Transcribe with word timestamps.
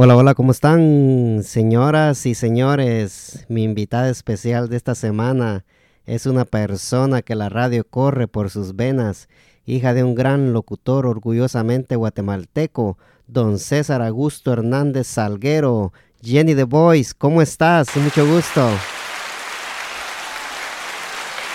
Hola, 0.00 0.14
hola, 0.14 0.34
¿cómo 0.34 0.52
están 0.52 1.42
señoras 1.42 2.24
y 2.24 2.36
señores? 2.36 3.44
Mi 3.48 3.64
invitada 3.64 4.08
especial 4.08 4.68
de 4.68 4.76
esta 4.76 4.94
semana 4.94 5.64
es 6.06 6.26
una 6.26 6.44
persona 6.44 7.20
que 7.20 7.34
la 7.34 7.48
radio 7.48 7.82
corre 7.82 8.28
por 8.28 8.48
sus 8.48 8.76
venas, 8.76 9.28
hija 9.66 9.94
de 9.94 10.04
un 10.04 10.14
gran 10.14 10.52
locutor 10.52 11.04
orgullosamente 11.04 11.96
guatemalteco, 11.96 12.96
don 13.26 13.58
César 13.58 14.00
Augusto 14.00 14.52
Hernández 14.52 15.08
Salguero. 15.08 15.92
Jenny 16.22 16.54
The 16.54 16.62
Voice, 16.62 17.12
¿cómo 17.18 17.42
estás? 17.42 17.96
Mucho 17.96 18.24
gusto. 18.24 18.70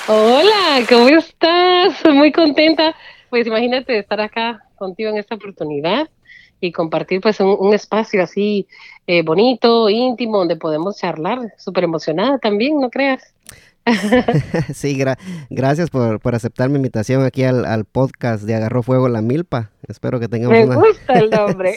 Hola, 0.10 0.86
¿cómo 0.90 1.08
estás? 1.08 1.94
Muy 2.14 2.34
contenta. 2.34 2.94
Pues 3.30 3.48
imagínate 3.48 4.00
estar 4.00 4.20
acá 4.20 4.68
contigo 4.76 5.12
en 5.12 5.20
esta 5.20 5.36
oportunidad 5.36 6.10
y 6.64 6.72
compartir 6.72 7.20
pues 7.20 7.40
un, 7.42 7.74
espacio 7.74 8.24
así 8.24 8.68
eh, 9.06 9.22
bonito, 9.22 9.90
íntimo, 9.90 10.38
donde 10.38 10.56
podemos 10.56 10.98
charlar. 10.98 11.54
Súper 11.58 11.84
emocionada 11.84 12.40
también, 12.40 12.80
¿no 12.80 12.90
creas? 12.90 13.34
sí, 14.74 14.98
gracias 15.50 15.90
por, 15.90 16.20
aceptar 16.36 16.70
mi 16.70 16.78
invitación 16.78 17.24
aquí 17.24 17.44
al, 17.44 17.86
podcast 17.86 18.44
de 18.44 18.56
Agarró 18.56 18.84
Fuego 18.84 19.10
la 19.10 19.22
Milpa. 19.22 19.72
Espero 19.88 20.20
que 20.20 20.30
tengamos 20.30 20.58
Me 20.58 20.76
gusta 20.76 21.14
el 21.14 21.30
nombre. 21.32 21.76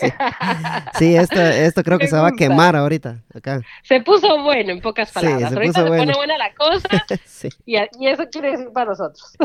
sí, 0.99 1.17
esto, 1.17 1.41
esto 1.41 1.83
creo 1.83 1.99
que 1.99 2.07
se 2.07 2.17
va 2.17 2.29
a 2.29 2.33
quemar 2.33 2.77
ahorita. 2.77 3.23
Acá. 3.35 3.61
Se 3.83 4.01
puso 4.01 4.43
bueno, 4.43 4.71
en 4.71 4.81
pocas 4.81 5.11
palabras. 5.11 5.51
se 5.51 5.57
ahorita 5.57 5.83
se 5.83 5.89
pone 5.89 6.15
buena 6.15 6.39
la 6.39 6.55
cosa 6.55 6.89
y, 7.67 7.77
eso 8.07 8.25
quiere 8.31 8.53
decir 8.53 8.71
para 8.73 8.91
nosotros. 8.91 9.37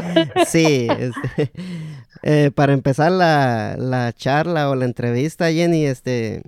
sí, 0.47 0.87
este, 0.89 1.51
eh, 2.21 2.51
para 2.53 2.73
empezar 2.73 3.11
la, 3.11 3.75
la, 3.77 4.13
charla 4.13 4.69
o 4.69 4.75
la 4.75 4.85
entrevista, 4.85 5.51
Jenny, 5.51 5.85
este, 5.85 6.43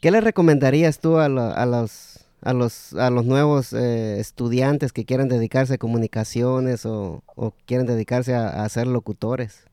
¿qué 0.00 0.10
le 0.12 0.20
recomendarías 0.20 1.00
tú 1.00 1.18
a, 1.18 1.24
a 1.26 1.66
los 1.66 2.11
a 2.42 2.52
los, 2.52 2.94
a 2.94 3.10
los 3.10 3.24
nuevos 3.24 3.72
eh, 3.72 4.18
estudiantes 4.18 4.92
que 4.92 5.04
quieren 5.04 5.28
dedicarse 5.28 5.74
a 5.74 5.78
comunicaciones 5.78 6.84
o, 6.86 7.22
quieren 7.66 7.86
dedicarse 7.86 8.34
a, 8.34 8.68
ser 8.68 8.86
locutores? 8.86 9.66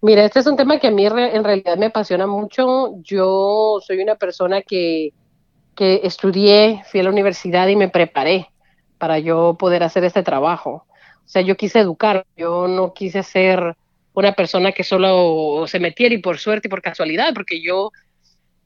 Mira, 0.00 0.24
este 0.24 0.40
es 0.40 0.46
un 0.46 0.56
tema 0.56 0.78
que 0.78 0.88
a 0.88 0.90
mí 0.90 1.06
en 1.06 1.44
realidad 1.44 1.76
me 1.76 1.86
apasiona 1.86 2.26
mucho. 2.26 2.94
Yo 3.02 3.78
soy 3.86 4.02
una 4.02 4.16
persona 4.16 4.60
que, 4.62 5.12
que 5.74 6.00
estudié, 6.04 6.82
fui 6.90 7.00
a 7.00 7.04
la 7.04 7.10
universidad 7.10 7.68
y 7.68 7.76
me 7.76 7.88
preparé 7.88 8.48
para 8.98 9.18
yo 9.18 9.56
poder 9.58 9.82
hacer 9.82 10.04
este 10.04 10.22
trabajo. 10.22 10.86
O 11.24 11.28
sea, 11.28 11.42
yo 11.42 11.56
quise 11.56 11.80
educar, 11.80 12.26
yo 12.36 12.68
no 12.68 12.92
quise 12.92 13.22
ser 13.22 13.76
una 14.12 14.32
persona 14.32 14.72
que 14.72 14.84
solo 14.84 15.66
se 15.66 15.80
metiera 15.80 16.14
y 16.14 16.18
por 16.18 16.38
suerte 16.38 16.68
y 16.68 16.70
por 16.70 16.82
casualidad, 16.82 17.32
porque 17.34 17.60
yo 17.60 17.90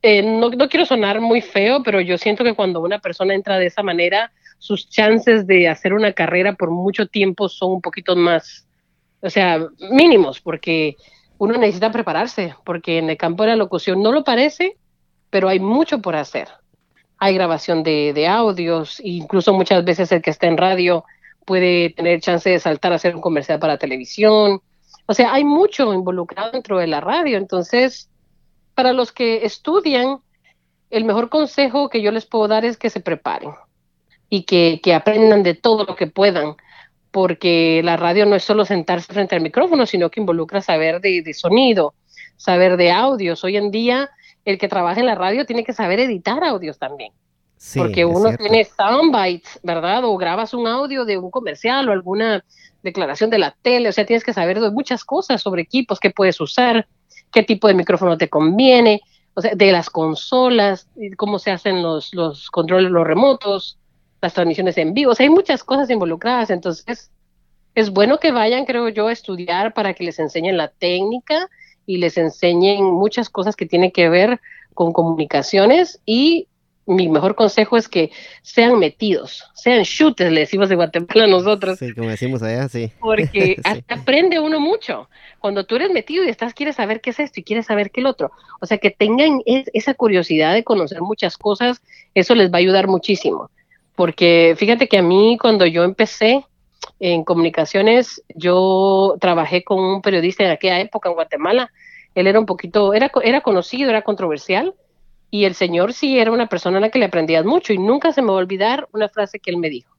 eh, 0.03 0.23
no, 0.23 0.51
no, 0.51 0.69
quiero 0.69 0.87
sonar 0.87 1.21
muy 1.21 1.41
feo, 1.41 1.83
pero 1.83 2.01
yo 2.01 2.19
siento 2.19 2.45
que 2.45 2.55
cuando 2.55 2.81
una 2.81 3.01
persona 3.01 3.35
entra 3.35 3.59
de 3.59 3.67
esa 3.67 3.83
manera, 3.83 4.33
sus 4.59 4.89
chances 4.89 5.47
de 5.47 5.69
hacer 5.69 5.93
una 5.93 6.13
carrera 6.13 6.55
por 6.55 6.71
mucho 6.71 7.07
tiempo 7.07 7.49
son 7.49 7.73
un 7.73 7.81
poquito 7.81 8.15
más, 8.15 8.67
o 9.21 9.31
sea, 9.31 9.67
mínimos, 9.91 10.41
porque 10.41 10.97
uno 11.39 11.57
necesita 11.59 11.91
prepararse, 11.91 12.55
porque 12.65 12.99
en 12.99 13.11
el 13.11 13.17
campo 13.17 13.43
de 13.43 13.51
la 13.51 13.57
locución 13.57 14.03
no 14.03 14.13
lo 14.13 14.25
parece, 14.25 14.77
pero 15.31 15.49
hay 15.49 15.61
mucho 15.61 16.01
por 16.01 16.17
hacer. 16.17 16.49
Hay 17.19 17.35
grabación 17.35 17.83
de, 17.83 18.13
de 18.13 18.29
audios, 18.29 19.01
incluso 19.03 19.53
muchas 19.53 19.85
veces 19.85 20.13
el 20.13 20.23
que 20.23 20.31
está 20.31 20.47
en 20.47 20.57
radio 20.57 21.05
puede 21.45 21.91
tener 21.91 22.21
chance 22.21 22.49
de 22.49 22.61
saltar 22.61 22.93
a 22.93 22.97
hacer 22.97 23.17
un 23.17 23.21
comercial 23.21 23.59
para 23.59 23.79
televisión. 23.79 24.61
O 25.07 25.15
sea, 25.15 25.33
hay 25.33 25.45
mucho 25.45 25.93
involucrado 25.93 26.53
dentro 26.53 26.79
de 26.79 26.87
la 26.87 27.01
radio, 27.01 27.39
entonces 27.39 28.11
para 28.79 28.93
los 28.93 29.11
que 29.11 29.45
estudian, 29.45 30.21
el 30.91 31.05
mejor 31.05 31.31
consejo 31.31 31.89
que 31.89 32.01
yo 32.01 32.13
les 32.13 32.27
puedo 32.27 32.47
dar 32.47 32.65
es 32.65 32.77
que 32.77 32.91
se 32.91 33.01
preparen 33.01 33.51
y 34.31 34.45
que, 34.45 34.95
aprendan 34.95 35.43
de 35.43 35.55
todo 35.55 35.83
lo 35.83 35.97
que 35.97 36.07
puedan, 36.07 36.55
porque 37.11 37.81
la 37.83 37.97
radio 37.97 38.25
no 38.25 38.37
es 38.37 38.45
solo 38.45 38.65
sentarse 38.65 39.13
frente 39.13 39.35
al 39.35 39.43
micrófono, 39.43 39.85
sino 39.85 40.13
que 40.13 40.21
involucra 40.21 40.61
saber 40.61 41.01
de, 41.01 41.35
sonido, 41.35 41.95
saber 42.37 42.77
de 42.77 42.93
audios. 42.93 43.43
Hoy 43.43 43.57
en 43.57 43.73
día, 43.73 44.11
el 44.45 44.59
que 44.59 44.69
trabaja 44.69 45.01
en 45.01 45.07
la 45.07 45.17
radio 45.17 45.45
tiene 45.45 45.65
que 45.65 45.73
saber 45.73 45.99
editar 45.99 46.45
audios 46.45 46.79
también. 46.79 47.13
porque 47.75 48.05
uno 48.05 48.37
tiene 48.37 48.65
soundbites, 48.65 49.59
¿verdad? 49.65 50.05
O 50.05 50.17
grabas 50.17 50.55
un 50.55 50.69
audio 50.69 51.05
de 51.05 51.19
un 51.19 51.33
comercial 51.33 51.89
o 51.89 51.93
alguna 51.93 52.45
declaración 52.85 53.29
de 53.29 53.39
la 53.39 53.57
tele, 53.61 53.89
o 53.89 53.93
sea, 53.93 54.07
tienes 54.07 54.23
que 54.23 54.33
saber 54.33 54.61
de 54.61 54.71
muchas 54.71 55.05
cosas 55.05 55.43
sobre 55.43 55.63
equipos 55.63 55.99
que 55.99 56.11
puedes 56.11 56.41
usar, 56.41 56.87
qué 57.33 57.43
tipo 57.43 57.69
de 57.69 57.75
micrófono 57.75 58.17
te 58.19 58.29
conviene, 58.29 59.01
o 59.35 59.41
sea, 59.41 59.55
de 59.55 59.73
las 59.73 59.91
consolas, 59.91 60.89
cómo 61.17 61.39
se 61.39 61.51
hacen 61.51 61.83
los, 61.83 62.13
los 62.15 62.51
controles, 62.51 62.91
los 62.91 63.07
remotos, 63.07 63.79
las 64.21 64.35
transmisiones 64.35 64.77
en 64.79 64.95
vivo, 64.95 65.13
o 65.13 65.15
sea, 65.15 65.25
hay 65.25 65.31
muchas 65.31 65.63
cosas 65.63 65.89
involucradas, 65.91 66.51
entonces 66.51 67.11
es 67.75 67.91
bueno 67.91 68.19
que 68.19 68.33
vayan, 68.33 68.65
creo 68.65 68.89
yo, 68.89 69.07
a 69.07 69.13
estudiar 69.13 69.73
para 69.75 69.95
que 69.95 70.03
les 70.03 70.19
enseñen 70.19 70.57
la 70.57 70.69
técnica 70.69 71.49
y 71.87 71.99
les 71.99 72.19
enseñen 72.19 72.83
muchas 72.83 73.31
cosas 73.31 73.55
que 73.55 73.67
tienen 73.67 73.93
que 73.93 74.09
ver 74.09 74.41
con 74.75 74.93
comunicaciones 74.93 76.01
y 76.05 76.48
mi 76.89 77.07
mejor 77.07 77.35
consejo 77.35 77.77
es 77.77 77.87
que 77.87 78.11
sean 78.41 78.79
metidos, 78.79 79.45
sean 79.55 79.83
shooters, 79.83 80.33
le 80.33 80.41
decimos 80.41 80.71
de 80.71 80.75
Guatemala 80.75 81.25
a 81.25 81.27
nosotros. 81.27 81.79
Sí, 81.79 81.93
como 81.93 82.09
decimos 82.09 82.43
allá, 82.43 82.67
sí. 82.69 82.91
Porque 82.99 83.57
aprende 83.89 84.41
uno 84.41 84.59
mucho. 84.59 85.11
Cuando 85.39 85.67
tú 85.67 85.77
eres 85.77 85.91
metido 85.91 86.25
y 86.25 86.31
estás, 86.31 86.55
quieres 86.55 86.77
saber 86.77 87.03
qué 87.03 87.11
es 87.11 87.21
esto 87.21 87.41
y 87.41 87.45
quieres 87.45 87.67
saber 87.67 87.91
qué 87.91 88.01
es 88.01 88.05
el 88.05 88.11
otro. 88.11 88.33
O 88.61 88.67
sea, 88.67 88.79
que 88.79 88.91
tengan 88.91 89.43
esa 89.45 89.93
curiosidad 89.93 90.55
de 90.55 90.65
conocer 90.65 91.03
muchas 91.03 91.37
cosas, 91.37 91.83
eso 92.15 92.35
les 92.35 92.51
va 92.51 92.57
a 92.57 92.61
ayudar 92.61 92.89
muchísimo. 92.89 93.51
Porque 93.95 94.55
fíjate 94.57 94.89
que 94.89 94.99
a 94.99 95.03
mí 95.03 95.37
cuando 95.39 95.67
yo 95.67 95.85
empecé 95.85 96.47
en 97.01 97.23
comunicaciones, 97.23 98.23
yo 98.35 99.17
trabajé 99.21 99.63
con 99.63 99.79
un 99.79 100.01
periodista 100.01 100.43
en 100.43 100.53
aquella 100.53 100.81
época 100.81 101.11
en 101.11 101.17
Guatemala. 101.17 101.71
Él 102.15 102.27
era 102.27 102.41
un 102.41 102.47
poquito, 102.47 102.95
era, 102.95 103.11
era 103.23 103.43
conocido, 103.43 103.91
era 103.91 104.01
controversial 104.01 104.75
y 105.31 105.45
el 105.45 105.55
Señor 105.55 105.93
sí 105.93 106.19
era 106.19 106.33
una 106.33 106.47
persona 106.47 106.79
a 106.79 106.81
la 106.81 106.91
que 106.91 106.99
le 106.99 107.05
aprendías 107.07 107.45
mucho 107.45 107.73
y 107.73 107.79
nunca 107.79 108.13
se 108.13 108.23
me 108.23 108.29
va 108.29 108.35
a 108.35 108.39
olvidar 108.39 108.89
una 108.93 109.09
frase 109.09 109.39
que 109.39 109.51
él 109.51 109.59
me 109.59 109.69
dijo. 109.69 109.95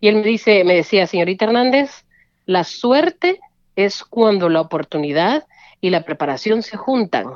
Y 0.00 0.08
él 0.08 0.16
me 0.16 0.22
dice, 0.22 0.64
me 0.64 0.74
decía, 0.74 1.06
señorita 1.06 1.46
Hernández, 1.46 2.04
la 2.46 2.64
suerte 2.64 3.40
es 3.76 4.02
cuando 4.04 4.48
la 4.48 4.60
oportunidad 4.60 5.46
y 5.80 5.90
la 5.90 6.04
preparación 6.04 6.62
se 6.62 6.76
juntan. 6.76 7.26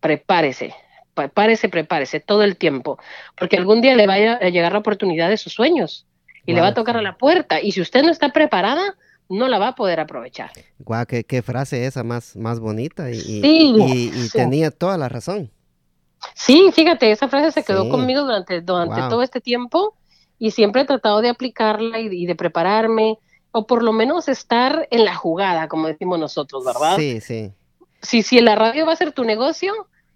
Prepárese, 0.00 0.74
prepárese, 1.14 1.68
prepárese 1.68 2.20
todo 2.20 2.42
el 2.42 2.56
tiempo, 2.56 2.98
porque 3.38 3.56
algún 3.56 3.80
día 3.80 3.94
le 3.94 4.06
va 4.06 4.14
a 4.14 4.48
llegar 4.48 4.72
la 4.72 4.78
oportunidad 4.78 5.28
de 5.28 5.36
sus 5.36 5.52
sueños 5.52 6.06
y 6.46 6.52
le 6.52 6.60
va 6.60 6.68
a 6.68 6.74
tocar 6.74 6.96
a 6.96 7.02
la 7.02 7.16
puerta. 7.16 7.60
Y 7.60 7.72
si 7.72 7.80
usted 7.80 8.02
no 8.02 8.10
está 8.10 8.32
preparada, 8.32 8.96
no 9.28 9.46
la 9.46 9.58
va 9.58 9.68
a 9.68 9.74
poder 9.74 10.00
aprovechar. 10.00 10.50
Guau, 10.78 11.06
qué, 11.06 11.42
frase 11.42 11.86
esa 11.86 12.02
más, 12.02 12.34
más 12.34 12.58
bonita 12.58 13.10
y, 13.10 13.20
y, 13.24 14.28
tenía 14.32 14.70
toda 14.70 14.98
la 14.98 15.08
razón. 15.08 15.52
Sí, 16.34 16.70
fíjate, 16.72 17.10
esa 17.10 17.28
frase 17.28 17.52
se 17.52 17.64
quedó 17.64 17.88
conmigo 17.88 18.22
durante, 18.22 18.60
durante 18.60 19.00
todo 19.08 19.22
este 19.22 19.40
tiempo 19.40 19.94
y 20.38 20.50
siempre 20.52 20.82
he 20.82 20.84
tratado 20.84 21.20
de 21.20 21.28
aplicarla 21.28 22.00
y, 22.00 22.26
de 22.26 22.34
prepararme, 22.34 23.18
o 23.52 23.66
por 23.66 23.82
lo 23.82 23.92
menos 23.92 24.28
estar 24.28 24.88
en 24.90 25.04
la 25.04 25.14
jugada, 25.14 25.68
como 25.68 25.86
decimos 25.86 26.18
nosotros, 26.18 26.64
¿verdad? 26.64 26.96
Sí, 26.96 27.20
sí. 27.20 27.52
Si, 28.00 28.22
si 28.22 28.40
la 28.40 28.54
radio 28.54 28.86
va 28.86 28.94
a 28.94 28.96
ser 28.96 29.12
tu 29.12 29.24
negocio, 29.24 29.72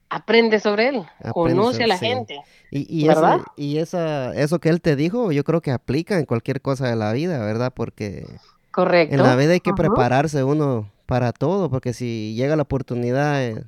aprende 0.09 0.61
sobre 0.61 0.89
él, 0.89 1.03
conoce 1.33 1.85
a 1.85 1.87
la 1.87 1.99
gente. 1.99 2.41
Y, 2.71 3.07
¿verdad? 3.07 3.41
y 3.57 3.79
esa, 3.79 4.35
eso 4.35 4.59
que 4.59 4.69
él 4.69 4.81
te 4.81 4.97
dijo, 4.97 5.31
yo 5.31 5.45
creo 5.45 5.61
que 5.61 5.71
aplica 5.71 6.19
en 6.19 6.25
cualquier 6.25 6.61
cosa 6.61 6.89
de 6.89 6.97
la 6.97 7.13
vida, 7.13 7.45
¿verdad? 7.45 7.73
Porque 7.75 8.27
Correcto. 8.73 9.15
en 9.15 9.23
la 9.23 9.37
vida 9.37 9.53
hay 9.53 9.61
que 9.61 9.75
prepararse 9.75 10.43
uno 10.43 10.91
para 11.07 11.33
todo, 11.33 11.71
porque 11.71 11.93
si 11.93 12.35
llega 12.35 12.57
la 12.57 12.63
oportunidad... 12.63 13.65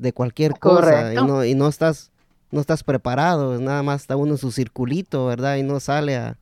De 0.00 0.12
cualquier 0.12 0.58
cosa 0.58 1.12
y 1.12 1.16
no, 1.16 1.44
y 1.44 1.54
no 1.54 1.68
estás 1.68 2.10
no 2.50 2.60
estás 2.60 2.82
preparado, 2.82 3.60
nada 3.60 3.82
más 3.82 4.02
está 4.02 4.16
uno 4.16 4.32
en 4.32 4.38
su 4.38 4.50
circulito, 4.50 5.26
¿verdad? 5.26 5.56
Y 5.56 5.62
no 5.62 5.78
sale 5.78 6.16
a, 6.16 6.36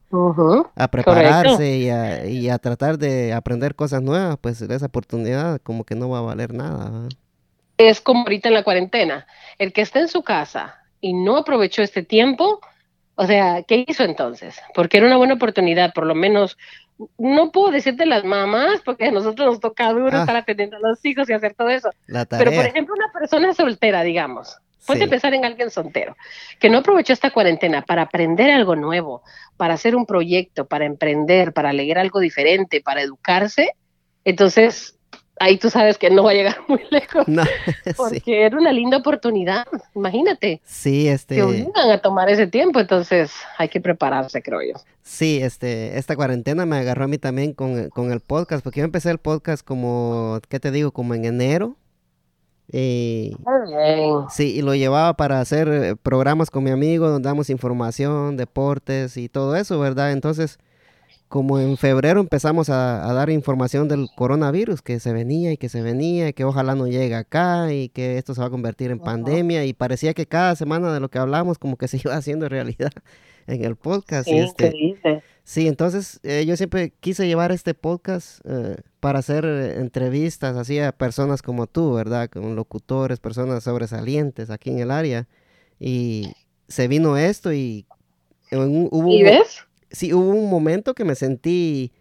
a 0.75 0.89
prepararse 0.89 1.77
y 1.77 1.91
a, 1.91 2.27
y 2.27 2.49
a, 2.49 2.59
tratar 2.59 2.99
de 2.99 3.35
aprender 3.35 3.75
cosas 3.75 4.01
nuevas, 4.03 4.39
pues 4.41 4.63
esa 4.63 4.87
oportunidad 4.87 5.61
como 5.63 5.85
que 5.85 5.95
no 5.95 6.09
va 6.09 6.19
a 6.19 6.23
valer 6.23 6.55
nada. 6.55 7.09
Es 7.77 8.01
como 8.01 8.23
ahorita 8.23 8.49
en 8.49 8.55
la 8.55 8.65
cuarentena, 8.65 9.27
el 9.59 9.73
que 9.73 9.83
está 9.83 10.01
en 10.01 10.09
su 10.09 10.23
casa 10.23 10.77
y 11.01 11.13
no 11.13 11.37
aprovechó 11.37 11.83
este 11.83 12.03
tiempo, 12.03 12.61
o 13.21 13.27
sea, 13.27 13.65
¿qué 13.65 13.85
hizo 13.85 14.05
entonces? 14.05 14.61
Porque 14.75 14.99
era 14.99 15.09
una 15.09 15.17
buena 15.17 15.35
oportunidad, 15.35 15.93
por 15.93 16.07
lo 16.07 16.15
menos 16.15 16.57
no 17.19 17.51
puedo 17.51 17.73
decirte 17.73 18.07
las 18.07 18.23
mamás, 18.25 18.81
porque 18.85 19.07
a 19.07 19.11
nosotros 19.11 19.49
nos 19.49 19.61
toca 19.61 19.93
duro 19.93 20.17
ah. 20.17 20.21
estar 20.21 20.37
atendiendo 20.37 20.77
a 20.77 20.81
los 20.81 21.05
hijos 21.05 21.29
y 21.29 21.33
hacer 21.33 21.55
todo 21.55 21.69
eso. 21.69 21.91
Pero, 22.07 22.53
por 22.53 22.65
ejemplo, 22.65 22.95
una 22.95 23.11
persona 23.13 23.53
soltera, 23.55 24.05
digamos, 24.05 24.57
puede 24.87 25.09
pensar 25.09 25.35
en 25.35 25.45
alguien 25.45 25.69
soltero, 25.71 26.17
que 26.61 26.71
no 26.71 26.79
aprovechó 26.79 27.13
esta 27.13 27.33
cuarentena 27.33 27.83
para 27.83 28.03
aprender 28.03 28.53
algo 28.53 28.77
nuevo, 28.77 29.25
para 29.57 29.75
hacer 29.75 29.97
un 29.97 30.07
proyecto, 30.07 30.69
para 30.69 30.85
emprender, 30.85 31.53
para 31.53 31.73
leer 31.73 31.99
algo 31.99 32.21
diferente, 32.21 32.81
para 32.81 33.03
educarse. 33.03 33.73
Entonces, 34.25 34.97
ahí 35.41 35.59
tú 35.59 35.71
sabes 35.71 35.99
que 35.99 36.11
no 36.11 36.25
va 36.25 36.31
a 36.31 36.35
llegar 36.35 36.57
muy 36.69 36.81
lejos. 36.91 37.25
porque 37.97 38.45
era 38.45 38.57
una 38.57 38.73
linda 38.73 38.99
oportunidad, 38.99 39.67
imagínate. 39.95 40.61
Sí, 40.65 41.09
este. 41.09 41.37
Que 41.37 41.43
obligan 41.43 41.91
a 41.91 41.99
tomar 41.99 42.29
ese 42.31 42.47
tiempo, 42.47 42.81
entonces 42.81 43.33
hay 43.57 43.69
que 43.69 43.81
prepararse, 43.81 44.43
creo 44.43 44.61
yo. 44.63 44.81
Sí, 45.03 45.41
este, 45.43 45.99
esta 45.99 46.17
cuarentena 46.17 46.67
me 46.67 46.77
agarró 46.77 47.05
a 47.05 47.09
mí 47.09 47.19
también 47.19 47.55
con, 47.55 47.89
con 47.91 48.13
el 48.13 48.21
podcast, 48.21 48.63
porque 48.63 48.81
yo 48.81 48.85
empecé 48.85 49.11
el 49.11 49.19
podcast 49.19 49.65
como, 49.65 50.41
¿qué 50.49 50.61
te 50.61 50.71
digo? 50.71 50.93
Como 50.93 51.15
en 51.15 51.25
enero. 51.25 51.77
Y, 52.71 53.35
sí, 54.31 54.55
y 54.57 54.61
lo 54.61 54.75
llevaba 54.75 55.15
para 55.15 55.41
hacer 55.41 55.69
eh, 55.69 55.97
programas 55.97 56.51
con 56.51 56.65
mi 56.65 56.71
amigo 56.71 57.09
donde 57.09 57.27
damos 57.27 57.49
información, 57.49 58.37
deportes 58.37 59.17
y 59.17 59.31
todo 59.31 59.57
eso, 59.57 59.79
¿verdad? 59.79 60.13
Entonces, 60.13 60.59
como 61.29 61.61
en 61.61 61.77
febrero 61.77 62.21
empezamos 62.21 62.71
a, 62.71 63.13
dar 63.13 63.29
información 63.31 63.87
del 63.87 64.09
coronavirus, 64.17 64.81
que 64.81 64.99
se 64.99 65.13
venía 65.13 65.53
y 65.53 65.57
que 65.59 65.69
se 65.69 65.83
venía, 65.83 66.29
y 66.29 66.33
que 66.33 66.45
ojalá 66.45 66.75
no 66.75 66.87
llegue 66.87 67.15
acá 67.15 67.73
y 67.73 67.91
que 67.91 68.17
esto 68.17 68.35
se 68.35 68.41
va 68.41 68.47
a 68.47 68.51
convertir 68.51 68.91
en 68.91 68.99
pandemia 68.99 69.65
y 69.67 69.75
parecía 69.75 70.15
que 70.15 70.27
cada 70.27 70.57
semana 70.57 70.93
de 70.93 71.01
lo 71.01 71.11
que 71.11 71.19
hablamos 71.19 71.59
como 71.59 71.77
que 71.77 71.87
se 71.89 71.99
iba 71.99 72.17
haciendo 72.17 72.49
realidad 72.49 72.93
en 73.47 73.65
el 73.65 73.77
podcast. 73.77 74.27
Sí, 74.29 74.39
este, 74.39 74.73
sí 75.45 75.69
entonces 75.69 76.21
eh, 76.23 76.45
yo 76.47 76.57
siempre 76.57 76.93
quise 77.01 77.27
llevar 77.27 77.53
este 77.53 77.75
podcast 77.75 78.41
eh, 78.45 78.77
para 79.01 79.19
hacer 79.19 79.45
eh, 79.45 79.81
entrevistas 79.81 80.57
así 80.57 80.79
a 80.79 80.93
personas 80.93 81.43
como 81.43 81.67
tú, 81.67 81.93
¿verdad? 81.93 82.31
Con 82.31 82.57
locutores, 82.57 83.21
personas 83.21 83.65
sobresalientes 83.65 84.51
aquí 84.51 84.71
en 84.71 84.79
el 84.79 84.91
área. 84.91 85.29
Y 85.79 86.33
se 86.69 86.89
vino 86.89 87.17
esto 87.17 87.53
y... 87.53 87.87
hubo, 88.51 89.09
¿Y 89.09 89.23
ves? 89.23 89.68
Sí, 89.91 90.13
hubo 90.13 90.31
un 90.31 90.51
momento 90.51 90.95
que 90.95 91.05
me 91.05 91.15
sentí, 91.15 91.93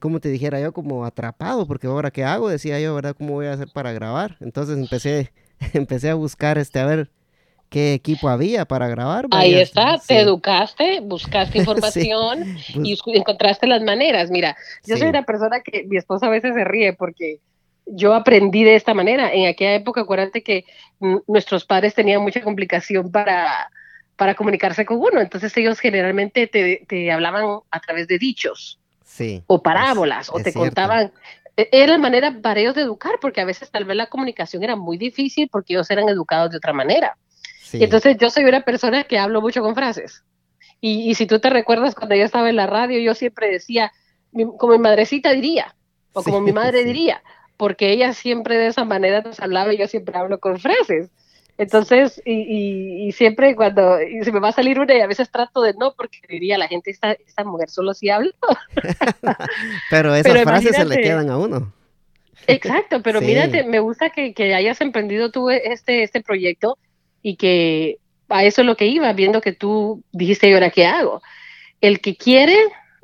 como 0.00 0.20
te 0.20 0.28
dijera 0.28 0.60
yo, 0.60 0.72
como 0.72 1.04
atrapado, 1.04 1.66
porque 1.66 1.86
ahora 1.86 2.10
qué 2.10 2.24
hago, 2.24 2.48
decía 2.48 2.80
yo, 2.80 2.94
¿verdad? 2.94 3.16
¿Cómo 3.16 3.34
voy 3.34 3.46
a 3.46 3.52
hacer 3.52 3.68
para 3.72 3.92
grabar? 3.92 4.36
Entonces 4.40 4.78
empecé, 4.78 5.32
empecé 5.72 6.10
a 6.10 6.14
buscar, 6.14 6.58
este, 6.58 6.80
a 6.80 6.86
ver, 6.86 7.10
qué 7.72 7.94
equipo 7.94 8.28
había 8.28 8.66
para 8.66 8.86
grabar. 8.86 9.26
Ahí 9.30 9.54
está, 9.54 9.98
te 9.98 10.20
educaste, 10.20 11.00
buscaste 11.00 11.58
información 11.60 12.56
y 12.74 12.96
encontraste 13.14 13.66
las 13.66 13.82
maneras. 13.82 14.30
Mira, 14.30 14.56
yo 14.86 14.96
soy 14.96 15.08
una 15.08 15.24
persona 15.24 15.60
que 15.60 15.84
mi 15.84 15.96
esposa 15.96 16.26
a 16.26 16.30
veces 16.30 16.54
se 16.54 16.64
ríe 16.64 16.92
porque 16.92 17.40
yo 17.86 18.14
aprendí 18.14 18.62
de 18.62 18.76
esta 18.76 18.94
manera. 18.94 19.32
En 19.32 19.46
aquella 19.46 19.74
época, 19.74 20.02
acuérdate 20.02 20.42
que 20.42 20.66
nuestros 21.26 21.64
padres 21.64 21.94
tenían 21.94 22.22
mucha 22.22 22.42
complicación 22.42 23.10
para, 23.10 23.70
para 24.16 24.34
comunicarse 24.34 24.84
con 24.84 24.98
uno, 24.98 25.20
entonces 25.20 25.56
ellos 25.56 25.80
generalmente 25.80 26.46
te, 26.46 26.84
te 26.88 27.10
hablaban 27.10 27.60
a 27.70 27.80
través 27.80 28.08
de 28.08 28.18
dichos. 28.18 28.78
Sí, 29.04 29.42
o 29.46 29.62
parábolas, 29.62 30.30
o 30.30 30.38
te 30.40 30.52
contaban, 30.52 31.12
e, 31.56 31.68
era 31.72 31.92
la 31.92 31.98
manera 31.98 32.34
para 32.40 32.60
ellos 32.60 32.74
de 32.74 32.82
educar, 32.82 33.18
porque 33.20 33.40
a 33.40 33.44
veces 33.44 33.70
tal 33.70 33.84
vez 33.84 33.96
la 33.96 34.06
comunicación 34.06 34.62
era 34.62 34.76
muy 34.76 34.96
difícil 34.96 35.48
porque 35.50 35.74
ellos 35.74 35.90
eran 35.90 36.08
educados 36.08 36.50
de 36.50 36.56
otra 36.56 36.72
manera. 36.72 37.16
Entonces 37.72 38.16
yo 38.18 38.28
soy 38.28 38.44
una 38.44 38.60
persona 38.62 39.04
que 39.04 39.18
hablo 39.18 39.40
mucho 39.40 39.62
con 39.62 39.74
frases. 39.74 40.22
Y, 40.80 41.14
si 41.14 41.26
tú 41.26 41.38
te 41.38 41.48
recuerdas 41.48 41.94
cuando 41.94 42.16
yo 42.16 42.24
estaba 42.24 42.50
en 42.50 42.56
la 42.56 42.66
radio, 42.66 42.98
yo 42.98 43.14
siempre 43.14 43.48
decía, 43.48 43.92
como 44.58 44.72
mi 44.72 44.78
madrecita 44.80 45.32
diría, 45.32 45.76
o 46.12 46.24
como 46.24 46.40
mi 46.40 46.52
madre 46.52 46.84
diría, 46.84 47.22
porque 47.56 47.92
ella 47.92 48.12
siempre 48.12 48.58
de 48.58 48.66
esa 48.66 48.84
manera 48.84 49.22
nos 49.22 49.38
hablaba 49.38 49.72
y 49.72 49.78
yo 49.78 49.86
siempre 49.86 50.18
hablo 50.18 50.40
con 50.40 50.58
frases. 50.58 51.10
Entonces, 51.58 52.20
y, 52.24 53.12
siempre 53.12 53.54
cuando 53.54 53.98
se 54.22 54.32
me 54.32 54.40
va 54.40 54.48
a 54.48 54.52
salir 54.52 54.80
una 54.80 54.94
y 54.96 55.00
a 55.00 55.06
veces 55.06 55.30
trato 55.30 55.62
de 55.62 55.74
no, 55.74 55.94
porque 55.94 56.18
diría 56.28 56.58
la 56.58 56.66
gente, 56.66 56.90
esta, 56.90 57.12
esta 57.12 57.44
mujer 57.44 57.70
solo 57.70 57.94
si 57.94 58.10
habla. 58.10 58.32
pero 59.90 60.14
esas 60.14 60.42
frases 60.42 60.76
se 60.76 60.84
le 60.84 61.00
quedan 61.00 61.30
a 61.30 61.38
uno. 61.38 61.72
Exacto, 62.46 63.02
pero 63.02 63.20
mírate, 63.20 63.64
me 63.64 63.78
gusta 63.78 64.10
que, 64.10 64.34
que, 64.34 64.54
hayas 64.54 64.80
emprendido 64.80 65.30
tú 65.30 65.50
este, 65.50 66.02
este 66.02 66.20
proyecto 66.22 66.76
y 67.22 67.36
que 67.36 67.98
a 68.28 68.44
eso 68.44 68.62
es 68.62 68.66
lo 68.66 68.76
que 68.76 68.86
iba, 68.86 69.12
viendo 69.12 69.40
que 69.40 69.52
tú 69.52 70.02
dijiste, 70.10 70.48
¿y 70.48 70.54
ahora 70.54 70.70
qué 70.70 70.86
hago? 70.86 71.22
El 71.80 72.00
que 72.00 72.16
quiere 72.16 72.56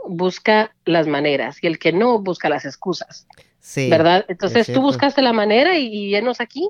busca 0.04 0.74
las 0.84 1.06
maneras 1.06 1.58
y 1.62 1.66
el 1.66 1.78
que 1.78 1.92
no 1.92 2.18
busca 2.18 2.48
las 2.48 2.64
excusas. 2.64 3.26
Sí, 3.60 3.90
¿Verdad? 3.90 4.24
Entonces 4.28 4.72
tú 4.72 4.80
buscaste 4.80 5.20
la 5.20 5.32
manera 5.32 5.78
y, 5.78 5.86
y 5.86 6.14
aquí 6.16 6.68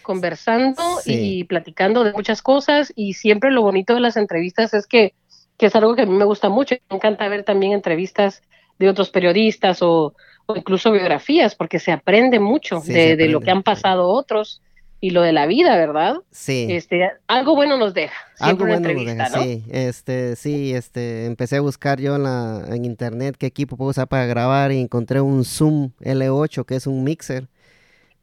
conversando 0.00 0.82
y 1.04 1.44
platicando 1.44 2.04
de 2.04 2.12
muchas 2.12 2.42
cosas 2.42 2.92
y 2.96 3.14
siempre 3.14 3.50
lo 3.50 3.62
bonito 3.62 3.94
de 3.94 4.00
las 4.00 4.16
entrevistas 4.16 4.74
es 4.74 4.86
que, 4.86 5.14
que, 5.56 5.66
es 5.66 5.76
algo 5.76 5.94
que 5.94 6.02
a 6.02 6.06
mí 6.06 6.14
me 6.14 6.24
gusta 6.24 6.48
mucho. 6.48 6.74
Me 6.90 6.96
encanta 6.96 7.28
ver 7.28 7.44
también 7.44 7.72
entrevistas 7.72 8.42
de 8.78 8.88
otros 8.88 9.10
periodistas 9.10 9.78
o, 9.82 10.14
incluso 10.54 10.90
biografías 10.90 11.54
porque 11.54 11.78
se 11.78 11.92
aprende 11.92 12.40
mucho 12.40 12.80
de, 12.80 13.16
de, 13.16 13.28
lo 13.28 13.40
que 13.40 13.52
han 13.52 13.62
pasado 13.62 14.08
otros 14.08 14.60
y 15.00 15.10
lo 15.10 15.22
de 15.22 15.32
la 15.32 15.46
vida, 15.46 15.76
¿verdad? 15.76 16.16
Sí. 16.30 16.66
Este, 16.70 17.10
algo 17.26 17.54
bueno 17.54 17.78
nos 17.78 17.94
deja. 17.94 18.14
Algo 18.38 18.66
bueno 18.66 18.92
nos 18.92 19.06
deja, 19.06 19.26
sí. 19.30 19.64
Este, 19.70 20.36
sí, 20.36 20.74
este, 20.74 21.24
empecé 21.24 21.56
a 21.56 21.60
buscar 21.60 22.00
yo 22.00 22.16
en, 22.16 22.24
la, 22.24 22.64
en 22.68 22.84
internet 22.84 23.36
qué 23.38 23.46
equipo 23.46 23.76
puedo 23.76 23.90
usar 23.90 24.08
para 24.08 24.26
grabar 24.26 24.72
y 24.72 24.80
encontré 24.80 25.20
un 25.20 25.44
Zoom 25.44 25.92
L8 26.00 26.66
que 26.66 26.76
es 26.76 26.86
un 26.86 27.02
mixer 27.02 27.48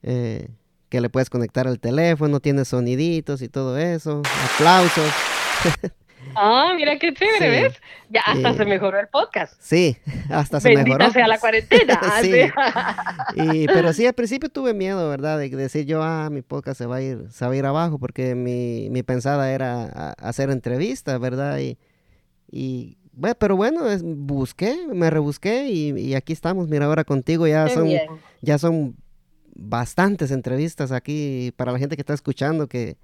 eh, 0.04 0.50
que 0.89 1.01
le 1.01 1.10
puedes 1.10 1.30
conectar 1.30 1.68
al 1.68 1.80
teléfono, 1.80 2.39
tiene 2.39 2.66
soniditos 2.66 3.42
y 3.42 3.50
todo 3.50 3.78
eso. 3.78 4.22
Aplausos. 4.56 5.12
Ah, 6.36 6.74
mira 6.75 6.98
qué 7.00 7.13
chévere, 7.13 7.50
¿ves? 7.50 7.74
Ya 8.10 8.22
hasta 8.22 8.54
se 8.54 8.66
mejoró 8.66 9.00
el 9.00 9.07
podcast. 9.07 9.56
Sí, 9.60 9.98
hasta 10.30 10.60
se 10.60 10.69
Bendita 10.69 10.98
mejoró. 10.98 11.13
sea 11.13 11.28
la 11.28 11.39
cuarentena. 11.39 12.00
y, 13.36 13.66
pero 13.68 13.94
sí, 13.94 14.06
al 14.06 14.13
principio 14.13 14.50
tuve 14.50 14.74
miedo, 14.74 15.10
¿verdad? 15.10 15.39
De 15.39 15.50
decir 15.50 15.86
yo, 15.86 16.04
ah, 16.04 16.30
mi 16.30 16.42
podcast 16.42 16.78
se 16.78 16.86
va 16.86 16.98
a 16.98 17.01
ir, 17.01 17.25
se 17.31 17.45
va 17.45 17.51
a 17.54 17.56
ir 17.56 17.66
abajo, 17.66 17.98
porque 17.98 18.36
mi, 18.36 18.90
mi 18.92 19.04
pensada 19.04 19.51
era 19.51 20.12
hacer 20.19 20.50
entrevistas, 20.50 21.19
¿verdad? 21.19 21.60
Y, 21.60 21.78
y 22.51 22.98
bueno, 23.13 23.36
pero 23.40 23.56
bueno, 23.56 23.81
busqué, 24.04 24.78
me 24.94 25.10
rebusqué 25.10 25.68
y, 25.68 25.98
y, 26.00 26.13
aquí 26.13 26.33
estamos. 26.33 26.68
Mira, 26.68 26.86
ahora 26.86 27.04
contigo 27.04 27.48
ya 27.48 27.68
son, 27.69 27.90
ya 28.42 28.57
son 28.57 28.95
bastantes 29.57 30.31
entrevistas 30.31 30.92
aquí 30.92 31.51
para 31.56 31.71
la 31.71 31.80
gente 31.80 31.95
que 31.95 32.01
está 32.01 32.13
escuchando 32.13 32.68
que 32.68 32.98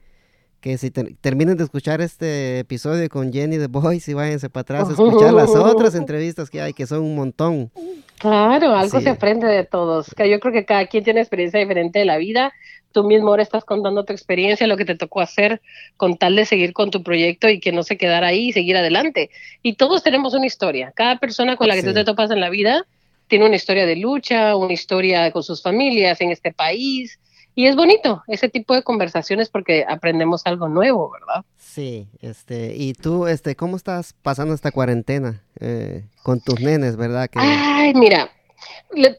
que 0.64 0.78
si 0.78 0.92
terminen 0.92 1.58
de 1.58 1.66
escuchar 1.66 2.00
este 2.00 2.60
episodio 2.60 3.10
con 3.10 3.34
Jenny 3.34 3.58
The 3.58 3.68
Voice 3.68 4.10
y 4.10 4.14
váyanse 4.14 4.50
para 4.50 4.62
atrás 4.62 4.88
a 4.88 4.92
escuchar 4.94 5.34
las 5.34 5.50
otras 5.50 5.94
entrevistas 5.96 6.50
que 6.50 6.62
hay, 6.62 6.72
que 6.72 6.88
son 6.88 7.02
un 7.02 7.16
montón. 7.18 7.70
Claro, 8.18 8.74
algo 8.74 9.02
se 9.02 9.10
aprende 9.10 9.46
de 9.46 9.66
todos. 9.66 10.08
Yo 10.18 10.40
creo 10.40 10.54
que 10.54 10.64
cada 10.64 10.88
quien 10.88 11.04
tiene 11.04 11.20
experiencia 11.20 11.60
diferente 11.60 12.00
de 12.00 12.06
la 12.06 12.16
vida. 12.16 12.54
Tú 12.94 13.04
mismo 13.04 13.28
ahora 13.28 13.44
estás 13.44 13.66
contando 13.66 14.06
tu 14.06 14.14
experiencia, 14.14 14.66
lo 14.66 14.78
que 14.78 14.86
te 14.86 14.96
tocó 14.96 15.20
hacer 15.20 15.62
con 15.98 16.16
tal 16.16 16.38
de 16.38 16.46
seguir 16.46 16.72
con 16.72 16.92
tu 16.92 17.04
proyecto 17.04 17.50
y 17.50 17.60
que 17.60 17.74
no 17.74 17.84
se 17.84 17.98
quedara 17.98 18.28
ahí 18.28 18.48
y 18.48 18.54
seguir 18.54 18.78
adelante. 18.78 19.32
Y 19.64 19.74
todos 19.74 20.02
tenemos 20.02 20.34
una 20.34 20.46
historia. 20.46 20.94
Cada 20.96 21.20
persona 21.20 21.58
con 21.58 21.68
la 21.68 21.76
que 21.76 21.84
tú 21.84 21.94
te 21.94 22.06
topas 22.06 22.32
en 22.32 22.40
la 22.40 22.50
vida 22.50 22.86
tiene 23.28 23.46
una 23.46 23.56
historia 23.56 23.86
de 23.86 23.96
lucha, 23.96 24.56
una 24.56 24.74
historia 24.74 25.32
con 25.32 25.44
sus 25.44 25.62
familias 25.62 26.22
en 26.22 26.32
este 26.32 26.52
país, 26.52 27.20
y 27.56 27.68
es 27.68 27.76
bonito 27.76 28.24
ese 28.28 28.50
tipo 28.50 28.74
de 28.74 28.82
conversaciones 28.82 29.50
porque 29.50 29.86
aprendemos 29.88 30.42
algo 30.46 30.68
nuevo, 30.70 31.12
¿verdad? 31.12 31.46
Sí, 31.58 32.08
este, 32.20 32.74
y 32.76 32.94
tú, 32.94 33.28
este, 33.28 33.56
¿cómo 33.56 33.78
estás 33.78 34.14
pasando 34.22 34.54
esta 34.54 34.72
cuarentena 34.72 35.44
eh, 35.60 36.06
con 36.24 36.42
tus 36.42 36.60
nenes, 36.60 36.96
verdad? 36.98 37.30
Que... 37.30 37.40
Ay, 37.40 37.94
mira, 37.94 38.30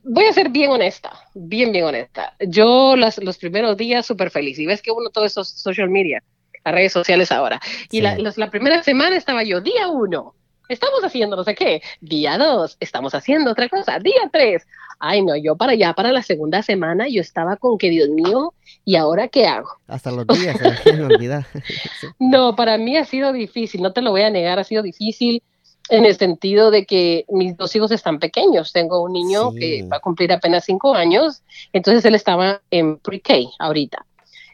voy 0.02 0.24
a 0.24 0.32
ser 0.32 0.48
bien 0.48 0.70
honesta, 0.70 1.12
bien, 1.34 1.70
bien 1.70 1.84
honesta. 1.84 2.34
Yo 2.40 2.96
los 2.96 3.38
primeros 3.38 3.76
días 3.76 4.04
súper 4.04 4.30
feliz, 4.30 4.58
y 4.58 4.66
ves 4.66 4.82
que 4.82 4.90
uno 4.90 5.10
todo 5.10 5.24
eso 5.24 5.44
social 5.44 5.88
media, 5.88 6.22
las 6.64 6.74
redes 6.74 6.92
sociales 6.92 7.30
ahora, 7.30 7.60
y 7.90 8.00
la, 8.00 8.16
la 8.18 8.50
primera 8.50 8.82
semana 8.82 9.16
estaba 9.16 9.44
yo, 9.44 9.60
día 9.60 9.88
uno, 9.88 10.34
estamos 10.68 11.02
haciendo 11.04 11.36
no 11.36 11.44
sé 11.44 11.54
qué. 11.54 11.82
Día 12.00 12.38
dos, 12.38 12.76
estamos 12.80 13.14
haciendo 13.14 13.52
otra 13.52 13.68
cosa. 13.68 13.98
Día 13.98 14.30
tres, 14.32 14.66
ay 14.98 15.22
no, 15.22 15.36
yo 15.36 15.56
para 15.56 15.72
allá, 15.72 15.92
para 15.92 16.12
la 16.12 16.22
segunda 16.22 16.62
semana, 16.62 17.06
yo 17.08 17.20
estaba 17.20 17.56
con 17.56 17.78
que, 17.78 17.90
Dios 17.90 18.08
mío, 18.08 18.54
¿y 18.84 18.96
ahora 18.96 19.28
qué 19.28 19.46
hago? 19.46 19.68
Hasta 19.86 20.10
los 20.10 20.26
días 20.26 20.58
se 20.82 20.92
me 20.92 21.04
olvida. 21.04 21.46
No, 22.18 22.56
para 22.56 22.78
mí 22.78 22.96
ha 22.96 23.04
sido 23.04 23.32
difícil, 23.32 23.82
no 23.82 23.92
te 23.92 24.02
lo 24.02 24.10
voy 24.10 24.22
a 24.22 24.30
negar, 24.30 24.58
ha 24.58 24.64
sido 24.64 24.82
difícil 24.82 25.42
en 25.88 26.04
el 26.06 26.16
sentido 26.16 26.70
de 26.70 26.86
que 26.86 27.24
mis 27.28 27.56
dos 27.56 27.74
hijos 27.76 27.90
están 27.90 28.18
pequeños. 28.18 28.72
Tengo 28.72 29.02
un 29.02 29.12
niño 29.12 29.52
que 29.52 29.86
va 29.90 29.98
a 29.98 30.00
cumplir 30.00 30.32
apenas 30.32 30.64
cinco 30.64 30.94
años, 30.94 31.42
entonces 31.72 32.04
él 32.04 32.14
estaba 32.14 32.60
en 32.70 32.98
pre-K 32.98 33.34
ahorita. 33.58 34.04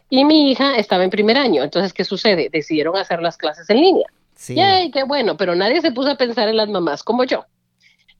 Y 0.08 0.24
mi 0.24 0.50
hija 0.50 0.76
estaba 0.76 1.04
en 1.04 1.10
primer 1.10 1.36
año. 1.36 1.62
Entonces, 1.62 1.92
¿qué 1.92 2.04
sucede? 2.04 2.48
Decidieron 2.50 2.96
hacer 2.96 3.22
las 3.22 3.36
clases 3.36 3.70
en 3.70 3.80
línea. 3.80 4.06
Sí. 4.40 4.54
qué 4.90 5.02
bueno, 5.06 5.36
pero 5.36 5.54
nadie 5.54 5.82
se 5.82 5.92
puso 5.92 6.12
a 6.12 6.16
pensar 6.16 6.48
en 6.48 6.56
las 6.56 6.66
mamás 6.66 7.02
como 7.02 7.24
yo, 7.24 7.44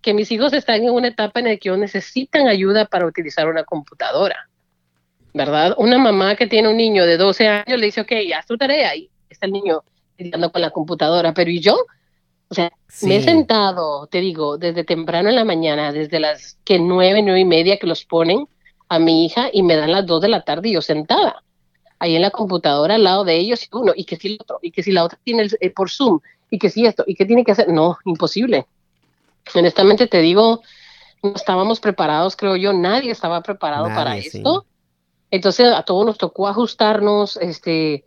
que 0.02 0.12
mis 0.12 0.30
hijos 0.30 0.52
están 0.52 0.84
en 0.84 0.90
una 0.90 1.08
etapa 1.08 1.40
en 1.40 1.46
la 1.46 1.56
que 1.56 1.70
necesitan 1.70 2.46
ayuda 2.46 2.84
para 2.84 3.06
utilizar 3.06 3.48
una 3.48 3.64
computadora, 3.64 4.50
¿verdad? 5.32 5.74
Una 5.78 5.96
mamá 5.96 6.36
que 6.36 6.46
tiene 6.46 6.68
un 6.68 6.76
niño 6.76 7.06
de 7.06 7.16
12 7.16 7.48
años 7.48 7.80
le 7.80 7.86
dice, 7.86 8.02
ok, 8.02 8.12
haz 8.36 8.44
tu 8.44 8.58
tarea 8.58 8.94
y 8.94 9.08
está 9.30 9.46
el 9.46 9.52
niño 9.52 9.82
lidiando 10.18 10.52
con 10.52 10.60
la 10.60 10.68
computadora, 10.68 11.32
pero 11.32 11.50
¿y 11.50 11.60
yo? 11.60 11.86
O 12.50 12.54
sea, 12.54 12.70
me 13.00 13.16
he 13.16 13.22
sentado, 13.22 14.06
te 14.08 14.20
digo, 14.20 14.58
desde 14.58 14.84
temprano 14.84 15.30
en 15.30 15.36
la 15.36 15.46
mañana, 15.46 15.90
desde 15.90 16.20
las 16.20 16.58
que 16.66 16.78
nueve, 16.78 17.22
nueve 17.22 17.40
y 17.40 17.46
media 17.46 17.78
que 17.78 17.86
los 17.86 18.04
ponen, 18.04 18.46
a 18.90 18.98
mi 18.98 19.24
hija 19.24 19.48
y 19.50 19.62
me 19.62 19.74
dan 19.74 19.92
las 19.92 20.04
dos 20.04 20.20
de 20.20 20.28
la 20.28 20.42
tarde 20.42 20.68
y 20.68 20.72
yo 20.74 20.82
sentada 20.82 21.42
ahí 22.00 22.16
en 22.16 22.22
la 22.22 22.30
computadora 22.30 22.96
al 22.96 23.04
lado 23.04 23.24
de 23.24 23.36
ellos 23.36 23.62
y 23.62 23.68
uno, 23.72 23.92
y 23.94 24.04
que 24.04 24.16
si 24.16 24.28
el 24.28 24.38
otro, 24.40 24.58
y 24.62 24.72
que 24.72 24.82
si 24.82 24.90
la 24.90 25.04
otra 25.04 25.18
tiene 25.22 25.42
el, 25.42 25.56
eh, 25.60 25.70
por 25.70 25.90
Zoom, 25.90 26.18
y 26.50 26.58
que 26.58 26.70
si 26.70 26.84
esto, 26.84 27.04
y 27.06 27.14
que 27.14 27.26
tiene 27.26 27.44
que 27.44 27.52
hacer, 27.52 27.68
no, 27.68 27.98
imposible. 28.04 28.66
Honestamente 29.54 30.06
te 30.06 30.20
digo, 30.20 30.62
no 31.22 31.34
estábamos 31.34 31.78
preparados, 31.78 32.34
creo 32.34 32.56
yo, 32.56 32.72
nadie 32.72 33.12
estaba 33.12 33.42
preparado 33.42 33.86
para 33.86 34.16
esto. 34.16 34.64
Entonces 35.30 35.72
a 35.72 35.82
todos 35.84 36.04
nos 36.06 36.18
tocó 36.18 36.48
ajustarnos, 36.48 37.36
este, 37.36 38.04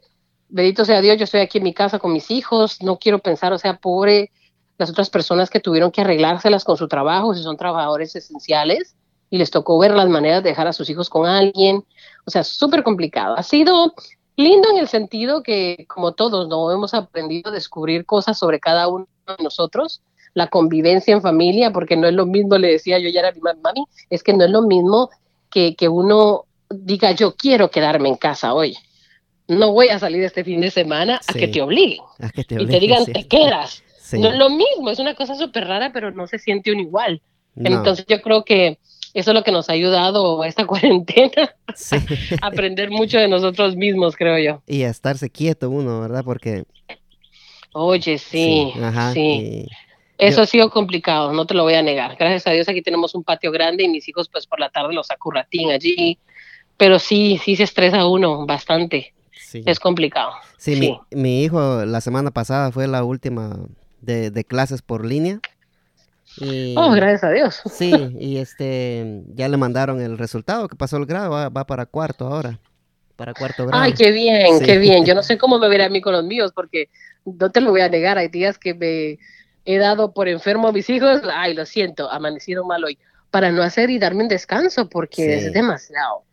bendito 0.50 0.84
sea 0.84 1.00
Dios, 1.00 1.18
yo 1.18 1.24
estoy 1.24 1.42
aquí 1.42 1.60
en 1.60 1.64
mi 1.64 1.74
casa 1.74 2.00
con 2.00 2.12
mis 2.12 2.32
hijos, 2.32 2.82
no 2.82 2.98
quiero 2.98 3.20
pensar, 3.20 3.54
o 3.54 3.58
sea, 3.58 3.78
pobre 3.78 4.32
las 4.78 4.90
otras 4.90 5.10
personas 5.10 5.50
que 5.50 5.60
tuvieron 5.60 5.92
que 5.92 6.02
arreglárselas 6.02 6.64
con 6.64 6.78
su 6.78 6.88
trabajo, 6.88 7.36
si 7.36 7.44
son 7.44 7.58
trabajadores 7.58 8.16
esenciales, 8.16 8.96
y 9.30 9.38
les 9.38 9.52
tocó 9.52 9.80
ver 9.80 9.92
las 9.92 10.10
maneras 10.10 10.44
de 10.44 10.50
dejar 10.50 10.68
a 10.68 10.74
sus 10.74 10.90
hijos 10.90 11.10
con 11.10 11.28
alguien, 11.28 11.84
o 12.26 12.32
sea, 12.32 12.44
súper 12.44 12.84
complicado. 12.84 13.36
Ha 13.38 13.44
sido 13.44 13.94
lindo 14.36 14.70
en 14.72 14.78
el 14.78 14.88
sentido 14.88 15.44
que, 15.44 15.86
como 15.88 16.14
todos, 16.14 16.48
no 16.48 16.72
hemos 16.72 16.94
aprendido 16.94 17.52
a 17.52 17.54
descubrir 17.54 18.06
cosas 18.06 18.38
sobre 18.38 18.60
cada 18.60 18.88
uno 18.88 19.08
de 19.38 19.44
nosotros, 19.44 20.02
la 20.34 20.48
convivencia 20.48 21.14
en 21.14 21.22
familia, 21.22 21.72
porque 21.72 21.96
no 21.96 22.08
es 22.08 22.14
lo 22.14 22.26
mismo, 22.26 22.58
le 22.58 22.70
decía 22.70 23.00
yo 23.00 23.10
ya 23.10 23.20
era 23.20 23.32
mi 23.32 23.42
mami, 23.42 23.86
es 24.10 24.24
que 24.24 24.34
no 24.34 24.46
es 24.46 24.50
lo 24.50 24.64
mismo 24.64 25.10
que, 25.50 25.76
que 25.76 25.88
uno 25.88 26.46
diga 26.70 27.12
yo 27.12 27.36
quiero 27.36 27.70
quedarme 27.70 28.10
en 28.10 28.16
casa 28.16 28.54
hoy. 28.54 28.76
No 29.48 29.74
voy 29.74 29.90
a 29.90 30.00
salir 30.00 30.24
este 30.24 30.44
fin 30.44 30.62
de 30.62 30.72
semana 30.72 31.20
a 31.28 31.34
que 31.34 31.48
te 31.48 31.62
obliguen. 31.62 32.00
y 32.36 32.66
te 32.66 32.80
digan, 32.80 33.06
te 33.06 33.28
quedas. 33.28 33.84
No 34.14 34.30
es 34.30 34.38
lo 34.38 34.50
mismo, 34.50 34.90
es 34.90 35.00
una 35.00 35.16
cosa 35.16 35.36
súper 35.36 35.68
rara, 35.68 35.92
pero 35.94 36.12
no 36.12 36.28
se 36.28 36.40
siente 36.40 36.72
un 36.72 36.80
igual. 36.80 37.22
Entonces 37.56 38.06
yo 38.08 38.22
creo 38.22 38.44
que 38.44 38.80
eso 39.14 39.32
es 39.32 39.36
lo 39.36 39.44
que 39.44 39.52
nos 39.52 39.70
ha 39.70 39.74
ayudado 39.74 40.44
esta 40.44 40.66
cuarentena. 40.68 41.56
aprender 42.42 42.90
mucho 42.90 43.20
de 43.20 43.28
nosotros 43.28 43.76
mismos, 43.76 44.16
creo 44.16 44.38
yo. 44.40 44.62
Y 44.68 44.84
a 44.84 44.90
estarse 44.90 45.30
quieto 45.30 45.70
uno, 45.70 46.02
¿verdad? 46.02 46.24
Porque... 46.24 46.66
Oye, 47.74 48.18
sí, 48.20 48.72
sí. 49.14 49.68
Eso 50.20 50.44
ha 50.44 50.46
sido 50.46 50.70
complicado, 50.70 51.34
no 51.34 51.48
te 51.48 51.56
lo 51.56 51.64
voy 51.64 51.74
a 51.74 51.82
negar. 51.82 52.16
Gracias 52.18 52.46
a 52.46 52.52
Dios 52.52 52.70
aquí 52.70 52.84
tenemos 52.84 53.16
un 53.16 53.24
patio 53.24 53.52
grande 53.52 53.84
y 53.84 53.90
mis 53.90 54.08
hijos 54.08 54.30
pues 54.30 54.46
por 54.46 54.60
la 54.60 54.70
tarde 54.70 54.94
los 54.94 55.08
saco 55.08 55.32
ratín 55.32 55.72
allí. 55.72 56.20
Pero 56.78 57.00
sí, 57.00 57.40
sí 57.44 57.56
se 57.56 57.64
estresa 57.64 58.06
uno 58.06 58.46
bastante. 58.46 59.14
Es 59.54 59.80
complicado. 59.80 60.32
Sí, 60.58 60.76
Mi, 60.76 61.00
mi, 61.12 61.44
hijo 61.44 61.86
la 61.86 62.02
semana 62.02 62.32
pasada 62.32 62.72
fue 62.72 62.88
la 62.88 63.04
última 63.04 63.60
de, 64.02 64.32
de 64.32 64.44
clases 64.44 64.82
por 64.82 65.06
línea 65.06 65.40
oh, 66.76 66.92
gracias 66.92 67.24
a 67.24 67.32
Dios. 67.32 67.62
Sí, 67.72 67.92
y 68.20 68.38
este, 68.38 69.24
ya 69.34 69.48
le 69.48 69.58
mandaron 69.58 70.02
el 70.02 70.18
resultado 70.18 70.68
que 70.68 70.76
pasó 70.76 70.98
el 70.98 71.06
grado, 71.06 71.32
va, 71.32 71.66
para 71.66 71.86
cuarto 71.86 72.28
ahora, 72.28 72.60
para 73.16 73.34
cuarto 73.34 73.68
grado. 73.68 73.82
Ay, 73.82 73.94
qué 73.94 74.12
bien, 74.12 74.60
qué 74.60 74.78
bien. 74.78 75.06
Yo 75.06 75.16
no 75.16 75.24
sé 75.24 75.38
cómo 75.38 75.60
me 75.60 75.70
verá 75.70 75.86
a 75.86 75.90
mí 75.90 76.02
con 76.02 76.14
los 76.14 76.24
míos, 76.24 76.52
porque 76.54 76.90
no 77.26 77.52
te 77.52 77.62
lo 77.62 77.72
voy 77.72 77.82
a 77.82 77.90
negar, 77.90 78.18
hay 78.18 78.28
días 78.28 78.58
que 78.58 78.74
me 78.74 79.20
he 79.66 79.78
dado 79.78 80.14
por 80.14 80.28
enfermo 80.28 80.68
a 80.68 80.72
mis 80.72 80.90
hijos, 80.90 81.22
ay, 81.34 81.54
lo 81.54 81.66
siento, 81.66 82.12
amanecido 82.12 82.66
mal 82.66 82.84
hoy, 82.84 82.98
para 83.32 83.52
no 83.52 83.62
hacer 83.62 83.90
y 83.90 84.00
darme 84.00 84.24
un 84.24 84.30
descanso, 84.30 84.90
porque 84.90 85.36
es 85.36 85.54
demasiado 85.54 86.24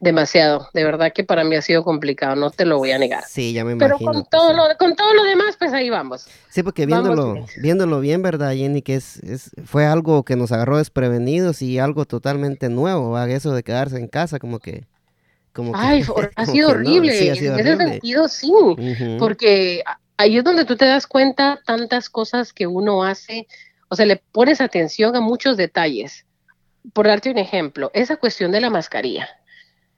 demasiado. 0.00 0.68
De 0.72 0.82
verdad 0.82 1.12
que 1.12 1.22
para 1.22 1.44
mí 1.44 1.54
ha 1.54 1.62
sido 1.62 1.84
complicado, 1.84 2.34
no 2.34 2.50
te 2.50 2.64
lo 2.64 2.78
voy 2.78 2.90
a 2.90 2.98
negar. 2.98 3.24
Sí, 3.28 3.52
ya 3.52 3.64
me 3.64 3.72
imagino. 3.72 3.98
Pero 3.98 4.12
con 4.12 4.24
todo, 4.24 4.52
lo, 4.54 4.62
con 4.78 4.96
todo 4.96 5.14
lo 5.14 5.22
demás, 5.22 5.56
pues 5.58 5.72
ahí 5.72 5.90
vamos. 5.90 6.26
Sí, 6.48 6.62
porque 6.62 6.86
viéndolo, 6.86 7.46
viéndolo 7.58 8.00
bien, 8.00 8.22
¿verdad, 8.22 8.52
Jenny? 8.52 8.82
Que 8.82 8.96
es, 8.96 9.18
es, 9.18 9.50
fue 9.64 9.86
algo 9.86 10.24
que 10.24 10.36
nos 10.36 10.50
agarró 10.52 10.78
desprevenidos 10.78 11.62
y 11.62 11.78
algo 11.78 12.06
totalmente 12.06 12.68
nuevo, 12.70 13.20
eso 13.20 13.52
de 13.52 13.62
quedarse 13.62 13.98
en 13.98 14.08
casa, 14.08 14.38
como 14.38 14.58
que... 14.58 14.86
Como 15.52 15.72
Ay, 15.74 16.04
ha, 16.36 16.46
sido 16.46 16.70
horrible. 16.70 17.26
en 17.26 17.58
ese 17.58 17.76
sentido, 17.76 18.28
sí, 18.28 18.52
porque 19.18 19.82
ahí 20.16 20.38
es 20.38 20.44
donde 20.44 20.64
tú 20.64 20.76
te 20.76 20.86
das 20.86 21.08
cuenta 21.08 21.60
tantas 21.66 22.08
cosas 22.08 22.52
que 22.52 22.68
uno 22.68 23.02
hace, 23.02 23.48
o 23.88 23.96
sea, 23.96 24.06
le 24.06 24.16
pones 24.16 24.60
atención 24.60 25.14
a 25.16 25.20
muchos 25.20 25.56
detalles. 25.56 26.24
Por 26.94 27.08
darte 27.08 27.30
un 27.30 27.38
ejemplo, 27.38 27.90
esa 27.94 28.16
cuestión 28.16 28.52
de 28.52 28.60
la 28.60 28.70
mascarilla 28.70 29.28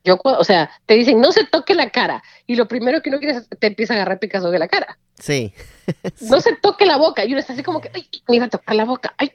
yo, 0.04 0.18
o 0.22 0.44
sea, 0.44 0.70
te 0.86 0.94
dicen, 0.94 1.20
no 1.20 1.32
se 1.32 1.44
toque 1.44 1.74
la 1.74 1.90
cara. 1.90 2.22
Y 2.46 2.56
lo 2.56 2.66
primero 2.66 3.02
que 3.02 3.10
uno 3.10 3.18
quiere 3.18 3.38
es, 3.38 3.48
te 3.48 3.68
empieza 3.68 3.94
a 3.94 3.96
agarrar 3.96 4.18
picazón 4.18 4.50
de 4.50 4.58
la 4.58 4.68
cara. 4.68 4.98
Sí. 5.18 5.52
No 6.20 6.40
se 6.40 6.54
toque 6.54 6.86
la 6.86 6.96
boca. 6.96 7.24
Y 7.24 7.32
uno 7.32 7.40
está 7.40 7.52
así 7.52 7.62
como 7.62 7.80
que, 7.80 7.90
ay, 7.92 8.08
me 8.28 8.36
iba 8.36 8.46
a 8.46 8.50
tocar 8.50 8.76
la 8.76 8.84
boca. 8.84 9.14
Ay. 9.18 9.32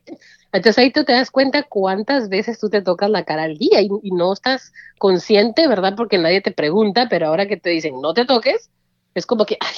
Entonces 0.54 0.78
ahí 0.78 0.92
tú 0.92 1.04
te 1.04 1.12
das 1.12 1.30
cuenta 1.30 1.64
cuántas 1.64 2.30
veces 2.30 2.60
tú 2.60 2.70
te 2.70 2.82
tocas 2.82 3.10
la 3.10 3.26
cara 3.26 3.44
al 3.44 3.58
día 3.58 3.82
y, 3.82 3.90
no 4.12 4.34
estás 4.34 4.74
consciente, 4.98 5.68
¿verdad? 5.68 5.94
Porque 5.96 6.18
nadie 6.18 6.42
te 6.42 6.52
pregunta, 6.52 7.08
pero 7.10 7.28
ahora 7.28 7.48
que 7.48 7.58
te 7.58 7.70
dicen, 7.70 8.02
no 8.02 8.14
te 8.14 8.26
toques, 8.26 8.70
es 9.14 9.26
como 9.26 9.46
que, 9.46 9.58
ay, 9.60 9.76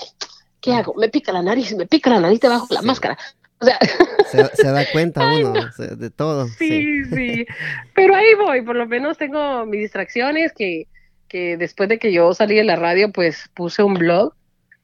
¿qué 0.62 0.74
hago? 0.74 0.94
Me 0.96 1.10
pica 1.10 1.32
la 1.32 1.42
nariz, 1.42 1.76
me 1.76 1.88
pica 1.88 2.12
la 2.12 2.20
nariz 2.20 2.40
debajo 2.40 2.68
de 2.68 2.76
la 2.76 2.82
máscara. 2.84 3.18
O 3.62 3.66
sea, 3.66 3.80
se, 4.54 4.64
da 4.64 4.86
cuenta 4.92 5.34
uno 5.34 5.54
de 5.78 6.10
todo. 6.10 6.48
Sí, 6.48 7.04
sí, 7.06 7.46
Pero 7.96 8.16
ahí 8.16 8.34
voy, 8.36 8.62
por 8.62 8.76
lo 8.76 8.88
menos 8.88 9.18
tengo 9.18 9.66
mis 9.66 9.82
distracciones 9.82 10.54
que, 10.54 10.88
que 11.28 11.58
después 11.58 11.90
de 11.90 12.00
que 12.00 12.14
yo 12.14 12.34
salí 12.34 12.56
de 12.56 12.64
la 12.64 12.76
radio, 12.76 13.12
pues 13.12 13.50
puse 13.54 13.84
un 13.84 13.96
blog 13.96 14.34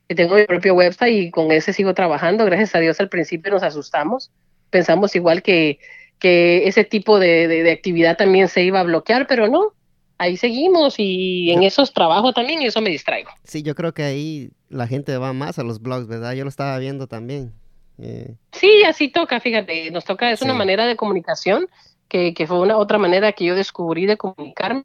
y 0.08 0.16
tengo 0.16 0.36
mi 0.36 0.46
propio 0.46 0.76
website 0.76 1.14
y 1.14 1.32
con 1.32 1.52
ese 1.52 1.74
sigo 1.74 1.94
trabajando. 1.94 2.46
Gracias 2.46 2.76
a 2.76 2.80
Dios 2.80 3.00
al 3.00 3.10
principio 3.10 3.52
nos 3.52 3.64
asustamos. 3.64 4.32
Pensamos 4.70 5.16
igual 5.16 5.42
que, 5.42 5.80
que 6.20 6.68
ese 6.68 6.84
tipo 6.84 7.20
de, 7.20 7.48
de, 7.48 7.72
actividad 7.72 8.18
también 8.18 8.48
se 8.48 8.64
iba 8.64 8.80
a 8.80 8.84
bloquear, 8.84 9.26
pero 9.28 9.48
no. 9.48 9.74
Ahí 10.18 10.38
seguimos 10.38 10.96
y 10.98 11.52
en 11.52 11.64
esos 11.64 11.94
trabajo 11.94 12.32
también 12.32 12.62
y 12.62 12.68
eso 12.68 12.82
me 12.82 12.90
distraigo. 12.90 13.32
Sí, 13.44 13.64
yo 13.64 13.76
creo 13.76 13.94
que 13.94 14.04
ahí 14.04 14.52
la 14.70 14.88
gente 14.88 15.18
va 15.18 15.34
más 15.34 15.60
a 15.60 15.64
los 15.64 15.82
blogs, 15.82 16.08
¿verdad? 16.08 16.34
Yo 16.34 16.44
lo 16.44 16.50
estaba 16.50 16.78
viendo 16.78 17.08
también. 17.08 17.52
Eh, 17.98 18.36
sí, 18.52 18.84
así 18.84 19.10
toca, 19.10 19.40
fíjate, 19.40 19.90
nos 19.92 20.06
toca, 20.06 20.32
es 20.32 20.42
una 20.42 20.54
manera 20.54 20.86
de 20.86 20.96
comunicación 20.96 21.68
que, 22.08 22.34
que, 22.34 22.46
fue 22.46 22.60
una 22.60 22.78
otra 22.78 22.98
manera 22.98 23.32
que 23.32 23.46
yo 23.46 23.56
descubrí 23.56 24.06
de 24.06 24.18
comunicarme, 24.18 24.84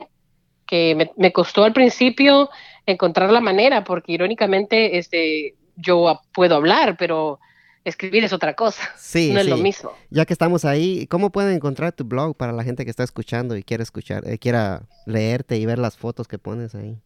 que 0.67 0.95
me, 0.95 1.11
me, 1.17 1.33
costó 1.33 1.65
al 1.65 1.73
principio 1.73 2.51
encontrar 2.87 3.33
la 3.33 3.41
manera, 3.41 3.83
porque 3.85 4.13
irónicamente 4.13 4.99
este, 4.99 5.55
yo 5.77 6.21
puedo 6.33 6.55
hablar, 6.55 6.97
pero 6.97 7.41
escribir 7.85 8.25
es 8.25 8.33
otra 8.33 8.55
cosa, 8.55 8.83
sí, 8.97 9.33
no 9.33 9.41
es 9.41 9.47
lo 9.47 9.57
mismo. 9.57 9.93
Ya 10.11 10.25
que 10.25 10.33
estamos 10.33 10.65
ahí, 10.65 11.07
¿cómo 11.07 11.31
pueden 11.31 11.55
encontrar 11.55 11.93
tu 11.93 12.05
blog 12.05 12.37
para 12.37 12.53
la 12.53 12.63
gente 12.63 12.85
que 12.85 12.91
está 12.91 13.03
escuchando 13.03 13.57
y 13.57 13.63
quiere 13.63 13.83
escuchar, 13.83 14.27
eh, 14.29 14.39
quiera 14.39 14.83
leerte 15.07 15.57
y 15.57 15.67
ver 15.67 15.79
las 15.79 15.97
fotos 15.97 16.29
que 16.29 16.39
pones 16.39 16.75
ahí? 16.75 16.99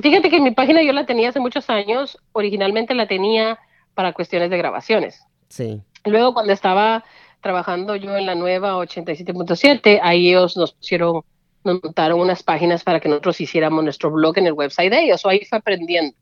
Fíjate 0.00 0.28
que 0.28 0.40
mi 0.40 0.50
página 0.50 0.82
yo 0.82 0.92
la 0.92 1.06
tenía 1.06 1.28
hace 1.28 1.38
muchos 1.38 1.70
años, 1.70 2.18
originalmente 2.32 2.94
la 2.94 3.06
tenía 3.06 3.58
para 3.94 4.12
cuestiones 4.12 4.50
de 4.50 4.58
grabaciones. 4.58 5.24
Sí. 5.48 5.80
Luego 6.04 6.34
cuando 6.34 6.52
estaba 6.52 7.04
trabajando 7.40 7.96
yo 7.96 8.14
en 8.16 8.26
la 8.26 8.34
nueva 8.34 8.76
87.7, 8.76 10.00
ahí 10.02 10.30
ellos 10.30 10.56
nos 10.56 10.72
pusieron, 10.72 11.22
nos 11.62 11.80
montaron 11.82 12.18
unas 12.20 12.42
páginas 12.42 12.82
para 12.82 12.98
que 13.00 13.08
nosotros 13.08 13.40
hiciéramos 13.40 13.84
nuestro 13.84 14.10
blog 14.10 14.38
en 14.38 14.46
el 14.46 14.54
website 14.54 14.90
de 14.90 15.04
ellos, 15.04 15.24
o 15.24 15.28
ahí 15.28 15.44
fue 15.44 15.58
aprendiendo 15.58 16.16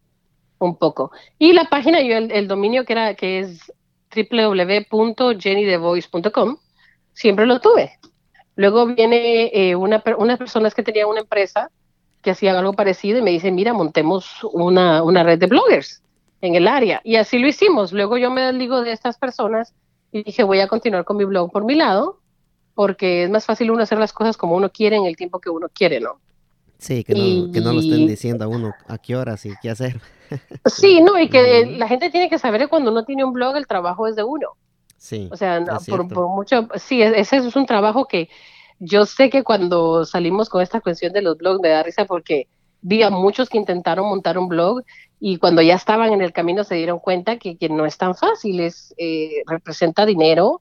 un 0.58 0.76
poco. 0.76 1.12
Y 1.38 1.52
la 1.52 1.64
página, 1.64 2.00
yo 2.00 2.16
el, 2.16 2.48
dominio 2.48 2.84
que 2.84 2.92
era 2.92 3.14
que 3.14 3.38
es 3.40 3.72
www.jennythevoice.com, 4.14 6.56
siempre 7.12 7.46
lo 7.46 7.60
tuve. 7.60 7.92
Luego 8.56 8.86
viene 8.86 9.50
eh, 9.54 9.76
una, 9.76 10.02
unas 10.18 10.38
personas 10.38 10.74
que 10.74 10.82
tenían 10.82 11.08
una 11.08 11.20
empresa 11.20 11.70
que 12.20 12.32
hacían 12.32 12.56
algo 12.56 12.74
parecido 12.74 13.18
y 13.18 13.22
me 13.22 13.30
dicen, 13.30 13.54
mira, 13.54 13.72
montemos 13.72 14.44
una, 14.52 15.02
una 15.02 15.22
red 15.22 15.38
de 15.38 15.46
bloggers 15.46 16.02
en 16.42 16.54
el 16.56 16.68
área. 16.68 17.00
Y 17.04 17.16
así 17.16 17.38
lo 17.38 17.48
hicimos. 17.48 17.92
Luego 17.92 18.18
yo 18.18 18.30
me 18.30 18.42
desligo 18.42 18.82
de 18.82 18.92
estas 18.92 19.16
personas 19.16 19.72
y 20.10 20.24
dije, 20.24 20.42
voy 20.42 20.60
a 20.60 20.68
continuar 20.68 21.06
con 21.06 21.16
mi 21.16 21.24
blog 21.24 21.50
por 21.50 21.64
mi 21.64 21.74
lado, 21.74 22.20
porque 22.74 23.24
es 23.24 23.30
más 23.30 23.46
fácil 23.46 23.70
uno 23.70 23.82
hacer 23.82 23.98
las 23.98 24.12
cosas 24.12 24.36
como 24.36 24.56
uno 24.56 24.70
quiere 24.70 24.96
en 24.96 25.06
el 25.06 25.16
tiempo 25.16 25.40
que 25.40 25.48
uno 25.48 25.68
quiere, 25.72 26.00
¿no? 26.00 26.20
Sí, 26.78 27.04
que 27.04 27.14
no, 27.14 27.52
que 27.52 27.60
no 27.60 27.72
lo 27.72 27.80
estén 27.80 28.08
diciendo 28.08 28.44
a 28.44 28.48
uno 28.48 28.74
a 28.88 28.98
qué 28.98 29.14
horas 29.16 29.46
y 29.46 29.52
qué 29.62 29.70
hacer. 29.70 30.00
Sí, 30.64 31.02
no, 31.02 31.18
y 31.18 31.28
que 31.28 31.66
la 31.76 31.86
gente 31.86 32.08
tiene 32.08 32.30
que 32.30 32.38
saber 32.38 32.62
que 32.62 32.68
cuando 32.68 32.90
uno 32.90 33.04
tiene 33.04 33.22
un 33.22 33.34
blog, 33.34 33.54
el 33.54 33.66
trabajo 33.66 34.06
es 34.06 34.16
de 34.16 34.22
uno. 34.22 34.48
Sí. 34.96 35.28
O 35.30 35.36
sea, 35.36 35.62
por, 35.86 36.04
mucho, 36.30 36.68
sí, 36.76 37.02
ese 37.02 37.36
es 37.36 37.54
un 37.54 37.66
trabajo 37.66 38.06
que 38.06 38.30
yo 38.78 39.04
sé 39.04 39.28
que 39.28 39.44
cuando 39.44 40.06
salimos 40.06 40.48
con 40.48 40.62
esta 40.62 40.80
cuestión 40.80 41.12
de 41.12 41.20
los 41.20 41.36
blogs 41.36 41.60
me 41.60 41.68
da 41.68 41.82
risa 41.82 42.06
porque 42.06 42.48
vi 42.80 43.02
a 43.02 43.10
muchos 43.10 43.50
que 43.50 43.58
intentaron 43.58 44.08
montar 44.08 44.38
un 44.38 44.48
blog 44.48 44.82
y 45.24 45.36
cuando 45.36 45.62
ya 45.62 45.76
estaban 45.76 46.12
en 46.12 46.20
el 46.20 46.32
camino 46.32 46.64
se 46.64 46.74
dieron 46.74 46.98
cuenta 46.98 47.38
que, 47.38 47.56
que 47.56 47.68
no 47.68 47.86
es 47.86 47.96
tan 47.96 48.16
fácil, 48.16 48.58
es, 48.58 48.92
eh, 48.98 49.44
representa 49.46 50.04
dinero, 50.04 50.60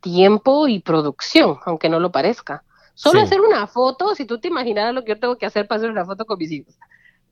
tiempo 0.00 0.68
y 0.68 0.80
producción, 0.80 1.56
aunque 1.64 1.88
no 1.88 1.98
lo 1.98 2.12
parezca. 2.12 2.64
Solo 2.92 3.22
hacer 3.22 3.40
una 3.40 3.66
foto, 3.66 4.14
si 4.14 4.26
tú 4.26 4.38
te 4.38 4.48
imaginaras 4.48 4.92
lo 4.92 5.04
que 5.04 5.12
yo 5.12 5.18
tengo 5.18 5.38
que 5.38 5.46
hacer 5.46 5.66
para 5.66 5.78
hacer 5.78 5.90
una 5.90 6.04
foto 6.04 6.26
con 6.26 6.36
mis 6.36 6.52
hijos. 6.52 6.74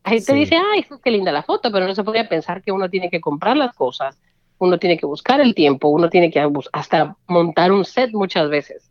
Ahí 0.03 0.25
te 0.25 0.33
dice, 0.33 0.57
ay, 0.57 0.87
qué 1.05 1.11
linda 1.11 1.31
la 1.31 1.43
foto, 1.43 1.71
pero 1.71 1.87
no 1.87 1.95
se 1.95 2.05
podría 2.05 2.27
pensar 2.27 2.63
que 2.63 2.73
uno 2.73 2.89
tiene 2.89 3.11
que 3.11 3.21
comprar 3.21 3.59
las 3.59 3.75
cosas, 3.75 4.19
uno 4.57 4.79
tiene 4.79 4.97
que 4.97 5.05
buscar 5.05 5.43
el 5.43 5.55
tiempo, 5.55 5.89
uno 5.89 6.09
tiene 6.09 6.31
que 6.31 6.43
hasta 6.73 7.19
montar 7.27 7.71
un 7.71 7.85
set 7.85 8.13
muchas 8.15 8.49
veces. 8.49 8.91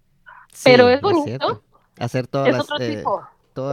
pero 0.63 0.87
es 0.87 1.01
bonito. 1.01 1.63
hacer 1.97 2.27
todo. 2.27 2.45
Es 2.45 2.59
otro 2.59 2.77
tipo 2.77 3.23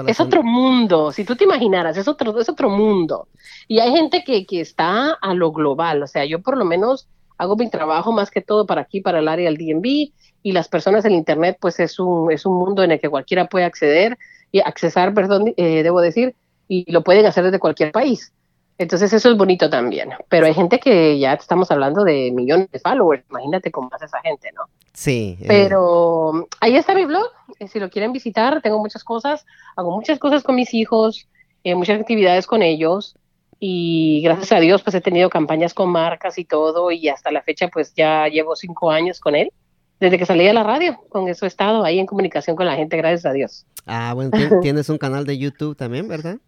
es 0.06 0.20
otro 0.20 0.42
mundo, 0.42 1.12
si 1.12 1.24
tú 1.24 1.36
te 1.36 1.44
imaginaras, 1.44 1.96
es 1.96 2.08
otro, 2.08 2.38
es 2.38 2.48
otro 2.48 2.68
mundo. 2.68 3.28
Y 3.66 3.78
hay 3.78 3.92
gente 3.92 4.24
que, 4.24 4.44
que 4.46 4.60
está 4.60 5.12
a 5.12 5.34
lo 5.34 5.52
global, 5.52 6.02
o 6.02 6.06
sea, 6.06 6.24
yo 6.24 6.40
por 6.40 6.56
lo 6.56 6.64
menos 6.64 7.08
hago 7.36 7.56
mi 7.56 7.70
trabajo 7.70 8.12
más 8.12 8.30
que 8.30 8.40
todo 8.40 8.66
para 8.66 8.82
aquí, 8.82 9.00
para 9.00 9.20
el 9.20 9.28
área 9.28 9.50
del 9.50 9.56
DMV, 9.56 10.12
y 10.42 10.52
las 10.52 10.68
personas 10.68 11.04
en 11.04 11.12
Internet, 11.12 11.58
pues 11.60 11.78
es 11.80 11.98
un, 11.98 12.32
es 12.32 12.46
un 12.46 12.54
mundo 12.54 12.82
en 12.82 12.92
el 12.92 13.00
que 13.00 13.08
cualquiera 13.08 13.48
puede 13.48 13.64
acceder, 13.64 14.18
y 14.50 14.60
accesar, 14.60 15.14
perdón, 15.14 15.54
eh, 15.56 15.82
debo 15.82 16.00
decir, 16.00 16.34
y 16.68 16.90
lo 16.90 17.02
pueden 17.02 17.26
hacer 17.26 17.44
desde 17.44 17.58
cualquier 17.58 17.92
país. 17.92 18.32
Entonces 18.78 19.12
eso 19.12 19.30
es 19.30 19.36
bonito 19.36 19.68
también. 19.68 20.10
Pero 20.28 20.46
hay 20.46 20.54
gente 20.54 20.78
que 20.78 21.18
ya 21.18 21.34
estamos 21.34 21.70
hablando 21.70 22.04
de 22.04 22.30
millones 22.32 22.70
de 22.70 22.78
followers. 22.78 23.24
Imagínate 23.28 23.72
cómo 23.72 23.90
hace 23.92 24.04
esa 24.04 24.20
gente, 24.20 24.50
¿no? 24.54 24.62
Sí. 24.94 25.36
Eh. 25.40 25.44
Pero 25.48 26.48
ahí 26.60 26.76
está 26.76 26.94
mi 26.94 27.04
blog. 27.04 27.26
Eh, 27.58 27.66
si 27.66 27.80
lo 27.80 27.90
quieren 27.90 28.12
visitar, 28.12 28.62
tengo 28.62 28.78
muchas 28.78 29.02
cosas. 29.02 29.44
Hago 29.76 29.90
muchas 29.90 30.20
cosas 30.20 30.44
con 30.44 30.54
mis 30.54 30.72
hijos, 30.74 31.26
eh, 31.64 31.74
muchas 31.74 32.00
actividades 32.00 32.46
con 32.46 32.62
ellos. 32.62 33.16
Y 33.58 34.20
gracias 34.22 34.52
a 34.52 34.60
Dios, 34.60 34.82
pues 34.82 34.94
he 34.94 35.00
tenido 35.00 35.28
campañas 35.28 35.74
con 35.74 35.90
marcas 35.90 36.38
y 36.38 36.44
todo. 36.44 36.92
Y 36.92 37.08
hasta 37.08 37.32
la 37.32 37.42
fecha, 37.42 37.66
pues 37.66 37.92
ya 37.94 38.28
llevo 38.28 38.54
cinco 38.54 38.92
años 38.92 39.18
con 39.18 39.34
él. 39.34 39.52
Desde 39.98 40.16
que 40.16 40.26
salí 40.26 40.44
de 40.44 40.52
la 40.52 40.62
radio, 40.62 41.00
con 41.08 41.26
eso 41.26 41.44
he 41.44 41.48
estado 41.48 41.82
ahí 41.82 41.98
en 41.98 42.06
comunicación 42.06 42.54
con 42.54 42.66
la 42.66 42.76
gente, 42.76 42.96
gracias 42.96 43.26
a 43.26 43.32
Dios. 43.32 43.66
Ah, 43.84 44.12
bueno, 44.14 44.30
tienes 44.62 44.88
un 44.88 44.98
canal 44.98 45.26
de 45.26 45.36
YouTube 45.36 45.76
también, 45.76 46.06
¿verdad? 46.06 46.38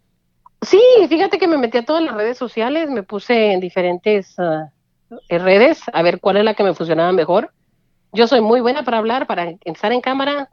Sí, 0.62 0.82
fíjate 1.08 1.38
que 1.38 1.48
me 1.48 1.56
metí 1.56 1.78
a 1.78 1.84
todas 1.84 2.02
las 2.02 2.14
redes 2.14 2.36
sociales, 2.36 2.90
me 2.90 3.02
puse 3.02 3.52
en 3.52 3.60
diferentes 3.60 4.38
ah, 4.38 4.70
redes 5.28 5.80
a 5.92 6.02
ver 6.02 6.20
cuál 6.20 6.36
es 6.36 6.44
la 6.44 6.54
que 6.54 6.62
me 6.62 6.74
funcionaba 6.74 7.12
mejor. 7.12 7.52
Yo 8.12 8.26
soy 8.26 8.40
muy 8.40 8.60
buena 8.60 8.84
para 8.84 8.98
hablar, 8.98 9.26
para 9.26 9.54
estar 9.64 9.92
en 9.92 10.00
cámara, 10.00 10.50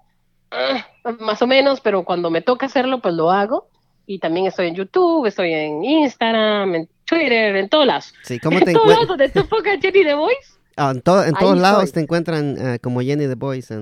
ah, 0.52 0.86
más 1.20 1.42
o 1.42 1.48
menos, 1.48 1.82
pero 1.82 2.06
cuando 2.06 2.30
me 2.30 2.42
toca 2.42 2.68
hacerlo, 2.68 3.02
pues 3.02 3.16
lo 3.16 3.32
hago. 3.32 3.68
Y 4.06 4.20
también 4.20 4.46
estoy 4.46 4.68
en 4.68 4.76
YouTube, 4.76 5.26
estoy 5.26 5.54
en 5.54 5.84
Instagram, 5.84 6.76
en 6.76 6.90
Twitter, 7.04 7.58
en 7.58 7.68
todas 7.68 8.14
Sí, 8.24 8.40
¿cómo 8.40 8.62
te 8.62 8.72
encuentras? 8.72 9.08
donde 9.08 9.30
tú 9.30 9.46
pongas 9.50 9.80
Jenny 9.82 10.06
The 10.06 10.14
Voice. 10.14 10.54
Ah, 10.78 10.92
en, 10.94 11.02
todos 11.02 11.58
lados 11.58 11.92
te 11.92 12.00
encuentran 12.00 12.80
como 12.82 13.02
Jenny 13.02 13.28
The 13.28 13.36
Voice. 13.36 13.76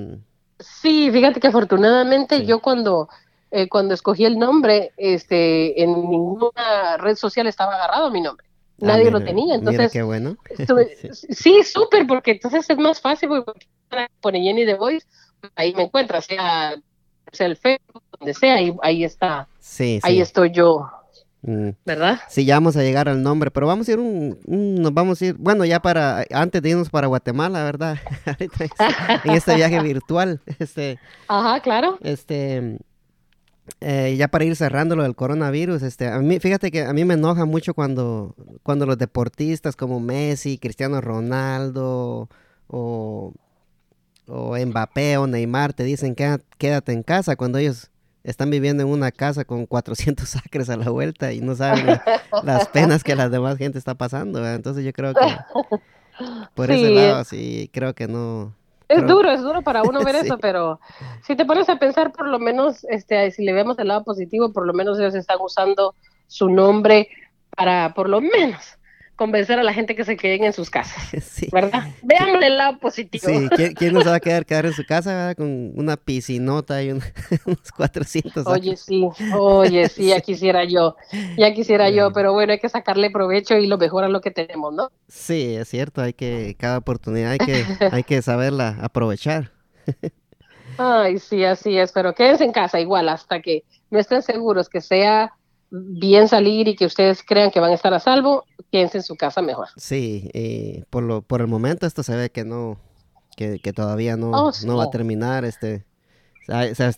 Sí, 0.60 1.12
fíjate 1.12 1.40
que 1.40 1.48
afortunadamente 1.48 2.46
yo 2.46 2.62
cuando 2.62 3.10
eh, 3.56 3.70
cuando 3.70 3.94
escogí 3.94 4.26
el 4.26 4.38
nombre, 4.38 4.92
este, 4.98 5.82
en 5.82 5.94
ninguna 6.10 6.98
red 6.98 7.16
social 7.16 7.48
estaba 7.48 7.76
agarrado 7.76 8.12
mi 8.12 8.20
nombre. 8.20 8.46
Ah, 8.82 8.88
Nadie 8.88 9.10
lo 9.10 9.24
tenía, 9.24 9.56
entonces. 9.56 9.80
Mira 9.80 9.90
qué 9.90 10.04
bueno. 10.04 10.36
sí, 11.30 11.64
súper, 11.64 12.06
porque 12.06 12.32
entonces 12.32 12.70
es 12.70 12.78
más 12.78 13.00
fácil, 13.00 13.30
porque 13.30 13.66
pone 14.20 14.42
Jenny 14.42 14.66
The 14.66 14.74
Voice, 14.74 15.08
ahí 15.56 15.74
me 15.74 15.84
encuentras, 15.84 16.26
sea, 16.26 16.76
sea 17.32 17.48
el 17.48 17.56
Facebook, 17.56 18.04
donde 18.20 18.34
sea, 18.34 18.56
ahí, 18.56 18.76
ahí 18.82 19.06
está. 19.06 19.48
Sí, 19.62 20.02
Ahí 20.04 20.20
estoy 20.20 20.52
yo. 20.52 20.90
Mm. 21.44 21.70
¿Verdad? 21.86 22.20
Sí, 22.28 22.44
ya 22.44 22.56
vamos 22.56 22.76
a 22.76 22.82
llegar 22.82 23.08
al 23.08 23.24
nombre, 23.24 23.52
pero 23.52 23.68
vamos 23.68 23.88
a 23.88 23.94
ir 23.94 24.00
un, 24.00 24.38
nos 24.46 24.94
vamos 24.94 25.22
a 25.22 25.28
ir, 25.28 25.36
bueno, 25.36 25.64
ya 25.64 25.80
para, 25.80 26.26
antes 26.32 26.62
de 26.62 26.72
irnos 26.72 26.90
para 26.90 27.08
Guatemala, 27.08 27.64
¿verdad? 27.64 28.00
en 29.24 29.32
este 29.32 29.56
viaje 29.56 29.80
virtual, 29.80 30.42
este. 30.60 31.00
Ajá, 31.30 31.62
claro. 31.62 32.00
Este, 32.02 32.80
eh, 33.82 34.16
ya 34.18 34.28
para 34.28 34.46
ir 34.46 34.56
cerrando 34.56 34.96
lo 34.96 35.04
del 35.04 35.16
coronavirus, 35.16 35.82
este, 35.84 36.08
a 36.08 36.20
mí, 36.20 36.40
fíjate 36.40 36.72
que 36.72 36.84
a 36.84 36.94
mí 36.94 37.04
me 37.06 37.16
enoja 37.16 37.46
mucho 37.46 37.74
cuando, 37.74 38.36
cuando 38.64 38.86
los 38.86 38.98
deportistas 38.98 39.76
como 39.76 40.00
Messi, 40.00 40.58
Cristiano 40.58 41.02
Ronaldo 41.02 42.30
o, 42.68 43.34
o 44.28 44.58
Mbappé 44.58 45.18
o 45.18 45.28
Neymar 45.28 45.74
te 45.74 45.84
dicen 45.84 46.16
que 46.16 46.40
quédate 46.58 46.92
en 46.94 47.04
casa 47.04 47.36
cuando 47.36 47.58
ellos 47.58 47.90
están 48.24 48.50
viviendo 48.50 48.84
en 48.84 48.90
una 48.90 49.12
casa 49.12 49.46
con 49.46 49.66
400 49.66 50.36
acres 50.46 50.70
a 50.70 50.78
la 50.78 50.90
vuelta 50.90 51.32
y 51.32 51.42
no 51.42 51.56
saben 51.56 52.00
las 52.44 52.68
penas 52.70 53.04
que 53.04 53.16
la 53.16 53.30
demás 53.30 53.58
gente 53.58 53.78
está 53.78 53.96
pasando. 53.96 54.48
Entonces 54.48 54.84
yo 54.84 54.94
creo 54.94 55.14
que 55.14 55.38
por 56.54 56.72
ese 56.72 56.90
lado 56.90 57.24
sí 57.24 57.70
creo 57.74 57.94
que 57.94 58.08
no, 58.08 58.54
es 58.88 59.08
duro, 59.08 59.32
es 59.32 59.42
duro 59.42 59.62
para 59.62 59.84
uno 59.84 60.04
ver 60.04 60.16
eso, 60.26 60.38
pero 60.38 60.80
si 61.24 61.36
te 61.36 61.46
pones 61.46 61.70
a 61.70 61.78
pensar, 61.78 62.12
por 62.12 62.28
lo 62.28 62.40
menos, 62.40 62.86
este, 62.90 63.32
si 63.32 63.44
le 63.44 63.54
vemos 63.54 63.78
el 63.80 63.88
lado 63.88 64.04
positivo, 64.04 64.52
por 64.52 64.66
lo 64.66 64.74
menos 64.74 65.00
ellos 65.00 65.16
están 65.16 65.38
usando 65.42 65.96
su 66.28 66.50
nombre 66.50 67.10
para, 67.56 67.94
por 67.94 68.10
lo 68.10 68.22
menos, 68.22 68.78
convencer 69.16 69.60
a 69.60 69.64
la 69.64 69.74
gente 69.74 69.96
que 69.96 70.04
se 70.04 70.18
queden 70.18 70.44
en 70.44 70.54
sus 70.54 70.70
casas, 70.70 71.10
¿verdad? 71.52 71.90
Veamos 72.02 72.44
el 72.44 72.58
lado 72.58 72.78
positivo. 72.80 73.26
Sí, 73.26 73.74
¿quién, 73.76 73.94
nos 73.94 74.06
va 74.06 74.16
a 74.16 74.20
quedar, 74.20 74.46
quedar 74.46 74.66
en 74.66 74.74
su 74.74 74.86
casa 74.86 75.34
con 75.36 75.72
una 75.76 75.96
piscinota 75.98 76.84
y 76.84 76.92
unos 77.46 77.72
400 77.76 78.46
Oye, 78.48 78.76
sí, 78.76 79.08
oye, 79.38 79.88
sí, 79.90 80.08
ya 80.08 80.20
quisiera 80.22 80.66
yo, 80.66 80.96
ya 81.38 81.54
quisiera 81.54 81.90
yo, 81.90 82.12
pero 82.12 82.34
bueno, 82.34 82.54
hay 82.54 82.60
que 82.60 82.70
sacarle 82.70 83.10
provecho 83.10 83.58
y 83.58 83.68
lo 83.68 83.78
mejor 83.78 84.04
a 84.04 84.10
lo 84.10 84.22
que 84.22 84.32
tenemos, 84.32 84.74
¿no? 84.74 84.92
Sí, 85.08 85.56
es 85.56 85.70
cierto, 85.70 86.02
hay 86.02 86.14
que, 86.14 86.56
cada 86.60 86.78
oportunidad 86.78 87.32
hay 87.32 87.38
que, 87.38 87.66
hay 87.92 88.04
que 88.04 88.22
saberla 88.22 88.78
aprovechar. 88.82 89.52
Ay, 90.78 91.20
sí, 91.20 91.44
así 91.46 91.78
es, 91.78 91.92
pero 91.92 92.14
quédense 92.14 92.44
en 92.44 92.52
casa 92.52 92.80
igual 92.80 93.08
hasta 93.08 93.42
que 93.42 93.64
no 93.92 94.00
estén 94.00 94.22
seguros 94.22 94.68
que 94.68 94.82
sea 94.82 95.32
bien 95.70 96.28
salir 96.28 96.68
y 96.68 96.76
que 96.76 96.86
ustedes 96.86 97.24
crean 97.24 97.52
que 97.52 97.60
van 97.60 97.72
a 97.72 97.76
estar 97.76 97.94
a 97.94 98.00
salvo, 98.00 98.46
quédense 98.72 98.98
en 98.98 99.04
su 99.04 99.16
casa 99.16 99.42
mejor. 99.42 99.68
Sí, 99.78 100.30
y 100.34 100.84
por, 100.90 101.04
lo, 101.04 101.22
por 101.22 101.42
el 101.42 101.48
momento 101.48 101.86
esto 101.86 102.04
se 102.04 102.16
ve 102.16 102.30
que 102.30 102.46
no, 102.46 102.78
que, 103.36 103.60
todavía 103.74 104.16
no, 104.18 104.32
oh, 104.32 104.52
no 104.66 104.78
va 104.78 104.86
a 104.86 104.90
terminar. 104.90 105.46
este 105.46 105.86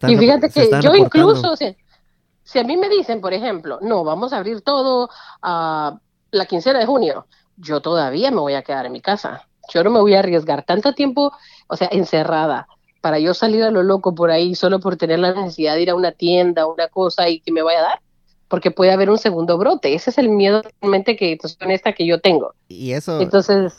Y 0.08 0.18
fíjate 0.18 0.50
que 0.50 0.70
yo 0.82 0.96
incluso, 0.96 1.56
si, 1.56 2.60
a 2.60 2.64
mí 2.64 2.78
me 2.78 2.90
dicen, 2.90 3.22
por 3.22 3.34
ejemplo, 3.34 3.80
no, 3.82 4.04
vamos 4.04 4.34
a 4.34 4.38
abrir 4.38 4.62
todo 4.62 5.10
a 5.42 6.00
la 6.32 6.46
quincena 6.46 6.80
de 6.80 6.86
junio, 6.86 7.26
yo 7.58 7.82
todavía 7.82 8.32
me 8.32 8.40
voy 8.40 8.54
a 8.54 8.62
quedar 8.62 8.86
en 8.86 8.92
mi 8.92 9.02
casa. 9.02 9.48
Yo 9.74 9.84
no 9.84 9.90
me 9.90 10.00
voy 10.00 10.14
a 10.14 10.20
arriesgar 10.20 10.64
tanto 10.64 10.94
tiempo, 10.94 11.34
o 11.68 11.76
sea, 11.76 11.90
encerrada, 11.92 12.68
para 13.02 13.20
yo 13.20 13.34
salir 13.34 13.64
a 13.64 13.72
lo 13.72 13.84
loco 13.84 14.16
por 14.16 14.32
ahí 14.32 14.56
solo 14.56 14.80
por 14.80 14.96
tener 14.96 15.20
la 15.20 15.34
necesidad 15.34 15.76
de 15.76 15.82
ir 15.82 15.90
a 15.90 15.96
una 15.96 16.12
tienda, 16.12 16.68
una 16.68 16.88
cosa 16.88 17.28
y 17.28 17.42
que 17.42 17.52
me 17.52 17.62
vaya 17.62 17.80
a 17.80 17.84
dar 17.84 18.02
porque 18.48 18.72
puede 18.72 18.92
haber 18.92 19.10
un 19.10 19.18
segundo 19.18 19.58
brote. 19.58 19.94
Ese 19.94 20.10
es 20.10 20.18
el 20.18 20.30
miedo 20.30 20.62
realmente 20.82 21.16
que, 21.16 21.38
pues, 21.40 21.58
honesta, 21.62 21.94
que 21.94 22.06
yo 22.06 22.20
tengo. 22.20 22.54
Y 22.68 22.92
eso... 22.92 23.22
Entonces, 23.22 23.74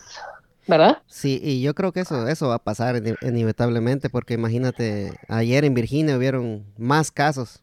¿verdad? 0.66 0.98
Sí, 1.06 1.40
y 1.42 1.62
yo 1.62 1.74
creo 1.74 1.92
que 1.92 2.00
eso, 2.00 2.28
eso 2.28 2.48
va 2.48 2.56
a 2.56 2.62
pasar 2.62 3.02
inevitablemente, 3.22 4.10
porque 4.10 4.34
imagínate, 4.34 5.12
ayer 5.28 5.64
en 5.64 5.74
Virginia 5.74 6.16
hubieron 6.16 6.64
más 6.76 7.10
casos. 7.10 7.62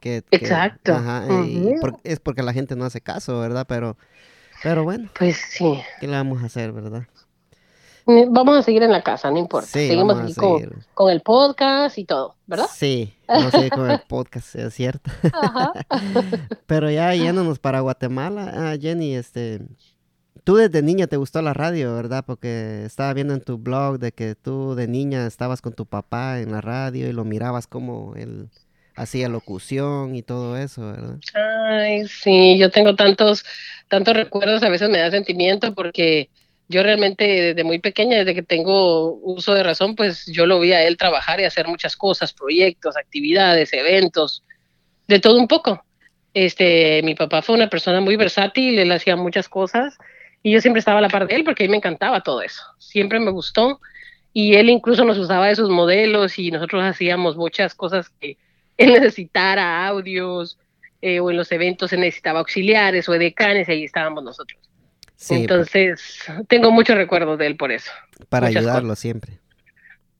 Que, 0.00 0.22
Exacto. 0.30 0.94
es 2.02 2.20
porque 2.20 2.42
la 2.42 2.52
gente 2.52 2.76
no 2.76 2.84
hace 2.84 3.00
caso, 3.00 3.40
¿verdad? 3.40 3.64
Pero, 3.66 3.96
pero 4.62 4.84
bueno. 4.84 5.08
Pues 5.18 5.36
sí. 5.36 5.80
¿Qué 6.00 6.06
le 6.06 6.12
vamos 6.12 6.42
a 6.42 6.46
hacer, 6.46 6.72
verdad? 6.72 7.04
Vamos 8.06 8.58
a 8.58 8.62
seguir 8.62 8.82
en 8.82 8.92
la 8.92 9.02
casa, 9.02 9.30
no 9.30 9.38
importa. 9.38 9.66
Seguimos 9.66 10.18
aquí 10.18 10.34
con, 10.34 11.10
el 11.10 11.22
podcast 11.22 11.96
y 11.96 12.04
todo, 12.04 12.36
¿verdad? 12.46 12.66
Sí, 12.70 13.13
a 13.28 13.50
seguir 13.50 13.70
con 13.70 13.90
el 13.90 14.00
podcast, 14.08 14.54
es 14.54 14.74
cierto. 14.74 15.10
Pero 16.66 16.90
ya 16.90 17.14
yéndonos 17.14 17.58
para 17.58 17.80
Guatemala, 17.80 18.52
ah, 18.54 18.76
Jenny, 18.80 19.14
este, 19.14 19.60
tú 20.44 20.56
desde 20.56 20.82
niña 20.82 21.06
te 21.06 21.16
gustó 21.16 21.42
la 21.42 21.54
radio, 21.54 21.94
¿verdad? 21.94 22.24
Porque 22.26 22.84
estaba 22.84 23.12
viendo 23.14 23.34
en 23.34 23.40
tu 23.40 23.58
blog 23.58 23.98
de 23.98 24.12
que 24.12 24.34
tú 24.34 24.74
de 24.74 24.86
niña 24.88 25.26
estabas 25.26 25.62
con 25.62 25.72
tu 25.72 25.86
papá 25.86 26.40
en 26.40 26.52
la 26.52 26.60
radio 26.60 27.08
y 27.08 27.12
lo 27.12 27.24
mirabas 27.24 27.66
como 27.66 28.14
él 28.16 28.48
hacía 28.96 29.28
locución 29.28 30.14
y 30.14 30.22
todo 30.22 30.56
eso, 30.56 30.86
¿verdad? 30.86 31.18
Ay, 31.34 32.06
sí, 32.06 32.58
yo 32.58 32.70
tengo 32.70 32.94
tantos, 32.94 33.44
tantos 33.88 34.14
recuerdos, 34.14 34.62
a 34.62 34.68
veces 34.68 34.88
me 34.88 34.98
da 34.98 35.10
sentimiento 35.10 35.74
porque 35.74 36.30
yo 36.68 36.82
realmente 36.82 37.24
desde 37.24 37.64
muy 37.64 37.78
pequeña, 37.78 38.18
desde 38.18 38.34
que 38.34 38.42
tengo 38.42 39.14
uso 39.22 39.54
de 39.54 39.62
razón, 39.62 39.94
pues 39.94 40.26
yo 40.26 40.46
lo 40.46 40.60
vi 40.60 40.72
a 40.72 40.82
él 40.82 40.96
trabajar 40.96 41.40
y 41.40 41.44
hacer 41.44 41.68
muchas 41.68 41.96
cosas, 41.96 42.32
proyectos, 42.32 42.96
actividades, 42.96 43.72
eventos, 43.72 44.42
de 45.06 45.20
todo 45.20 45.38
un 45.38 45.48
poco. 45.48 45.84
Este, 46.32 47.02
mi 47.02 47.14
papá 47.14 47.42
fue 47.42 47.54
una 47.54 47.68
persona 47.68 48.00
muy 48.00 48.16
versátil, 48.16 48.78
él 48.78 48.90
hacía 48.92 49.14
muchas 49.16 49.48
cosas 49.48 49.98
y 50.42 50.52
yo 50.52 50.60
siempre 50.60 50.80
estaba 50.80 50.98
a 50.98 51.02
la 51.02 51.08
par 51.08 51.26
de 51.26 51.36
él 51.36 51.44
porque 51.44 51.64
a 51.64 51.66
mí 51.66 51.70
me 51.70 51.76
encantaba 51.76 52.22
todo 52.22 52.42
eso. 52.42 52.62
Siempre 52.78 53.20
me 53.20 53.30
gustó 53.30 53.80
y 54.32 54.54
él 54.54 54.68
incluso 54.68 55.04
nos 55.04 55.18
usaba 55.18 55.46
de 55.46 55.56
sus 55.56 55.68
modelos 55.68 56.38
y 56.38 56.50
nosotros 56.50 56.82
hacíamos 56.82 57.36
muchas 57.36 57.74
cosas 57.74 58.08
que 58.08 58.36
él 58.76 58.92
necesitara, 58.94 59.86
audios, 59.86 60.58
eh, 61.02 61.20
o 61.20 61.30
en 61.30 61.36
los 61.36 61.52
eventos 61.52 61.90
se 61.90 61.98
necesitaba 61.98 62.40
auxiliares 62.40 63.08
o 63.08 63.12
decanes 63.12 63.68
y 63.68 63.72
ahí 63.72 63.84
estábamos 63.84 64.24
nosotros. 64.24 64.58
Entonces, 65.30 66.18
tengo 66.48 66.70
muchos 66.70 66.96
recuerdos 66.96 67.38
de 67.38 67.46
él 67.46 67.56
por 67.56 67.72
eso. 67.72 67.90
Para 68.28 68.48
ayudarlo 68.48 68.94
siempre. 68.94 69.38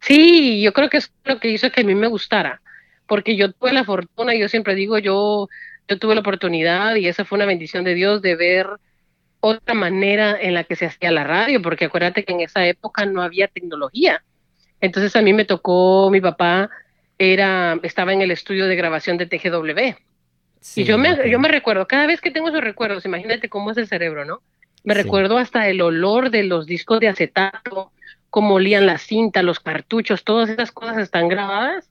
Sí, 0.00 0.60
yo 0.60 0.72
creo 0.72 0.90
que 0.90 0.98
es 0.98 1.12
lo 1.24 1.40
que 1.40 1.48
hizo 1.48 1.70
que 1.70 1.80
a 1.80 1.84
mí 1.84 1.94
me 1.94 2.08
gustara, 2.08 2.60
porque 3.06 3.36
yo 3.36 3.52
tuve 3.52 3.72
la 3.72 3.84
fortuna, 3.84 4.34
yo 4.34 4.48
siempre 4.48 4.74
digo, 4.74 4.98
yo, 4.98 5.48
yo 5.88 5.98
tuve 5.98 6.14
la 6.14 6.20
oportunidad 6.20 6.94
y 6.96 7.08
esa 7.08 7.24
fue 7.24 7.36
una 7.36 7.46
bendición 7.46 7.84
de 7.84 7.94
Dios 7.94 8.20
de 8.20 8.36
ver 8.36 8.66
otra 9.40 9.74
manera 9.74 10.38
en 10.40 10.54
la 10.54 10.64
que 10.64 10.76
se 10.76 10.86
hacía 10.86 11.10
la 11.10 11.24
radio, 11.24 11.60
porque 11.62 11.86
acuérdate 11.86 12.24
que 12.24 12.32
en 12.32 12.40
esa 12.40 12.66
época 12.66 13.06
no 13.06 13.22
había 13.22 13.48
tecnología. 13.48 14.22
Entonces 14.80 15.16
a 15.16 15.22
mí 15.22 15.32
me 15.32 15.44
tocó 15.44 16.10
mi 16.10 16.20
papá 16.20 16.70
era, 17.18 17.78
estaba 17.82 18.12
en 18.12 18.22
el 18.22 18.30
estudio 18.30 18.66
de 18.66 18.76
grabación 18.76 19.16
de 19.16 19.26
TGW. 19.26 19.96
y 20.76 20.84
yo 20.84 20.98
me, 20.98 21.30
yo 21.30 21.38
me 21.38 21.48
recuerdo, 21.48 21.86
cada 21.86 22.06
vez 22.06 22.20
que 22.20 22.30
tengo 22.30 22.48
esos 22.48 22.62
recuerdos, 22.62 23.04
imagínate 23.04 23.48
cómo 23.48 23.70
es 23.70 23.76
el 23.78 23.86
cerebro, 23.86 24.24
¿no? 24.24 24.42
Me 24.84 24.94
recuerdo 24.94 25.38
hasta 25.38 25.68
el 25.68 25.80
olor 25.80 26.30
de 26.30 26.44
los 26.44 26.66
discos 26.66 27.00
de 27.00 27.08
acetato, 27.08 27.90
cómo 28.30 28.54
olían 28.54 28.86
la 28.86 28.98
cinta, 28.98 29.42
los 29.42 29.60
cartuchos, 29.60 30.24
todas 30.24 30.50
esas 30.50 30.72
cosas 30.72 30.98
están 30.98 31.28
grabadas 31.28 31.88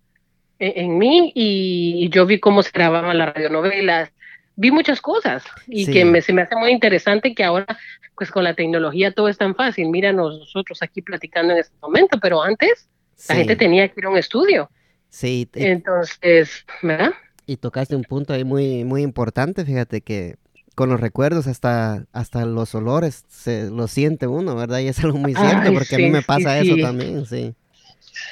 en, 0.59 0.97
mí 0.97 1.31
y, 1.35 2.09
yo 2.09 2.25
vi 2.25 2.39
cómo 2.39 2.63
se 2.63 2.71
grababan 2.71 3.17
las 3.17 3.33
radionovelas, 3.33 4.11
vi 4.55 4.71
muchas 4.71 5.01
cosas 5.01 5.43
y 5.67 5.91
que 5.91 6.05
me, 6.05 6.21
se 6.21 6.33
me 6.33 6.43
hace 6.43 6.55
muy 6.55 6.71
interesante 6.71 7.33
que 7.33 7.43
ahora, 7.43 7.77
pues 8.15 8.29
con 8.31 8.43
la 8.43 8.53
tecnología 8.53 9.11
todo 9.11 9.27
es 9.27 9.37
tan 9.37 9.55
fácil. 9.55 9.89
Mira 9.89 10.13
nosotros 10.13 10.81
aquí 10.81 11.01
platicando 11.01 11.53
en 11.53 11.59
este 11.59 11.75
momento, 11.81 12.19
pero 12.21 12.43
antes 12.43 12.87
la 13.27 13.35
gente 13.35 13.55
tenía 13.55 13.87
que 13.87 13.99
ir 13.99 14.05
a 14.05 14.09
un 14.09 14.17
estudio. 14.17 14.69
Sí. 15.09 15.49
Entonces, 15.53 16.65
¿verdad? 16.81 17.13
Y 17.45 17.57
tocaste 17.57 17.95
un 17.95 18.03
punto 18.03 18.33
ahí 18.33 18.43
muy, 18.43 18.83
muy 18.83 19.01
importante, 19.01 19.65
fíjate 19.65 20.01
que 20.01 20.35
con 20.75 20.89
los 20.89 20.99
recuerdos 20.99 21.47
hasta, 21.47 22.05
hasta 22.13 22.45
los 22.45 22.73
olores 22.75 23.25
se 23.29 23.69
lo 23.69 23.87
siente 23.87 24.27
uno, 24.27 24.55
¿verdad? 24.55 24.79
Y 24.79 24.87
es 24.87 25.03
algo 25.03 25.17
muy 25.17 25.35
cierto, 25.35 25.73
porque 25.73 25.95
a 25.95 25.97
mí 25.99 26.09
me 26.09 26.21
pasa 26.21 26.59
eso 26.59 26.75
también, 26.81 27.25
sí. 27.25 27.53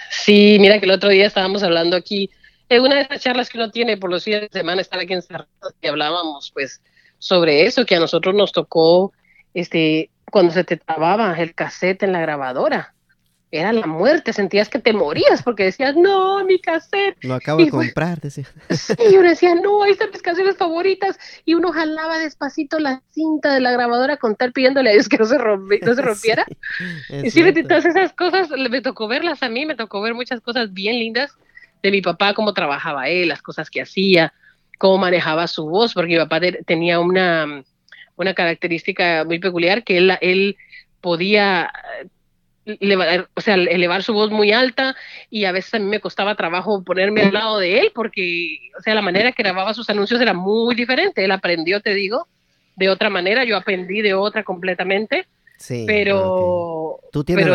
Sí, 0.09 0.57
mira 0.59 0.79
que 0.79 0.85
el 0.85 0.91
otro 0.91 1.09
día 1.09 1.27
estábamos 1.27 1.63
hablando 1.63 1.95
aquí, 1.95 2.29
en 2.69 2.81
una 2.81 2.95
de 2.95 3.01
esas 3.01 3.21
charlas 3.21 3.49
que 3.49 3.57
uno 3.57 3.71
tiene 3.71 3.97
por 3.97 4.09
los 4.09 4.23
días 4.25 4.41
de 4.41 4.49
semana, 4.51 4.81
estar 4.81 4.99
aquí 4.99 5.13
encerrados 5.13 5.73
y 5.81 5.87
hablábamos 5.87 6.51
pues 6.53 6.81
sobre 7.19 7.65
eso, 7.65 7.85
que 7.85 7.95
a 7.95 7.99
nosotros 7.99 8.33
nos 8.33 8.51
tocó, 8.51 9.13
este, 9.53 10.09
cuando 10.31 10.53
se 10.53 10.63
te 10.63 10.77
trababa 10.77 11.33
el 11.37 11.53
cassette 11.53 12.03
en 12.03 12.13
la 12.13 12.21
grabadora 12.21 12.93
era 13.51 13.73
la 13.73 13.85
muerte, 13.85 14.31
sentías 14.31 14.69
que 14.69 14.79
te 14.79 14.93
morías 14.93 15.43
porque 15.43 15.65
decías, 15.65 15.95
no, 15.97 16.43
mi 16.45 16.59
cassette. 16.59 17.17
Lo 17.21 17.33
acabo 17.33 17.59
de 17.59 17.69
comprar, 17.69 18.21
decía. 18.21 18.45
Sí, 18.69 19.17
uno 19.17 19.29
decía, 19.29 19.55
no, 19.55 19.83
ahí 19.83 19.91
están 19.91 20.09
mis 20.09 20.21
canciones 20.21 20.55
favoritas. 20.55 21.19
Y 21.43 21.55
uno 21.55 21.73
jalaba 21.73 22.17
despacito 22.17 22.79
la 22.79 23.01
cinta 23.11 23.53
de 23.53 23.59
la 23.59 23.71
grabadora 23.71 24.15
con 24.15 24.37
tal 24.37 24.53
pidiéndole 24.53 24.91
a 24.91 24.93
Dios 24.93 25.09
que 25.09 25.17
no 25.17 25.25
se, 25.25 25.37
no 25.37 25.93
se 25.95 26.01
rompiera. 26.01 26.45
y 27.09 27.29
sí, 27.29 27.43
todas 27.63 27.85
esas 27.85 28.13
cosas 28.13 28.49
me 28.51 28.81
tocó 28.81 29.09
verlas 29.09 29.43
a 29.43 29.49
mí, 29.49 29.65
me 29.65 29.75
tocó 29.75 30.01
ver 30.01 30.13
muchas 30.13 30.39
cosas 30.39 30.73
bien 30.73 30.97
lindas 30.97 31.33
de 31.83 31.91
mi 31.91 32.01
papá, 32.01 32.33
cómo 32.33 32.53
trabajaba 32.53 33.09
él, 33.09 33.27
las 33.27 33.41
cosas 33.41 33.69
que 33.69 33.81
hacía, 33.81 34.33
cómo 34.77 34.97
manejaba 34.97 35.47
su 35.47 35.65
voz, 35.65 35.93
porque 35.93 36.13
mi 36.13 36.19
papá 36.19 36.39
tenía 36.65 37.01
una, 37.01 37.63
una 38.15 38.33
característica 38.33 39.25
muy 39.25 39.39
peculiar 39.39 39.83
que 39.83 39.97
él, 39.97 40.17
él 40.21 40.55
podía 41.01 41.69
elevar, 42.79 43.29
o 43.33 43.41
sea, 43.41 43.55
elevar 43.55 44.03
su 44.03 44.13
voz 44.13 44.31
muy 44.31 44.51
alta 44.51 44.95
y 45.29 45.45
a 45.45 45.51
veces 45.51 45.73
a 45.73 45.79
mí 45.79 45.85
me 45.85 45.99
costaba 45.99 46.35
trabajo 46.35 46.83
ponerme 46.83 47.21
al 47.21 47.33
lado 47.33 47.59
de 47.59 47.79
él 47.79 47.91
porque, 47.93 48.59
o 48.77 48.81
sea, 48.81 48.95
la 48.95 49.01
manera 49.01 49.31
que 49.31 49.43
grababa 49.43 49.73
sus 49.73 49.89
anuncios 49.89 50.21
era 50.21 50.33
muy 50.33 50.75
diferente. 50.75 51.23
Él 51.23 51.31
aprendió, 51.31 51.81
te 51.81 51.93
digo, 51.93 52.27
de 52.75 52.89
otra 52.89 53.09
manera, 53.09 53.43
yo 53.43 53.57
aprendí 53.57 54.01
de 54.01 54.13
otra 54.13 54.43
completamente. 54.43 55.27
Sí. 55.57 55.85
Pero... 55.87 56.99
Tú 57.11 57.23
tienes, 57.23 57.45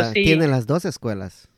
las 0.49 0.67
dos 0.67 0.85
escuelas. 0.85 1.49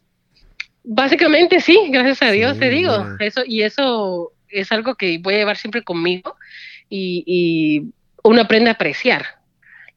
Básicamente 0.84 1.60
sí, 1.60 1.88
gracias 1.90 2.22
a 2.22 2.30
Dios, 2.30 2.58
te 2.58 2.70
digo. 2.70 2.92
Eso, 3.18 3.42
y 3.46 3.62
eso 3.62 4.32
es 4.48 4.72
algo 4.72 4.94
que 4.94 5.18
voy 5.18 5.34
a 5.34 5.38
llevar 5.38 5.56
siempre 5.56 5.82
conmigo 5.82 6.36
y, 6.88 7.24
y 7.26 7.92
uno 8.22 8.40
aprende 8.40 8.70
a 8.70 8.74
apreciar 8.74 9.37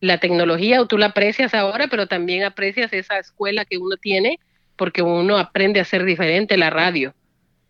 la 0.02 0.18
tecnología, 0.18 0.84
tú 0.86 0.98
la 0.98 1.08
aprecias 1.08 1.54
ahora, 1.54 1.88
pero 1.88 2.08
también 2.08 2.44
aprecias 2.44 2.92
esa 2.92 3.20
escuela 3.20 3.66
que 3.66 3.78
uno 3.78 3.96
tiene 3.98 4.40
porque 4.76 5.04
uno 5.04 5.38
aprende 5.38 5.80
a 5.80 5.86
ser 5.86 6.04
diferente 6.04 6.58
la 6.58 6.72
radio 6.72 7.14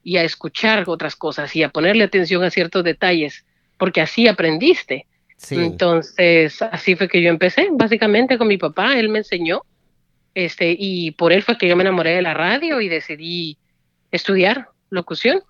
y 0.01 0.15
a 0.15 0.23
escuchar 0.23 0.85
otras 0.87 1.15
cosas 1.15 1.53
y 1.55 1.61
a 1.61 1.69
ponerle 1.69 2.05
atención 2.05 2.43
a 2.43 2.49
ciertos 2.49 2.83
detalles, 2.85 3.45
porque 3.77 4.01
así 4.01 4.27
aprendiste. 4.27 5.05
Entonces, 5.49 6.61
así 6.61 6.95
fue 6.95 7.09
que 7.09 7.21
yo 7.21 7.29
empecé, 7.29 7.67
básicamente 7.71 8.37
con 8.37 8.47
mi 8.47 8.57
papá, 8.57 8.97
él 8.97 9.09
me 9.09 9.19
enseñó, 9.19 9.63
este, 10.33 10.75
y 10.77 11.11
por 11.11 11.33
él 11.33 11.43
fue 11.43 11.57
que 11.57 11.67
yo 11.67 11.75
me 11.75 11.83
enamoré 11.83 12.11
de 12.11 12.21
la 12.21 12.33
radio 12.33 12.79
y 12.79 12.87
decidí 12.87 13.57
estudiar 14.11 14.69
locución. 14.89 15.41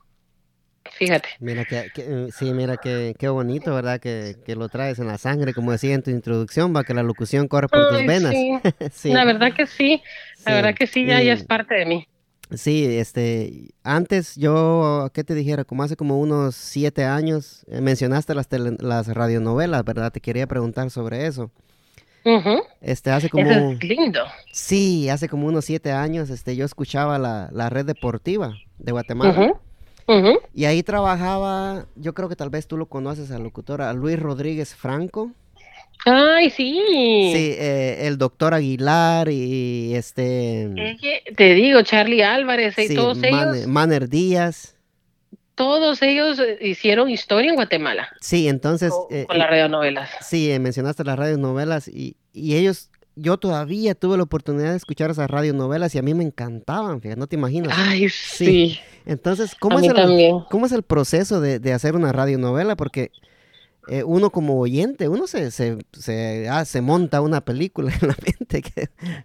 Fíjate. 0.89 1.29
Mira 1.39 1.65
que, 1.65 1.91
eh, 1.95 2.27
sí, 2.35 2.53
mira 2.53 2.77
que 2.77 3.15
qué 3.17 3.29
bonito, 3.29 3.73
¿verdad? 3.73 3.99
Que, 3.99 4.35
lo 4.55 4.69
traes 4.69 4.99
en 4.99 5.07
la 5.07 5.17
sangre, 5.17 5.53
como 5.53 5.71
decía 5.71 5.93
en 5.93 6.03
tu 6.03 6.11
introducción, 6.11 6.75
va 6.75 6.83
que 6.83 6.93
la 6.93 7.03
locución 7.03 7.47
corre 7.47 7.67
por 7.67 7.89
tus 7.89 8.05
venas. 8.05 8.33
Sí. 8.91 9.11
La 9.11 9.25
verdad 9.25 9.53
que 9.55 9.67
sí, 9.67 10.01
la 10.45 10.53
verdad 10.53 10.75
que 10.75 10.87
sí, 10.87 11.05
ya, 11.05 11.21
es 11.21 11.43
parte 11.43 11.75
de 11.75 11.85
mí. 11.85 12.07
Sí, 12.53 12.85
este, 12.85 13.69
antes 13.83 14.35
yo, 14.35 15.09
¿qué 15.13 15.23
te 15.23 15.33
dijera? 15.33 15.63
Como 15.63 15.83
hace 15.83 15.95
como 15.95 16.19
unos 16.19 16.55
siete 16.55 17.05
años, 17.05 17.65
eh, 17.67 17.79
mencionaste 17.79 18.35
las, 18.35 18.47
las 18.51 19.07
radionovelas, 19.07 19.85
¿verdad? 19.85 20.11
Te 20.11 20.19
quería 20.19 20.47
preguntar 20.47 20.89
sobre 20.89 21.27
eso. 21.27 21.51
Este, 22.81 23.09
hace 23.11 23.29
como... 23.29 23.49
es 23.49 23.83
lindo. 23.83 24.21
Sí, 24.51 25.09
hace 25.09 25.27
como 25.27 25.47
unos 25.47 25.65
siete 25.65 25.91
años, 25.91 26.29
este, 26.29 26.55
yo 26.55 26.65
escuchaba 26.65 27.17
la, 27.17 27.49
la 27.51 27.69
red 27.69 27.85
deportiva 27.85 28.53
de 28.77 28.91
Guatemala. 28.91 29.53
Y 30.53 30.65
ahí 30.65 30.83
trabajaba, 30.83 31.85
yo 31.95 32.13
creo 32.13 32.29
que 32.29 32.35
tal 32.35 32.49
vez 32.49 32.67
tú 32.67 32.77
lo 32.77 32.87
conoces 32.87 33.31
al 33.31 33.43
locutor, 33.43 33.81
a 33.81 33.93
Luis 33.93 34.19
Rodríguez 34.19 34.75
Franco. 34.75 35.31
Ay, 36.05 36.49
sí. 36.49 37.31
Sí, 37.33 37.55
eh, 37.57 38.07
el 38.07 38.17
doctor 38.17 38.53
Aguilar 38.53 39.29
y 39.29 39.93
este... 39.95 40.97
te 41.35 41.53
digo, 41.53 41.81
Charlie 41.83 42.23
Álvarez 42.23 42.77
y 42.77 42.95
todos 42.95 43.21
ellos... 43.23 43.67
Maner 43.67 44.09
Díaz. 44.09 44.75
Todos 45.55 46.01
ellos 46.01 46.39
eh, 46.39 46.57
hicieron 46.61 47.09
historia 47.09 47.49
en 47.49 47.55
Guatemala. 47.55 48.09
Sí, 48.19 48.47
entonces... 48.47 48.89
Con, 48.91 49.15
eh, 49.15 49.27
las 49.29 49.49
radionovelas. 49.49 50.09
Sí, 50.21 50.51
mencionaste 50.59 51.03
las 51.03 51.19
radionovelas 51.19 51.87
y, 51.87 52.17
y 52.33 52.55
ellos 52.55 52.90
yo 53.15 53.37
todavía 53.37 53.95
tuve 53.95 54.17
la 54.17 54.23
oportunidad 54.23 54.71
de 54.71 54.77
escuchar 54.77 55.11
esas 55.11 55.29
radionovelas 55.29 55.93
y 55.95 55.97
a 55.99 56.01
mí 56.01 56.13
me 56.13 56.23
encantaban, 56.23 57.01
fíjate, 57.01 57.19
no 57.19 57.27
te 57.27 57.35
imaginas. 57.35 57.77
Ay, 57.77 58.09
sí. 58.09 58.79
Entonces, 59.05 59.55
¿cómo, 59.55 59.79
es 59.79 59.87
el, 59.87 60.43
¿cómo 60.49 60.65
es 60.65 60.71
el 60.71 60.83
proceso 60.83 61.41
de, 61.41 61.59
de 61.59 61.73
hacer 61.73 61.95
una 61.95 62.11
radionovela? 62.11 62.75
Porque 62.75 63.11
eh, 63.87 64.03
uno 64.03 64.29
como 64.29 64.59
oyente, 64.59 65.09
uno 65.09 65.25
se, 65.25 65.49
se, 65.49 65.77
se, 65.91 66.47
ah, 66.47 66.65
se, 66.65 66.81
monta 66.81 67.19
una 67.19 67.41
película 67.41 67.91
en 67.99 68.09
la 68.09 68.15
mente. 68.25 68.61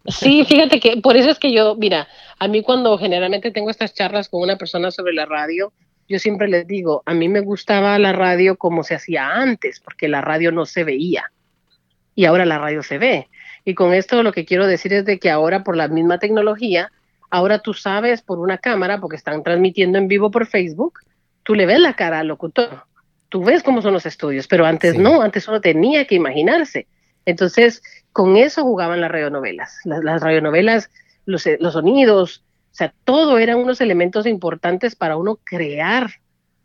Sí, 0.07 0.45
fíjate 0.45 0.81
que 0.81 0.97
por 0.97 1.17
eso 1.17 1.31
es 1.31 1.39
que 1.39 1.53
yo, 1.53 1.77
mira, 1.77 2.09
a 2.39 2.49
mí 2.49 2.63
cuando 2.63 2.97
generalmente 2.97 3.51
tengo 3.51 3.71
estas 3.71 3.93
charlas 3.93 4.29
con 4.29 4.41
una 4.41 4.57
persona 4.57 4.91
sobre 4.91 5.13
la 5.13 5.27
radio, 5.27 5.73
yo 6.09 6.19
siempre 6.19 6.49
les 6.49 6.67
digo, 6.67 7.03
a 7.05 7.13
mí 7.13 7.29
me 7.29 7.41
gustaba 7.41 7.99
la 7.99 8.13
radio 8.13 8.57
como 8.57 8.83
se 8.83 8.95
hacía 8.95 9.29
antes, 9.29 9.81
porque 9.81 10.09
la 10.09 10.23
radio 10.23 10.53
no 10.53 10.65
se 10.65 10.85
veía 10.85 11.31
y 12.15 12.25
ahora 12.25 12.47
la 12.47 12.59
radio 12.59 12.83
se 12.83 12.99
ve. 12.99 13.29
Y 13.67 13.75
con 13.75 13.93
esto 13.93 14.23
lo 14.23 14.33
que 14.33 14.45
quiero 14.45 14.67
decir 14.67 14.93
es 14.93 15.05
de 15.05 15.19
que 15.19 15.29
ahora 15.29 15.65
por 15.65 15.77
la 15.77 15.89
misma 15.89 16.21
tecnología, 16.21 16.93
ahora 17.31 17.59
tú 17.59 17.75
sabes 17.75 18.23
por 18.23 18.39
una 18.39 18.59
cámara, 18.59 19.01
porque 19.01 19.17
están 19.17 19.43
transmitiendo 19.43 19.99
en 19.99 20.07
vivo 20.07 20.31
por 20.31 20.47
Facebook, 20.47 21.01
tú 21.43 21.57
le 21.57 21.67
ves 21.67 21.81
la 21.81 21.95
cara 21.95 22.21
al 22.21 22.29
locutor, 22.29 22.85
tú 23.29 23.43
ves 23.43 23.65
cómo 23.65 23.83
son 23.83 23.93
los 23.93 24.07
estudios, 24.07 24.47
pero 24.47 24.65
antes 24.65 24.97
no, 24.97 25.21
antes 25.21 25.49
uno 25.49 25.61
tenía 25.61 26.07
que 26.07 26.15
imaginarse. 26.15 26.87
Entonces, 27.25 27.83
con 28.13 28.37
eso 28.37 28.63
jugaban 28.63 29.01
las 29.01 29.11
radionovelas. 29.11 29.81
Las, 29.85 30.05
las 30.05 30.23
radionovelas, 30.23 30.89
los, 31.25 31.45
los 31.59 31.73
sonidos, 31.73 32.45
o 32.71 32.75
sea, 32.77 32.95
todo 33.03 33.37
eran 33.37 33.59
unos 33.59 33.81
elementos 33.81 34.27
importantes 34.27 34.95
para 34.95 35.17
uno 35.17 35.41
crear 35.43 36.09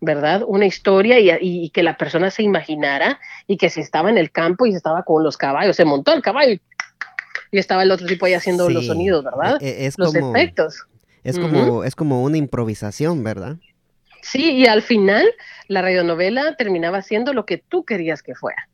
¿verdad? 0.03 0.41
Una 0.47 0.65
historia 0.65 1.37
y, 1.39 1.69
que 1.69 1.83
la 1.83 1.95
persona 1.95 2.31
se 2.31 2.41
imaginara 2.41 3.19
y 3.45 3.57
que 3.57 3.69
si 3.69 3.81
estaba 3.81 4.09
en 4.09 4.17
el 4.17 4.31
campo 4.31 4.65
y 4.65 4.73
estaba 4.73 5.03
con 5.03 5.23
los 5.23 5.37
caballos, 5.37 5.75
se 5.75 5.85
montó 5.85 6.11
el 6.11 6.23
caballo 6.23 6.53
y 6.53 6.61
estaba 7.59 7.83
el 7.83 7.91
otro 7.91 8.07
tipo 8.07 8.25
ahí 8.25 8.33
haciendo 8.33 8.69
los 8.69 8.87
sonidos, 8.87 9.23
¿verdad? 9.23 9.57
E, 9.61 9.69
e, 9.69 9.85
es 9.87 9.97
los 9.97 10.15
efectos. 10.15 10.85
Es 11.23 11.37
como, 11.37 11.83
es 11.83 11.95
como 11.95 12.23
una 12.23 12.37
improvisación, 12.37 13.23
¿verdad? 13.23 13.57
Sí, 14.21 14.51
y 14.51 14.65
al 14.67 14.81
final 14.81 15.25
la 15.67 15.81
radionovela 15.81 16.55
terminaba 16.55 17.01
siendo 17.01 17.33
lo 17.33 17.45
que 17.45 17.57
tú 17.57 17.83
querías 17.83 18.23
que 18.23 18.35
fuera. 18.35 18.69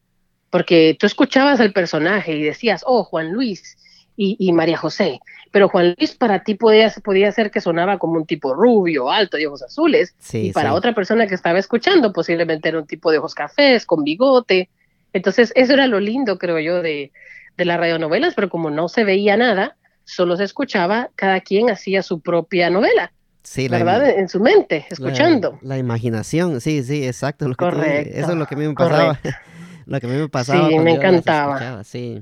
Porque 0.50 0.96
tú 0.98 1.06
escuchabas 1.06 1.60
al 1.60 1.74
personaje 1.74 2.36
y 2.36 2.44
decías, 2.44 2.84
oh, 2.86 3.04
Juan 3.04 3.32
Luis 3.32 3.78
y, 4.16 4.52
María 4.52 4.78
José. 4.78 5.20
Pero 5.52 5.70
Juan 5.70 5.94
Luis 5.98 6.16
para 6.16 6.44
ti 6.44 6.56
podía, 6.56 6.92
podía 7.04 7.32
ser 7.32 7.52
que 7.52 7.62
sonaba 7.62 8.00
como 8.00 8.13
un 8.13 8.26
tipo 8.26 8.54
rubio, 8.54 9.12
alto, 9.12 9.38
de 9.38 9.48
ojos 9.48 9.62
azules. 9.63 10.16
y 10.34 10.52
para 10.52 10.74
otra 10.74 10.96
persona 10.96 11.28
que 11.28 11.36
estaba 11.36 11.60
escuchando 11.60 12.13
posiblemente 12.13 12.70
era 12.70 12.80
un 12.80 12.88
tipo 12.88 13.12
de 13.12 13.20
ojos 13.20 13.36
cafés, 13.36 13.86
con 13.86 14.04
bigote. 14.04 14.70
Entonces 15.13 15.52
eso 15.56 15.74
era 15.74 15.88
lo 15.88 16.00
lindo, 16.00 16.38
creo 16.38 16.60
yo, 16.60 16.82
de, 16.82 17.12
de 17.58 17.65
las 17.65 17.78
radionovelas, 17.78 18.34
pero 18.36 18.50
como 18.50 18.70
no 18.70 18.88
se 18.88 19.04
veía 19.04 19.36
nada, 19.36 19.76
solo 20.04 20.38
se 20.38 20.43
escuchaba, 20.43 21.10
cada 21.15 21.41
quien 21.41 21.70
hacía 21.70 22.04
su 22.04 22.22
propia 22.22 22.70
novela. 22.70 23.12
Sí, 23.43 23.70
¿verdad? 23.70 24.10
en 24.10 24.28
su 24.28 24.41
mente, 24.41 24.86
escuchando. 24.89 25.58
La, 25.62 25.78
imaginación, 25.78 26.60
sí, 26.60 26.84
sí, 26.84 27.06
exacto. 27.06 27.48
Lo 27.48 27.56
que 27.56 28.12
eso 28.13 28.32
es 28.32 28.38
lo 28.38 28.46
que 28.46 28.56
a 28.56 28.58
mí 28.58 28.67
me 28.67 28.74
pasaba. 28.74 29.20
lo 29.86 30.00
que 30.00 30.06
a 30.06 30.10
mí 30.10 30.15
me 30.17 30.30
pasaba. 30.30 30.67
Sí, 30.67 30.80
me 30.80 30.91
encantaba. 30.91 31.84
sí. 31.84 32.22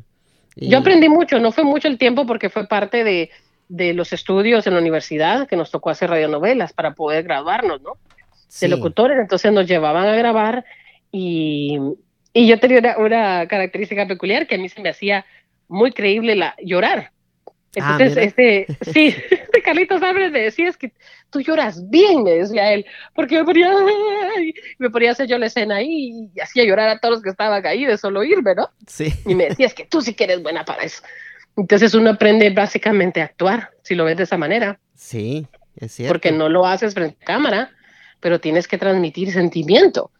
Yo 0.55 0.77
aprendí 0.77 1.09
mucho, 1.09 1.39
no 1.39 1.51
fue 1.51 1.63
mucho 1.65 1.87
el 1.87 1.97
tiempo 1.97 2.25
porque 2.25 2.49
fue 2.49 2.67
parte 2.67 3.03
de, 3.03 3.29
de 3.67 3.93
los 3.93 4.13
estudios 4.13 4.65
en 4.67 4.73
la 4.73 4.79
universidad, 4.79 5.47
que 5.47 5.57
nos 5.57 5.71
tocó 5.71 5.89
hacer 5.89 6.09
radionovelas 6.09 6.73
para 6.73 6.93
poder 6.93 7.23
graduarnos, 7.23 7.81
¿no? 7.81 7.97
De 8.61 8.67
locutores, 8.69 9.19
entonces 9.19 9.51
nos 9.51 9.67
llevaban 9.67 10.07
a 10.07 10.15
grabar 10.15 10.63
y, 11.11 11.77
y 12.35 12.47
yo 12.47 12.59
tenía 12.59 12.79
una, 12.79 12.97
una, 12.97 13.47
característica 13.47 14.05
peculiar 14.05 14.45
que 14.45 14.55
a 14.55 14.57
mí 14.57 14.67
se 14.67 14.81
me 14.81 14.89
hacía 14.89 15.25
muy 15.69 15.93
creíble 15.93 16.35
la 16.35 16.53
llorar. 16.61 17.11
Ah, 17.79 17.97
entonces, 17.97 18.17
este, 18.17 18.67
sí, 18.91 19.15
este 19.31 19.61
Carlitos 19.61 20.03
Álvarez 20.03 20.33
me 20.33 20.41
decía, 20.41 20.67
es 20.67 20.75
que 20.75 20.91
tú 21.29 21.39
lloras 21.39 21.89
bien, 21.89 22.23
me 22.23 22.31
decía 22.31 22.73
él, 22.73 22.85
porque 23.13 23.37
me 23.37 23.45
ponía, 23.45 23.71
me 24.79 24.89
ponía 24.89 25.09
a 25.09 25.11
hacer 25.13 25.27
yo 25.27 25.37
la 25.37 25.45
escena 25.45 25.77
ahí 25.77 26.29
y 26.35 26.39
hacía 26.41 26.65
llorar 26.65 26.89
a 26.89 26.99
todos 26.99 27.15
los 27.15 27.23
que 27.23 27.29
estaban 27.29 27.65
ahí 27.65 27.85
de 27.85 27.97
solo 27.97 28.21
irme, 28.21 28.53
¿no? 28.53 28.69
Sí. 28.85 29.13
Y 29.25 29.33
me 29.33 29.45
decía, 29.45 29.67
es 29.67 29.73
que 29.73 29.85
tú 29.85 30.01
sí 30.01 30.13
que 30.13 30.25
eres 30.25 30.43
buena 30.43 30.65
para 30.65 30.83
eso. 30.83 31.03
Entonces 31.55 31.93
uno 31.93 32.09
aprende 32.09 32.49
básicamente 32.49 33.21
a 33.21 33.25
actuar, 33.25 33.71
si 33.81 33.95
lo 33.95 34.03
ves 34.03 34.17
de 34.17 34.23
esa 34.23 34.37
manera. 34.37 34.77
Sí, 34.93 35.47
es 35.77 35.93
cierto. 35.93 36.13
Porque 36.13 36.33
no 36.33 36.49
lo 36.49 36.65
haces 36.65 36.93
frente 36.93 37.17
a 37.21 37.25
cámara, 37.25 37.71
pero 38.19 38.41
tienes 38.41 38.67
que 38.67 38.77
transmitir 38.77 39.31
sentimiento. 39.31 40.11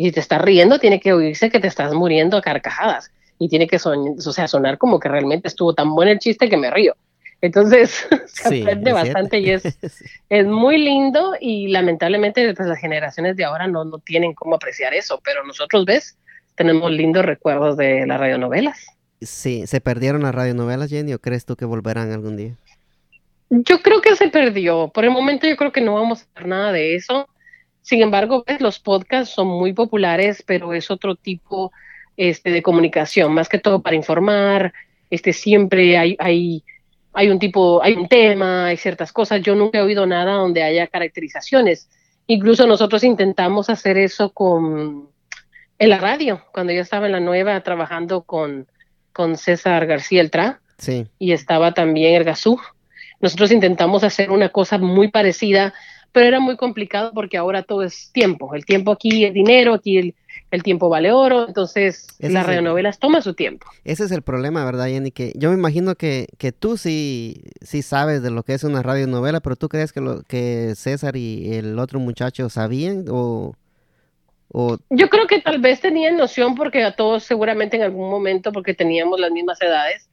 Y 0.00 0.06
si 0.06 0.12
te 0.12 0.20
estás 0.20 0.40
riendo, 0.40 0.78
tiene 0.78 0.98
que 0.98 1.12
oírse 1.12 1.50
que 1.50 1.60
te 1.60 1.68
estás 1.68 1.92
muriendo 1.92 2.38
a 2.38 2.40
carcajadas 2.40 3.12
y 3.38 3.50
tiene 3.50 3.66
que 3.66 3.76
o 3.76 4.32
sea, 4.32 4.48
sonar 4.48 4.78
como 4.78 4.98
que 4.98 5.10
realmente 5.10 5.46
estuvo 5.46 5.74
tan 5.74 5.94
bueno 5.94 6.10
el 6.10 6.18
chiste 6.18 6.48
que 6.48 6.56
me 6.56 6.70
río. 6.70 6.96
Entonces, 7.42 8.08
se 8.26 8.62
aprende 8.62 8.94
bastante 8.94 9.40
y 9.40 9.50
es, 9.50 9.62
es 10.30 10.46
muy 10.46 10.78
lindo 10.78 11.34
y 11.38 11.68
lamentablemente 11.68 12.54
pues, 12.54 12.66
las 12.66 12.78
generaciones 12.78 13.36
de 13.36 13.44
ahora 13.44 13.66
no, 13.66 13.84
no 13.84 13.98
tienen 13.98 14.32
cómo 14.32 14.54
apreciar 14.54 14.94
eso, 14.94 15.20
pero 15.22 15.44
nosotros, 15.44 15.84
¿ves? 15.84 16.16
Tenemos 16.54 16.90
lindos 16.90 17.26
recuerdos 17.26 17.76
de 17.76 18.06
las 18.06 18.18
radionovelas. 18.18 18.86
Sí, 19.20 19.66
¿se 19.66 19.82
perdieron 19.82 20.22
las 20.22 20.34
radionovelas, 20.34 20.88
Jenny, 20.88 21.12
o 21.12 21.18
crees 21.18 21.44
tú 21.44 21.56
que 21.56 21.66
volverán 21.66 22.10
algún 22.10 22.38
día? 22.38 22.56
Yo 23.50 23.82
creo 23.82 24.00
que 24.00 24.16
se 24.16 24.28
perdió. 24.28 24.88
Por 24.88 25.04
el 25.04 25.10
momento 25.10 25.46
yo 25.46 25.58
creo 25.58 25.72
que 25.72 25.82
no 25.82 25.92
vamos 25.92 26.22
a 26.22 26.24
hacer 26.24 26.48
nada 26.48 26.72
de 26.72 26.94
eso. 26.94 27.28
Sin 27.82 28.02
embargo, 28.02 28.44
¿ves? 28.46 28.60
los 28.60 28.78
podcasts 28.78 29.34
son 29.34 29.48
muy 29.48 29.72
populares, 29.72 30.42
pero 30.46 30.72
es 30.74 30.90
otro 30.90 31.14
tipo 31.14 31.72
este, 32.16 32.50
de 32.50 32.62
comunicación, 32.62 33.32
más 33.32 33.48
que 33.48 33.58
todo 33.58 33.80
para 33.82 33.96
informar, 33.96 34.72
este, 35.10 35.32
siempre 35.32 35.98
hay, 35.98 36.16
hay, 36.18 36.62
hay 37.12 37.30
un 37.30 37.38
tipo, 37.38 37.82
hay 37.82 37.94
un 37.94 38.08
tema, 38.08 38.66
hay 38.66 38.76
ciertas 38.76 39.12
cosas. 39.12 39.42
Yo 39.42 39.54
nunca 39.54 39.78
he 39.78 39.82
oído 39.82 40.06
nada 40.06 40.34
donde 40.34 40.62
haya 40.62 40.86
caracterizaciones. 40.86 41.88
Incluso 42.26 42.66
nosotros 42.66 43.02
intentamos 43.02 43.68
hacer 43.70 43.98
eso 43.98 44.30
con 44.30 45.08
en 45.80 45.88
la 45.88 45.98
radio, 45.98 46.44
cuando 46.52 46.74
yo 46.74 46.82
estaba 46.82 47.06
en 47.06 47.12
la 47.12 47.20
nueva 47.20 47.58
trabajando 47.62 48.22
con, 48.22 48.68
con 49.14 49.38
César 49.38 49.86
García 49.86 50.20
Eltra 50.20 50.60
sí. 50.76 51.06
y 51.18 51.32
estaba 51.32 51.72
también 51.72 52.14
el 52.14 52.24
Gazú. 52.24 52.60
Nosotros 53.18 53.50
intentamos 53.50 54.04
hacer 54.04 54.30
una 54.30 54.50
cosa 54.50 54.76
muy 54.76 55.08
parecida, 55.08 55.72
pero 56.12 56.26
era 56.26 56.40
muy 56.40 56.56
complicado 56.56 57.12
porque 57.12 57.36
ahora 57.36 57.62
todo 57.62 57.82
es 57.82 58.10
tiempo. 58.12 58.54
El 58.54 58.64
tiempo 58.64 58.92
aquí 58.92 59.24
es 59.24 59.32
dinero, 59.32 59.74
aquí 59.74 59.98
el, 59.98 60.14
el 60.50 60.62
tiempo 60.62 60.88
vale 60.88 61.12
oro, 61.12 61.46
entonces 61.46 62.08
las 62.18 62.44
radionovelas 62.44 62.98
toman 62.98 63.22
su 63.22 63.34
tiempo. 63.34 63.66
Ese 63.84 64.04
es 64.04 64.10
el 64.10 64.22
problema, 64.22 64.64
¿verdad, 64.64 64.86
Jenny? 64.86 65.12
Que 65.12 65.32
yo 65.36 65.50
me 65.50 65.56
imagino 65.56 65.94
que, 65.94 66.26
que 66.38 66.50
tú 66.50 66.76
sí, 66.76 67.42
sí 67.60 67.82
sabes 67.82 68.22
de 68.22 68.30
lo 68.30 68.42
que 68.42 68.54
es 68.54 68.64
una 68.64 68.82
radionovela, 68.82 69.40
pero 69.40 69.56
¿tú 69.56 69.68
crees 69.68 69.92
que, 69.92 70.00
lo, 70.00 70.22
que 70.22 70.74
César 70.74 71.16
y 71.16 71.54
el 71.54 71.78
otro 71.78 72.00
muchacho 72.00 72.48
sabían 72.48 73.04
o, 73.08 73.54
o...? 74.48 74.78
Yo 74.90 75.08
creo 75.08 75.28
que 75.28 75.40
tal 75.40 75.60
vez 75.60 75.80
tenían 75.80 76.16
noción 76.16 76.56
porque 76.56 76.82
a 76.82 76.96
todos 76.96 77.22
seguramente 77.22 77.76
en 77.76 77.82
algún 77.84 78.10
momento, 78.10 78.52
porque 78.52 78.74
teníamos 78.74 79.20
las 79.20 79.30
mismas 79.30 79.60
edades, 79.62 80.08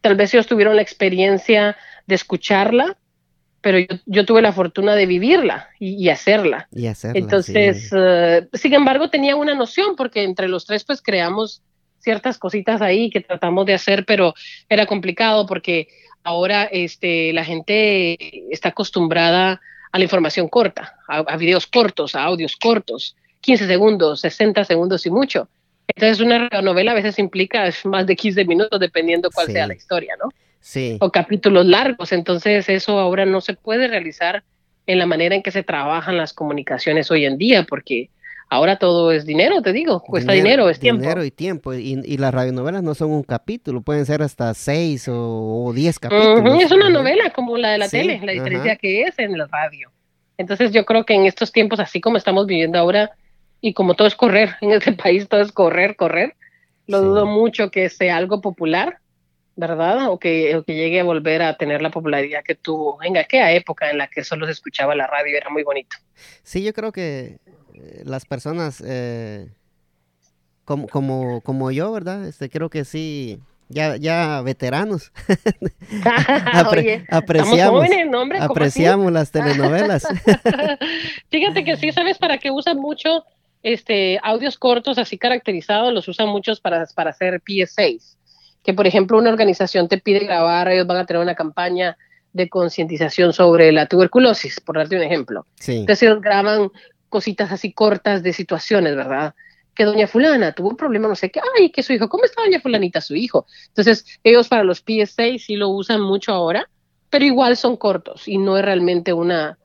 tal 0.00 0.16
vez 0.16 0.32
ellos 0.32 0.46
tuvieron 0.46 0.76
la 0.76 0.82
experiencia 0.82 1.76
de 2.06 2.14
escucharla 2.14 2.96
pero 3.66 3.84
yo, 4.06 4.24
tuve 4.24 4.42
la 4.42 4.52
fortuna 4.52 4.94
de 4.94 5.06
vivirla 5.06 5.70
y, 5.80 6.08
hacerla. 6.08 6.68
Y 6.70 6.86
hacerla. 6.86 7.18
Entonces, 7.18 7.90
eh, 7.92 8.46
sin 8.52 8.74
embargo, 8.74 9.10
tenía 9.10 9.34
una 9.34 9.56
noción 9.56 9.96
porque 9.96 10.22
entre 10.22 10.46
los 10.46 10.66
tres 10.66 10.84
pues 10.84 11.02
creamos 11.02 11.62
ciertas 11.98 12.38
cositas 12.38 12.80
ahí 12.80 13.10
que 13.10 13.22
tratamos 13.22 13.66
de 13.66 13.74
hacer, 13.74 14.04
pero 14.06 14.34
era 14.68 14.86
complicado 14.86 15.46
porque 15.46 15.88
ahora 16.22 16.62
este, 16.62 17.32
la 17.32 17.44
gente 17.44 18.52
está 18.52 18.68
acostumbrada 18.68 19.60
a 19.90 19.98
la 19.98 20.04
información 20.04 20.46
corta, 20.46 20.94
a, 21.08 21.36
videos 21.36 21.66
cortos, 21.66 22.14
a 22.14 22.22
audios 22.22 22.54
cortos, 22.54 23.16
15 23.40 23.66
segundos, 23.66 24.20
60 24.20 24.64
segundos 24.64 25.04
y 25.06 25.10
mucho. 25.10 25.48
Entonces 25.88 26.20
una 26.20 26.48
novela 26.62 26.92
a 26.92 26.94
veces 26.94 27.18
implica 27.18 27.68
más 27.84 28.06
de 28.06 28.14
15 28.14 28.44
minutos 28.44 28.78
dependiendo 28.78 29.28
cuál 29.34 29.48
sea 29.48 29.66
la 29.66 29.74
historia, 29.74 30.14
¿no? 30.22 30.28
O 31.00 31.10
capítulos 31.10 31.66
largos. 31.66 32.12
Entonces 32.12 32.68
eso 32.68 32.98
ahora 32.98 33.24
no 33.24 33.40
se 33.40 33.54
puede 33.54 33.88
realizar 33.88 34.42
en 34.86 34.98
la 34.98 35.06
manera 35.06 35.34
en 35.34 35.42
que 35.42 35.50
se 35.50 35.62
trabajan 35.62 36.16
las 36.16 36.32
comunicaciones 36.32 37.10
hoy 37.10 37.24
en 37.24 37.38
día, 37.38 37.64
porque 37.64 38.10
ahora 38.48 38.76
todo 38.76 39.10
es 39.10 39.26
dinero, 39.26 39.62
te 39.62 39.72
digo, 39.72 40.00
cuesta 40.00 40.32
dinero, 40.32 40.70
es 40.70 40.78
tiempo. 40.78 41.02
Dinero 41.02 41.24
y 41.24 41.30
tiempo, 41.30 41.74
y, 41.74 42.16
las 42.16 42.32
radionovelas 42.32 42.82
no 42.82 42.94
son 42.94 43.10
un 43.10 43.22
capítulo, 43.22 43.80
pueden 43.80 44.06
ser 44.06 44.22
hasta 44.22 44.54
seis 44.54 45.06
o, 45.10 45.72
diez 45.74 45.98
capítulos. 45.98 46.62
es 46.62 46.70
una 46.70 46.88
novela 46.88 47.30
como 47.30 47.56
la 47.56 47.70
de 47.70 47.78
la 47.78 47.88
tele, 47.88 48.20
la 48.22 48.32
diferencia 48.32 48.76
que 48.76 49.02
es 49.02 49.18
en 49.18 49.36
la 49.36 49.46
radio. 49.46 49.90
Entonces 50.38 50.70
yo 50.72 50.84
creo 50.84 51.04
que 51.04 51.14
en 51.14 51.26
estos 51.26 51.50
tiempos, 51.50 51.80
así 51.80 52.00
como 52.00 52.16
estamos 52.16 52.46
viviendo 52.46 52.78
ahora, 52.78 53.10
y 53.60 53.72
como 53.72 53.94
todo 53.94 54.06
es 54.06 54.14
correr, 54.14 54.50
en 54.60 54.72
este 54.72 54.92
país 54.92 55.28
todo 55.28 55.40
es 55.40 55.52
correr, 55.52 55.96
correr, 55.96 56.34
lo 56.86 57.00
dudo 57.02 57.26
mucho 57.26 57.70
que 57.72 57.88
sea 57.88 58.16
algo 58.16 58.40
popular, 58.40 58.98
¿verdad? 59.56 60.10
O 60.10 60.18
que, 60.18 60.62
que 60.66 60.74
llegue 60.74 61.00
a 61.00 61.04
volver 61.04 61.42
a 61.42 61.56
tener 61.56 61.80
la 61.80 61.90
popularidad 61.90 62.44
que 62.44 62.54
tuvo 62.54 63.02
en 63.02 63.16
aquella 63.16 63.50
época 63.52 63.90
en 63.90 63.98
la 63.98 64.06
que 64.06 64.22
solo 64.22 64.46
se 64.46 64.52
escuchaba 64.52 64.94
la 64.94 65.06
radio, 65.06 65.36
era 65.36 65.48
muy 65.48 65.62
bonito. 65.62 65.96
Sí, 66.42 66.62
yo 66.62 66.72
creo 66.74 66.92
que 66.92 67.38
eh, 67.74 68.02
las 68.04 68.26
personas 68.26 68.82
eh, 68.86 69.48
como, 70.64 70.86
como, 70.88 71.40
como 71.40 71.70
yo, 71.70 71.90
¿verdad? 71.90 72.28
Este, 72.28 72.50
creo 72.50 72.68
que 72.68 72.84
sí, 72.84 73.40
ya, 73.68 73.96
ya 73.96 74.42
veteranos. 74.42 75.10
apreciamos 77.10 77.86
apreciamos 78.38 79.10
las 79.10 79.30
telenovelas. 79.32 80.06
Fíjate 81.30 81.64
que 81.64 81.76
sí, 81.76 81.92
¿sabes 81.92 82.18
para 82.18 82.36
qué 82.36 82.50
usan 82.50 82.76
mucho 82.76 83.24
este, 83.62 84.20
audios 84.22 84.58
cortos 84.58 84.98
así 84.98 85.16
caracterizados? 85.16 85.94
Los 85.94 86.08
usan 86.08 86.28
muchos 86.28 86.60
para, 86.60 86.84
para 86.94 87.10
hacer 87.10 87.40
PSAs 87.40 88.15
que 88.66 88.74
por 88.74 88.88
ejemplo 88.88 89.16
una 89.16 89.30
organización 89.30 89.86
te 89.86 89.98
pide 89.98 90.18
grabar, 90.18 90.66
ellos 90.66 90.88
van 90.88 90.96
a 90.96 91.06
tener 91.06 91.22
una 91.22 91.36
campaña 91.36 91.96
de 92.32 92.48
concientización 92.48 93.32
sobre 93.32 93.70
la 93.70 93.86
tuberculosis, 93.86 94.58
por 94.58 94.76
darte 94.76 94.96
un 94.96 95.04
ejemplo. 95.04 95.46
Entonces 95.68 96.02
ellos 96.02 96.20
graban 96.20 96.72
cositas 97.08 97.52
así 97.52 97.72
cortas 97.72 98.24
de 98.24 98.32
situaciones, 98.32 98.96
¿verdad? 98.96 99.36
Que 99.72 99.84
doña 99.84 100.08
fulana 100.08 100.50
tuvo 100.50 100.70
un 100.70 100.76
problema, 100.76 101.06
no 101.06 101.14
sé 101.14 101.30
qué, 101.30 101.40
ay, 101.56 101.70
que 101.70 101.84
su 101.84 101.92
hijo, 101.92 102.08
¿cómo 102.08 102.24
está 102.24 102.42
doña 102.42 102.58
fulanita, 102.58 103.00
su 103.00 103.14
hijo? 103.14 103.46
Entonces 103.68 104.04
ellos 104.24 104.48
para 104.48 104.64
los 104.64 104.78
PSA 104.78 105.38
sí 105.38 105.54
lo 105.54 105.68
usan 105.68 106.00
mucho 106.00 106.32
ahora, 106.32 106.68
pero 107.08 107.24
igual 107.24 107.56
son 107.56 107.76
cortos 107.76 108.26
y 108.26 108.36
no 108.36 108.58
es 108.58 108.64
realmente 108.64 109.12
una 109.12 109.58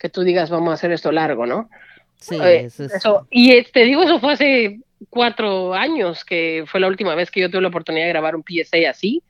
que 0.00 0.08
tú 0.08 0.22
digas, 0.22 0.50
vamos 0.50 0.72
a 0.72 0.74
hacer 0.74 0.90
esto 0.90 1.12
largo, 1.12 1.46
¿no? 1.46 1.70
Sí, 2.16 2.36
eh, 2.42 2.64
eso, 2.64 2.84
es... 2.86 3.02
Y 3.30 3.62
te 3.62 3.84
digo, 3.84 4.02
eso 4.02 4.18
fue 4.18 4.32
hace 4.32 4.80
cuatro 5.10 5.74
años, 5.74 6.24
que 6.24 6.64
fue 6.66 6.80
la 6.80 6.88
última 6.88 7.14
vez 7.14 7.30
que 7.30 7.40
yo 7.40 7.50
tuve 7.50 7.62
la 7.62 7.68
oportunidad 7.68 8.04
de 8.04 8.10
grabar 8.10 8.36
un 8.36 8.44
PSA 8.44 8.90
así, 8.90 9.22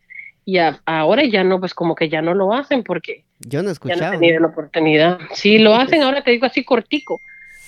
y 0.45 0.59
ahora 0.87 1.25
ya 1.25 1.45
no, 1.45 1.61
pues 1.61 1.75
como 1.75 1.95
que 1.95 2.09
ya 2.09 2.23
no 2.23 2.33
lo 2.33 2.55
hacen 2.55 2.83
porque 2.83 3.25
yo 3.41 3.63
no 3.63 3.69
he 3.69 3.73
escuchado. 3.73 4.01
Ya 4.01 4.19
no 4.19 4.25
he 4.25 4.41
la 4.41 4.47
oportunidad. 4.47 5.19
Sí, 5.33 5.59
lo 5.59 5.75
hacen 5.75 6.03
ahora, 6.03 6.23
te 6.23 6.31
digo 6.31 6.47
así 6.47 6.65
cortico, 6.65 7.21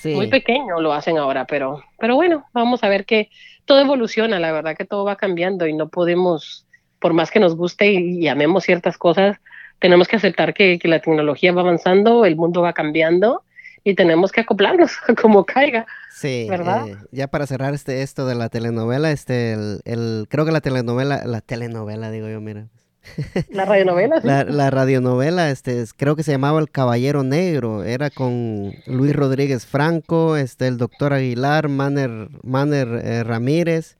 muy 0.03 0.27
pequeño 0.27 0.81
lo 0.81 0.93
hacen 0.93 1.17
ahora, 1.19 1.45
pero, 1.45 1.83
pero 1.99 2.15
bueno, 2.15 2.45
vamos 2.53 2.83
a 2.83 2.89
ver 2.89 3.05
que 3.05 3.29
todo 3.65 3.79
evoluciona, 3.79 4.39
la 4.39 4.51
verdad 4.51 4.75
que 4.75 4.85
todo 4.85 5.05
va 5.05 5.15
cambiando 5.15 5.67
y 5.67 5.73
no 5.73 5.89
podemos, 5.89 6.65
por 6.99 7.13
más 7.13 7.29
que 7.29 7.39
nos 7.39 7.55
guste 7.55 7.91
y, 7.91 8.27
amemos 8.27 8.63
ciertas 8.63 8.97
cosas, 8.97 9.37
tenemos 9.77 10.07
que 10.07 10.15
aceptar 10.15 10.55
que, 10.55 10.79
que 10.79 10.87
la 10.87 10.99
tecnología 10.99 11.51
va 11.51 11.61
avanzando, 11.61 12.25
el 12.25 12.35
mundo 12.35 12.61
va 12.63 12.73
cambiando 12.73 13.43
y 13.83 13.95
tenemos 13.95 14.31
que 14.31 14.41
acoplarnos 14.41 14.91
como 15.21 15.45
caiga. 15.45 15.85
Sí, 16.11 16.47
¿verdad? 16.49 16.87
Eh, 16.87 16.97
ya 17.11 17.27
para 17.27 17.47
cerrar 17.47 17.73
este 17.73 18.01
esto 18.01 18.25
de 18.25 18.35
la 18.35 18.49
telenovela, 18.49 19.11
este 19.11 19.53
el, 19.53 20.27
creo 20.29 20.45
que 20.45 20.51
la 20.51 20.61
telenovela, 20.61 21.25
la 21.25 21.41
telenovela 21.41 22.11
digo 22.11 22.27
yo, 22.29 22.41
mira. 22.41 22.67
La 23.49 23.65
radionovela. 23.65 24.21
La, 24.23 24.69
radionovela, 24.69 25.49
este, 25.49 25.83
creo 25.97 26.15
que 26.15 26.21
se 26.21 26.33
llamaba 26.33 26.59
El 26.59 26.69
Caballero 26.69 27.23
Negro, 27.23 27.83
era 27.83 28.11
con 28.11 28.73
Luis 28.85 29.15
Rodríguez 29.15 29.65
Franco, 29.65 30.37
este, 30.37 30.67
el 30.67 30.77
doctor 30.77 31.13
Aguilar, 31.13 31.67
Manner, 31.67 32.29
Manner 32.43 32.87
eh, 33.03 33.23
Ramírez, 33.23 33.97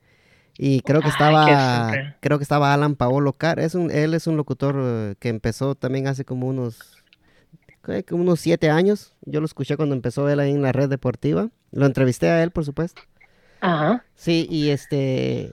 y 0.56 0.82
creo 0.82 1.00
que 1.00 1.08
estaba, 1.08 1.90
creo 2.20 2.38
que 2.38 2.44
estaba 2.44 2.72
Alan 2.72 2.94
Paolo 2.94 3.32
Car, 3.32 3.58
es 3.58 3.74
un, 3.74 3.90
él 3.90 4.14
es 4.14 4.28
un 4.28 4.36
locutor 4.36 4.76
eh, 4.78 5.14
que 5.18 5.30
empezó 5.30 5.74
también 5.74 6.06
hace 6.06 6.24
como 6.24 6.46
unos 6.46 6.91
unos 8.10 8.40
siete 8.40 8.70
años. 8.70 9.14
Yo 9.22 9.40
lo 9.40 9.46
escuché 9.46 9.76
cuando 9.76 9.94
empezó 9.94 10.28
él 10.28 10.40
ahí 10.40 10.50
en 10.50 10.62
la 10.62 10.72
red 10.72 10.88
deportiva. 10.88 11.48
Lo 11.70 11.86
entrevisté 11.86 12.28
a 12.28 12.42
él, 12.42 12.50
por 12.50 12.64
supuesto. 12.64 13.02
Ajá. 13.60 14.04
Sí, 14.14 14.46
y 14.50 14.70
este, 14.70 15.50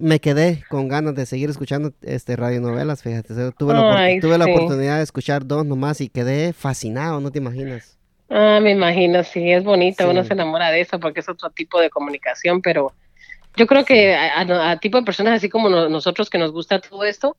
me 0.00 0.20
quedé 0.20 0.64
con 0.68 0.88
ganas 0.88 1.14
de 1.14 1.26
seguir 1.26 1.50
escuchando 1.50 1.92
este 2.02 2.36
radionovelas, 2.36 3.02
fíjate. 3.02 3.34
Tuve, 3.52 3.74
la, 3.74 4.20
tuve 4.20 4.38
la 4.38 4.46
oportunidad 4.46 4.96
de 4.98 5.02
escuchar 5.02 5.46
dos 5.46 5.64
nomás 5.66 6.00
y 6.00 6.08
quedé 6.08 6.52
fascinado, 6.52 7.20
no 7.20 7.30
te 7.30 7.38
imaginas. 7.38 7.98
Ah, 8.30 8.60
me 8.62 8.70
imagino, 8.70 9.24
sí, 9.24 9.50
es 9.50 9.64
bonito, 9.64 10.08
uno 10.08 10.24
se 10.24 10.34
enamora 10.34 10.70
de 10.70 10.80
eso 10.80 11.00
porque 11.00 11.20
es 11.20 11.28
otro 11.28 11.50
tipo 11.50 11.80
de 11.80 11.90
comunicación, 11.90 12.62
pero 12.62 12.92
yo 13.56 13.66
creo 13.66 13.84
que 13.84 14.14
a, 14.14 14.78
tipo 14.78 14.98
de 14.98 15.04
personas 15.04 15.34
así 15.34 15.48
como 15.48 15.68
nosotros 15.68 16.30
que 16.30 16.38
nos 16.38 16.52
gusta 16.52 16.80
todo 16.80 17.04
esto, 17.04 17.36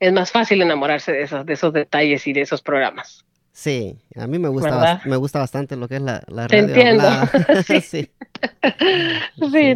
es 0.00 0.12
más 0.12 0.32
fácil 0.32 0.60
enamorarse 0.60 1.12
de 1.12 1.22
esos, 1.22 1.46
de 1.46 1.52
esos 1.52 1.72
detalles 1.72 2.26
y 2.26 2.32
de 2.32 2.40
esos 2.40 2.62
programas. 2.62 3.24
Sí, 3.56 3.96
a 4.16 4.26
mí 4.26 4.40
me 4.40 4.48
gusta, 4.48 5.00
me 5.04 5.14
gusta 5.14 5.38
bastante 5.38 5.76
lo 5.76 5.86
que 5.86 5.94
es 5.94 6.02
la, 6.02 6.24
la 6.26 6.48
radio. 6.48 6.66
Te 6.66 6.72
entiendo. 6.72 7.04
sí. 7.64 7.80
sí. 7.80 8.10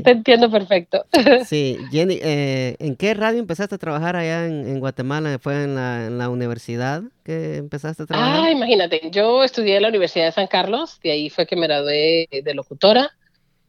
te 0.03 0.11
entiendo 0.11 0.51
perfecto. 0.51 1.07
sí, 1.47 1.79
Jenny, 1.93 2.19
eh, 2.21 2.75
¿en 2.81 2.97
qué 2.97 3.15
radio 3.15 3.39
empezaste 3.39 3.77
a 3.77 3.79
trabajar 3.79 4.17
allá 4.17 4.47
en, 4.47 4.81
Guatemala? 4.81 5.39
¿Fue 5.39 5.63
en 5.63 5.77
la, 5.77 6.07
en 6.07 6.19
la, 6.19 6.29
universidad 6.29 7.03
que 7.23 7.55
empezaste 7.55 8.03
a 8.03 8.07
trabajar? 8.07 8.47
Ah, 8.47 8.51
imagínate, 8.51 9.01
yo 9.13 9.45
estudié 9.45 9.77
en 9.77 9.83
la 9.83 9.91
Universidad 9.91 10.25
de 10.25 10.33
San 10.33 10.49
Carlos, 10.49 10.99
de 11.01 11.13
ahí 11.13 11.31
fue 11.31 11.47
que 11.47 11.55
me 11.55 11.69
gradué 11.69 12.29
de 12.33 12.55
locutora, 12.55 13.13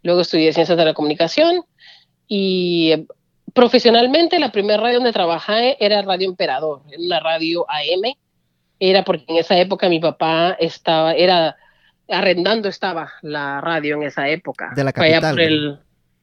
luego 0.01 0.21
estudié 0.21 0.51
Ciencias 0.53 0.77
de 0.77 0.85
la 0.85 0.95
Comunicación 0.95 1.61
y 2.27 2.93
eh, 2.93 3.05
profesionalmente 3.53 4.39
la 4.39 4.51
primera 4.51 4.81
radio 4.81 4.95
donde 4.95 5.13
trabajé 5.13 5.77
era 5.85 6.01
Radio 6.01 6.29
Emperador, 6.29 6.81
una 6.97 7.19
radio 7.19 7.67
AM 7.69 8.15
era 8.79 9.03
porque 9.03 9.25
en 9.27 9.37
esa 9.37 9.57
época 9.57 9.89
mi 9.89 9.99
papá 9.99 10.55
estaba, 10.59 11.13
era 11.13 11.57
arrendando 12.07 12.69
estaba 12.69 13.13
la 13.21 13.61
radio 13.61 13.95
en 13.95 14.03
esa 14.03 14.29
época. 14.29 14.71
De 14.75 14.83
la 14.83 14.93
capital. 14.93 15.79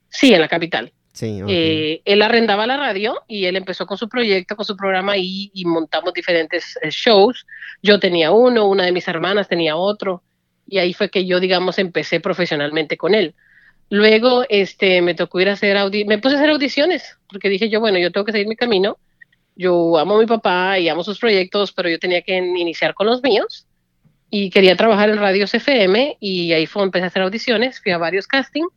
sí, 0.09 0.35
en 0.35 0.41
la 0.41 0.49
capital. 0.49 0.93
Sí, 1.13 1.41
eh, 1.49 2.03
él 2.05 2.21
arrendaba 2.21 2.67
la 2.67 2.77
radio 2.77 3.23
y 3.27 3.47
él 3.47 3.57
empezó 3.57 3.87
con 3.87 3.97
su 3.97 4.07
proyecto, 4.07 4.55
con 4.55 4.67
su 4.67 4.77
programa 4.77 5.17
y, 5.17 5.51
y 5.55 5.65
montamos 5.65 6.13
diferentes 6.13 6.79
eh, 6.83 6.91
shows. 6.91 7.47
Yo 7.83 7.99
tenía 7.99 8.33
uno, 8.33 8.69
una 8.69 8.85
de 8.85 8.93
mis 8.93 9.09
hermanas 9.09 9.49
tenía 9.49 9.77
otro 9.77 10.23
y 10.67 10.79
ahí 10.79 10.93
fue 10.93 11.09
que 11.09 11.25
yo, 11.25 11.41
digamos, 11.41 11.79
empecé 11.79 12.21
profesionalmente 12.21 12.99
con 12.99 13.15
él. 13.15 13.35
Luego, 13.89 14.45
este, 14.49 15.01
me 15.01 15.15
tocó 15.15 15.41
ir 15.41 15.49
a 15.49 15.53
hacer 15.53 15.79
me 16.07 16.19
puse 16.19 16.35
a 16.35 16.39
hacer 16.39 16.51
audiciones 16.51 17.17
porque 17.29 17.49
dije 17.49 17.69
yo, 17.71 17.81
bueno, 17.81 17.99
yo 17.99 18.11
tengo 18.11 18.25
que 18.25 18.33
seguir 18.33 18.49
mi 18.49 18.57
camino 18.57 18.99
yo 19.57 19.97
amo 19.99 20.17
a 20.17 20.21
mi 20.21 20.27
papá 20.27 20.79
y 20.79 20.89
amo 20.89 21.03
sus 21.03 21.19
proyectos, 21.19 21.73
pero 21.73 21.89
yo 21.89 21.99
tenía 21.99 22.23
que 22.23 22.37
iniciar 22.37 22.95
con 22.95 23.07
los 23.07 23.23
míos 23.23 23.67
y 24.31 24.51
quería 24.51 24.77
trabajar 24.77 25.09
en 25.09 25.19
Radio 25.19 25.45
FM 25.45 26.19
y 26.21 26.53
ahí 26.53 26.67
fue 26.67 26.83
empecé 26.83 27.05
a 27.05 27.09
hacer 27.09 27.23
audiciones, 27.23 27.81
fui 27.81 27.93
a 27.93 27.99
varios 27.99 28.27
castings 28.27 28.69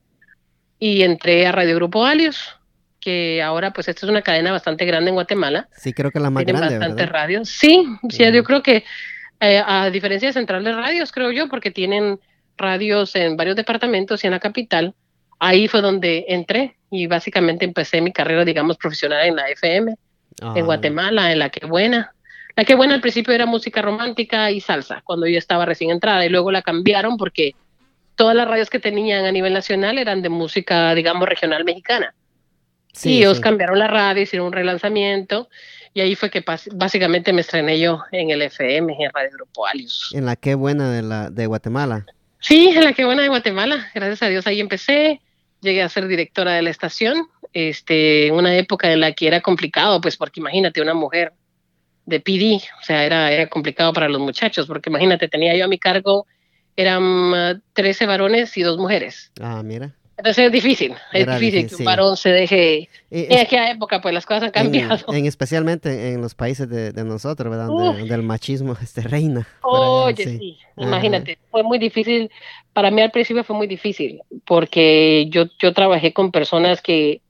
y 0.79 1.01
entré 1.01 1.45
a 1.45 1.51
Radio 1.51 1.75
Grupo 1.75 2.05
Alios, 2.05 2.55
que 3.01 3.41
ahora 3.41 3.71
pues 3.71 3.89
esta 3.89 4.05
es 4.05 4.09
una 4.09 4.21
cadena 4.21 4.53
bastante 4.53 4.85
grande 4.85 5.09
en 5.09 5.15
Guatemala. 5.15 5.67
Sí, 5.73 5.91
creo 5.91 6.11
que 6.11 6.19
la 6.19 6.29
más 6.29 6.45
grande, 6.45 6.77
bastantes 6.77 7.09
radios. 7.09 7.49
Sí, 7.49 7.85
sí, 8.09 8.23
yo 8.31 8.43
creo 8.45 8.63
que 8.63 8.85
eh, 9.41 9.61
a 9.65 9.89
diferencia 9.89 10.29
de 10.29 10.33
Central 10.33 10.63
de 10.63 10.73
Radios, 10.73 11.11
creo 11.11 11.31
yo, 11.31 11.49
porque 11.49 11.71
tienen 11.71 12.19
radios 12.57 13.15
en 13.15 13.35
varios 13.35 13.55
departamentos 13.57 14.23
y 14.23 14.27
en 14.27 14.31
la 14.31 14.39
capital, 14.39 14.95
ahí 15.39 15.67
fue 15.67 15.81
donde 15.81 16.25
entré 16.29 16.77
y 16.89 17.07
básicamente 17.07 17.65
empecé 17.65 18.01
mi 18.01 18.13
carrera, 18.13 18.45
digamos, 18.45 18.77
profesional 18.77 19.25
en 19.25 19.35
la 19.35 19.49
FM 19.49 19.95
en 20.41 20.65
Guatemala, 20.65 21.32
en 21.32 21.39
La 21.39 21.49
Que 21.49 21.65
Buena. 21.65 22.13
La 22.56 22.65
Que 22.65 22.75
Buena 22.75 22.95
al 22.95 23.02
principio 23.02 23.34
era 23.34 23.45
música 23.45 23.82
romántica 23.82 24.52
y 24.52 24.62
salsa, 24.62 25.02
cuando 25.04 25.28
yo 25.28 25.38
estaba 25.38 25.65
recién 25.65 25.91
entrada, 25.91 26.25
y 26.25 26.30
luego 26.30 26.52
la 26.52 26.62
cambiaron 26.62 27.17
porque 27.17 27.56
todas 28.15 28.36
las 28.36 28.47
radios 28.47 28.69
que 28.69 28.80
tenían 28.80 29.25
a 29.25 29.32
nivel 29.32 29.54
nacional 29.54 29.97
eran 29.97 30.21
de 30.21 30.30
música, 30.30 30.93
digamos, 30.93 31.28
regional 31.28 31.63
mexicana. 31.63 32.13
Sí, 32.91 33.12
y 33.12 33.17
ellos 33.19 33.39
cambiaron 33.39 33.80
la 33.80 33.88
radio, 33.88 34.23
hicieron 34.23 34.47
un 34.47 34.54
relanzamiento, 34.54 35.47
y 35.93 36.02
ahí 36.02 36.15
fue 36.15 36.30
que 36.30 36.43
básicamente 36.73 37.34
me 37.34 37.41
estrené 37.41 37.80
yo 37.80 38.02
en 38.12 38.30
el 38.30 38.41
FM, 38.41 38.95
en 38.99 39.12
Radio 39.13 39.30
Grupo 39.34 39.65
Alius. 39.65 40.12
En 40.13 40.25
la 40.25 40.36
que 40.36 40.56
buena 40.56 40.91
de, 40.91 41.02
la, 41.02 41.30
de 41.30 41.45
Guatemala. 41.45 42.06
Sí, 42.39 42.69
en 42.69 42.84
la 42.84 42.93
que 42.93 43.06
buena 43.06 43.21
de 43.21 43.30
Guatemala. 43.30 43.89
Gracias 43.93 44.23
a 44.23 44.28
Dios 44.28 44.47
ahí 44.47 44.60
empecé. 44.60 45.21
Llegué 45.61 45.83
a 45.83 45.89
ser 45.89 46.07
directora 46.07 46.53
de 46.53 46.61
la 46.61 46.69
estación 46.69 47.27
este, 47.53 48.31
una 48.31 48.55
época 48.55 48.91
en 48.91 48.99
la 48.99 49.13
que 49.13 49.27
era 49.27 49.41
complicado, 49.41 49.99
pues 50.01 50.17
porque 50.17 50.39
imagínate 50.39 50.81
una 50.81 50.93
mujer 50.93 51.33
de 52.05 52.19
PD, 52.19 52.61
o 52.79 52.83
sea, 52.83 53.05
era, 53.05 53.31
era 53.31 53.47
complicado 53.47 53.93
para 53.93 54.09
los 54.09 54.19
muchachos, 54.19 54.65
porque 54.67 54.89
imagínate, 54.89 55.27
tenía 55.27 55.55
yo 55.55 55.65
a 55.65 55.67
mi 55.67 55.77
cargo, 55.77 56.25
eran 56.75 57.61
13 57.73 58.05
varones 58.05 58.57
y 58.57 58.63
dos 58.63 58.77
mujeres. 58.77 59.31
Ah, 59.39 59.61
mira. 59.63 59.95
Entonces 60.19 60.45
es 60.45 60.51
difícil, 60.51 60.93
es 61.13 61.25
difícil, 61.25 61.67
que 61.67 61.75
un 61.75 61.86
varón 61.86 62.15
se 62.15 62.29
deje... 62.29 62.89
en 63.10 63.39
aquella 63.39 63.71
época, 63.71 64.01
pues 64.01 64.13
las 64.13 64.25
cosas 64.25 64.43
han 64.43 64.51
cambiado. 64.51 65.13
En, 65.13 65.25
especialmente 65.25 66.12
en 66.12 66.21
los 66.21 66.36
países 66.36 66.69
de, 66.69 67.03
nosotros, 67.03 67.49
¿verdad? 67.49 67.67
Donde, 67.67 68.13
el 68.13 68.23
machismo 68.23 68.75
este, 68.82 69.01
reina. 69.01 69.47
Oye, 69.62 70.23
sí, 70.23 70.58
imagínate, 70.77 71.39
fue 71.49 71.63
muy 71.63 71.79
difícil, 71.79 72.29
para 72.73 72.91
mí 72.91 73.01
al 73.01 73.12
principio 73.12 73.43
fue 73.43 73.55
muy 73.55 73.65
difícil, 73.65 74.21
porque 74.45 75.27
yo, 75.29 75.45
yo 75.60 75.73
trabajé 75.73 76.13
con 76.13 76.32
personas 76.32 76.82
que 76.82 77.21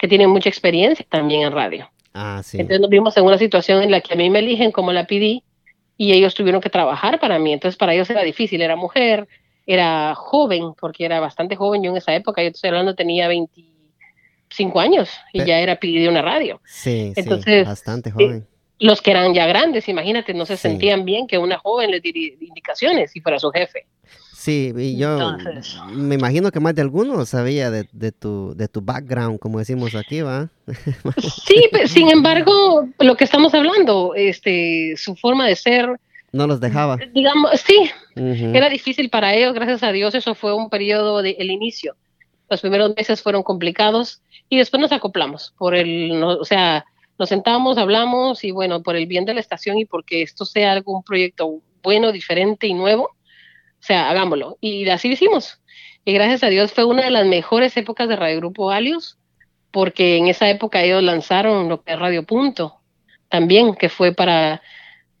que 0.00 0.08
tienen 0.08 0.30
mucha 0.30 0.48
experiencia 0.48 1.04
también 1.08 1.42
en 1.42 1.52
radio. 1.52 1.90
Ah, 2.14 2.40
sí. 2.42 2.56
Entonces 2.58 2.80
nos 2.80 2.88
vimos 2.88 3.14
en 3.18 3.24
una 3.24 3.36
situación 3.36 3.82
en 3.82 3.90
la 3.90 4.00
que 4.00 4.14
a 4.14 4.16
mí 4.16 4.30
me 4.30 4.38
eligen 4.38 4.72
como 4.72 4.92
la 4.92 5.06
PD 5.06 5.42
y 5.98 6.12
ellos 6.12 6.34
tuvieron 6.34 6.62
que 6.62 6.70
trabajar 6.70 7.20
para 7.20 7.38
mí. 7.38 7.52
Entonces 7.52 7.76
para 7.76 7.92
ellos 7.92 8.08
era 8.08 8.22
difícil, 8.22 8.62
era 8.62 8.76
mujer, 8.76 9.28
era 9.72 10.14
joven, 10.16 10.74
porque 10.78 11.04
era 11.04 11.20
bastante 11.20 11.54
joven 11.54 11.82
yo 11.82 11.90
en 11.90 11.96
esa 11.96 12.12
época, 12.14 12.42
yo 12.42 12.48
estoy 12.48 12.68
hablando, 12.68 12.96
tenía 12.96 13.28
25 13.28 14.80
años 14.80 15.08
y 15.32 15.44
ya 15.44 15.60
era 15.60 15.76
PD 15.76 16.00
de 16.00 16.08
una 16.08 16.22
radio. 16.22 16.60
Sí, 16.64 17.12
Entonces, 17.14 17.64
bastante 17.64 18.08
eh, 18.08 18.12
joven. 18.12 18.46
los 18.80 19.00
que 19.00 19.12
eran 19.12 19.32
ya 19.32 19.46
grandes, 19.46 19.88
imagínate, 19.88 20.34
no 20.34 20.44
se 20.44 20.56
sentían 20.56 21.04
bien 21.04 21.28
que 21.28 21.38
una 21.38 21.58
joven 21.58 21.92
les 21.92 22.02
diera 22.02 22.18
indicaciones 22.40 23.14
y 23.14 23.20
fuera 23.20 23.38
su 23.38 23.50
jefe. 23.50 23.86
Sí, 24.34 24.72
y 24.76 24.96
yo 24.96 25.36
me 25.92 26.16
imagino 26.16 26.50
que 26.50 26.60
más 26.60 26.74
de 26.74 26.82
alguno 26.82 27.24
sabía 27.26 27.70
de, 27.70 27.84
tu, 28.10 28.54
de 28.56 28.66
tu 28.66 28.80
background, 28.80 29.38
como 29.38 29.58
decimos 29.58 29.94
aquí, 29.94 30.22
¿va? 30.22 30.48
sí, 31.46 31.68
sin 31.86 32.10
embargo, 32.10 32.88
lo 32.98 33.16
que 33.16 33.24
estamos 33.24 33.54
hablando, 33.54 34.14
este, 34.16 34.94
su 34.96 35.14
forma 35.14 35.46
de 35.46 35.54
ser... 35.54 36.00
No 36.32 36.46
los 36.46 36.60
dejaba. 36.60 36.96
Digamos, 37.12 37.60
sí, 37.60 37.90
era 38.14 38.68
difícil 38.68 39.10
para 39.10 39.34
ellos, 39.34 39.52
gracias 39.54 39.82
a 39.82 39.92
Dios, 39.92 40.14
eso 40.14 40.34
fue 40.34 40.54
un 40.54 40.70
periodo 40.70 41.22
de 41.22 41.36
el 41.38 41.50
inicio. 41.50 41.96
Los 42.48 42.60
primeros 42.60 42.94
meses 42.96 43.22
fueron 43.22 43.42
complicados 43.42 44.22
y 44.48 44.58
después 44.58 44.80
nos 44.80 44.92
acoplamos, 44.92 45.54
por 45.58 45.74
el, 45.74 46.22
o 46.22 46.44
sea, 46.44 46.84
nos 47.18 47.28
sentamos, 47.28 47.78
hablamos 47.78 48.44
y 48.44 48.50
bueno, 48.50 48.82
por 48.82 48.96
el 48.96 49.06
bien 49.06 49.24
de 49.24 49.34
la 49.34 49.40
estación 49.40 49.78
y 49.78 49.84
porque 49.84 50.22
esto 50.22 50.44
sea 50.44 50.72
algún 50.72 51.02
proyecto 51.02 51.60
bueno, 51.82 52.12
diferente 52.12 52.66
y 52.66 52.74
nuevo, 52.74 53.04
o 53.04 53.82
sea, 53.82 54.10
hagámoslo. 54.10 54.56
Y 54.60 54.88
así 54.88 55.08
lo 55.08 55.14
hicimos. 55.14 55.60
Y 56.04 56.12
gracias 56.12 56.42
a 56.42 56.48
Dios 56.48 56.72
fue 56.72 56.84
una 56.84 57.04
de 57.04 57.10
las 57.10 57.26
mejores 57.26 57.76
épocas 57.76 58.08
de 58.08 58.16
Radio 58.16 58.38
Grupo 58.38 58.70
Alios, 58.70 59.18
porque 59.70 60.16
en 60.16 60.28
esa 60.28 60.48
época 60.48 60.82
ellos 60.82 61.02
lanzaron 61.02 61.68
lo 61.68 61.82
que 61.82 61.92
es 61.92 61.98
Radio 61.98 62.24
Punto, 62.24 62.80
también, 63.28 63.74
que 63.74 63.88
fue 63.88 64.12
para 64.12 64.62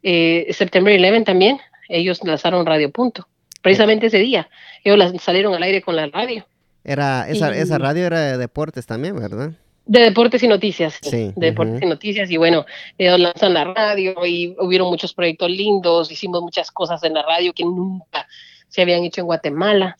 eh, 0.02 0.46
September 0.52 0.94
11 0.94 1.22
también. 1.22 1.58
Ellos 1.88 2.20
lanzaron 2.24 2.66
Radio 2.66 2.90
Punto, 2.90 3.26
precisamente 3.62 4.06
ese 4.06 4.18
día. 4.18 4.48
Ellos 4.84 5.12
salieron 5.20 5.54
al 5.54 5.62
aire 5.62 5.82
con 5.82 5.96
la 5.96 6.06
radio. 6.06 6.46
Era, 6.84 7.28
esa, 7.28 7.54
esa 7.54 7.78
radio 7.78 8.06
era 8.06 8.20
de 8.20 8.38
deportes 8.38 8.86
también, 8.86 9.16
¿verdad? 9.16 9.52
De 9.86 10.00
deportes 10.00 10.42
y 10.42 10.48
noticias, 10.48 10.98
sí. 11.02 11.32
De 11.36 11.46
deportes 11.46 11.82
y 11.82 11.86
noticias. 11.86 12.30
Y 12.30 12.36
bueno, 12.36 12.64
ellos 12.96 13.18
lanzan 13.18 13.54
la 13.54 13.64
radio 13.64 14.14
y 14.24 14.54
hubieron 14.58 14.88
muchos 14.88 15.12
proyectos 15.12 15.50
lindos, 15.50 16.10
hicimos 16.12 16.42
muchas 16.42 16.70
cosas 16.70 17.02
en 17.02 17.14
la 17.14 17.22
radio 17.22 17.52
que 17.52 17.64
nunca 17.64 18.26
se 18.68 18.82
habían 18.82 19.02
hecho 19.02 19.22
en 19.22 19.26
Guatemala. 19.26 19.96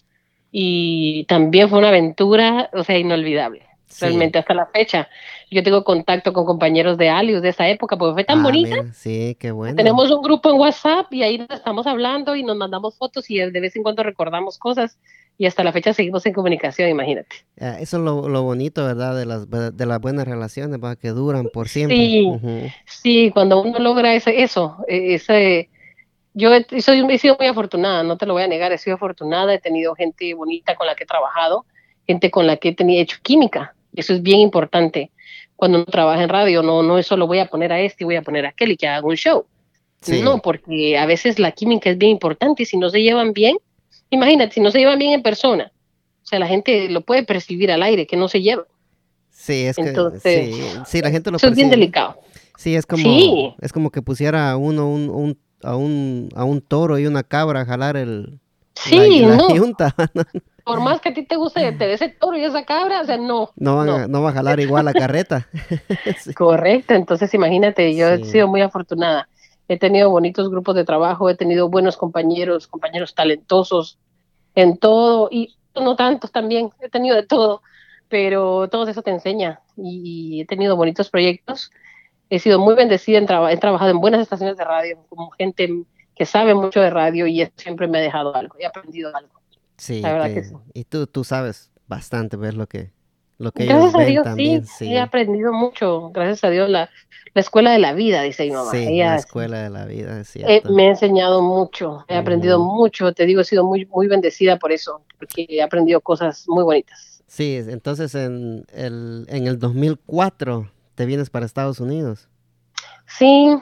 Y 0.53 1.25
también 1.25 1.69
fue 1.69 1.79
una 1.79 1.89
aventura, 1.89 2.71
o 2.73 2.85
sea, 2.85 2.99
inolvidable. 2.99 3.70
Realmente 4.01 4.39
hasta 4.39 4.55
la 4.55 4.67
fecha. 4.67 5.09
Yo 5.51 5.63
tengo 5.63 5.83
contacto 5.83 6.33
con 6.33 6.45
compañeros 6.45 6.97
de 6.97 7.09
Alius 7.09 7.43
de 7.43 7.49
esa 7.49 7.69
época 7.69 7.97
porque 7.97 8.15
fue 8.15 8.25
tan 8.25 8.41
ah, 8.41 8.43
bonita. 8.43 8.93
sí, 8.93 9.37
qué 9.39 9.51
bueno. 9.51 9.77
Tenemos 9.77 10.11
un 10.11 10.23
grupo 10.23 10.51
en 10.51 10.59
WhatsApp 10.59 11.13
y 11.13 11.23
ahí 11.23 11.39
nos 11.39 11.51
estamos 11.51 11.87
hablando 11.87 12.37
y 12.37 12.43
nos 12.43 12.57
mandamos 12.57 12.97
fotos 12.97 13.29
y 13.31 13.39
de 13.39 13.61
vez 13.61 13.75
en 13.75 13.83
cuando 13.83 14.03
recordamos 14.03 14.59
cosas 14.59 14.99
y 15.39 15.47
hasta 15.47 15.65
la 15.65 15.73
fecha 15.73 15.95
seguimos 15.95 16.27
en 16.27 16.35
comunicación, 16.35 16.91
imagínate. 16.91 17.35
Ah, 17.59 17.79
eso 17.81 17.97
es 17.97 18.03
lo, 18.03 18.43
bonito, 18.43 18.85
¿verdad? 18.85 19.17
De 19.17 19.25
las, 19.25 19.49
de 19.49 19.87
las 19.87 19.99
buenas 19.99 20.29
relaciones, 20.29 20.79
que 21.01 21.09
duran 21.09 21.49
por 21.53 21.69
siempre. 21.69 21.97
Sí, 21.97 22.29
sí 22.85 23.31
cuando 23.33 23.63
uno 23.63 23.79
logra 23.79 24.15
ese, 24.15 24.43
eso, 24.43 24.77
e, 24.87 25.15
ese 25.15 25.71
yo 26.35 26.55
he, 26.55 26.81
soy, 26.81 27.05
he 27.09 27.19
sido 27.19 27.37
muy 27.39 27.49
afortunada, 27.49 28.03
no 28.03 28.17
te 28.17 28.27
lo 28.27 28.35
voy 28.35 28.43
a 28.43 28.49
negar, 28.49 28.73
he 28.73 28.79
sido 28.79 28.97
afortunada, 28.97 29.55
he 29.55 29.59
tenido 29.59 29.95
gente 29.95 30.33
bonita 30.35 30.77
con 30.77 30.87
la 30.87 30.95
que 30.95 31.05
he 31.05 31.07
trabajado, 31.07 31.65
gente 32.07 32.31
con 32.31 32.47
la 32.47 32.57
que 32.57 32.69
he 32.69 32.75
tenido, 32.75 33.03
hecho 33.03 33.17
química, 33.23 33.75
eso 33.95 34.15
es 34.15 34.23
bien 34.23 34.41
importante. 34.41 35.11
Cuando 35.57 35.79
uno 35.79 35.87
trabaja 35.87 36.23
en 36.23 36.29
radio, 36.29 36.63
no, 36.63 36.83
no 36.83 36.99
es 36.99 37.07
solo 37.07 37.27
voy 37.27 37.39
a 37.39 37.47
poner 37.47 37.73
a 37.73 37.81
este 37.81 38.05
y 38.05 38.07
voy 38.07 38.17
a 38.17 38.23
poner 38.23 38.47
a 38.47 38.51
aquel 38.51 38.73
y 38.73 38.77
que 38.77 38.89
haga 38.89 39.07
un 39.07 39.17
show. 39.17 39.45
No, 40.23 40.41
porque 40.41 40.97
a 40.97 41.05
veces 41.05 41.39
la 41.39 41.53
química 41.53 41.91
es 41.91 41.99
bien 41.99 42.13
importante 42.13 42.63
y 42.63 42.67
si 42.67 42.79
no 42.79 42.89
se 42.89 43.03
llevan 43.03 43.35
bien, 43.35 43.59
imagínate, 44.09 44.55
si 44.55 44.61
no 44.61 44.71
se 44.71 44.79
llevan 44.79 44.99
bien 44.99 45.13
en 45.13 45.23
persona, 45.23 45.73
o 46.23 46.27
sea, 46.27 46.39
la 46.39 46.47
gente 46.47 46.89
lo 46.89 47.03
puede 47.03 47.23
percibir 47.23 47.71
al 47.71 47.83
aire, 47.83 48.07
que 48.07 48.17
no 48.17 48.29
se 48.29 48.41
lleva. 48.41 48.65
Sí, 49.31 49.67
es 49.67 49.77
que 49.77 49.85
sí, 50.87 51.03
la 51.03 51.11
gente 51.11 51.31
lo 51.31 51.37
eso 51.37 51.49
es 51.49 51.55
bien 51.55 51.71
delicado. 51.71 52.19
Sí, 52.57 52.75
es 52.75 52.87
como, 52.87 53.57
es 53.61 53.73
como 53.73 53.91
que 53.91 54.03
pusiera 54.03 54.57
uno 54.57 54.89
un, 54.91 55.39
a, 55.63 55.77
un, 55.77 56.29
a 56.35 56.45
un 56.45 56.61
toro 56.61 56.99
y 56.99 57.07
una 57.07 57.23
cabra 57.23 57.63
a 57.63 57.65
jalar 57.65 57.97
el, 57.97 58.39
sí, 58.75 59.21
no. 59.21 59.49
Por 60.71 60.81
más 60.81 61.01
que 61.01 61.09
a 61.09 61.15
ti 61.15 61.25
te 61.25 61.35
guste, 61.35 61.73
te 61.73 61.93
ese 61.93 62.09
toro 62.09 62.37
y 62.37 62.45
esa 62.45 62.65
cabra, 62.65 63.01
o 63.01 63.05
sea, 63.05 63.17
no. 63.17 63.51
No, 63.57 63.85
no. 64.07 64.23
va 64.23 64.31
a 64.31 64.33
jalar 64.33 64.61
igual 64.61 64.85
la 64.85 64.93
carreta. 64.93 65.49
Correcto, 66.37 66.95
entonces 66.95 67.35
imagínate, 67.35 67.97
yo 67.97 68.07
he 68.07 68.25
sido 68.25 68.47
muy 68.47 68.61
afortunada. 68.61 69.29
He 69.67 69.81
tenido 69.81 70.11
bonitos 70.11 70.49
grupos 70.49 70.77
de 70.77 70.85
trabajo, 70.85 71.29
he 71.29 71.35
tenido 71.35 71.69
buenos 71.69 71.97
compañeros, 71.97 72.69
compañeros 72.69 73.17
talentosos 73.17 73.99
en 74.55 74.79
todo, 74.79 75.29
y 75.33 75.57
no 75.75 75.97
tantos 75.97 76.31
también, 76.31 76.71
he 76.81 76.89
tenido 76.89 77.17
de 77.17 77.25
todo, 77.25 77.63
pero 78.09 78.69
todo 78.69 78.87
eso 78.87 79.03
te 79.03 79.11
enseña 79.11 79.63
y, 79.77 80.43
he 80.43 80.47
tenido 80.47 80.77
bonitos 80.77 81.11
proyectos. 81.11 81.73
He 82.29 82.39
sido 82.39 82.61
muy 82.61 82.77
bendecida, 82.77 83.19
en 83.19 83.25
he 83.25 83.57
trabajado 83.57 83.91
en 83.91 84.01
buenas 84.01 84.21
estaciones 84.21 84.57
de 84.57 84.65
radio, 84.65 84.99
como 85.09 85.31
gente 85.31 85.69
que 86.15 86.27
sabe 86.27 86.55
mucho 86.55 86.81
de 86.81 86.91
radio 86.91 87.27
y 87.27 87.45
siempre 87.57 87.89
me 87.89 87.99
ha 87.99 88.03
dejado 88.03 88.37
algo, 88.37 88.55
he 88.61 88.67
aprendido 88.67 89.11
algo. 89.17 89.40
Sí, 89.81 90.01
la 90.01 90.13
verdad 90.13 90.35
que, 90.35 90.45
sí. 90.45 90.55
y 90.75 90.85
tú, 90.85 91.07
tú 91.07 91.25
sabes 91.25 91.71
bastante 91.87 92.37
ver 92.37 92.55
lo 92.55 92.67
que, 92.67 92.93
lo 93.39 93.53
que 93.53 93.65
gracias 93.65 93.95
a 93.95 94.05
Dios, 94.05 94.25
también, 94.25 94.67
sí, 94.67 94.93
he 94.93 95.01
aprendido 95.01 95.53
mucho, 95.53 96.11
gracias 96.11 96.45
a 96.45 96.51
Dios, 96.51 96.69
la, 96.69 96.91
la 97.33 97.41
escuela 97.41 97.73
de 97.73 97.79
la 97.79 97.93
vida, 97.95 98.23
dice 98.23 98.45
mi 98.45 98.51
mamá. 98.51 98.71
Sí, 98.71 98.99
la 98.99 99.17
escuela 99.17 99.63
de 99.63 99.71
la 99.71 99.87
vida, 99.87 100.21
es 100.21 100.37
me 100.71 100.87
ha 100.87 100.91
enseñado 100.91 101.41
mucho, 101.41 102.05
he 102.09 102.17
aprendido 102.17 102.59
mucho, 102.59 103.13
te 103.15 103.25
digo, 103.25 103.41
he 103.41 103.45
sido 103.45 103.65
muy, 103.65 103.87
muy 103.87 104.07
bendecida 104.07 104.59
por 104.59 104.71
eso, 104.71 105.03
porque 105.19 105.47
he 105.49 105.63
aprendido 105.63 106.01
cosas 106.01 106.45
muy 106.47 106.63
bonitas. 106.63 107.23
Sí, 107.27 107.57
entonces 107.57 108.15
en 108.15 108.67
el, 108.75 109.27
en 109.29 109.47
el 109.47 109.59
2004 109.59 110.71
te 110.95 111.07
vienes 111.07 111.31
para 111.31 111.47
Estados 111.47 111.81
Unidos. 111.81 112.29
Sí, 113.07 113.57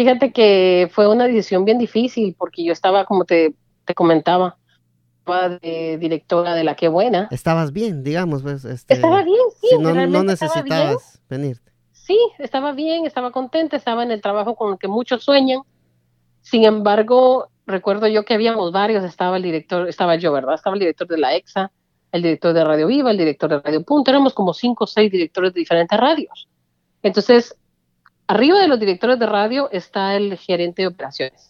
Fíjate 0.00 0.32
que 0.32 0.88
fue 0.92 1.08
una 1.08 1.26
decisión 1.26 1.66
bien 1.66 1.76
difícil 1.76 2.34
porque 2.38 2.64
yo 2.64 2.72
estaba, 2.72 3.04
como 3.04 3.26
te, 3.26 3.54
te 3.84 3.92
comentaba, 3.92 4.56
de 5.38 5.98
directora 5.98 6.54
de 6.54 6.64
La 6.64 6.74
Qué 6.74 6.88
Buena. 6.88 7.28
Estabas 7.30 7.72
bien, 7.72 8.02
digamos. 8.02 8.42
Pues, 8.42 8.64
este, 8.64 8.94
estaba 8.94 9.22
bien, 9.22 9.40
sí. 9.60 9.76
no, 9.78 9.94
no 10.06 10.22
necesitabas 10.22 11.20
venirte. 11.28 11.70
Sí, 11.92 12.18
estaba 12.38 12.72
bien, 12.72 13.06
estaba 13.06 13.30
contenta, 13.30 13.76
estaba 13.76 14.02
en 14.02 14.10
el 14.10 14.20
trabajo 14.20 14.56
con 14.56 14.72
el 14.72 14.78
que 14.78 14.88
muchos 14.88 15.22
sueñan. 15.22 15.60
Sin 16.42 16.64
embargo, 16.64 17.48
recuerdo 17.66 18.08
yo 18.08 18.24
que 18.24 18.34
habíamos 18.34 18.72
varios, 18.72 19.04
estaba 19.04 19.36
el 19.36 19.42
director, 19.42 19.88
estaba 19.88 20.16
yo, 20.16 20.32
¿verdad? 20.32 20.54
Estaba 20.54 20.74
el 20.74 20.80
director 20.80 21.06
de 21.06 21.18
la 21.18 21.34
EXA, 21.34 21.70
el 22.12 22.22
director 22.22 22.52
de 22.52 22.64
Radio 22.64 22.86
Viva, 22.88 23.10
el 23.10 23.18
director 23.18 23.50
de 23.50 23.60
Radio 23.60 23.82
Punto, 23.84 24.10
éramos 24.10 24.34
como 24.34 24.52
cinco 24.54 24.84
o 24.84 24.86
seis 24.86 25.12
directores 25.12 25.54
de 25.54 25.60
diferentes 25.60 25.98
radios. 25.98 26.48
Entonces, 27.02 27.54
Arriba 28.30 28.60
de 28.60 28.68
los 28.68 28.78
directores 28.78 29.18
de 29.18 29.26
radio 29.26 29.68
está 29.72 30.14
el 30.14 30.38
gerente 30.38 30.82
de 30.82 30.86
operaciones. 30.86 31.49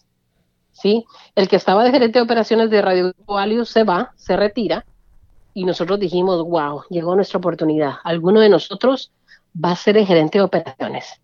¿Sí? 0.81 1.05
El 1.35 1.47
que 1.47 1.55
estaba 1.55 1.83
de 1.83 1.91
gerente 1.91 2.19
de 2.19 2.23
operaciones 2.23 2.69
de 2.69 2.81
Radio 2.81 3.13
Alius 3.27 3.69
se 3.69 3.83
va, 3.83 4.11
se 4.15 4.35
retira, 4.35 4.85
y 5.53 5.65
nosotros 5.65 5.99
dijimos, 5.99 6.43
wow, 6.43 6.83
llegó 6.89 7.15
nuestra 7.15 7.37
oportunidad. 7.37 7.95
Alguno 8.03 8.39
de 8.39 8.49
nosotros 8.49 9.11
va 9.53 9.71
a 9.71 9.75
ser 9.75 9.97
el 9.97 10.05
gerente 10.05 10.37
de 10.37 10.43
operaciones. 10.43 11.19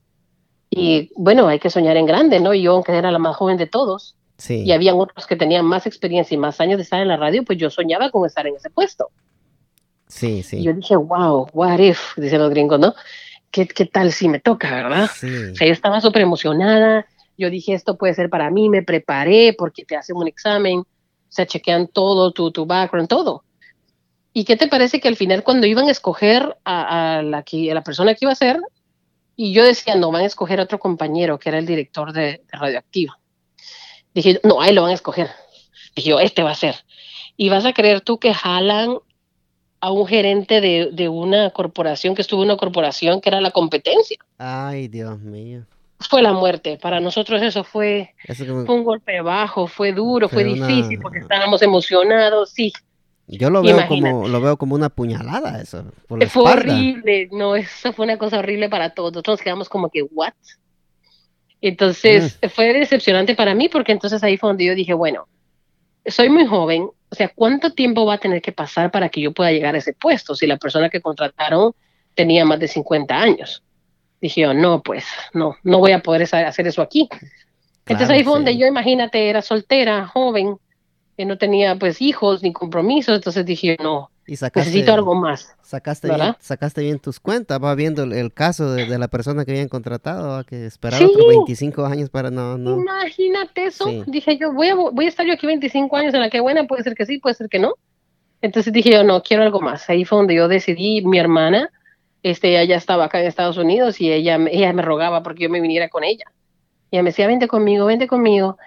Y 0.70 1.12
bueno, 1.16 1.48
hay 1.48 1.60
que 1.60 1.70
soñar 1.70 1.96
en 1.96 2.06
grande, 2.06 2.40
¿no? 2.40 2.54
Yo, 2.54 2.74
aunque 2.74 2.92
era 2.92 3.10
la 3.10 3.20
más 3.20 3.38
joven 3.38 3.58
de 3.58 3.68
todos, 3.68 4.16
y 4.50 4.72
habían 4.72 5.00
otros 5.00 5.26
que 5.26 5.36
tenían 5.36 5.66
más 5.66 5.88
experiencia 5.88 6.36
y 6.36 6.38
más 6.38 6.62
años 6.62 6.78
de 6.78 6.84
estar 6.84 7.02
en 7.02 7.08
la 7.08 7.18
radio, 7.18 7.44
pues 7.44 7.58
yo 7.58 7.70
soñaba 7.70 8.12
con 8.12 8.26
estar 8.26 8.46
en 8.46 8.56
ese 8.56 8.70
puesto. 8.70 9.10
Sí, 10.08 10.44
sí. 10.44 10.58
Y 10.58 10.64
yo 10.64 10.74
dije, 10.74 10.96
wow, 10.96 11.48
what 11.54 11.80
if, 11.80 12.16
dicen 12.18 12.40
los 12.40 12.50
gringos, 12.50 12.80
¿no? 12.80 12.94
¿qué, 13.52 13.86
tal 13.86 14.12
si 14.12 14.30
me 14.30 14.40
toca, 14.40 14.70
verdad? 14.70 15.06
O 15.06 15.56
sea, 15.56 15.68
yo 15.68 15.74
estaba 15.74 16.02
súper 16.02 16.22
emocionada, 16.22 17.08
yo 17.38 17.50
dije, 17.50 17.74
esto 17.74 17.98
puede 17.98 18.14
ser 18.14 18.30
para 18.30 18.50
mí, 18.50 18.70
me 18.70 18.84
preparé 18.84 19.54
porque 19.58 19.86
te 19.86 19.96
hacen 19.96 20.16
un 20.16 20.28
examen, 20.28 20.84
se 21.30 21.46
chequean 21.46 21.88
todo, 21.88 22.32
tu, 22.32 22.52
tu 22.52 22.66
background, 22.66 23.08
todo. 23.08 23.44
¿Y 24.34 24.46
qué 24.46 24.56
te 24.56 24.68
parece 24.68 25.00
que 25.00 25.08
al 25.08 25.16
final 25.16 25.44
cuando 25.44 25.68
iban 25.68 25.88
a 25.88 25.92
escoger 25.92 26.58
a, 26.64 27.22
la, 27.24 27.44
que, 27.44 27.74
la 27.74 27.84
persona 27.84 28.14
que 28.14 28.26
iba 28.26 28.32
a 28.32 28.36
ser, 28.36 28.60
y 29.36 29.54
yo 29.54 29.64
decía, 29.64 29.96
no, 29.96 30.12
van 30.12 30.24
a 30.24 30.28
escoger 30.28 30.60
a 30.60 30.64
otro 30.64 30.80
compañero 30.80 31.40
que 31.40 31.50
era 31.50 31.60
el 31.60 31.66
director 31.66 32.12
de, 32.12 32.22
de 32.22 32.44
Radioactiva. 32.52 33.20
Dije, 34.14 34.40
no, 34.44 34.62
ahí 34.62 34.74
lo 34.74 34.82
van 34.82 34.92
a 34.92 34.96
escoger. 34.96 35.30
Dije 35.96 36.10
yo, 36.10 36.20
este 36.20 36.44
va 36.44 36.52
a 36.52 36.56
ser. 36.56 36.76
Y 37.36 37.50
vas 37.50 37.66
a 37.66 37.74
creer 37.74 38.02
tú 38.02 38.20
que 38.20 38.34
jalan 38.34 38.98
a 39.80 39.92
un 39.92 40.08
gerente 40.08 40.60
de, 40.60 40.90
de, 40.92 41.08
una 41.08 41.52
corporación 41.52 42.16
que 42.16 42.24
estuvo 42.24 42.42
en 42.42 42.50
una 42.50 42.58
corporación 42.58 43.22
que 43.22 43.30
era 43.30 43.42
la 43.42 43.52
competencia. 43.52 44.18
Ay, 44.40 44.88
Dios 44.88 45.20
mío. 45.20 45.66
Fue 46.00 46.22
la 46.22 46.32
muerte. 46.32 46.78
Para 46.82 47.00
nosotros 47.00 47.42
eso 47.42 47.64
fue, 47.64 48.14
un 48.68 48.84
golpe 48.84 49.22
bajo, 49.22 49.68
fue 49.68 49.94
duro, 49.94 50.30
fue, 50.30 50.44
difícil 50.44 51.00
porque 51.00 51.20
estábamos 51.20 51.62
emocionados, 51.62 52.52
sí. 52.52 52.72
Yo 53.28 53.50
lo 53.50 53.62
veo 53.62 53.86
como 53.88 54.28
lo 54.28 54.40
veo 54.40 54.58
como 54.58 54.76
una 54.76 54.90
puñalada 54.90 55.62
eso. 55.62 55.92
fue 56.30 56.44
horrible, 56.44 57.28
no, 57.32 57.56
eso 57.58 57.92
fue 57.94 58.06
una 58.06 58.18
cosa 58.18 58.40
horrible 58.40 58.70
para 58.70 58.92
todos. 58.92 59.12
Nosotros 59.12 59.42
quedamos 59.42 59.70
como 59.70 59.90
que 59.90 60.04
what. 60.04 60.34
Entonces 61.62 62.38
mm. 62.42 62.48
fue 62.50 62.74
decepcionante 62.74 63.36
para 63.36 63.56
mí 63.56 63.68
porque 63.68 63.92
entonces 63.92 64.24
ahí 64.24 64.38
fue 64.38 64.50
donde 64.50 64.66
yo 64.66 64.76
dije, 64.76 64.94
bueno, 64.94 65.28
soy 66.06 66.30
muy 66.30 66.46
joven, 66.46 66.90
o 67.10 67.16
sea, 67.16 67.30
¿cuánto 67.34 67.74
tiempo 67.74 68.06
va 68.06 68.16
a 68.16 68.20
tener 68.20 68.42
que 68.42 68.52
pasar 68.52 68.92
para 68.92 69.10
que 69.10 69.22
yo 69.22 69.34
pueda 69.34 69.52
llegar 69.52 69.76
a 69.76 69.78
ese 69.78 69.94
puesto 69.94 70.36
si 70.36 70.46
la 70.46 70.58
persona 70.58 70.90
que 70.90 71.02
contrataron 71.02 71.74
tenía 72.14 72.46
más 72.46 72.60
de 72.60 72.68
50 72.68 73.16
años? 73.16 73.64
Dije 74.22 74.42
yo, 74.42 74.54
no, 74.54 74.82
pues, 74.82 75.06
no, 75.34 75.56
no 75.64 75.80
voy 75.80 75.92
a 75.92 76.00
poder 76.00 76.24
hacer 76.24 76.68
eso 76.68 76.82
aquí. 76.82 77.08
Entonces 77.86 78.10
ahí 78.10 78.24
fue 78.24 78.34
donde 78.34 78.58
yo, 78.58 78.68
imagínate, 78.68 79.30
era 79.30 79.42
soltera, 79.42 80.08
joven, 80.08 80.58
que 81.16 81.26
no 81.26 81.38
tenía 81.38 81.76
pues 81.78 82.02
hijos 82.02 82.44
ni 82.44 82.54
compromisos, 82.54 83.16
entonces 83.16 83.46
dije, 83.46 83.78
no, 83.82 84.12
y 84.28 84.34
necesito 84.34 84.94
algo 84.94 85.16
más. 85.16 85.56
Sacaste 85.64 86.14
bien, 86.14 86.36
sacaste 86.40 86.82
bien 86.82 87.00
tus 87.00 87.20
cuentas, 87.20 87.64
va 87.64 87.74
viendo 87.76 88.04
el, 88.04 88.34
caso 88.34 88.74
de, 88.74 88.86
la 88.98 89.08
persona 89.08 89.46
que 89.46 89.52
habían 89.52 89.70
contratado, 89.70 90.36
a 90.36 90.44
que 90.44 90.66
esperar 90.66 91.02
otros 91.02 91.28
25 91.30 91.86
años 91.86 92.10
para 92.10 92.30
no, 92.30 92.58
no. 92.58 92.80
Imagínate 92.82 93.66
eso, 93.66 94.04
dije 94.06 94.38
yo, 94.38 94.52
voy 94.52 94.68
a, 94.68 94.76
voy 94.76 95.06
a 95.06 95.08
estar 95.10 95.26
yo 95.26 95.34
aquí 95.34 95.48
25 95.48 95.96
años 95.96 96.14
en 96.14 96.20
la 96.20 96.30
que 96.30 96.42
buena, 96.42 96.68
puede 96.68 96.84
ser 96.84 96.94
que 96.94 97.06
sí, 97.06 97.20
puede 97.20 97.36
ser 97.36 97.48
que 97.48 97.60
no. 97.60 97.76
Entonces 98.42 98.72
dije 98.74 98.92
yo, 98.92 99.04
no, 99.04 99.24
quiero 99.24 99.44
algo 99.44 99.62
más. 99.62 99.90
Ahí 99.90 100.06
fue 100.06 100.18
donde 100.18 100.36
yo 100.36 100.48
decidí, 100.48 101.04
mi 101.04 101.18
hermana, 101.18 101.72
este, 102.24 102.50
ella 102.50 102.64
ya 102.64 102.76
estaba 102.76 103.06
acá 103.06 103.20
en 103.20 103.28
Estados 103.28 103.58
Unidos 103.58 104.02
y 104.02 104.12
ella, 104.12 104.38
ella 104.50 104.74
me 104.74 104.82
rogaba 104.82 105.24
porque 105.24 105.44
yo 105.44 105.50
me 105.50 105.62
viniera 105.62 105.90
con 105.90 106.04
ella. 106.04 106.26
Y 106.92 106.96
ella 106.96 107.04
me 107.04 107.10
decía, 107.10 107.28
vente 107.28 107.48
conmigo, 107.48 107.86
vente 107.86 108.08
conmigo. 108.08 108.58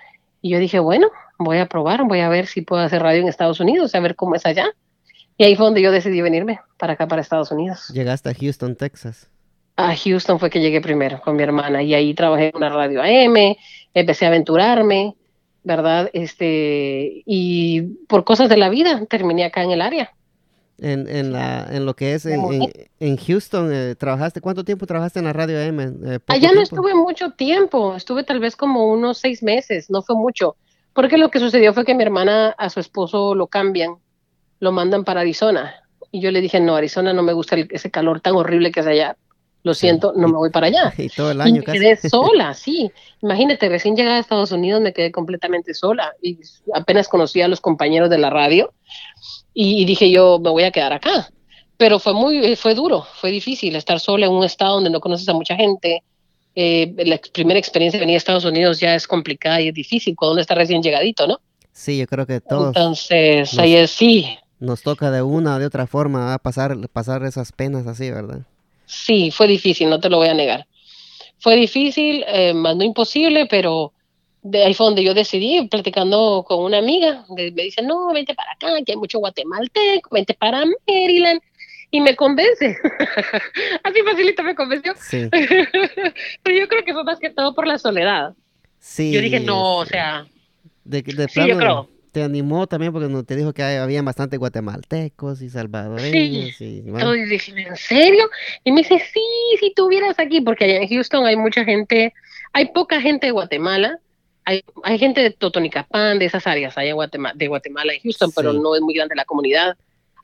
Y 0.43 0.51
yo 0.51 0.59
dije, 0.59 0.79
bueno, 0.79 1.09
voy 1.39 1.59
a 1.59 1.67
probar, 1.67 2.05
voy 2.05 2.21
a 2.21 2.29
ver 2.29 2.47
si 2.47 2.63
puedo 2.63 2.83
hacer 2.83 3.03
radio 3.03 3.23
en 3.23 3.29
Estados 3.29 3.61
Unidos, 3.61 3.95
a 3.95 4.01
ver 4.01 4.17
cómo 4.17 4.35
es 4.35 4.47
allá. 4.47 4.67
Y 5.37 5.45
ahí 5.45 5.57
fue 5.57 5.65
donde 5.65 5.83
yo 5.83 5.91
decidí 5.91 6.21
venirme 6.21 6.61
para 6.79 6.95
acá, 6.95 7.09
para 7.09 7.23
Estados 7.23 7.51
Unidos. 7.51 7.89
Llegaste 7.95 8.29
a 8.29 8.35
Houston, 8.35 8.77
Texas. 8.77 9.31
A 9.77 9.97
Houston 9.97 10.39
fue 10.39 10.51
que 10.51 10.61
llegué 10.61 10.81
primero 10.83 11.21
con 11.23 11.37
mi 11.37 11.43
hermana 11.43 11.83
y 11.83 11.95
ahí 11.95 12.13
trabajé 12.13 12.49
en 12.49 12.57
una 12.57 12.69
radio 12.69 13.01
AM, 13.01 13.57
empecé 13.95 14.27
a 14.27 14.29
aventurarme, 14.29 15.15
¿verdad? 15.65 16.11
Este, 16.13 17.23
y 17.25 17.83
por 18.07 18.25
cosas 18.25 18.51
de 18.51 18.59
la 18.59 18.69
vida 18.69 19.07
terminé 19.07 19.45
acá 19.45 19.63
en 19.63 19.71
el 19.71 19.81
área. 19.81 20.13
En, 20.83 21.09
en, 21.09 21.33
la, 21.33 21.69
en 21.71 21.85
lo 21.85 21.95
que 21.95 22.15
es 22.15 22.25
en, 22.25 22.41
en, 23.01 23.17
Houston, 23.19 23.71
eh, 23.71 23.95
¿trabajaste? 23.97 24.41
¿Cuánto 24.41 24.65
tiempo 24.65 24.87
trabajaste 24.87 25.19
en 25.19 25.27
la 25.27 25.35
radio 25.35 25.61
AM? 25.61 25.81
Eh, 25.81 26.19
Allá 26.29 26.53
no 26.53 26.63
estuve 26.63 26.95
mucho 26.95 27.33
tiempo, 27.33 27.95
estuve 27.95 28.25
tal 28.25 28.41
vez 28.41 28.57
como 28.57 28.91
unos 28.91 29.19
seis 29.19 29.43
meses, 29.43 29.91
no 29.91 30.01
fue 30.01 30.17
mucho, 30.17 30.57
porque 30.95 31.19
lo 31.19 31.31
que 31.31 31.39
sucedió 31.39 31.75
fue 31.75 31.85
que 31.85 31.95
mi 31.95 32.03
hermana 32.03 32.55
a 32.57 32.71
su 32.71 32.81
esposo 32.81 33.35
lo 33.35 33.47
cambian 33.47 33.99
lo 34.61 34.73
mandan 34.73 35.05
para 35.05 35.23
Arizona. 35.23 35.75
Y 36.13 36.21
yo 36.21 36.31
le 36.31 36.41
dije, 36.41 36.61
no, 36.61 36.77
Arizona 36.77 37.13
no 37.13 37.23
me 37.23 37.33
gusta 37.33 37.57
ese 37.57 37.91
calor 37.91 38.21
tan 38.21 38.37
horrible 38.37 38.71
que 38.71 38.81
es 38.81 38.87
allá. 38.87 39.17
Lo 39.63 39.75
siento, 39.75 40.15
no 40.17 40.29
me 40.29 40.37
voy 40.37 40.51
para 40.51 40.69
allá. 40.69 40.95
Y 40.99 41.09
todo 41.09 41.33
el 41.33 41.41
año 41.41 41.63
me 41.67 41.73
quedé 41.73 41.97
sola, 42.09 42.55
sí. 42.55 42.91
Imagínate, 43.23 43.69
recién 43.69 43.97
llegada 43.97 44.17
a 44.17 44.21
Estados 44.21 44.53
Unidos 44.53 44.81
me 44.81 44.93
quedé 44.93 45.13
completamente 45.13 45.75
sola 45.75 46.13
y 46.23 46.39
apenas 46.75 47.09
conocí 47.09 47.43
a 47.43 47.49
los 47.49 47.61
compañeros 47.61 48.11
de 48.11 48.19
la 48.19 48.31
radio 48.31 48.73
y, 49.53 49.85
dije 49.85 50.11
yo 50.11 50.39
me 50.39 50.51
voy 50.51 50.65
a 50.65 50.71
quedar 50.71 50.93
acá. 50.93 51.31
Pero 51.77 51.99
fue 51.99 52.13
muy, 52.13 52.57
fue 52.57 52.75
duro, 52.75 53.07
fue 53.21 53.31
difícil 53.31 53.75
estar 53.77 54.01
sola 54.01 54.27
en 54.27 54.33
un 54.33 54.45
estado 54.45 54.75
donde 54.75 54.91
no 54.91 55.01
conoces 55.01 55.29
a 55.29 55.35
mucha 55.35 55.57
gente. 55.57 56.03
Eh, 56.55 56.93
la 57.07 57.19
primera 57.33 57.59
experiencia 57.59 57.99
de 57.99 58.03
venir 58.03 58.17
a 58.17 58.19
Estados 58.19 58.45
Unidos 58.45 58.81
ya 58.81 58.95
es 58.95 59.07
complicada 59.07 59.61
y 59.61 59.69
es 59.69 59.75
difícil 59.75 60.15
cuando 60.17 60.33
uno 60.33 60.41
está 60.41 60.55
recién 60.55 60.83
llegadito, 60.83 61.27
¿no? 61.27 61.41
Sí, 61.73 61.99
yo 61.99 62.07
creo 62.07 62.27
que 62.27 62.41
todos. 62.41 62.77
Entonces, 62.77 63.59
ahí 63.59 63.77
es 63.77 63.93
sí, 63.93 64.27
nos 64.61 64.83
toca 64.83 65.11
de 65.11 65.23
una 65.23 65.57
o 65.57 65.59
de 65.59 65.67
otra 65.67 65.87
forma 65.87 66.39
pasar, 66.39 66.77
pasar 66.91 67.25
esas 67.25 67.51
penas 67.51 67.87
así, 67.87 68.11
¿verdad? 68.11 68.43
Sí, 68.91 69.31
fue 69.31 69.47
difícil, 69.47 69.89
no 69.89 70.01
te 70.01 70.11
lo 70.11 70.17
voy 70.17 70.29
a 70.29 70.35
negar. 70.35 70.67
Fue 71.39 71.55
difícil, 71.55 72.25
eh, 72.27 72.53
más 72.53 72.77
no 72.77 72.83
imposible, 72.83 73.47
pero 73.47 73.93
de 74.43 74.65
ahí 74.65 74.75
fue 74.75 74.87
donde 74.87 75.05
yo 75.05 75.15
decidí, 75.15 75.69
platicando 75.69 76.45
con 76.47 76.65
una 76.65 76.79
amiga, 76.79 77.25
me 77.29 77.51
dice, 77.51 77.83
no, 77.83 78.13
vente 78.13 78.35
para 78.35 78.51
acá, 78.51 78.69
que 78.85 78.93
hay 78.93 78.99
mucho 78.99 79.21
guatemalteco, 79.21 80.11
vente 80.11 80.35
para 80.35 80.65
Maryland. 80.89 81.41
y 81.93 82.01
me 82.01 82.17
convence. 82.17 82.77
Así 83.85 84.03
facilito 84.03 84.43
me 84.43 84.57
convenció. 84.57 84.93
Sí. 84.97 85.29
Pero 86.43 86.59
yo 86.59 86.69
creo 86.69 86.85
que 86.85 86.93
fue 86.93 87.05
más 87.05 87.21
que 87.21 87.31
todo 87.31 87.55
por 87.55 87.69
la 87.69 87.79
soledad. 87.79 88.35
Sí. 88.81 89.13
Yo 89.13 89.21
dije, 89.21 89.39
no, 89.39 89.77
o 89.77 89.83
este, 89.85 89.95
sea, 89.95 90.27
De, 90.85 91.03
de 91.03 91.29
Sí, 91.29 91.47
yo 91.47 91.57
creo. 91.57 91.89
Te 92.13 92.23
animó 92.23 92.67
también 92.67 92.93
porque 92.93 93.09
no- 93.09 93.25
te 93.25 93.37
dijo 93.37 93.53
que 93.53 93.63
había 93.63 94.03
bastante 94.03 94.37
guatemaltecos 94.37 95.43
y 95.43 95.49
salvadoreños 95.51 96.61
y 96.61 96.81
bueno, 96.83 97.15
Entonces 97.15 97.49
¿en 97.57 97.77
serio? 97.77 98.29
Y 98.65 98.73
me 98.73 98.83
dice, 98.83 98.99
sí, 99.13 99.23
si 99.59 99.73
tuvieras 99.75 100.19
aquí, 100.19 100.41
porque 100.41 100.65
allá 100.65 100.77
en 100.79 100.89
Houston 100.89 101.27
hay 101.27 101.37
mucha 101.37 101.65
gente, 101.65 102.13
hay 102.53 102.67
poca 102.73 103.01
gente 103.01 103.27
de 103.27 103.33
Guatemala, 103.33 103.99
hay, 104.45 104.63
hay 104.83 104.99
gente 104.99 105.23
de 105.23 105.31
Totonicapán, 105.31 106.19
de 106.19 106.25
esas 106.27 106.47
áreas 106.47 106.77
allá 106.77 106.91
en 106.91 106.97
Guatemala, 106.97 107.35
de 107.37 107.47
Guatemala 107.49 107.95
y 107.95 108.01
Houston, 108.01 108.31
pero 108.35 108.53
Sí. 108.53 108.59
no 108.61 108.75
es 108.75 108.81
muy 108.81 108.95
grande 108.95 109.15
la 109.15 109.25
comunidad. 109.25 109.77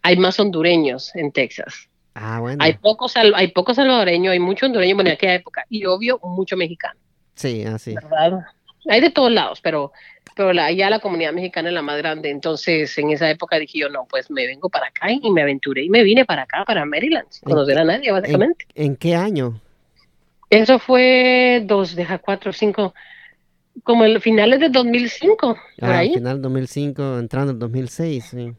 Hay 0.03 0.17
más 0.17 0.39
hondureños 0.41 1.15
en 1.17 1.33
Texas. 1.33 1.89
Ah, 2.15 2.41
bueno. 2.41 2.65
Hay 2.65 2.75
pocos, 2.75 3.15
hay 3.17 3.49
pocos 3.49 3.77
salvadoreños, 3.77 4.33
hay 4.33 4.39
mucho 4.41 4.67
hondureño 4.67 4.95
bueno, 4.95 5.11
en 5.11 5.15
aquella 5.17 5.35
época, 5.35 5.65
y 5.69 5.85
obvio, 5.85 6.19
mucho 6.23 6.57
mexicano, 6.57 6.99
Sí, 7.35 7.63
así. 7.65 7.95
¿verdad? 7.95 8.41
Hay 8.89 9.01
de 9.01 9.11
todos 9.11 9.31
lados, 9.31 9.61
pero, 9.61 9.93
pero 10.35 10.53
la, 10.53 10.71
ya 10.73 10.91
la 10.91 10.99
comunidad 10.99 11.33
mexicana 11.33 11.69
es 11.69 11.75
la 11.75 11.83
más 11.83 11.97
grande. 11.99 12.31
Entonces, 12.31 12.97
en 12.99 13.11
esa 13.11 13.31
época 13.31 13.59
dije 13.59 13.79
yo, 13.79 13.89
no, 13.89 14.07
pues 14.09 14.31
me 14.31 14.47
vengo 14.47 14.69
para 14.69 14.89
acá 14.89 15.11
y 15.11 15.31
me 15.31 15.43
aventuré 15.43 15.85
y 15.85 15.89
me 15.91 16.03
vine 16.03 16.25
para 16.25 16.43
acá, 16.43 16.65
para 16.67 16.85
Maryland, 16.85 17.27
sin 17.31 17.49
¿En 17.49 17.55
conocer 17.55 17.79
a 17.79 17.85
nadie, 17.85 18.13
básicamente. 18.13 18.67
¿En 18.75 18.97
qué 18.97 19.15
año? 19.15 19.61
Eso 20.51 20.79
fue 20.79 21.63
dos, 21.65 21.97
deja 21.97 22.19
cuatro, 22.19 22.53
cinco, 22.53 22.95
como 23.83 24.05
el 24.05 24.21
finales 24.21 24.61
de 24.61 24.69
2005, 24.69 25.37
por 25.79 25.89
Ah, 25.91 25.99
ahí. 25.99 26.15
final 26.15 26.41
2005, 26.43 27.19
entrando 27.19 27.53
en 27.53 27.59
2006. 27.59 28.25
sí. 28.25 28.53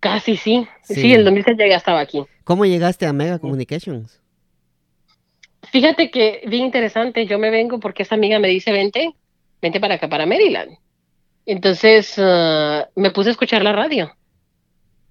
Casi 0.00 0.36
sí. 0.36 0.66
Sí. 0.82 0.94
Sí, 0.94 1.12
el 1.12 1.24
2006 1.24 1.58
ya 1.58 1.76
estaba 1.76 1.98
aquí. 1.98 2.24
¿Cómo 2.44 2.64
llegaste 2.64 3.04
a 3.06 3.12
Mega 3.12 3.40
Communications? 3.40 4.20
Fíjate 5.72 6.10
que 6.10 6.42
bien 6.46 6.66
interesante, 6.66 7.26
yo 7.26 7.38
me 7.38 7.50
vengo 7.50 7.80
porque 7.80 8.04
esta 8.04 8.14
amiga 8.14 8.38
me 8.38 8.48
dice, 8.48 8.70
vente, 8.70 9.12
vente 9.60 9.80
para 9.80 9.96
acá, 9.96 10.08
para 10.08 10.24
Maryland. 10.24 10.70
Entonces 11.52 12.14
ah, 12.18 12.88
me 12.94 13.10
puse 13.10 13.30
a 13.30 13.32
escuchar 13.32 13.62
la 13.62 13.72
radio. 13.72 14.12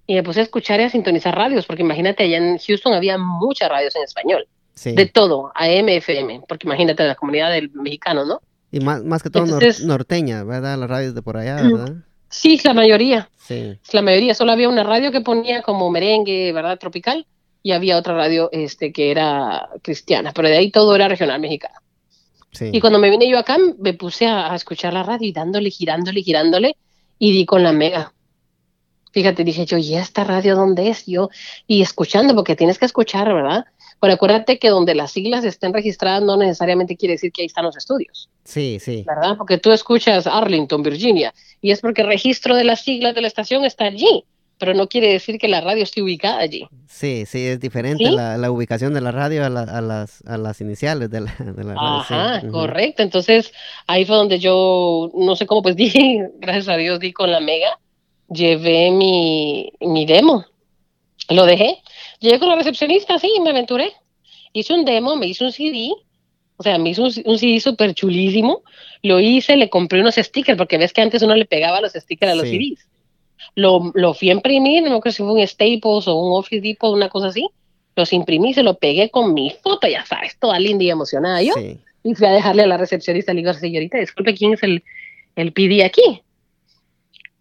Y 0.06 0.14
me 0.14 0.22
puse 0.22 0.40
a 0.40 0.44
escuchar 0.44 0.80
y 0.80 0.84
a 0.84 0.90
sintonizar 0.90 1.36
radios, 1.36 1.66
porque 1.66 1.82
imagínate, 1.82 2.22
allá 2.24 2.38
en 2.38 2.58
Houston 2.58 2.94
había 2.94 3.18
muchas 3.18 3.68
radios 3.68 3.94
en 3.96 4.04
español, 4.04 4.46
Sí. 4.72 4.92
de 4.94 5.04
todo, 5.06 5.50
AM, 5.54 5.88
FM, 5.88 6.42
porque 6.48 6.66
imagínate 6.66 7.04
la 7.06 7.14
comunidad 7.16 7.50
del 7.50 7.70
mexicano, 7.72 8.24
¿no? 8.24 8.40
Y 8.70 8.80
más, 8.80 9.02
más 9.04 9.22
que 9.22 9.28
todo 9.30 9.44
nor- 9.44 9.84
norteña, 9.84 10.44
¿verdad? 10.44 10.78
Las 10.78 10.88
radios 10.88 11.14
de 11.14 11.20
por 11.22 11.36
allá, 11.36 11.56
Mm. 11.62 11.72
¿verdad? 11.72 11.94
Sí, 12.30 12.58
la 12.64 12.72
mayoría. 12.72 13.28
Sí. 13.38 13.78
La 13.92 14.00
mayoría, 14.02 14.34
solo 14.34 14.52
había 14.52 14.68
una 14.68 14.84
radio 14.84 15.10
que 15.10 15.20
ponía 15.20 15.60
como 15.62 15.90
merengue, 15.90 16.52
¿verdad? 16.52 16.78
Tropical, 16.78 17.26
y 17.62 17.72
había 17.72 17.96
otra 17.98 18.14
radio 18.14 18.48
este, 18.52 18.92
que 18.92 19.10
era 19.10 19.68
cristiana, 19.82 20.32
pero 20.32 20.48
de 20.48 20.56
ahí 20.56 20.70
todo 20.70 20.94
era 20.94 21.08
regional 21.08 21.40
mexicano. 21.40 21.74
Sí. 22.52 22.70
Y 22.72 22.80
cuando 22.80 22.98
me 22.98 23.10
vine 23.10 23.28
yo 23.28 23.38
acá, 23.38 23.56
me 23.78 23.94
puse 23.94 24.26
a, 24.26 24.52
a 24.52 24.56
escuchar 24.56 24.92
la 24.92 25.02
radio 25.02 25.28
y 25.28 25.32
dándole, 25.32 25.70
girándole, 25.70 26.22
girándole, 26.22 26.76
y 27.18 27.32
di 27.32 27.44
con 27.46 27.62
la 27.62 27.72
mega. 27.72 28.12
Fíjate, 29.12 29.42
dije 29.44 29.64
yo, 29.66 29.78
¿y 29.78 29.94
esta 29.94 30.24
radio 30.24 30.54
dónde 30.54 30.88
es? 30.88 31.06
Yo, 31.06 31.30
y 31.66 31.82
escuchando, 31.82 32.34
porque 32.34 32.56
tienes 32.56 32.78
que 32.78 32.84
escuchar, 32.86 33.32
¿verdad? 33.32 33.64
Pero 34.00 34.12
acuérdate 34.12 34.58
que 34.58 34.68
donde 34.68 34.94
las 34.94 35.12
siglas 35.12 35.44
estén 35.44 35.72
registradas 35.74 36.22
no 36.22 36.36
necesariamente 36.36 36.96
quiere 36.96 37.14
decir 37.14 37.32
que 37.32 37.42
ahí 37.42 37.46
están 37.46 37.64
los 37.64 37.76
estudios, 37.76 38.28
Sí, 38.44 38.78
sí. 38.80 39.04
¿verdad? 39.06 39.36
Porque 39.36 39.58
tú 39.58 39.72
escuchas 39.72 40.26
Arlington, 40.26 40.82
Virginia, 40.82 41.34
y 41.60 41.72
es 41.72 41.80
porque 41.80 42.02
el 42.02 42.08
registro 42.08 42.54
de 42.54 42.64
las 42.64 42.82
siglas 42.82 43.14
de 43.14 43.22
la 43.22 43.28
estación 43.28 43.64
está 43.64 43.86
allí, 43.86 44.24
pero 44.58 44.74
no 44.74 44.88
quiere 44.88 45.12
decir 45.12 45.38
que 45.38 45.48
la 45.48 45.60
radio 45.60 45.82
esté 45.82 46.02
ubicada 46.02 46.38
allí. 46.40 46.66
Sí, 46.88 47.24
sí, 47.26 47.46
es 47.46 47.60
diferente 47.60 48.04
¿Sí? 48.04 48.10
la, 48.10 48.36
la 48.36 48.50
ubicación 48.50 48.92
de 48.94 49.00
la 49.00 49.10
radio 49.12 49.44
a, 49.44 49.48
la- 49.48 49.62
a 49.62 49.80
las, 49.80 50.22
a 50.26 50.36
las 50.38 50.60
iniciales 50.60 51.10
de 51.10 51.20
la, 51.20 51.34
de 51.38 51.64
la 51.64 51.74
radio. 51.74 51.98
Ajá, 52.00 52.42
correcto. 52.50 53.02
Entonces, 53.02 53.52
ahí 53.86 54.04
fue 54.04 54.16
donde 54.16 54.38
yo, 54.38 55.10
no 55.14 55.36
sé 55.36 55.46
cómo, 55.46 55.62
pues 55.62 55.76
di, 55.76 55.92
gracias 56.38 56.68
a 56.68 56.76
Dios, 56.76 56.98
di 57.00 57.12
con 57.12 57.30
la 57.30 57.40
mega, 57.40 57.78
llevé 58.30 58.90
mi, 58.90 59.72
mi 59.80 60.06
demo, 60.06 60.44
lo 61.30 61.46
dejé, 61.46 61.78
llegué 62.20 62.38
con 62.38 62.48
la 62.48 62.56
recepcionista, 62.56 63.18
sí, 63.18 63.30
me 63.42 63.50
aventuré, 63.50 63.92
hice 64.52 64.74
un 64.74 64.84
demo, 64.84 65.16
me 65.16 65.26
hice 65.26 65.44
un 65.44 65.52
CD, 65.52 65.92
o 66.56 66.62
sea, 66.62 66.78
me 66.78 66.90
hizo 66.90 67.04
un, 67.04 67.12
un 67.26 67.38
CD 67.38 67.60
súper 67.60 67.94
chulísimo, 67.94 68.62
lo 69.02 69.20
hice, 69.20 69.56
le 69.56 69.70
compré 69.70 70.00
unos 70.00 70.16
stickers, 70.16 70.58
porque 70.58 70.78
ves 70.78 70.92
que 70.92 71.00
antes 71.02 71.22
uno 71.22 71.34
le 71.34 71.44
pegaba 71.44 71.80
los 71.80 71.92
stickers 71.92 72.32
a 72.32 72.34
los 72.34 72.48
Sí. 72.48 72.74
CDs. 72.74 72.88
Lo, 73.54 73.90
lo 73.94 74.14
fui 74.14 74.30
a 74.30 74.32
imprimir, 74.34 74.82
no 74.84 75.00
creo 75.00 75.12
si 75.12 75.22
fue 75.22 75.32
un 75.32 75.46
Staples 75.46 76.06
o 76.06 76.14
un 76.14 76.38
Office 76.38 76.60
Depot, 76.60 76.94
una 76.94 77.08
cosa 77.08 77.28
así, 77.28 77.48
los 77.96 78.12
imprimí, 78.12 78.54
se 78.54 78.62
lo 78.62 78.74
pegué 78.74 79.10
con 79.10 79.34
mi 79.34 79.50
foto, 79.62 79.88
ya 79.88 80.04
sabes, 80.06 80.38
toda 80.38 80.58
linda 80.60 80.84
y 80.84 80.90
emocionada 80.90 81.42
yo. 81.42 81.54
Sí. 81.54 81.78
Y 82.04 82.14
fui 82.14 82.26
a 82.26 82.30
dejarle 82.30 82.62
a 82.62 82.66
la 82.66 82.76
recepcionista, 82.76 83.32
le 83.34 83.40
digo, 83.40 83.52
señorita, 83.52 83.98
disculpe, 83.98 84.34
¿quién 84.34 84.52
es 84.54 84.62
el, 84.62 84.84
el 85.34 85.52
PD 85.52 85.84
aquí? 85.84 86.22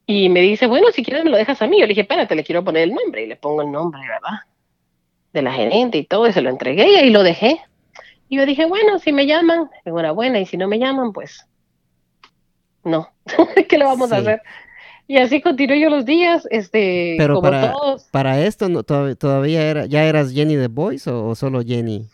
Y 0.07 0.29
me 0.29 0.41
dice, 0.41 0.65
bueno, 0.67 0.87
si 0.91 1.03
quieres 1.03 1.23
me 1.23 1.29
lo 1.29 1.37
dejas 1.37 1.61
a 1.61 1.67
mí. 1.67 1.75
Yo 1.79 1.83
le 1.85 1.89
dije, 1.89 2.01
espérate, 2.01 2.33
le 2.33 2.43
quiero 2.43 2.63
poner 2.63 2.83
el 2.83 2.93
nombre. 2.93 3.23
Y 3.23 3.27
le 3.27 3.35
pongo 3.35 3.61
el 3.61 3.71
nombre, 3.71 3.99
¿verdad? 4.01 4.39
De 5.33 5.41
la 5.41 5.51
gerente 5.51 5.97
y 5.97 6.05
todo, 6.05 6.27
y 6.27 6.33
se 6.33 6.41
lo 6.41 6.49
entregué 6.49 6.91
y 6.91 6.95
ahí 6.95 7.09
lo 7.09 7.23
dejé. 7.23 7.59
Y 8.29 8.37
yo 8.37 8.45
dije, 8.45 8.65
bueno, 8.65 8.99
si 8.99 9.11
me 9.11 9.25
llaman, 9.27 9.69
enhorabuena, 9.85 10.39
y 10.39 10.45
si 10.45 10.57
no 10.57 10.67
me 10.67 10.79
llaman, 10.79 11.11
pues 11.13 11.45
no. 12.83 13.09
¿Qué 13.69 13.77
le 13.77 13.85
vamos 13.85 14.11
a 14.11 14.15
Sí. 14.15 14.21
hacer? 14.21 14.41
Y 15.07 15.17
así 15.17 15.41
continué 15.41 15.79
yo 15.79 15.89
los 15.89 16.05
días, 16.05 16.47
este, 16.51 17.17
Pero 17.17 17.31
como 17.31 17.49
para, 17.49 17.73
todos. 17.73 18.07
para 18.11 18.41
esto, 18.45 18.69
no, 18.69 18.83
todav- 18.83 19.17
¿todavía 19.17 19.63
era, 19.69 19.85
ya 19.85 20.05
eras 20.05 20.31
Jenny 20.31 20.55
The 20.55 20.67
Voice 20.67 21.09
o, 21.09 21.27
o 21.27 21.35
solo 21.35 21.61
Jenny? 21.63 22.09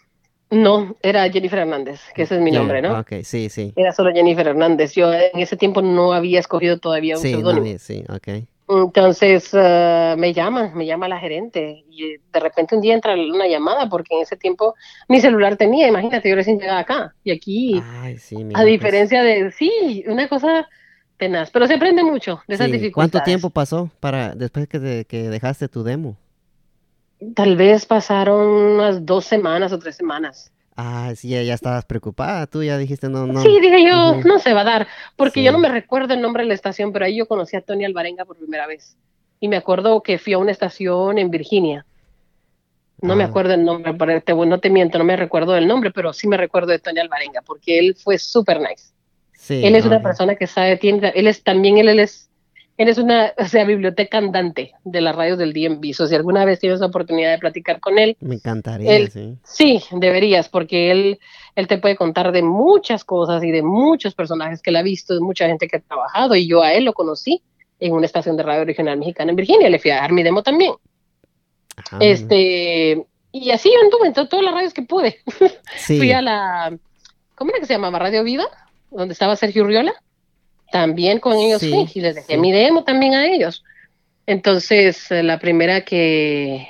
No, 0.52 0.96
era 1.02 1.30
Jennifer 1.32 1.60
Hernández, 1.60 2.02
que 2.14 2.24
ese 2.24 2.36
es 2.36 2.42
mi 2.42 2.52
nombre, 2.52 2.82
¿no? 2.82 3.00
Ok, 3.00 3.14
sí, 3.24 3.50
sí. 3.50 3.74
Era 3.76 3.92
solo 3.94 4.12
Jennifer 4.14 4.48
Hernández. 4.48 4.94
Yo 4.96 5.14
en 5.14 5.40
ese 5.40 5.58
tiempo 5.58 5.82
no 5.82 6.14
había 6.14 6.40
escogido 6.40 6.80
todavía 6.80 7.18
un 7.18 7.22
Sí, 7.22 7.28
seudónimo. 7.28 7.68
nadie, 7.68 7.80
sí, 7.80 8.04
ok. 8.10 8.28
Entonces 8.68 9.50
eh, 9.54 10.16
me 10.18 10.34
llama, 10.34 10.72
me 10.76 10.86
llama 10.86 11.08
la 11.10 11.20
gerente 11.20 11.84
y 11.90 12.06
eh, 12.06 12.22
de 12.32 12.40
repente 12.40 12.76
un 12.76 12.82
día 12.82 12.94
entra 12.96 13.14
una 13.16 13.48
llamada 13.48 13.90
porque 13.90 14.16
en 14.16 14.22
ese 14.22 14.38
tiempo 14.38 14.76
mi 15.10 15.20
celular 15.22 15.58
tenía, 15.58 15.88
imagínate, 15.88 16.30
yo 16.30 16.36
recién 16.36 16.60
llegaba 16.60 16.80
acá 16.80 17.16
y 17.24 17.32
aquí, 17.32 17.88
Ay, 18.02 18.18
sí, 18.20 18.44
mira, 18.44 18.62
a 18.62 18.64
pues, 18.72 19.04
diferencia 19.04 19.24
de, 19.24 19.52
sí, 19.52 20.04
una 20.08 20.30
cosa 20.30 20.68
tenaz, 21.26 21.50
pero 21.52 21.68
se 21.68 21.76
aprende 21.76 22.04
mucho 22.04 22.42
de 22.48 22.56
esas 22.56 22.68
sí, 22.68 22.74
dificultades. 22.74 23.12
¿Cuánto 23.12 23.26
tiempo 23.26 23.50
pasó 23.50 23.90
para 24.00 24.36
después 24.36 24.68
que, 24.68 24.80
te- 24.80 25.06
que 25.06 25.30
dejaste 25.30 25.68
tu 25.68 25.84
demo? 25.84 26.18
Tal 27.36 27.56
vez 27.56 27.86
pasaron 27.86 28.48
unas 28.48 29.06
dos 29.06 29.26
semanas 29.26 29.72
o 29.72 29.80
tres 29.80 29.96
semanas. 29.96 30.52
Ah, 30.76 31.14
sí, 31.16 31.30
ya, 31.30 31.54
estabas 31.54 31.86
preocupada, 31.86 32.48
tú 32.48 32.64
ya 32.64 32.78
dijiste 32.78 33.08
no, 33.08 33.28
no. 33.28 33.42
Sí, 33.42 33.60
dije 33.62 33.86
yo, 33.88 34.12
Ujú. 34.18 34.28
no 34.28 34.40
se 34.40 34.54
va 34.54 34.62
a 34.62 34.64
dar, 34.66 34.88
porque 35.16 35.40
Sí. 35.40 35.44
yo 35.46 35.52
no 35.52 35.60
me 35.60 35.70
recuerdo 35.70 36.14
el 36.16 36.22
nombre 36.22 36.44
de 36.44 36.48
la 36.50 36.56
estación, 36.56 36.92
pero 36.92 37.06
ahí 37.06 37.16
yo 37.18 37.28
conocí 37.28 37.56
a 37.56 37.62
Tony 37.62 37.86
Alvarenga 37.86 38.26
por 38.26 38.38
primera 38.38 38.66
vez. 38.68 38.98
Y 39.40 39.48
me 39.48 39.56
acuerdo 39.58 40.02
que 40.02 40.18
fui 40.18 40.34
a 40.34 40.38
una 40.40 40.52
estación 40.52 41.18
en 41.20 41.30
Virginia. 41.30 41.86
No 43.02 43.16
me 43.16 43.24
Ah. 43.24 43.28
acuerdo 43.28 43.54
el 43.54 43.64
nombre, 43.64 43.94
para 43.94 44.20
te- 44.22 44.34
no 44.34 44.60
te 44.60 44.70
miento, 44.70 44.98
no 44.98 45.04
me 45.04 45.16
recuerdo 45.16 45.52
del 45.54 45.68
nombre, 45.68 45.92
pero 45.92 46.12
sí 46.14 46.28
me 46.28 46.38
recuerdo 46.38 46.72
de 46.72 46.80
Tony 46.80 47.00
Alvarenga, 47.00 47.42
porque 47.46 47.78
él 47.78 47.96
fue 47.96 48.18
súper 48.18 48.60
nice. 48.60 48.93
Sí, 49.44 49.62
él 49.66 49.76
es 49.76 49.86
una 49.86 50.02
persona 50.02 50.36
que 50.36 50.48
sabe, 50.48 50.78
tiene, 50.78 51.12
él 51.16 51.28
es 51.28 51.44
también, 51.44 51.78
él, 51.78 51.90
él 51.90 52.00
es, 52.00 52.30
él 52.78 52.88
es 52.88 52.98
una, 52.98 53.34
o 53.38 53.44
sea, 53.46 53.66
biblioteca 53.66 54.18
andante 54.18 54.72
de 54.86 55.02
las 55.02 55.14
radios 55.14 55.38
del 55.38 55.52
DMV. 55.52 55.94
So, 55.94 56.08
si 56.08 56.16
alguna 56.16 56.46
vez 56.46 56.60
tienes 56.62 56.80
la 56.80 56.86
oportunidad 56.86 57.32
de 57.32 57.40
platicar 57.40 57.82
con 57.82 58.00
él, 58.00 58.16
Me 58.22 58.36
encantaría, 58.36 58.96
Él- 58.96 59.12
sí. 59.12 59.38
Sí, 59.44 59.84
deberías, 59.92 60.48
porque 60.48 60.92
él, 60.92 61.20
él 61.56 61.68
te 61.68 61.78
puede 61.78 61.98
contar 61.98 62.32
de 62.32 62.42
muchas 62.42 63.04
cosas 63.04 63.44
y 63.44 63.52
de 63.52 63.62
muchos 63.64 64.16
personajes 64.16 64.62
que 64.62 64.70
él 64.70 64.78
ha 64.78 64.82
visto, 64.82 65.14
de 65.14 65.20
mucha 65.20 65.46
gente 65.46 65.68
que 65.68 65.76
ha 65.76 65.82
trabajado, 65.82 66.36
y 66.36 66.48
yo 66.48 66.62
a 66.64 66.72
él 66.74 66.86
lo 66.86 66.94
conocí 66.94 67.42
en 67.82 67.92
una 67.92 68.06
estación 68.06 68.38
de 68.38 68.44
radio 68.44 68.64
regional 68.64 68.98
mexicana 68.98 69.32
en 69.32 69.36
Virginia, 69.36 69.70
le 69.70 69.78
fui 69.80 69.92
a 69.92 69.96
dar 69.98 70.14
mi 70.14 70.24
demo 70.24 70.42
también. 70.42 70.72
Ajá. 71.76 71.98
Este, 72.00 73.06
y 73.34 73.52
así 73.52 73.70
yo 73.74 73.82
anduve 73.84 74.08
en 74.08 74.14
to- 74.14 74.28
todas 74.30 74.46
las 74.46 74.54
radios 74.54 74.74
que 74.74 74.84
pude. 74.84 75.18
sí. 75.76 75.98
Fui 75.98 76.12
a 76.14 76.22
la, 76.22 76.78
¿cómo 77.36 77.52
era 77.52 77.60
que 77.60 77.66
se 77.66 77.74
llamaba? 77.74 78.00
Radio 78.00 78.24
Viva, 78.24 78.46
donde 78.96 79.14
estaba 79.14 79.36
Sergio 79.36 79.64
Urriola. 79.64 79.94
También 80.72 81.20
con 81.20 81.38
ellos 81.38 81.62
Sí, 81.62 81.70
fui 81.72 81.88
y 81.94 82.02
les 82.02 82.16
dejé 82.16 82.34
sí. 82.34 82.40
mi 82.40 82.52
demo 82.52 82.84
también 82.84 83.14
a 83.14 83.28
ellos. 83.28 83.64
Entonces, 84.26 85.12
eh, 85.12 85.22
la 85.24 85.38
primera 85.40 85.82
que, 85.82 86.68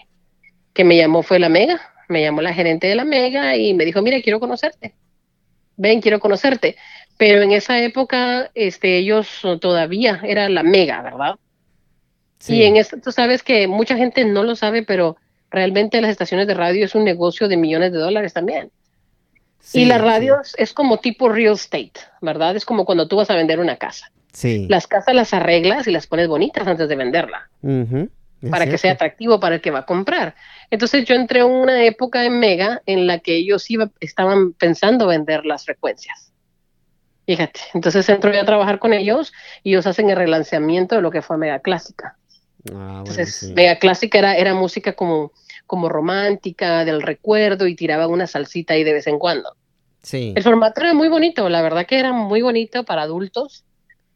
que 0.73 0.83
me 0.83 0.97
llamó 0.97 1.23
fue 1.23 1.39
la 1.39 1.49
Mega. 1.49 1.79
Me 2.09 2.21
llamó 2.21 2.41
la 2.41 2.53
gerente 2.53 2.87
de 2.87 2.95
la 2.95 3.05
Mega 3.05 3.55
y 3.55 3.73
me 3.73 3.85
dijo, 3.85 4.01
mira, 4.01 4.21
quiero 4.21 4.39
conocerte. 4.39 4.93
Ven, 5.77 6.01
quiero 6.01 6.19
conocerte. 6.19 6.75
Pero 7.17 7.41
en 7.41 7.51
esa 7.51 7.79
época, 7.79 8.51
este, 8.55 8.97
ellos 8.97 9.27
todavía 9.61 10.19
era 10.23 10.49
la 10.49 10.63
Mega, 10.63 11.01
¿verdad? 11.01 11.35
sí. 12.39 12.55
Y 12.55 12.63
en 12.63 12.75
esto, 12.75 12.97
tú 13.01 13.11
sabes 13.11 13.41
que 13.43 13.67
mucha 13.67 13.95
gente 13.95 14.25
no 14.25 14.43
lo 14.43 14.55
sabe, 14.55 14.83
pero 14.83 15.15
realmente 15.49 16.01
las 16.01 16.11
estaciones 16.11 16.47
de 16.47 16.55
radio 16.55 16.83
es 16.85 16.93
un 16.95 17.05
negocio 17.05 17.47
de 17.47 17.55
millones 17.57 17.93
de 17.93 17.99
dólares 17.99 18.33
también. 18.33 18.69
Sí, 19.63 19.83
y 19.83 19.85
las 19.85 19.99
sí, 19.99 20.03
radios 20.05 20.55
es 20.57 20.73
como 20.73 20.97
tipo 20.99 21.29
real 21.29 21.53
estate, 21.53 21.93
¿verdad? 22.19 22.55
Es 22.55 22.65
como 22.65 22.83
cuando 22.83 23.07
tú 23.07 23.15
vas 23.15 23.29
a 23.29 23.35
vender 23.35 23.59
una 23.59 23.77
casa. 23.77 24.11
Sí. 24.33 24.67
Las 24.69 24.87
casas 24.87 25.15
las 25.15 25.33
arreglas 25.33 25.87
y 25.87 25.91
las 25.91 26.05
pones 26.05 26.27
bonitas 26.27 26.67
antes 26.67 26.89
de 26.89 26.95
venderla. 26.97 27.49
Para 28.51 28.65
que 28.65 28.77
sea 28.77 28.91
atractivo 28.91 29.39
para 29.39 29.55
el 29.55 29.61
que 29.61 29.71
va 29.71 29.79
a 29.79 29.85
comprar. 29.85 30.35
Entonces 30.69 31.05
yo 31.05 31.15
entré 31.15 31.39
en 31.39 31.45
una 31.45 31.81
época 31.85 32.25
en 32.25 32.39
Mega 32.39 32.81
en 32.85 33.07
la 33.07 33.19
que 33.19 33.37
ellos 33.37 33.71
iba, 33.71 33.89
estaban 34.01 34.51
pensando 34.51 35.07
vender 35.07 35.45
las 35.45 35.63
frecuencias. 35.63 36.33
Fíjate, 37.25 37.61
entonces 37.73 38.09
entro 38.09 38.33
yo 38.33 38.41
a 38.41 38.45
trabajar 38.45 38.79
con 38.79 38.91
ellos 38.91 39.31
y 39.63 39.69
ellos 39.69 39.87
hacen 39.87 40.09
el 40.09 40.17
relanzamiento 40.17 40.95
de 40.95 41.01
lo 41.01 41.09
que 41.09 41.21
fue 41.21 41.37
Mega 41.37 41.59
Clásica. 41.59 42.17
Ah, 42.73 42.97
entonces, 42.99 43.53
Mega 43.55 43.79
Clásica 43.79 44.17
era, 44.17 44.35
era 44.35 44.53
música 44.53 44.91
como, 44.91 45.31
como 45.73 45.89
romántica, 45.89 46.85
del 46.85 47.01
recuerdo 47.01 47.65
y 47.65 47.75
tiraba 47.75 48.05
una 48.05 48.27
salsita 48.27 48.75
ahí 48.75 48.83
de 48.83 48.93
vez 48.93 49.07
en 49.07 49.17
cuando. 49.17 49.55
Sí. 50.03 50.33
El 50.35 50.43
formato 50.43 50.81
era 50.81 50.93
muy 50.93 51.07
bonito, 51.07 51.49
la 51.49 51.63
verdad 51.63 51.87
que 51.87 51.97
era 51.97 52.13
muy 52.13 52.43
bonito 52.43 52.83
para 52.83 53.01
adultos. 53.01 53.65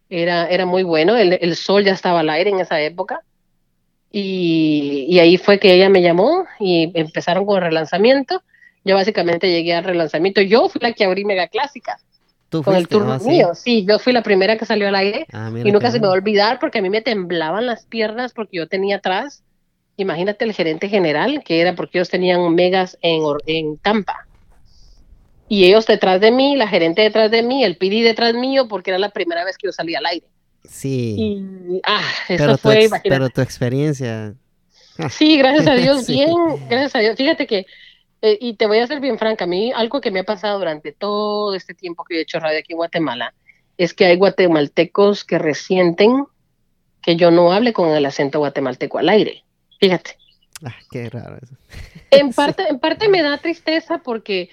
Era, 0.08 0.48
era 0.48 0.68
muy 0.68 0.84
bueno, 0.84 1.18
el, 1.18 1.34
el 1.42 1.56
sol 1.56 1.84
ya 1.84 1.94
estaba 1.94 2.20
al 2.20 2.30
aire 2.30 2.52
en 2.52 2.60
esa 2.60 2.80
época 2.80 3.24
y, 4.12 5.18
ahí 5.20 5.38
fue 5.38 5.60
que 5.60 5.74
ella 5.74 5.90
me 5.90 6.04
llamó 6.04 6.46
y 6.60 6.92
empezaron 6.94 7.44
con 7.44 7.58
el 7.58 7.64
relanzamiento. 7.64 8.44
Yo 8.86 8.94
básicamente 8.94 9.50
llegué 9.50 9.74
al 9.74 9.84
relanzamiento. 9.84 10.42
Yo 10.42 10.70
fui 10.70 10.80
la 10.80 10.94
que 10.94 11.06
abrí 11.06 11.26
Mega 11.26 11.48
Clásica. 11.48 11.98
con 12.52 12.76
el 12.76 12.88
turno 12.88 13.14
ah, 13.14 13.20
mío, 13.26 13.56
sí, 13.56 13.84
yo 13.84 13.98
fui 13.98 14.14
la 14.14 14.22
primera 14.22 14.58
que 14.58 14.68
salió 14.68 14.88
al 14.90 14.96
aire 14.96 15.26
ah, 15.34 15.52
y 15.52 15.72
nunca 15.72 15.90
se 15.90 16.00
me 16.00 16.06
va 16.06 16.14
a 16.14 16.18
olvidar 16.18 16.60
porque 16.60 16.78
a 16.78 16.82
mí 16.84 16.90
me 16.92 17.02
temblaban 17.02 17.66
las 17.66 17.88
piernas 17.88 18.32
porque 18.32 18.58
yo 18.58 18.68
tenía 18.68 18.98
atrás, 18.98 19.44
imagínate 19.98 20.46
el 20.46 20.54
gerente 20.54 20.90
general, 20.90 21.44
que 21.44 21.60
era 21.60 21.76
porque 21.76 21.98
ellos 21.98 22.10
tenían 22.10 22.54
megas 22.54 22.98
en, 23.02 23.24
en 23.46 23.78
Tampa. 23.78 24.28
Y 25.50 25.66
ellos 25.66 25.86
detrás 25.86 26.22
de 26.22 26.32
mí, 26.32 26.56
la 26.56 26.68
gerente 26.68 27.02
detrás 27.02 27.32
de 27.32 27.42
mí, 27.42 27.64
el 27.64 27.78
PD 27.78 28.04
detrás 28.04 28.34
mío, 28.34 28.68
porque 28.68 28.92
era 28.92 29.00
la 29.00 29.10
primera 29.10 29.44
vez 29.44 29.58
que 29.58 29.68
yo 29.68 29.72
salía 29.72 30.00
al 30.00 30.06
aire. 30.06 30.28
Sí. 30.64 31.80
ah, 31.84 32.02
eso 32.28 32.44
pero 32.44 32.58
fue, 32.58 32.90
tu 32.90 32.96
Pero 33.04 33.30
tu 33.30 33.42
experiencia. 33.42 34.36
Sí, 35.10 35.38
gracias 35.38 35.68
a 35.68 35.74
Dios, 35.76 36.08
bien, 36.08 36.32
gracias 36.70 36.96
a 36.96 37.00
Dios. 37.00 37.16
Fíjate 37.16 37.48
que, 37.48 37.66
eh, 38.22 38.38
y 38.42 38.56
te 38.56 38.68
voy 38.68 38.80
a 38.80 38.88
ser 38.88 39.00
bien 39.00 39.18
franca, 39.18 39.46
a 39.46 39.48
mí 39.48 39.72
algo 39.74 40.02
que 40.02 40.12
me 40.12 40.20
ha 40.20 40.24
pasado 40.24 40.60
durante 40.60 40.92
todo 40.92 41.56
este 41.56 41.74
tiempo 41.74 42.04
que 42.04 42.18
he 42.18 42.22
hecho 42.22 42.40
radio 42.40 42.60
aquí 42.60 42.74
en 42.74 42.78
Guatemala, 42.78 43.34
es 43.78 43.94
que 43.94 44.06
hay 44.06 44.18
guatemaltecos 44.18 45.24
que 45.24 45.38
resienten 45.38 46.26
que 47.02 47.16
yo 47.16 47.32
no 47.32 47.54
hable 47.54 47.72
con 47.74 47.90
el 47.90 48.06
acento 48.06 48.40
guatemalteco 48.40 48.98
al 48.98 49.10
aire. 49.10 49.44
Fíjate. 49.80 50.18
Ah, 50.64 50.76
qué 50.92 51.10
raro 51.10 51.38
eso. 51.42 51.56
En 52.10 52.32
parte, 52.32 52.64
en 52.70 52.80
parte 52.80 53.10
me 53.10 53.22
da 53.22 53.38
tristeza 53.38 53.98
porque 53.98 54.50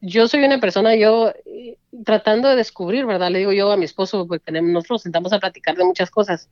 yo 0.00 0.26
soy 0.26 0.44
una 0.44 0.60
persona, 0.60 0.96
yo 0.96 1.32
eh, 1.46 1.76
tratando 2.04 2.48
de 2.48 2.56
descubrir, 2.56 3.06
¿verdad? 3.06 3.30
Le 3.30 3.38
digo 3.38 3.52
yo 3.52 3.70
a 3.70 3.76
mi 3.76 3.84
esposo, 3.84 4.26
porque 4.26 4.50
nosotros 4.52 4.90
nos 4.90 5.02
sentamos 5.02 5.32
a 5.32 5.38
platicar 5.38 5.76
de 5.76 5.84
muchas 5.84 6.10
cosas. 6.10 6.48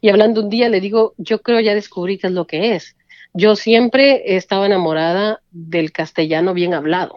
Y 0.00 0.08
hablando 0.08 0.42
un 0.42 0.48
día, 0.48 0.68
le 0.68 0.80
digo, 0.80 1.14
yo 1.18 1.42
creo 1.42 1.60
ya 1.60 1.74
descubrí 1.74 2.18
qué 2.18 2.28
es 2.28 2.32
lo 2.32 2.46
que 2.46 2.74
es. 2.74 2.96
Yo 3.32 3.56
siempre 3.56 4.22
he 4.26 4.36
estado 4.36 4.64
enamorada 4.64 5.40
del 5.50 5.92
castellano 5.92 6.54
bien 6.54 6.74
hablado. 6.74 7.16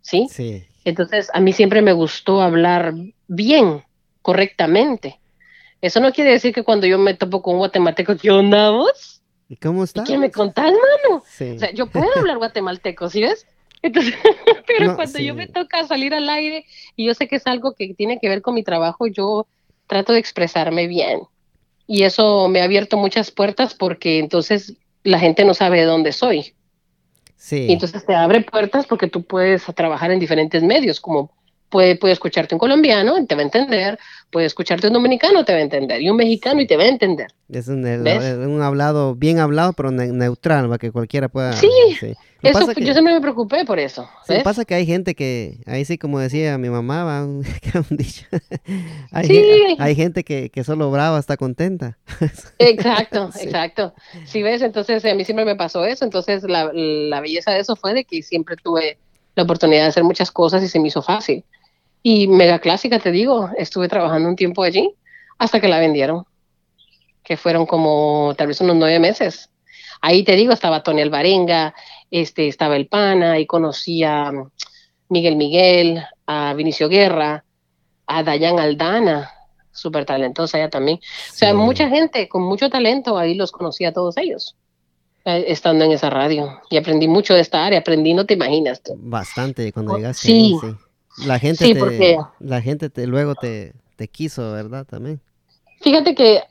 ¿Sí? 0.00 0.28
Sí. 0.30 0.64
Entonces, 0.84 1.30
a 1.32 1.40
mí 1.40 1.52
siempre 1.52 1.80
me 1.80 1.92
gustó 1.92 2.40
hablar 2.40 2.94
bien, 3.28 3.84
correctamente. 4.20 5.20
Eso 5.80 6.00
no 6.00 6.12
quiere 6.12 6.30
decir 6.30 6.52
que 6.52 6.64
cuando 6.64 6.86
yo 6.86 6.98
me 6.98 7.14
topo 7.14 7.42
con 7.42 7.54
un 7.54 7.58
guatemalteco, 7.58 8.16
¿qué 8.16 8.30
onda 8.30 8.70
vos? 8.70 9.11
¿Y 9.52 9.56
cómo 9.56 9.84
estás? 9.84 10.08
¿Qué 10.08 10.16
me 10.16 10.30
contás, 10.30 10.72
mano? 10.72 11.22
Sí. 11.28 11.50
O 11.50 11.58
sea, 11.58 11.70
yo 11.72 11.84
puedo 11.86 12.06
hablar 12.16 12.38
guatemalteco, 12.38 13.10
¿sí 13.10 13.20
ves? 13.20 13.46
Entonces, 13.82 14.14
pero 14.66 14.96
cuando 14.96 15.18
yo 15.18 15.34
me 15.34 15.46
toca 15.46 15.86
salir 15.86 16.14
al 16.14 16.26
aire 16.30 16.64
y 16.96 17.04
yo 17.04 17.12
sé 17.12 17.28
que 17.28 17.36
es 17.36 17.46
algo 17.46 17.74
que 17.74 17.92
tiene 17.92 18.18
que 18.18 18.30
ver 18.30 18.40
con 18.40 18.54
mi 18.54 18.62
trabajo, 18.62 19.06
yo 19.08 19.46
trato 19.88 20.14
de 20.14 20.20
expresarme 20.20 20.86
bien. 20.86 21.20
Y 21.86 22.04
eso 22.04 22.48
me 22.48 22.62
ha 22.62 22.64
abierto 22.64 22.96
muchas 22.96 23.30
puertas 23.30 23.74
porque 23.74 24.20
entonces 24.20 24.72
la 25.04 25.18
gente 25.18 25.44
no 25.44 25.52
sabe 25.52 25.80
de 25.80 25.84
dónde 25.84 26.12
soy. 26.12 26.54
Sí. 27.36 27.66
Y 27.68 27.72
entonces 27.74 28.06
te 28.06 28.14
abre 28.14 28.40
puertas 28.40 28.86
porque 28.86 29.08
tú 29.08 29.22
puedes 29.22 29.66
trabajar 29.74 30.12
en 30.12 30.18
diferentes 30.18 30.62
medios, 30.62 30.98
como 30.98 31.30
puede, 31.72 31.96
puede 31.96 32.12
escucharte 32.12 32.54
un 32.54 32.58
colombiano 32.58 33.18
y 33.18 33.26
te 33.26 33.34
va 33.34 33.40
a 33.40 33.44
entender, 33.44 33.98
puede 34.30 34.46
escucharte 34.46 34.86
un 34.88 34.92
dominicano, 34.92 35.44
te 35.44 35.52
va 35.54 35.58
a 35.58 35.62
entender, 35.62 36.02
y 36.02 36.10
un 36.10 36.16
mexicano 36.16 36.60
y 36.60 36.66
te 36.66 36.76
va 36.76 36.84
a 36.84 36.88
entender. 36.88 37.28
Es 37.48 37.66
un, 37.66 37.84
un 37.84 38.62
hablado, 38.62 39.14
bien 39.14 39.38
hablado, 39.38 39.72
pero 39.72 39.90
neutral, 39.90 40.66
para 40.66 40.78
que 40.78 40.92
cualquiera 40.92 41.28
pueda... 41.28 41.54
Sí, 41.54 41.68
Eso, 42.42 42.72
yo 42.72 42.92
siempre 42.92 43.14
me 43.14 43.20
preocupé 43.20 43.64
por 43.64 43.78
eso. 43.78 44.06
Lo 44.28 44.34
que 44.36 44.42
pasa 44.42 44.64
que 44.66 44.74
hay 44.74 44.84
gente 44.84 45.14
que, 45.14 45.60
ahí 45.64 45.84
sí 45.86 45.96
como 45.96 46.18
decía 46.18 46.58
mi 46.58 46.68
mamá, 46.68 47.04
va, 47.04 47.26
dicho, 47.90 48.26
hay, 49.12 49.26
sí. 49.26 49.76
hay 49.78 49.94
gente 49.94 50.24
que, 50.24 50.50
que 50.50 50.64
solo 50.64 50.90
brava 50.90 51.18
está 51.18 51.38
contenta. 51.38 51.96
Exacto, 52.58 53.30
exacto. 53.40 53.94
Si 54.26 54.42
ves, 54.42 54.60
entonces 54.60 55.04
a 55.06 55.14
mí 55.14 55.24
siempre 55.24 55.46
me 55.46 55.56
pasó 55.56 55.86
eso, 55.86 56.04
entonces 56.04 56.42
la, 56.42 56.70
la 56.74 57.20
belleza 57.20 57.52
de 57.52 57.60
eso 57.60 57.76
fue 57.76 57.94
de 57.94 58.04
que 58.04 58.22
siempre 58.22 58.56
tuve 58.56 58.98
la 59.34 59.44
oportunidad 59.44 59.84
de 59.84 59.88
hacer 59.88 60.04
muchas 60.04 60.30
cosas 60.30 60.62
y 60.62 60.68
se 60.68 60.78
me 60.78 60.88
hizo 60.88 61.00
fácil. 61.00 61.44
Y 62.02 62.26
Mega 62.26 62.58
Clásica, 62.58 62.98
te 62.98 63.12
digo, 63.12 63.50
estuve 63.56 63.88
trabajando 63.88 64.28
un 64.28 64.36
tiempo 64.36 64.62
allí 64.62 64.94
hasta 65.38 65.60
que 65.60 65.68
la 65.68 65.78
vendieron, 65.78 66.24
que 67.22 67.36
fueron 67.36 67.66
como 67.66 68.34
tal 68.36 68.48
vez 68.48 68.60
unos 68.60 68.76
nueve 68.76 68.98
meses. 68.98 69.50
Ahí 70.00 70.24
te 70.24 70.34
digo, 70.34 70.52
estaba 70.52 70.82
Tony 70.82 71.02
Alvarenga, 71.02 71.74
este, 72.10 72.48
estaba 72.48 72.76
El 72.76 72.88
Pana, 72.88 73.38
y 73.38 73.46
conocí 73.46 74.02
a 74.02 74.32
Miguel 75.08 75.36
Miguel, 75.36 76.02
a 76.26 76.54
Vinicio 76.54 76.88
Guerra, 76.88 77.44
a 78.06 78.22
Dayan 78.22 78.58
Aldana, 78.58 79.30
súper 79.70 80.04
talentosa 80.04 80.58
ella 80.58 80.70
también. 80.70 80.98
O 80.98 81.34
sea, 81.34 81.54
mucha 81.54 81.88
gente 81.88 82.28
con 82.28 82.42
mucho 82.42 82.68
talento, 82.68 83.16
ahí 83.16 83.34
los 83.34 83.52
conocí 83.52 83.84
a 83.84 83.92
todos 83.92 84.16
ellos 84.16 84.56
eh, 85.24 85.44
estando 85.48 85.84
en 85.84 85.92
esa 85.92 86.10
radio 86.10 86.60
y 86.70 86.76
aprendí 86.76 87.08
mucho 87.08 87.34
de 87.34 87.40
esta 87.40 87.64
área, 87.64 87.78
aprendí, 87.78 88.14
no 88.14 88.26
te 88.26 88.34
imaginas. 88.34 88.82
Bastante 88.96 89.72
cuando 89.72 89.92
oh, 89.92 89.96
llegaste. 89.96 90.26
Sí, 90.26 90.56
la 91.18 91.38
gente, 91.38 91.64
sí, 91.64 91.74
te, 91.74 91.80
porque, 91.80 92.18
la 92.40 92.60
gente 92.62 92.90
te, 92.90 93.06
luego 93.06 93.34
te, 93.34 93.74
te 93.96 94.08
quiso, 94.08 94.52
¿verdad? 94.52 94.86
También. 94.86 95.20
Fíjate 95.80 96.14
que 96.14 96.42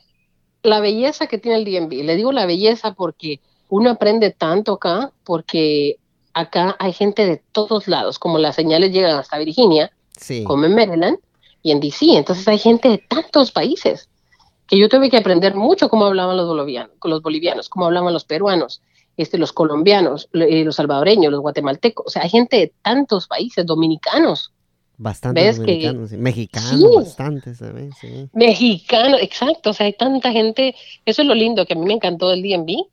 la 0.63 0.79
belleza 0.79 1.27
que 1.27 1.37
tiene 1.37 1.57
el 1.57 1.65
DMV, 1.65 2.03
le 2.03 2.15
digo 2.15 2.31
la 2.31 2.45
belleza 2.45 2.93
porque 2.93 3.39
uno 3.69 3.89
aprende 3.89 4.31
tanto 4.31 4.73
acá, 4.73 5.11
porque 5.23 5.97
acá 6.33 6.75
hay 6.79 6.93
gente 6.93 7.25
de 7.25 7.41
todos 7.51 7.87
lados, 7.87 8.19
como 8.19 8.37
las 8.37 8.55
señales 8.55 8.91
llegan 8.91 9.17
hasta 9.17 9.37
Virginia, 9.37 9.91
como 10.45 10.65
en 10.65 10.75
Maryland 10.75 11.17
y 11.63 11.71
en 11.71 11.79
DC, 11.79 12.05
entonces 12.15 12.47
hay 12.47 12.59
gente 12.59 12.89
de 12.89 12.97
tantos 12.99 13.51
países 13.51 14.09
que 14.67 14.77
yo 14.77 14.87
tuve 14.87 15.09
que 15.09 15.17
aprender 15.17 15.55
mucho 15.55 15.89
cómo 15.89 16.05
hablaban 16.05 16.37
los 16.37 16.47
bolivianos, 16.47 16.95
los 17.03 17.21
bolivianos, 17.21 17.69
cómo 17.69 17.85
hablaban 17.87 18.13
los 18.13 18.23
peruanos, 18.23 18.81
este, 19.17 19.37
los 19.37 19.53
colombianos, 19.53 20.29
eh, 20.33 20.63
los 20.63 20.75
salvadoreños, 20.75 21.31
los 21.31 21.41
guatemaltecos, 21.41 22.05
o 22.07 22.09
sea, 22.09 22.23
hay 22.23 22.29
gente 22.29 22.57
de 22.57 22.73
tantos 22.81 23.27
países, 23.27 23.65
dominicanos. 23.65 24.53
Bastantes 24.97 25.57
dominicanos, 25.57 26.11
mexicanos, 26.11 26.95
bastantes 26.95 27.59
también, 27.59 27.91
sí. 27.99 28.29
Mexicanos, 28.33 29.19
exacto, 29.21 29.71
o 29.71 29.73
sea, 29.73 29.87
hay 29.87 29.93
tanta 29.93 30.31
gente, 30.31 30.75
eso 31.05 31.21
es 31.23 31.27
lo 31.27 31.33
lindo 31.33 31.65
que 31.65 31.73
a 31.73 31.77
mí 31.77 31.85
me 31.85 31.93
encantó 31.93 32.29
del 32.29 32.43
DMV, 32.43 32.85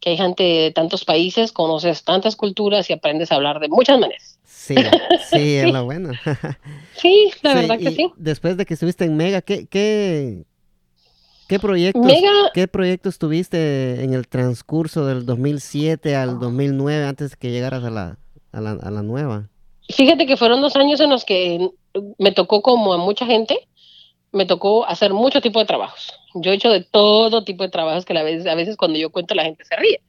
que 0.00 0.10
hay 0.10 0.16
gente 0.16 0.42
de 0.42 0.70
tantos 0.70 1.04
países, 1.04 1.52
conoces 1.52 2.04
tantas 2.04 2.36
culturas 2.36 2.88
y 2.90 2.92
aprendes 2.92 3.32
a 3.32 3.36
hablar 3.36 3.60
de 3.60 3.68
muchas 3.68 3.98
maneras. 3.98 4.38
Sí, 4.44 4.74
sí, 5.30 5.56
es 5.56 5.72
lo 5.72 5.84
bueno. 5.84 6.10
sí, 6.96 7.30
la 7.42 7.54
verdad 7.54 7.78
que 7.78 7.90
sí. 7.90 8.12
Después 8.16 8.56
de 8.56 8.66
que 8.66 8.74
estuviste 8.74 9.04
en 9.04 9.16
Mega, 9.16 9.42
¿qué, 9.42 9.66
qué, 9.66 10.44
¿Qué 11.48 11.60
proyectos, 11.60 12.12
¿Qué 12.54 12.66
proyectos 12.66 13.18
tuviste 13.18 14.02
en 14.02 14.14
el 14.14 14.26
transcurso 14.26 15.06
del 15.06 15.24
2007 15.24 16.16
al 16.16 16.40
2009 16.40 17.04
antes 17.04 17.30
de 17.30 17.36
que 17.36 17.50
llegaras 17.52 17.84
a 17.84 17.90
la, 17.90 18.18
a 18.50 18.60
la, 18.60 18.72
a 18.72 18.90
la 18.90 19.02
nueva? 19.02 19.48
Fíjate 19.88 20.26
que 20.26 20.36
fueron 20.36 20.60
dos 20.60 20.74
años 20.74 20.98
en 20.98 21.10
los 21.10 21.24
que 21.24 21.70
me 22.18 22.32
tocó 22.32 22.62
como 22.62 22.92
a 22.92 22.98
mucha 22.98 23.26
gente, 23.26 23.68
me 24.32 24.44
tocó 24.44 24.84
hacer 24.86 25.14
mucho 25.14 25.40
tipo 25.40 25.60
de 25.60 25.66
trabajos. 25.66 26.12
Yo 26.34 26.50
he 26.50 26.54
hecho 26.54 26.70
de 26.70 26.82
todo 26.82 27.44
tipo 27.44 27.62
de 27.62 27.70
trabajos 27.70 28.04
que 28.04 28.18
a 28.18 28.24
veces, 28.24 28.46
a 28.48 28.56
veces 28.56 28.76
cuando 28.76 28.98
yo 28.98 29.10
cuento 29.10 29.36
la 29.36 29.44
gente 29.44 29.64
se 29.64 29.76
ríe. 29.76 30.00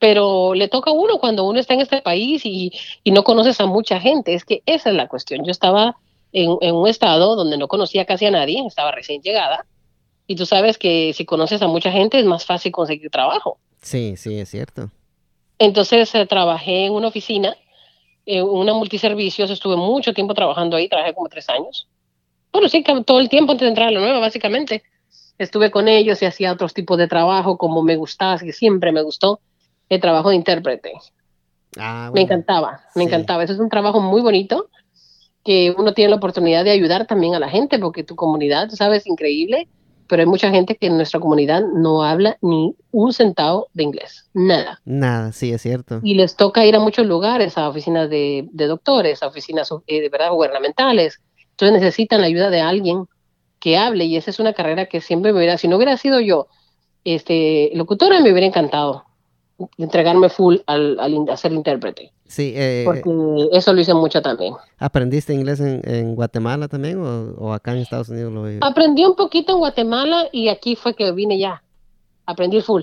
Pero 0.00 0.54
le 0.54 0.66
toca 0.66 0.90
a 0.90 0.94
uno 0.94 1.18
cuando 1.18 1.44
uno 1.44 1.60
está 1.60 1.74
en 1.74 1.80
este 1.80 2.02
país 2.02 2.44
y, 2.44 2.72
y 3.04 3.12
no 3.12 3.22
conoces 3.22 3.60
a 3.60 3.66
mucha 3.66 4.00
gente. 4.00 4.34
Es 4.34 4.44
que 4.44 4.62
esa 4.66 4.90
es 4.90 4.96
la 4.96 5.06
cuestión. 5.06 5.44
Yo 5.44 5.52
estaba 5.52 5.96
en, 6.32 6.56
en 6.60 6.74
un 6.74 6.88
estado 6.88 7.36
donde 7.36 7.56
no 7.56 7.68
conocía 7.68 8.04
casi 8.04 8.26
a 8.26 8.32
nadie, 8.32 8.62
estaba 8.66 8.90
recién 8.90 9.22
llegada 9.22 9.64
y 10.26 10.36
tú 10.36 10.46
sabes 10.46 10.78
que 10.78 11.12
si 11.14 11.24
conoces 11.24 11.62
a 11.62 11.68
mucha 11.68 11.90
gente 11.92 12.18
es 12.18 12.24
más 12.24 12.44
fácil 12.44 12.72
conseguir 12.72 13.10
trabajo. 13.10 13.58
Sí, 13.80 14.16
sí, 14.16 14.38
es 14.38 14.48
cierto. 14.48 14.90
Entonces 15.58 16.12
eh, 16.14 16.26
trabajé 16.26 16.86
en 16.86 16.92
una 16.92 17.08
oficina, 17.08 17.56
en 18.26 18.44
una 18.44 18.74
multiservicios, 18.74 19.50
estuve 19.50 19.76
mucho 19.76 20.12
tiempo 20.12 20.34
trabajando 20.34 20.76
ahí, 20.76 20.88
trabajé 20.88 21.14
como 21.14 21.28
tres 21.28 21.48
años. 21.48 21.88
Bueno, 22.52 22.68
sí, 22.68 22.82
todo 23.04 23.20
el 23.20 23.28
tiempo 23.28 23.52
antes 23.52 23.66
de 23.66 23.68
entrar 23.68 23.88
a 23.88 23.92
la 23.92 24.00
nueva, 24.00 24.18
básicamente. 24.18 24.82
Estuve 25.38 25.70
con 25.70 25.86
ellos 25.86 26.22
y 26.22 26.26
hacía 26.26 26.52
otros 26.52 26.72
tipos 26.72 26.96
de 26.96 27.08
trabajo, 27.08 27.58
como 27.58 27.82
me 27.82 27.96
gustaba, 27.96 28.38
que 28.38 28.52
siempre 28.52 28.90
me 28.90 29.02
gustó, 29.02 29.40
el 29.88 30.00
trabajo 30.00 30.30
de 30.30 30.36
intérprete. 30.36 30.92
Ah, 31.78 32.10
me 32.14 32.22
encantaba, 32.22 32.80
me 32.94 33.04
encantaba. 33.04 33.44
Eso 33.44 33.52
es 33.52 33.58
un 33.58 33.68
trabajo 33.68 34.00
muy 34.00 34.22
bonito, 34.22 34.70
que 35.44 35.74
uno 35.76 35.92
tiene 35.92 36.10
la 36.10 36.16
oportunidad 36.16 36.64
de 36.64 36.70
ayudar 36.70 37.06
también 37.06 37.34
a 37.34 37.38
la 37.38 37.50
gente, 37.50 37.78
porque 37.78 38.02
tu 38.02 38.16
comunidad, 38.16 38.70
tú 38.70 38.76
sabes, 38.76 39.06
increíble 39.06 39.68
pero 40.08 40.22
hay 40.22 40.26
mucha 40.26 40.50
gente 40.50 40.76
que 40.76 40.86
en 40.86 40.96
nuestra 40.96 41.20
comunidad 41.20 41.62
no 41.74 42.02
habla 42.02 42.38
ni 42.40 42.74
un 42.92 43.12
centavo 43.12 43.68
de 43.74 43.82
inglés, 43.84 44.28
nada. 44.32 44.80
Nada, 44.84 45.32
sí, 45.32 45.52
es 45.52 45.62
cierto. 45.62 46.00
Y 46.02 46.14
les 46.14 46.36
toca 46.36 46.64
ir 46.64 46.76
a 46.76 46.80
muchos 46.80 47.06
lugares, 47.06 47.58
a 47.58 47.68
oficinas 47.68 48.08
de, 48.10 48.48
doctores, 48.52 49.22
a 49.22 49.26
oficinas 49.26 49.70
eh, 49.86 50.00
de 50.00 50.08
verdad 50.08 50.30
gubernamentales. 50.30 51.20
Entonces 51.50 51.80
necesitan 51.80 52.20
la 52.20 52.26
ayuda 52.26 52.50
de 52.50 52.60
alguien 52.60 53.06
que 53.58 53.76
hable 53.76 54.04
y 54.04 54.16
esa 54.16 54.30
es 54.30 54.38
una 54.38 54.52
carrera 54.52 54.86
que 54.86 55.00
siempre 55.00 55.32
me 55.32 55.38
hubiera, 55.38 55.58
si 55.58 55.68
no 55.68 55.76
hubiera 55.76 55.96
sido 55.96 56.20
yo 56.20 56.48
este, 57.04 57.70
locutora, 57.74 58.20
me 58.20 58.32
hubiera 58.32 58.46
encantado 58.46 59.04
entregarme 59.78 60.28
full 60.28 60.56
al, 60.66 60.98
al, 61.00 61.38
ser 61.38 61.52
intérprete. 61.52 62.12
Sí, 62.28 62.52
eh, 62.56 62.82
porque 62.84 63.08
eso 63.52 63.72
lo 63.72 63.80
hice 63.80 63.94
mucho 63.94 64.20
también. 64.20 64.54
¿Aprendiste 64.78 65.32
inglés 65.32 65.60
en, 65.60 65.80
en 65.84 66.14
Guatemala 66.14 66.68
también 66.68 66.98
o, 67.00 67.52
acá 67.52 67.72
en 67.72 67.78
Estados 67.78 68.08
Unidos? 68.08 68.32
Lo... 68.32 68.66
Aprendí 68.66 69.04
un 69.04 69.14
poquito 69.14 69.52
en 69.52 69.58
Guatemala 69.58 70.28
y 70.32 70.48
aquí 70.48 70.76
fue 70.76 70.94
que 70.94 71.12
vine 71.12 71.38
ya. 71.38 71.62
Aprendí 72.26 72.60
full. 72.60 72.82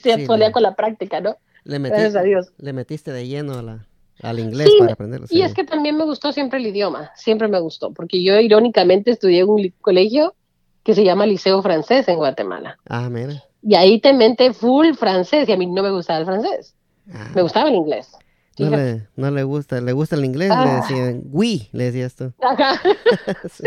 Se 0.00 0.14
sí, 0.16 0.26
con 0.26 0.62
la 0.62 0.74
práctica, 0.74 1.20
¿no? 1.20 1.36
Le 1.64 1.78
Gracias 1.78 2.16
a 2.16 2.22
Dios. 2.22 2.52
Le 2.58 2.72
metiste 2.72 3.12
de 3.12 3.26
lleno 3.26 3.54
a 3.54 3.62
la, 3.62 3.86
al 4.22 4.38
inglés 4.38 4.70
para 4.78 4.92
aprenderlo. 4.92 5.26
Y 5.30 5.42
es 5.42 5.54
que 5.54 5.64
también 5.64 5.96
me 5.96 6.04
gustó 6.04 6.32
siempre 6.32 6.58
el 6.58 6.66
idioma, 6.66 7.10
siempre 7.16 7.48
me 7.48 7.60
gustó, 7.60 7.92
porque 7.92 8.22
yo 8.22 8.38
irónicamente 8.38 9.10
estudié 9.10 9.40
en 9.40 9.48
un 9.48 9.74
colegio 9.80 10.34
que 10.82 10.94
se 10.94 11.04
llama 11.04 11.26
Liceo 11.26 11.60
Francés 11.62 12.08
en 12.08 12.16
Guatemala. 12.16 12.78
Ah, 12.88 13.10
mira. 13.10 13.42
Y 13.62 13.74
ahí 13.74 14.00
te 14.00 14.12
mente 14.14 14.54
full 14.54 14.94
francés 14.94 15.48
y 15.48 15.52
a 15.52 15.56
mí 15.56 15.66
no 15.66 15.82
me 15.82 15.90
gustaba 15.90 16.20
el 16.20 16.24
francés. 16.24 16.74
Ah. 17.12 17.30
Me 17.34 17.42
gustaba 17.42 17.68
el 17.68 17.74
inglés. 17.74 18.12
No 18.58 18.70
le, 18.70 19.06
no 19.16 19.30
le, 19.30 19.42
gusta, 19.42 19.80
le 19.80 19.92
gusta 19.92 20.16
el 20.16 20.24
inglés, 20.24 20.50
le 20.50 20.54
ah. 20.54 20.82
decían, 20.82 21.22
oui, 21.30 21.68
le 21.72 21.84
decías 21.84 22.14
tú. 22.14 22.32
Ajá. 22.42 22.80
sí. 23.50 23.64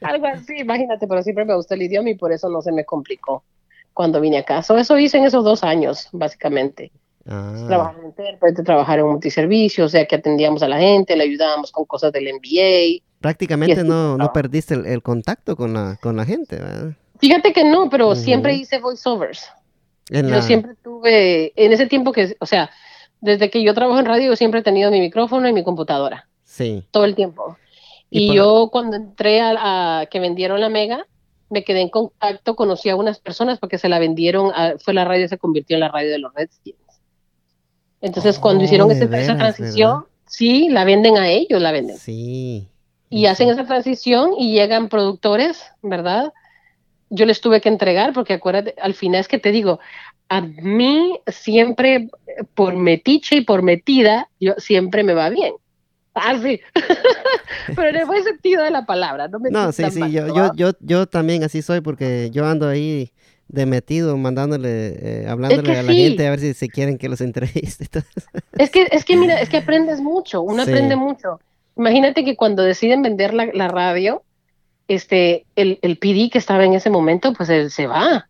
algo 0.00 0.26
así, 0.26 0.58
imagínate, 0.58 1.08
pero 1.08 1.22
siempre 1.22 1.44
me 1.44 1.56
gustó 1.56 1.74
el 1.74 1.82
idioma 1.82 2.10
y 2.10 2.14
por 2.14 2.30
eso 2.30 2.48
no 2.48 2.62
se 2.62 2.70
me 2.70 2.84
complicó 2.84 3.42
cuando 3.94 4.20
vine 4.20 4.38
acá. 4.38 4.60
eso 4.60 4.98
hice 4.98 5.18
en 5.18 5.24
esos 5.24 5.44
dos 5.44 5.64
años, 5.64 6.08
básicamente. 6.12 6.92
Ah. 7.26 7.64
Trabajar 7.66 7.96
en 8.00 8.06
intérprete, 8.06 8.62
trabajar 8.62 8.98
en 8.98 9.06
multiservicio, 9.06 9.84
o 9.84 9.88
sea 9.88 10.06
que 10.06 10.16
atendíamos 10.16 10.62
a 10.62 10.68
la 10.68 10.78
gente, 10.78 11.16
le 11.16 11.24
ayudábamos 11.24 11.70
con 11.70 11.84
cosas 11.84 12.12
del 12.12 12.28
MBA. 12.32 13.02
Prácticamente 13.20 13.84
no, 13.84 14.16
no 14.16 14.32
perdiste 14.32 14.74
el, 14.74 15.02
contacto 15.02 15.56
con 15.56 15.72
la, 15.72 15.96
con 16.02 16.16
la 16.16 16.24
gente, 16.24 16.56
¿verdad? 16.56 16.96
Fíjate 17.18 17.52
que 17.52 17.64
no, 17.64 17.88
pero 17.88 18.16
siempre 18.16 18.54
hice 18.54 18.80
voiceovers. 18.80 19.48
Yo 20.10 20.42
siempre 20.42 20.74
tuve, 20.82 21.52
en 21.54 21.72
ese 21.72 21.86
tiempo 21.86 22.12
que, 22.12 22.36
o 22.40 22.46
sea, 22.46 22.70
desde 23.22 23.50
que 23.50 23.62
yo 23.62 23.72
trabajo 23.72 24.00
en 24.00 24.04
radio, 24.04 24.36
siempre 24.36 24.60
he 24.60 24.62
tenido 24.62 24.90
mi 24.90 25.00
micrófono 25.00 25.48
y 25.48 25.52
mi 25.52 25.62
computadora. 25.62 26.28
Sí. 26.44 26.84
Todo 26.90 27.04
el 27.04 27.14
tiempo. 27.14 27.56
Y, 28.10 28.34
yo 28.34 28.68
cuando 28.70 28.96
entré 28.96 29.40
a, 29.40 30.06
que 30.10 30.20
vendieron 30.20 30.60
la 30.60 30.68
Mega, 30.68 31.06
me 31.48 31.64
quedé 31.64 31.80
en 31.80 31.88
contacto, 31.88 32.56
conocí 32.56 32.90
a 32.90 32.96
unas 32.96 33.20
personas 33.20 33.58
porque 33.58 33.78
se 33.78 33.88
la 33.88 33.98
vendieron, 33.98 34.52
fue 34.80 34.92
la 34.92 35.04
radio, 35.04 35.28
se 35.28 35.38
convirtió 35.38 35.76
en 35.76 35.80
la 35.80 35.88
radio 35.88 36.10
de 36.10 36.18
los 36.18 36.34
Redskins. 36.34 36.76
Entonces, 38.00 38.38
cuando 38.38 38.64
hicieron 38.64 38.90
oh, 38.90 38.92
esa 38.92 39.36
transición, 39.36 40.06
sí, 40.26 40.68
la 40.68 40.84
venden 40.84 41.16
a 41.16 41.28
ellos, 41.28 41.62
la 41.62 41.70
venden. 41.70 41.96
Sí. 41.96 42.68
Y 43.08 43.26
hacen 43.26 43.48
esa 43.48 43.64
transición 43.64 44.32
y 44.36 44.52
llegan 44.52 44.88
productores, 44.88 45.62
¿verdad? 45.80 46.32
yo 47.14 47.26
les 47.26 47.42
tuve 47.42 47.60
que 47.60 47.68
entregar, 47.68 48.14
porque 48.14 48.32
acuérdate, 48.32 48.74
al 48.80 48.94
final 48.94 49.20
es 49.20 49.28
que 49.28 49.38
te 49.38 49.52
digo, 49.52 49.80
a 50.32 50.40
mí 50.40 51.20
siempre, 51.26 52.08
por 52.54 52.74
metiche 52.74 53.36
y 53.36 53.40
por 53.42 53.62
metida, 53.62 54.30
yo 54.40 54.54
siempre 54.56 55.04
me 55.04 55.12
va 55.12 55.28
bien. 55.28 55.52
Ah, 56.14 56.38
sí. 56.42 56.58
Pero 57.76 57.88
en 57.88 57.96
el 57.96 58.06
buen 58.06 58.24
sentido 58.24 58.64
de 58.64 58.70
la 58.70 58.86
palabra, 58.86 59.28
no 59.28 59.38
me 59.40 59.50
No, 59.50 59.72
sí, 59.72 59.84
sí, 59.90 60.00
yo, 60.10 60.34
yo, 60.34 60.50
yo, 60.54 60.70
yo 60.80 61.06
también 61.06 61.44
así 61.44 61.60
soy, 61.60 61.82
porque 61.82 62.30
yo 62.32 62.46
ando 62.46 62.66
ahí 62.66 63.12
de 63.48 63.66
metido, 63.66 64.16
mandándole, 64.16 64.96
eh, 65.02 65.26
hablándole 65.28 65.78
a 65.78 65.82
la 65.82 65.92
gente 65.92 66.26
a 66.26 66.30
ver 66.30 66.40
si 66.40 66.54
se 66.54 66.70
quieren 66.70 66.96
que 66.96 67.10
los 67.10 67.20
entreviste. 67.20 67.88
es 68.56 68.70
que, 68.70 68.88
es 68.90 69.04
que 69.04 69.18
mira, 69.18 69.38
es 69.38 69.50
que 69.50 69.58
aprendes 69.58 70.00
mucho, 70.00 70.40
uno 70.40 70.62
aprende 70.62 70.96
mucho. 70.96 71.40
Imagínate 71.76 72.24
que 72.24 72.36
cuando 72.36 72.62
deciden 72.62 73.02
vender 73.02 73.34
la, 73.34 73.50
la 73.52 73.68
radio, 73.68 74.22
este, 74.88 75.44
el, 75.56 75.78
el 75.82 75.98
PD 75.98 76.30
que 76.30 76.38
estaba 76.38 76.64
en 76.64 76.72
ese 76.72 76.88
momento, 76.88 77.34
pues 77.34 77.50
él 77.50 77.70
se 77.70 77.86
va. 77.86 78.28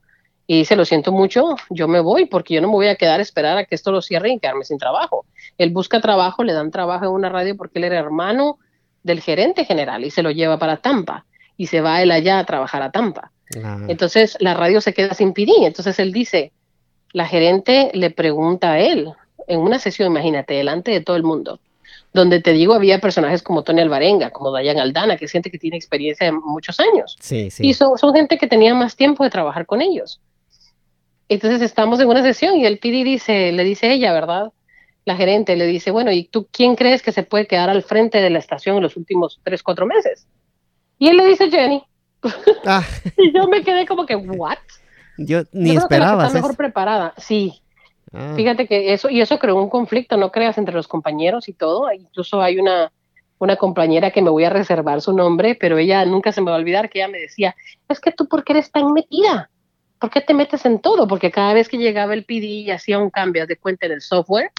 Y 0.53 0.59
dice, 0.59 0.77
lo 0.77 0.85
siento 0.85 1.13
mucho, 1.13 1.57
yo 1.71 1.89
me 1.89 1.99
voy 1.99 2.27
porque 2.27 2.53
yo 2.53 2.61
no 2.61 2.69
me 2.69 2.75
voy 2.75 2.89
a 2.89 2.97
quedar 2.97 3.21
a 3.21 3.23
esperar 3.23 3.57
a 3.57 3.65
que 3.65 3.75
esto 3.75 3.91
lo 3.91 4.03
cierre 4.03 4.31
y 4.31 4.39
quedarme 4.39 4.67
sin 4.67 4.77
trabajo. 4.77 5.25
Él 5.57 5.71
busca 5.71 5.99
trabajo, 6.03 6.45
le 6.45 6.53
dan 6.53 6.71
trabajo 6.71 7.07
en 7.07 7.13
una 7.13 7.31
radio 7.31 7.57
porque 7.57 7.79
él 7.79 7.85
era 7.85 7.99
hermano 7.99 8.59
del 9.03 9.23
gerente 9.23 9.65
general 9.65 10.05
y 10.05 10.11
se 10.11 10.23
lo 10.23 10.31
lleva 10.31 10.59
para 10.59 10.77
Tampa. 10.77 11.25
Y 11.57 11.69
se 11.69 11.81
va 11.81 12.03
él 12.03 12.11
allá 12.11 12.39
a 12.39 12.45
trabajar 12.45 12.83
a 12.83 12.91
Tampa. 12.91 13.33
Entonces 13.89 14.37
la 14.41 14.53
radio 14.53 14.83
se 14.83 14.93
queda 14.93 15.15
sin 15.15 15.33
PD. 15.33 15.53
Entonces 15.63 15.99
él 15.99 16.13
dice, 16.13 16.53
la 17.15 17.27
gerente 17.27 17.91
le 17.95 18.11
pregunta 18.11 18.73
a 18.73 18.79
él 18.79 19.11
en 19.47 19.59
una 19.59 19.79
sesión, 19.79 20.11
imagínate, 20.11 20.53
delante 20.53 20.91
de 20.91 21.01
todo 21.01 21.17
el 21.17 21.23
mundo, 21.23 21.61
donde 22.13 22.43
te 22.43 22.53
digo, 22.53 22.75
había 22.75 22.99
personajes 22.99 23.43
como 23.43 23.63
Tony 23.63 23.81
Alvarenga, 23.81 24.29
como 24.29 24.51
Dayan 24.51 24.79
Aldana, 24.79 25.17
que 25.17 25.25
es 25.25 25.33
gente 25.33 25.51
que 25.51 25.57
tiene 25.57 25.79
experiencia 25.79 26.27
de 26.27 26.33
muchos 26.33 26.79
años. 26.79 27.17
Sí, 27.21 27.51
sí. 27.51 27.67
Y 27.67 27.73
son, 27.73 27.97
son 27.97 28.13
gente 28.13 28.37
que 28.37 28.47
tenía 28.47 28.75
más 28.75 28.97
tiempo 28.97 29.25
de 29.25 29.31
trabajar 29.31 29.65
con 29.65 29.81
ellos. 29.81 30.21
Entonces 31.33 31.63
estamos 31.63 31.99
en 32.01 32.09
una 32.09 32.23
sesión 32.23 32.57
y 32.57 32.67
el 32.67 32.79
PD 32.79 33.05
dice, 33.05 33.53
le 33.53 33.65
dice 33.65 33.93
ella, 33.93 34.13
¿verdad? 34.13 34.53
La 35.05 35.17
gerente 35.17 35.57
le 35.57 35.67
dice, 35.67 35.91
bueno, 35.91 36.13
¿y 36.13 36.25
tú 36.25 36.47
quién 36.51 36.77
crees 36.77 37.03
que 37.03 37.13
se 37.13 37.23
puede 37.23 37.47
quedar 37.47 37.71
al 37.71 37.83
frente 37.83 38.21
de 38.21 38.31
la 38.31 38.39
estación 38.39 38.77
en 38.77 38.83
los 38.83 38.97
últimos 38.97 39.41
tres, 39.43 39.63
cuatro 39.63 39.87
meses? 39.87 40.27
Y 40.99 41.09
él 41.09 41.17
le 41.17 41.27
dice 41.27 41.51
Jenny. 41.51 41.83
Ah. 42.65 42.85
y 43.17 43.33
yo 43.35 43.49
me 43.49 43.65
quedé 43.65 43.85
como 43.85 44.07
que, 44.07 44.15
¿what? 44.15 44.59
Yo 45.19 45.43
ni 45.51 45.75
esperaba. 45.75 46.27
Está 46.27 46.39
mejor 46.39 46.57
preparada, 46.57 47.15
sí. 47.17 47.61
Ah. 48.13 48.35
Fíjate 48.37 48.69
que 48.69 48.93
eso, 48.93 49.11
y 49.11 49.21
eso 49.21 49.41
creó 49.41 49.61
un 49.61 49.69
conflicto, 49.69 50.17
no 50.17 50.31
creas, 50.31 50.57
entre 50.59 50.75
los 50.75 50.87
compañeros 50.87 51.49
y 51.49 51.53
todo. 51.53 51.91
Incluso 51.93 52.41
hay 52.41 52.61
una, 52.61 52.93
una 53.39 53.57
compañera 53.57 54.13
que 54.13 54.23
me 54.23 54.31
voy 54.31 54.45
a 54.45 54.51
reservar 54.51 55.01
su 55.01 55.13
nombre, 55.13 55.57
pero 55.57 55.79
ella 55.79 56.05
nunca 56.05 56.31
se 56.31 56.41
me 56.41 56.51
va 56.53 56.57
a 56.57 56.61
olvidar 56.61 56.89
que 56.89 57.01
ella 57.01 57.09
me 57.09 57.19
decía, 57.19 57.57
es 57.89 57.99
que 57.99 58.13
tú, 58.13 58.29
¿por 58.29 58.45
qué 58.45 58.53
eres 58.53 58.71
tan 58.71 58.93
metida? 58.93 59.51
¿Por 60.03 60.11
qué 60.11 60.21
te 60.21 60.35
metes 60.35 60.67
en 60.67 60.81
todo? 60.81 61.07
Porque 61.07 61.31
cada 61.31 61.55
vez 61.55 61.69
que 61.69 61.79
llegaba 61.79 62.13
el 62.13 62.25
PD 62.25 62.45
y 62.45 62.71
hacía 62.73 62.99
un 62.99 63.09
cambio 63.09 63.47
de 63.47 63.57
cuenta 63.57 63.87
en 63.87 63.93
el 63.93 64.01
software, 64.01 64.51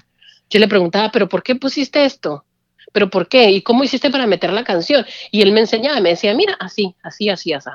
yo 0.48 0.58
le 0.58 0.66
preguntaba, 0.66 1.12
¿pero 1.12 1.28
por 1.28 1.42
qué 1.42 1.54
pusiste 1.54 2.02
esto? 2.02 2.46
¿Pero 2.92 3.10
por 3.10 3.28
qué? 3.28 3.50
¿Y 3.50 3.60
cómo 3.60 3.84
hiciste 3.84 4.08
para 4.08 4.26
meter 4.26 4.54
la 4.54 4.64
canción? 4.64 5.04
Y 5.30 5.42
él 5.42 5.52
me 5.52 5.60
enseñaba, 5.60 6.00
me 6.00 6.08
decía, 6.08 6.32
mira, 6.32 6.56
así, 6.58 6.96
así, 7.02 7.28
así, 7.28 7.52
así. 7.52 7.68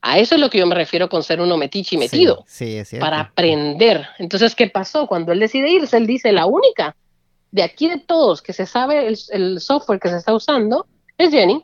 A 0.00 0.18
eso 0.18 0.36
es 0.36 0.40
lo 0.40 0.48
que 0.48 0.56
yo 0.56 0.66
me 0.66 0.74
refiero 0.74 1.10
con 1.10 1.22
ser 1.22 1.38
uno 1.42 1.58
metiche 1.58 1.96
y 1.96 1.98
metido. 1.98 2.44
Sí, 2.46 2.78
es 2.78 2.88
Para 2.98 3.20
aprender. 3.20 4.08
Entonces, 4.18 4.54
¿qué 4.54 4.70
pasó? 4.70 5.06
Cuando 5.06 5.32
él 5.32 5.40
decide 5.40 5.68
irse, 5.68 5.98
él 5.98 6.06
dice, 6.06 6.32
la 6.32 6.46
única 6.46 6.96
de 7.50 7.62
aquí 7.62 7.90
de 7.90 7.98
todos 7.98 8.40
que 8.40 8.54
se 8.54 8.64
sabe 8.64 9.06
el, 9.06 9.60
software 9.60 10.00
que 10.00 10.08
se 10.08 10.16
está 10.16 10.32
usando 10.32 10.86
es 11.18 11.30
Jenny. 11.30 11.62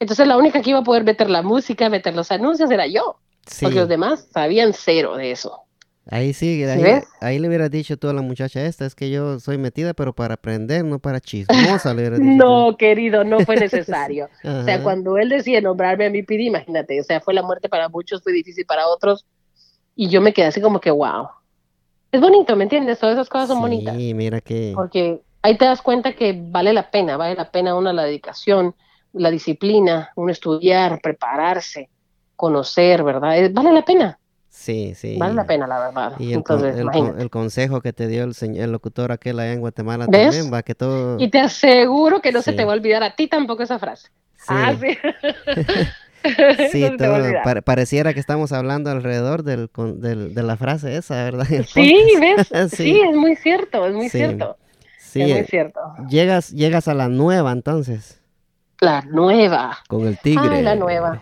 Entonces, 0.00 0.26
la 0.26 0.36
única 0.36 0.62
que 0.62 0.70
iba 0.70 0.80
a 0.80 0.84
poder 0.84 1.04
meter 1.04 1.30
la 1.30 1.42
música, 1.42 1.88
meter 1.88 2.16
los 2.16 2.32
anuncios 2.32 2.68
era 2.72 2.88
yo. 2.88 3.20
Porque 3.60 3.76
los 3.76 3.88
demás 3.88 4.28
sabían 4.32 4.72
cero 4.72 5.16
de 5.16 5.32
eso. 5.32 5.64
Ahí 6.12 6.32
sí, 6.32 6.64
ahí, 7.20 7.38
le 7.38 7.46
hubiera 7.46 7.68
dicho 7.68 7.96
tú 7.96 8.08
a 8.08 8.12
la 8.12 8.22
muchacha 8.22 8.64
esta, 8.64 8.84
es 8.84 8.96
que 8.96 9.10
yo 9.10 9.38
soy 9.38 9.58
metida, 9.58 9.94
pero 9.94 10.12
para 10.12 10.34
aprender, 10.34 10.84
no 10.84 10.98
para 10.98 11.20
chismosa. 11.20 11.94
Le 11.94 12.10
dicho 12.10 12.22
no, 12.22 12.76
querido, 12.76 13.22
no 13.22 13.40
fue 13.40 13.56
necesario. 13.60 14.28
o 14.42 14.64
sea, 14.64 14.82
cuando 14.82 15.18
él 15.18 15.28
decide 15.28 15.60
nombrarme 15.62 16.06
a 16.06 16.10
mi 16.10 16.24
PD, 16.24 16.44
imagínate, 16.44 17.00
o 17.00 17.04
sea, 17.04 17.20
fue 17.20 17.32
la 17.32 17.42
muerte 17.42 17.68
para 17.68 17.88
muchos, 17.88 18.22
fue 18.22 18.32
difícil 18.32 18.66
para 18.66 18.88
otros, 18.88 19.24
y 19.94 20.08
yo 20.08 20.20
me 20.20 20.32
quedé 20.32 20.46
así 20.46 20.60
como 20.60 20.80
que, 20.80 20.90
wow. 20.90 21.28
Es 22.10 22.20
bonito, 22.20 22.56
¿me 22.56 22.64
entiendes? 22.64 22.98
Todas 22.98 23.14
esas 23.14 23.28
cosas 23.28 23.48
son 23.48 23.60
bonitas. 23.60 23.96
Sí, 23.96 24.12
mira 24.12 24.40
que... 24.40 24.72
Porque 24.74 25.20
ahí 25.42 25.56
te 25.56 25.64
das 25.64 25.80
cuenta 25.80 26.14
que 26.14 26.36
vale 26.36 26.72
la 26.72 26.90
pena, 26.90 27.16
vale 27.16 27.36
la 27.36 27.52
pena 27.52 27.76
una 27.76 27.92
la 27.92 28.02
dedicación, 28.02 28.74
la 29.12 29.30
disciplina, 29.30 30.10
uno 30.16 30.32
estudiar, 30.32 31.00
prepararse, 31.00 31.88
conocer, 32.40 33.02
¿verdad? 33.02 33.50
Vale 33.52 33.72
la 33.72 33.82
pena. 33.82 34.18
Sí, 34.48 34.94
sí. 34.94 35.18
Vale 35.18 35.34
la 35.34 35.44
pena, 35.44 35.66
la 35.66 35.78
verdad. 35.78 36.12
Y 36.18 36.32
el, 36.32 36.42
el, 37.18 37.30
consejo 37.30 37.82
que 37.82 37.92
te 37.92 38.08
dio 38.08 38.24
el, 38.24 38.34
señor, 38.34 38.64
el 38.64 38.72
locutor 38.72 39.12
aquel 39.12 39.38
allá 39.38 39.52
en 39.52 39.60
Guatemala 39.60 40.06
también, 40.06 40.50
va 40.52 40.62
que 40.62 40.74
todo... 40.74 41.18
Y 41.20 41.28
te 41.28 41.38
aseguro 41.38 42.22
que 42.22 42.32
no 42.32 42.40
se 42.40 42.54
te 42.54 42.64
va 42.64 42.72
a 42.72 42.76
olvidar 42.76 43.02
a 43.02 43.14
ti 43.14 43.28
tampoco 43.28 43.62
esa 43.62 43.78
frase. 43.78 44.08
Sí. 44.38 44.46
Ah, 44.48 44.74
sí. 44.80 44.96
sí, 46.72 46.90
todo, 46.98 47.62
pareciera 47.62 48.14
que 48.14 48.20
estamos 48.20 48.52
hablando 48.52 48.90
alrededor 48.90 49.42
del, 49.42 49.68
del, 49.96 50.34
de 50.34 50.42
la 50.42 50.56
frase 50.56 50.96
esa, 50.96 51.24
¿verdad? 51.24 51.46
Sí, 51.66 52.02
¿ves? 52.18 52.72
sí. 52.72 53.00
es 53.00 53.16
muy 53.16 53.36
cierto, 53.36 53.86
es 53.86 53.94
muy 53.94 54.08
cierto. 54.08 54.56
Sí, 54.98 55.20
es 55.20 55.36
muy 55.36 55.44
cierto. 55.44 55.80
Llegas, 56.08 56.52
llegas 56.52 56.88
a 56.88 56.94
la 56.94 57.08
nueva 57.08 57.52
entonces. 57.52 58.22
La 58.80 59.02
nueva. 59.02 59.78
Con 59.88 60.06
el 60.06 60.16
tigre. 60.18 60.56
Ay, 60.56 60.62
la 60.62 60.74
nueva. 60.74 61.20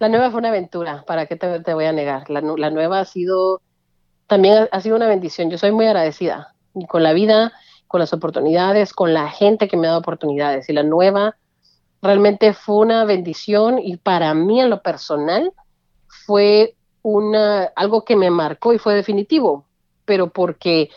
La 0.00 0.08
nueva 0.08 0.30
fue 0.30 0.38
una 0.38 0.48
aventura, 0.48 1.04
¿para 1.06 1.26
qué 1.26 1.36
te, 1.36 1.74
voy 1.74 1.84
a 1.84 1.92
negar? 1.92 2.30
La, 2.30 2.40
nueva 2.40 3.00
ha 3.00 3.04
sido, 3.04 3.60
también 4.26 4.66
ha, 4.72 4.80
sido 4.80 4.96
una 4.96 5.06
bendición. 5.06 5.50
Yo 5.50 5.58
soy 5.58 5.72
muy 5.72 5.84
agradecida 5.84 6.54
con 6.88 7.02
la 7.02 7.12
vida, 7.12 7.52
con 7.86 8.00
las 8.00 8.14
oportunidades, 8.14 8.94
con 8.94 9.12
la 9.12 9.28
gente 9.28 9.68
que 9.68 9.76
me 9.76 9.86
ha 9.86 9.90
dado 9.90 10.00
oportunidades. 10.00 10.70
Y 10.70 10.72
la 10.72 10.84
nueva 10.84 11.36
realmente 12.00 12.54
fue 12.54 12.76
una 12.76 13.04
bendición 13.04 13.78
y 13.78 13.98
para 13.98 14.32
mí 14.32 14.62
en 14.62 14.70
lo 14.70 14.80
personal 14.80 15.52
fue 16.06 16.76
una, 17.02 17.64
algo 17.76 18.06
que 18.06 18.16
me 18.16 18.30
marcó 18.30 18.72
y 18.72 18.78
fue 18.78 18.94
definitivo, 18.94 19.66
pero 20.06 20.30
porque 20.30 20.88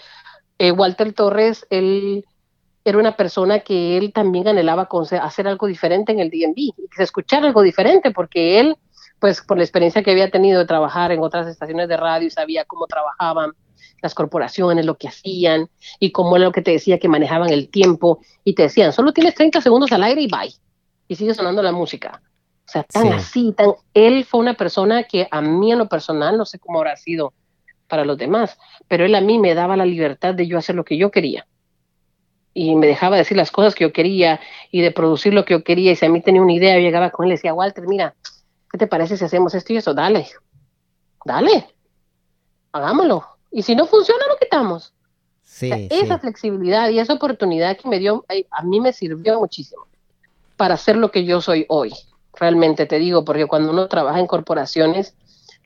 eh, 0.60 0.72
Walter 0.72 1.12
Torres, 1.12 1.68
él 1.70 2.24
era 2.86 2.98
una 2.98 3.16
persona 3.16 3.60
que 3.60 3.98
él 3.98 4.12
también 4.14 4.48
anhelaba 4.48 4.90
hacer 5.22 5.48
algo 5.48 5.68
diferente 5.68 6.12
en 6.12 6.20
el 6.20 6.30
DMV, 6.30 6.74
escuchar 6.98 7.46
algo 7.46 7.62
diferente, 7.62 8.12
porque 8.12 8.60
él, 8.60 8.78
pues 9.24 9.40
por 9.40 9.56
la 9.56 9.64
experiencia 9.64 10.04
que 10.04 10.12
había 10.12 10.30
tenido 10.30 10.60
de 10.60 10.66
trabajar 10.66 11.14
en 11.14 11.22
otras 11.22 11.48
estaciones 11.48 11.88
de 11.88 11.96
radio, 11.96 12.30
sabía 12.30 12.66
cómo 12.66 12.88
trabajaban 12.88 13.54
las 14.02 14.14
corporaciones, 14.14 14.86
lo 14.86 14.98
que 14.98 15.08
hacían 15.08 15.70
y 15.98 16.12
cómo 16.12 16.36
era 16.36 16.44
lo 16.44 16.52
que 16.52 16.62
te 16.62 16.72
decía 16.72 17.00
que 17.00 17.08
manejaban 17.08 17.50
el 17.50 17.70
tiempo 17.70 18.20
y 18.44 18.54
te 18.54 18.64
decían, 18.64 18.92
solo 18.92 19.14
tienes 19.14 19.34
30 19.36 19.62
segundos 19.62 19.94
al 19.94 20.04
aire 20.04 20.24
y 20.24 20.28
bye, 20.28 20.54
y 21.08 21.16
sigue 21.16 21.34
sonando 21.34 21.64
la 21.64 21.72
música. 21.72 22.22
O 22.68 22.70
sea, 22.70 22.84
tan 22.84 23.14
así, 23.14 23.54
tan... 23.54 23.72
Él 23.94 24.26
fue 24.26 24.42
una 24.42 24.56
persona 24.56 25.04
que 25.04 25.26
a 25.32 25.40
mí 25.40 25.72
en 25.72 25.78
lo 25.78 25.88
personal, 25.88 26.38
no 26.38 26.44
sé 26.44 26.60
cómo 26.60 26.80
habrá 26.80 26.98
sido 26.98 27.32
para 27.88 28.04
los 28.04 28.18
demás, 28.18 28.58
pero 28.90 29.06
él 29.06 29.16
a 29.16 29.22
mí 29.22 29.40
me 29.40 29.56
daba 29.56 29.78
la 29.78 29.86
libertad 29.86 30.34
de 30.34 30.48
yo 30.48 30.58
hacer 30.58 30.76
lo 30.76 30.84
que 30.84 30.98
yo 30.98 31.12
quería. 31.12 31.48
Y 32.54 32.76
me 32.76 32.88
dejaba 32.88 33.16
decir 33.16 33.38
las 33.38 33.52
cosas 33.52 33.74
que 33.74 33.86
yo 33.86 33.94
quería 33.94 34.42
y 34.70 34.82
de 34.82 34.92
producir 34.92 35.34
lo 35.34 35.46
que 35.46 35.54
yo 35.54 35.64
quería. 35.64 35.94
Y 35.94 35.96
si 35.96 36.06
a 36.06 36.10
mí 36.10 36.20
tenía 36.20 36.42
una 36.42 36.52
idea, 36.52 36.76
yo 36.76 36.82
llegaba 36.82 37.10
con 37.10 37.26
él 37.26 37.32
y 37.32 37.36
decía, 37.36 37.54
Walter, 37.54 37.88
mira, 37.88 38.16
¿qué 38.74 38.80
te 38.80 38.88
parece 38.88 39.18
si 39.18 39.24
hacemos 39.24 39.54
esto 39.54 39.72
y 39.72 39.78
eso? 39.78 39.94
Dale, 39.94 40.28
dale, 41.24 41.68
hagámoslo. 42.72 43.24
Y 43.52 43.62
si 43.62 43.76
no 43.76 43.86
funciona, 43.86 44.26
lo 44.28 44.36
quitamos. 44.38 44.94
Sí, 45.44 45.70
esa 45.92 46.18
flexibilidad 46.18 46.90
y 46.90 46.98
esa 46.98 47.14
oportunidad 47.14 47.78
que 47.78 47.88
me 47.88 48.00
dio, 48.00 48.26
a 48.50 48.64
mí 48.64 48.80
me 48.82 48.92
sirvió 48.92 49.40
muchísimo 49.40 49.86
para 50.58 50.74
hacer 50.74 50.96
lo 50.96 51.12
que 51.12 51.24
yo 51.24 51.40
soy 51.40 51.68
hoy. 51.70 51.94
Realmente 52.34 52.88
te 52.88 52.98
digo, 52.98 53.24
porque 53.24 53.46
cuando 53.46 53.72
uno 53.72 53.88
trabaja 53.88 54.20
en 54.20 54.26
corporaciones, 54.26 55.14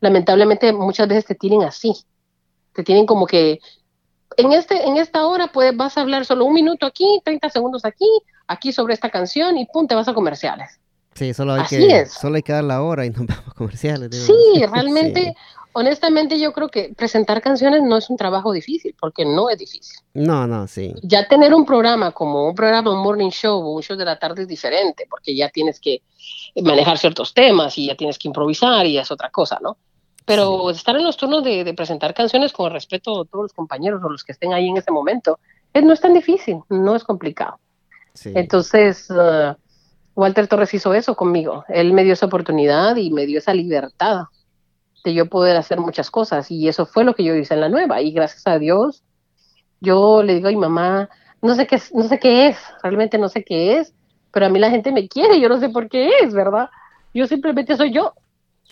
lamentablemente 0.01 0.73
muchas 0.73 1.07
veces 1.07 1.25
te 1.25 1.35
tienen 1.35 1.63
así. 1.63 1.95
Te 2.73 2.83
tienen 2.83 3.05
como 3.05 3.25
que 3.25 3.61
en 4.35 4.51
este 4.51 4.85
en 4.85 4.97
esta 4.97 5.25
hora 5.25 5.47
pues 5.53 5.75
vas 5.77 5.97
a 5.97 6.01
hablar 6.01 6.25
solo 6.25 6.43
un 6.43 6.53
minuto 6.53 6.85
aquí, 6.85 7.21
30 7.23 7.49
segundos 7.49 7.85
aquí, 7.85 8.09
aquí 8.47 8.73
sobre 8.73 8.93
esta 8.93 9.09
canción 9.09 9.57
y 9.57 9.65
pum, 9.65 9.87
te 9.87 9.95
vas 9.95 10.09
a 10.09 10.13
comerciales. 10.13 10.77
Sí, 11.17 11.33
solo 11.33 11.53
hay, 11.53 11.63
que, 11.65 12.05
solo 12.05 12.35
hay 12.35 12.43
que 12.43 12.53
dar 12.53 12.63
la 12.63 12.83
hora 12.83 13.05
y 13.05 13.09
no 13.09 13.25
vamos 13.27 13.47
a 13.47 13.53
comerciales. 13.53 14.09
Sí, 14.27 14.65
realmente 14.71 15.35
honestamente 15.73 16.39
yo 16.39 16.53
creo 16.53 16.69
que 16.69 16.91
presentar 16.95 17.39
canciones 17.39 17.83
no 17.83 17.97
es 17.97 18.09
un 18.09 18.17
trabajo 18.17 18.51
difícil, 18.51 18.95
porque 18.99 19.25
no 19.25 19.49
es 19.49 19.59
difícil. 19.59 19.99
No, 20.15 20.47
no, 20.47 20.67
sí. 20.67 20.93
Ya 21.03 21.27
tener 21.27 21.53
un 21.53 21.65
programa 21.65 22.11
como 22.11 22.47
un 22.49 22.55
programa, 22.55 22.91
un 22.91 23.03
morning 23.03 23.29
show 23.29 23.59
o 23.59 23.75
un 23.75 23.83
show 23.83 23.95
de 23.95 24.05
la 24.05 24.17
tarde 24.17 24.41
es 24.41 24.47
diferente, 24.47 25.05
porque 25.07 25.35
ya 25.35 25.49
tienes 25.49 25.79
que 25.79 26.01
manejar 26.63 26.97
ciertos 26.97 27.33
temas 27.33 27.77
y 27.77 27.87
ya 27.87 27.95
tienes 27.95 28.17
que 28.17 28.27
improvisar 28.27 28.87
y 28.87 28.97
es 28.97 29.11
otra 29.11 29.29
cosa, 29.29 29.59
¿no? 29.61 29.77
Pero 30.25 30.71
estar 30.71 30.95
en 30.95 31.03
los 31.03 31.15
turnos 31.15 31.43
de, 31.43 31.71
presentar 31.75 32.13
canciones 32.13 32.51
con 32.51 32.71
respeto 32.71 33.21
a 33.21 33.25
todos 33.25 33.43
los 33.43 33.53
compañeros 33.53 34.03
o 34.03 34.09
los 34.09 34.23
que 34.23 34.31
estén 34.31 34.53
ahí 34.53 34.67
en 34.67 34.77
ese 34.77 34.91
momento, 34.91 35.39
es, 35.73 35.83
no 35.83 35.93
es 35.93 36.01
tan 36.01 36.13
difícil, 36.13 36.57
no 36.69 36.95
es 36.95 37.03
complicado. 37.03 37.59
Entonces, 38.25 39.11
uh, 39.11 39.55
Walter 40.17 40.47
Torres 40.47 40.73
hizo 40.73 40.95
eso 40.95 41.15
conmigo. 41.15 41.63
Él 41.67 41.93
me 41.93 42.03
dio 42.03 42.13
esa 42.13 42.25
oportunidad 42.25 42.95
y 42.95 43.11
me 43.11 43.27
dio 43.27 43.37
esa 43.37 43.53
libertad 43.53 44.23
de 45.03 45.13
yo 45.13 45.27
poder 45.27 45.55
hacer 45.55 45.79
muchas 45.79 46.09
cosas. 46.09 46.49
Y 46.49 46.67
eso 46.67 46.87
fue 46.87 47.03
lo 47.03 47.13
que 47.13 47.23
yo 47.23 47.35
hice 47.35 47.53
en 47.53 47.61
la 47.61 47.69
nueva. 47.69 48.01
Y 48.01 48.11
gracias 48.13 48.41
a 48.47 48.57
Dios, 48.57 49.03
yo 49.79 50.23
le 50.23 50.33
digo 50.33 50.47
a 50.47 50.51
mi 50.51 50.57
mamá, 50.57 51.07
no 51.43 51.53
sé 51.53 51.67
qué, 51.67 51.79
no 51.93 52.07
sé 52.07 52.17
qué 52.17 52.47
es, 52.47 52.57
realmente 52.81 53.19
no 53.19 53.29
sé 53.29 53.43
qué 53.43 53.77
es, 53.77 53.93
pero 54.31 54.47
a 54.47 54.49
mí 54.49 54.57
la 54.57 54.71
gente 54.71 54.91
me 54.91 55.07
quiere, 55.07 55.39
yo 55.39 55.49
no 55.49 55.59
sé 55.59 55.69
por 55.69 55.87
qué 55.87 56.09
es, 56.23 56.33
¿verdad? 56.33 56.67
Yo 57.13 57.27
simplemente 57.27 57.77
soy 57.77 57.93
yo. 57.93 58.15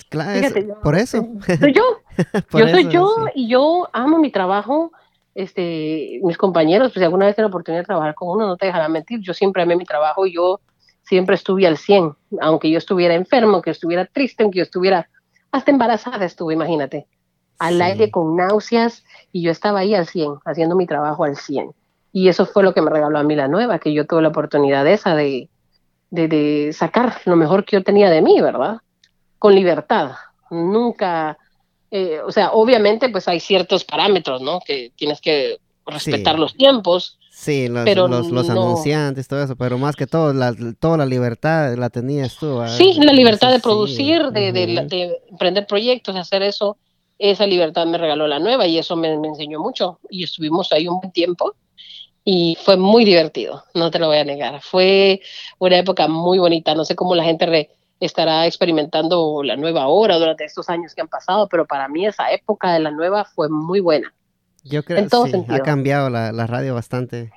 Claro, 0.09 0.49
por 0.81 0.95
eso. 0.95 1.27
Soy 1.59 1.73
yo. 1.73 1.83
yo 2.57 2.67
soy 2.69 2.89
yo 2.89 3.27
y 3.35 3.47
yo 3.47 3.87
amo 3.93 4.17
mi 4.17 4.31
trabajo. 4.31 4.91
Este, 5.35 6.19
mis 6.23 6.37
compañeros, 6.37 6.91
pues 6.91 7.01
si 7.01 7.03
alguna 7.03 7.27
vez 7.27 7.35
tengo 7.35 7.49
la 7.49 7.53
oportunidad 7.53 7.81
de 7.81 7.85
trabajar 7.85 8.15
con 8.15 8.29
uno, 8.29 8.47
no 8.47 8.57
te 8.57 8.65
dejarán 8.65 8.91
mentir. 8.91 9.19
Yo 9.19 9.33
siempre 9.33 9.61
amé 9.61 9.75
mi 9.75 9.85
trabajo 9.85 10.25
y 10.25 10.33
yo 10.33 10.59
siempre 11.05 11.35
estuve 11.35 11.67
al 11.67 11.77
100, 11.77 12.13
aunque 12.41 12.69
yo 12.69 12.77
estuviera 12.77 13.13
enfermo, 13.13 13.61
que 13.61 13.71
estuviera 13.71 14.05
triste, 14.05 14.43
aunque 14.43 14.59
yo 14.59 14.63
estuviera 14.63 15.09
hasta 15.51 15.71
embarazada 15.71 16.25
estuve, 16.25 16.53
imagínate, 16.53 17.07
al 17.59 17.81
aire 17.81 18.11
con 18.11 18.35
náuseas 18.35 19.05
y 19.31 19.41
yo 19.41 19.51
estaba 19.51 19.79
ahí 19.79 19.95
al 19.95 20.07
100, 20.07 20.39
haciendo 20.43 20.75
mi 20.75 20.85
trabajo 20.85 21.23
al 21.23 21.37
100. 21.37 21.71
Y 22.11 22.27
eso 22.27 22.45
fue 22.45 22.63
lo 22.63 22.73
que 22.73 22.81
me 22.81 22.89
regaló 22.89 23.17
a 23.19 23.23
mí 23.23 23.35
la 23.35 23.47
nueva, 23.47 23.79
que 23.79 23.93
yo 23.93 24.05
tuve 24.05 24.21
la 24.21 24.29
oportunidad 24.29 24.85
esa 24.87 25.15
de, 25.15 25.49
de, 26.09 26.71
sacar 26.73 27.21
lo 27.25 27.35
mejor 27.35 27.63
que 27.63 27.77
yo 27.77 27.83
tenía 27.83 28.09
de 28.09 28.21
mí, 28.21 28.41
¿verdad? 28.41 28.77
Con 29.39 29.55
libertad. 29.55 30.11
Nunca, 30.49 31.37
eh, 31.91 32.19
o 32.25 32.31
sea, 32.31 32.51
obviamente 32.51 33.09
pues 33.09 33.27
hay 33.27 33.39
ciertos 33.39 33.85
parámetros, 33.85 34.41
¿no? 34.41 34.59
Que 34.65 34.91
tienes 34.95 35.21
que 35.21 35.59
respetar 35.85 36.39
los 36.39 36.55
tiempos, 36.55 37.19
Sí, 37.37 37.67
los, 37.67 37.85
los, 38.31 38.49
anunciantes, 38.49 39.27
todo 39.27 39.43
eso, 39.43 39.57
pero 39.57 39.77
más 39.77 39.97
que 39.97 40.07
todo, 40.07 40.33
la, 40.33 40.55
toda 40.79 40.95
la 40.95 41.05
libertad 41.05 41.75
la 41.77 41.89
tenías 41.89 42.37
tú. 42.37 42.61
Sí, 42.69 42.93
la 42.93 43.11
libertad 43.11 43.51
de 43.51 43.59
producir, 43.59 44.31
de, 44.31 44.53
de, 44.53 45.21
emprender 45.29 45.67
proyectos, 45.67 46.15
hacer 46.15 46.43
eso, 46.43 46.77
esa 47.19 47.45
libertad 47.45 47.85
me 47.87 47.97
regaló 47.97 48.25
la 48.25 48.39
nueva 48.39 48.65
y 48.67 48.77
eso 48.77 48.95
me, 48.95 49.13
enseñó 49.13 49.59
mucho. 49.59 49.99
Y 50.09 50.23
estuvimos 50.23 50.71
ahí 50.71 50.87
un 50.87 51.01
buen 51.01 51.11
tiempo 51.11 51.53
y 52.23 52.57
fue 52.63 52.77
muy 52.77 53.03
divertido, 53.03 53.65
no 53.73 53.91
te 53.91 53.99
lo 53.99 54.07
voy 54.07 54.17
a 54.17 54.23
negar. 54.23 54.61
Fue 54.61 55.19
una 55.59 55.77
época 55.77 56.07
muy 56.07 56.39
bonita, 56.39 56.73
no 56.73 56.85
sé 56.85 56.95
cómo 56.95 57.15
la 57.15 57.25
gente 57.25 57.69
estará 57.99 58.47
experimentando 58.47 59.43
la 59.43 59.57
nueva 59.57 59.87
hora 59.87 60.17
durante 60.17 60.45
estos 60.45 60.69
años 60.69 60.95
que 60.95 61.01
han 61.01 61.09
pasado, 61.09 61.49
pero 61.49 61.65
para 61.67 61.89
mí 61.89 62.07
esa 62.07 62.31
época 62.31 62.71
de 62.71 62.79
la 62.79 62.91
nueva 62.91 63.25
fue 63.25 63.49
muy 63.49 63.81
buena. 63.81 64.13
Yo 64.65 64.83
creo 64.83 65.07
que 65.07 65.31
sí, 65.31 65.45
ha 65.47 65.59
cambiado 65.59 66.09
la, 66.09 66.47
radio 66.47 66.73
bastante. 66.73 67.31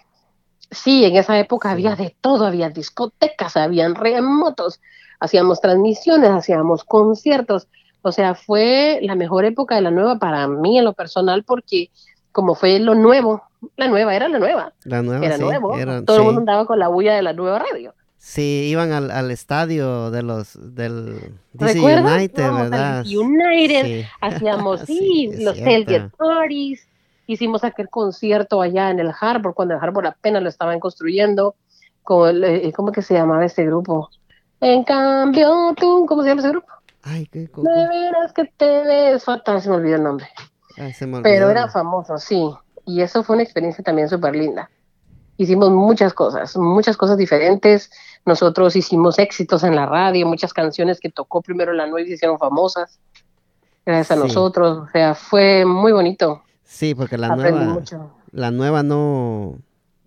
Sí, 0.70 1.04
en 1.04 1.16
esa 1.16 1.38
época 1.38 1.70
había 1.70 1.94
de 1.94 2.16
todo, 2.20 2.46
había 2.46 2.70
discotecas, 2.70 3.56
habían 3.56 3.94
remotos, 3.94 4.80
hacíamos 5.20 5.60
transmisiones, 5.60 6.30
hacíamos 6.30 6.84
conciertos. 6.84 7.68
O 8.02 8.12
sea, 8.12 8.34
fue 8.34 8.98
la 9.02 9.14
mejor 9.14 9.44
época 9.44 9.74
de 9.74 9.82
la 9.82 9.90
nueva 9.90 10.18
para 10.18 10.48
mí 10.48 10.78
en 10.78 10.84
lo 10.84 10.94
personal 10.94 11.44
porque 11.44 11.90
como 12.32 12.54
fue 12.54 12.78
lo 12.78 12.94
nuevo, 12.94 13.42
la 13.76 13.88
nueva 13.88 14.14
era 14.14 14.28
la 14.28 14.38
nueva. 14.38 14.72
La 14.84 15.02
nueva, 15.02 15.26
era 15.26 15.36
nuevo. 15.36 15.74
todo 16.06 16.16
el 16.18 16.22
mundo 16.22 16.40
andaba 16.40 16.64
con 16.66 16.78
la 16.78 16.88
bulla 16.88 17.14
de 17.14 17.22
la 17.22 17.34
nueva 17.34 17.58
radio. 17.58 17.94
Sí, 18.16 18.68
iban 18.70 18.92
al, 18.92 19.10
al 19.10 19.30
estadio 19.30 20.10
de 20.10 20.22
los 20.22 20.58
del 20.74 21.34
DC 21.52 21.80
United, 21.80 22.52
¿verdad? 22.52 23.04
United, 23.06 24.06
hacíamos 24.20 24.80
sí, 24.80 25.30
los 25.38 25.56
tailgate 25.56 26.10
parties, 26.16 26.87
hicimos 27.28 27.62
aquel 27.62 27.88
concierto 27.88 28.60
allá 28.60 28.90
en 28.90 28.98
el 28.98 29.12
Harbor, 29.18 29.54
cuando 29.54 29.74
el 29.74 29.80
Harbor 29.80 30.06
apenas 30.06 30.42
lo 30.42 30.48
estaban 30.48 30.80
construyendo, 30.80 31.54
con, 32.02 32.42
eh, 32.42 32.72
¿cómo 32.74 32.90
que 32.90 33.02
se 33.02 33.14
llamaba 33.14 33.44
ese 33.44 33.64
grupo? 33.66 34.08
En 34.60 34.82
cambio, 34.82 35.74
tú, 35.76 36.06
¿cómo 36.08 36.22
se 36.22 36.30
llama 36.30 36.40
ese 36.40 36.50
grupo? 36.50 36.68
Ay, 37.02 37.26
qué 37.26 37.40
De 37.40 37.88
veras 37.88 38.32
que 38.32 38.46
te 38.56 38.82
ves 38.82 39.24
fatal, 39.24 39.60
se 39.62 39.68
me 39.68 39.76
olvidó 39.76 39.96
el 39.96 40.02
nombre. 40.02 40.26
Pero 41.22 41.50
era 41.50 41.68
famoso, 41.68 42.18
sí. 42.18 42.50
Y 42.86 43.02
eso 43.02 43.22
fue 43.22 43.36
una 43.36 43.42
experiencia 43.42 43.84
también 43.84 44.08
súper 44.08 44.34
linda. 44.34 44.70
Hicimos 45.36 45.70
muchas 45.70 46.14
cosas, 46.14 46.56
muchas 46.56 46.96
cosas 46.96 47.16
diferentes. 47.18 47.90
Nosotros 48.24 48.74
hicimos 48.74 49.18
éxitos 49.18 49.62
en 49.62 49.76
la 49.76 49.86
radio, 49.86 50.26
muchas 50.26 50.52
canciones 50.52 50.98
que 50.98 51.10
tocó 51.10 51.42
primero 51.42 51.72
la 51.72 51.86
nueva 51.86 52.00
y 52.00 52.06
se 52.08 52.14
hicieron 52.14 52.38
famosas. 52.38 52.98
Gracias 53.86 54.18
a 54.18 54.20
nosotros. 54.20 54.78
O 54.78 54.88
sea, 54.90 55.14
fue 55.14 55.64
muy 55.64 55.92
bonito. 55.92 56.42
Sí, 56.68 56.94
porque 56.94 57.16
la 57.16 57.34
nueva, 57.34 57.80
la 58.30 58.50
nueva 58.50 58.82
no 58.82 59.56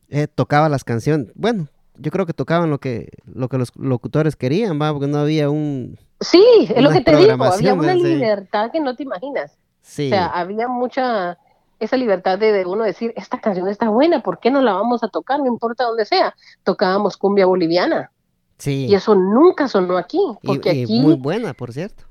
eh, 0.09 0.28
tocaba 0.28 0.70
las 0.70 0.84
canciones. 0.84 1.32
Bueno, 1.34 1.68
yo 1.97 2.12
creo 2.12 2.28
que 2.28 2.34
tocaban 2.34 2.70
lo 2.70 2.80
que, 2.80 3.09
lo 3.26 3.49
que 3.49 3.57
los 3.57 3.76
locutores 3.76 4.36
querían, 4.36 4.80
va, 4.80 4.93
porque 4.93 5.07
no 5.07 5.18
había 5.18 5.49
un. 5.49 5.97
Sí, 6.20 6.45
es 6.74 6.84
lo 6.84 6.91
que 6.91 7.01
te 7.01 7.16
digo, 7.16 7.43
había 7.43 7.74
una 7.74 7.95
libertad 7.95 8.70
que 8.72 8.80
no 8.80 8.95
te 8.95 9.01
imaginas. 9.01 9.57
Sí. 9.82 10.05
O 10.05 10.09
sea, 10.09 10.28
había 10.28 10.68
mucha 10.68 11.39
esa 11.80 11.97
libertad 11.97 12.38
de, 12.38 12.64
uno 12.68 12.84
decir, 12.84 13.12
esta 13.18 13.41
canción 13.41 13.68
está 13.68 13.89
buena, 13.89 14.22
¿por 14.22 14.39
qué 14.39 14.51
no 14.51 14.62
la 14.62 14.74
vamos 14.74 15.03
a 15.03 15.07
tocar? 15.07 15.39
No 15.39 15.47
importa 15.47 15.86
dónde 15.86 16.05
sea. 16.05 16.36
Tocábamos 16.64 17.18
cumbia 17.18 17.47
boliviana. 17.47 18.12
Sí. 18.59 18.86
Y 18.86 18.93
eso 18.93 19.16
nunca 19.16 19.68
sonó 19.68 19.97
aquí. 19.97 20.22
Porque 20.43 20.74
y, 20.76 20.84
aquí... 20.84 20.99
muy 21.01 21.16
buena, 21.16 21.55
por 21.55 21.74
cierto. 21.74 22.03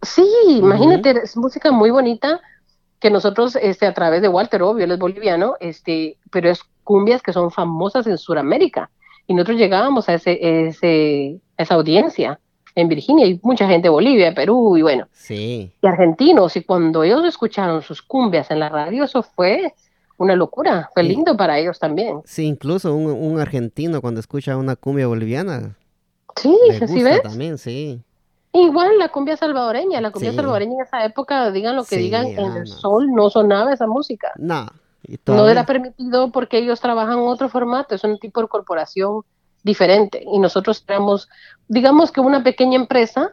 Sí, 0.00 0.26
imagínate, 0.46 1.10
es 1.10 1.36
música 1.36 1.70
muy 1.72 1.90
bonita, 1.90 2.40
que 3.00 3.10
nosotros, 3.10 3.56
este, 3.56 3.86
a 3.86 3.94
través 3.94 4.22
de 4.22 4.28
Walter, 4.28 4.62
obvio, 4.62 4.84
él 4.84 4.92
es 4.92 4.98
boliviano, 4.98 5.54
este, 5.60 6.16
pero 6.30 6.50
es 6.50 6.62
cumbias 6.84 7.22
que 7.22 7.32
son 7.32 7.50
famosas 7.50 8.06
en 8.06 8.18
Sudamérica. 8.18 8.90
Y 9.26 9.34
nosotros 9.34 9.58
llegábamos 9.58 10.08
a 10.08 10.14
ese, 10.14 10.38
ese, 10.68 11.38
esa 11.56 11.74
audiencia 11.74 12.40
en 12.74 12.88
Virginia 12.88 13.26
y 13.26 13.38
mucha 13.42 13.68
gente 13.68 13.86
de 13.86 13.90
Bolivia, 13.90 14.34
Perú 14.34 14.76
y 14.76 14.82
bueno, 14.82 15.06
sí. 15.12 15.70
y 15.82 15.86
argentinos. 15.86 16.56
Y 16.56 16.62
cuando 16.62 17.02
ellos 17.02 17.24
escucharon 17.24 17.82
sus 17.82 18.02
cumbias 18.02 18.50
en 18.50 18.60
la 18.60 18.68
radio, 18.68 19.04
eso 19.04 19.22
fue 19.22 19.74
una 20.16 20.34
locura, 20.34 20.88
fue 20.94 21.02
lindo 21.02 21.36
para 21.36 21.58
ellos 21.58 21.78
también. 21.78 22.22
Sí, 22.24 22.44
incluso 22.44 22.94
un, 22.94 23.10
un, 23.10 23.38
argentino 23.38 24.00
cuando 24.00 24.20
escucha 24.20 24.56
una 24.56 24.74
cumbia 24.74 25.06
boliviana. 25.06 25.76
Sí, 26.36 26.56
¿sí 26.86 27.02
ves? 27.02 27.22
También, 27.22 27.58
sí. 27.58 28.00
Igual 28.52 28.98
la 28.98 29.08
cumbia 29.10 29.36
salvadoreña, 29.36 30.00
la 30.00 30.10
cumbia 30.10 30.32
salvadoreña 30.32 30.74
en 30.74 30.80
esa 30.80 31.04
época, 31.04 31.50
digan 31.50 31.76
lo 31.76 31.84
que 31.84 31.96
digan, 31.96 32.26
en 32.26 32.56
el 32.56 32.66
sol 32.66 33.12
no 33.12 33.28
sonaba 33.30 33.72
esa 33.72 33.86
música. 33.86 34.32
No. 34.36 34.66
No 35.26 35.48
era 35.48 35.64
permitido 35.64 36.30
porque 36.32 36.58
ellos 36.58 36.80
trabajan 36.80 37.18
en 37.18 37.26
otro 37.26 37.48
formato, 37.48 37.94
es 37.94 38.04
un 38.04 38.18
tipo 38.18 38.40
de 38.40 38.48
corporación 38.48 39.22
diferente. 39.62 40.22
Y 40.24 40.38
nosotros 40.38 40.84
éramos, 40.86 41.28
digamos 41.68 42.10
que 42.10 42.20
una 42.20 42.42
pequeña 42.42 42.76
empresa 42.76 43.32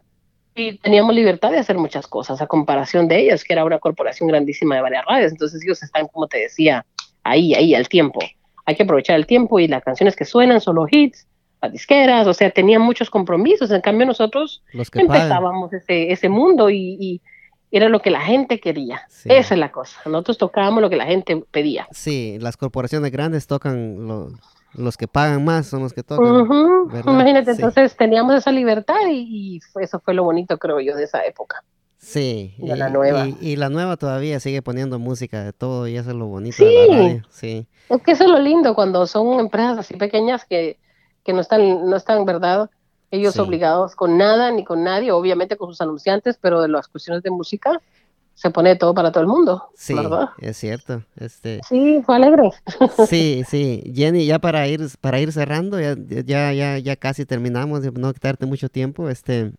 y 0.54 0.78
teníamos 0.78 1.14
libertad 1.14 1.52
de 1.52 1.60
hacer 1.60 1.78
muchas 1.78 2.08
cosas 2.08 2.42
a 2.42 2.48
comparación 2.48 3.08
de 3.08 3.20
ellos, 3.20 3.44
que 3.44 3.54
era 3.54 3.66
una 3.66 3.80
corporación 3.80 4.30
grandísima 4.30 4.76
de 4.76 4.82
varias 4.82 5.06
radios. 5.06 5.32
Entonces 5.32 5.62
ellos 5.64 5.82
están, 5.84 6.08
como 6.08 6.28
te 6.28 6.40
decía, 6.40 6.86
ahí, 7.24 7.54
ahí, 7.54 7.76
al 7.76 7.90
tiempo. 7.90 8.20
Hay 8.66 8.76
que 8.76 8.84
aprovechar 8.84 9.18
el 9.18 9.26
tiempo 9.26 9.60
y 9.60 9.68
las 9.68 9.84
canciones 9.84 10.16
que 10.16 10.26
suenan 10.26 10.62
son 10.62 10.76
los 10.76 10.88
hits 10.92 11.28
disqueras, 11.70 12.28
o 12.28 12.34
sea, 12.34 12.50
tenían 12.52 12.82
muchos 12.82 13.10
compromisos. 13.10 13.72
En 13.72 13.82
cambio, 13.82 14.06
nosotros 14.06 14.64
empezábamos 14.74 15.74
ese, 15.74 16.12
ese 16.12 16.30
mundo 16.30 16.70
y, 16.70 17.22
era 17.72 17.90
lo 17.90 18.02
que 18.02 18.10
la 18.10 18.22
gente 18.22 18.62
quería. 18.62 19.02
Esa 19.26 19.54
es 19.54 19.60
la 19.60 19.70
cosa. 19.72 20.00
Nosotros 20.06 20.38
tocábamos 20.38 20.82
lo 20.82 20.90
que 20.90 20.96
la 20.96 21.06
gente 21.06 21.44
pedía. 21.52 21.88
Sí, 21.92 22.38
las 22.40 22.56
corporaciones 22.56 23.12
grandes 23.12 23.48
tocan 23.48 24.38
los 24.74 24.98
que 24.98 25.08
pagan 25.08 25.44
más, 25.44 25.68
son 25.68 25.82
los 25.82 25.94
que 25.94 26.04
tocan. 26.04 26.48
Imagínate, 27.06 27.52
entonces 27.52 27.96
teníamos 27.98 28.36
esa 28.36 28.52
libertad 28.52 28.96
y, 29.12 29.60
eso 29.82 30.00
fue 30.00 30.14
lo 30.14 30.24
bonito, 30.24 30.58
creo 30.58 30.80
yo, 30.80 30.96
de 30.96 31.04
esa 31.04 31.26
época. 31.26 31.64
Sí, 31.98 32.54
y, 32.60 32.68
la 32.68 32.90
nueva. 32.90 33.28
Y, 33.42 33.56
la 33.56 33.70
nueva 33.70 33.98
todavía 33.98 34.40
sigue 34.40 34.62
poniendo 34.62 35.00
música 35.00 35.44
de 35.44 35.54
todo 35.54 35.88
y 35.88 35.98
eso 35.98 36.12
es 36.12 36.16
lo 36.16 36.28
bonito 36.28 36.64
de 36.64 36.88
la 36.88 36.96
radio. 36.96 37.24
Sí. 37.30 37.68
Es 37.90 38.02
que 38.04 38.12
eso 38.12 38.26
es 38.26 38.30
lo 38.30 38.40
lindo 38.40 38.76
cuando 38.76 39.08
son 39.08 39.40
empresas 39.40 39.80
así 39.80 39.96
pequeñas 39.96 40.46
que 40.46 40.78
que 41.26 41.34
no 41.34 41.42
están, 41.42 41.90
no 41.90 41.96
están, 41.98 42.24
¿verdad? 42.24 42.70
Ellos 43.12 43.38
obligados 43.40 43.96
con 43.96 44.18
nada 44.18 44.52
ni 44.52 44.64
con 44.64 44.84
nadie, 44.84 45.12
obviamente 45.12 45.58
con 45.58 45.70
sus 45.70 45.82
anunciantes, 45.82 46.38
pero 46.40 46.62
de 46.62 46.70
las 46.70 46.88
cuestiones 46.88 47.24
de 47.24 47.32
música 47.32 47.82
se 48.36 48.50
pone 48.50 48.76
todo 48.76 48.94
para 48.94 49.12
todo 49.12 49.22
el 49.22 49.28
mundo. 49.28 49.70
Sí, 49.76 49.96
es 50.40 50.58
cierto. 50.58 51.02
Este... 51.16 51.62
Sí, 51.68 52.02
fue 52.06 52.16
alegre. 52.16 52.52
Sí, 53.08 53.44
sí. 53.48 53.92
Jenny, 53.94 54.26
ya 54.26 54.40
para 54.40 54.68
ir, 54.68 54.82
para 55.02 55.20
ir 55.20 55.32
cerrando, 55.32 55.80
ya, 55.80 55.96
ya, 55.98 56.52
ya, 56.54 56.78
ya 56.78 56.96
casi 56.98 57.26
terminamos, 57.26 57.82
de 57.82 57.92
no 57.92 58.14
quitarte 58.14 58.46
mucho 58.46 58.70
tiempo. 58.70 59.10
Este, 59.10 59.54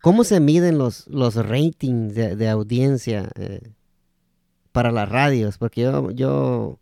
¿Cómo 0.00 0.24
se 0.24 0.40
miden 0.40 0.78
los, 0.78 1.06
los 1.08 1.36
ratings 1.36 2.14
de, 2.14 2.48
audiencia 2.48 3.28
eh, 3.36 3.60
para 4.72 4.90
las 4.90 5.08
radios? 5.08 5.58
Porque 5.58 5.82
yo, 5.82 6.10
yo 6.10 6.78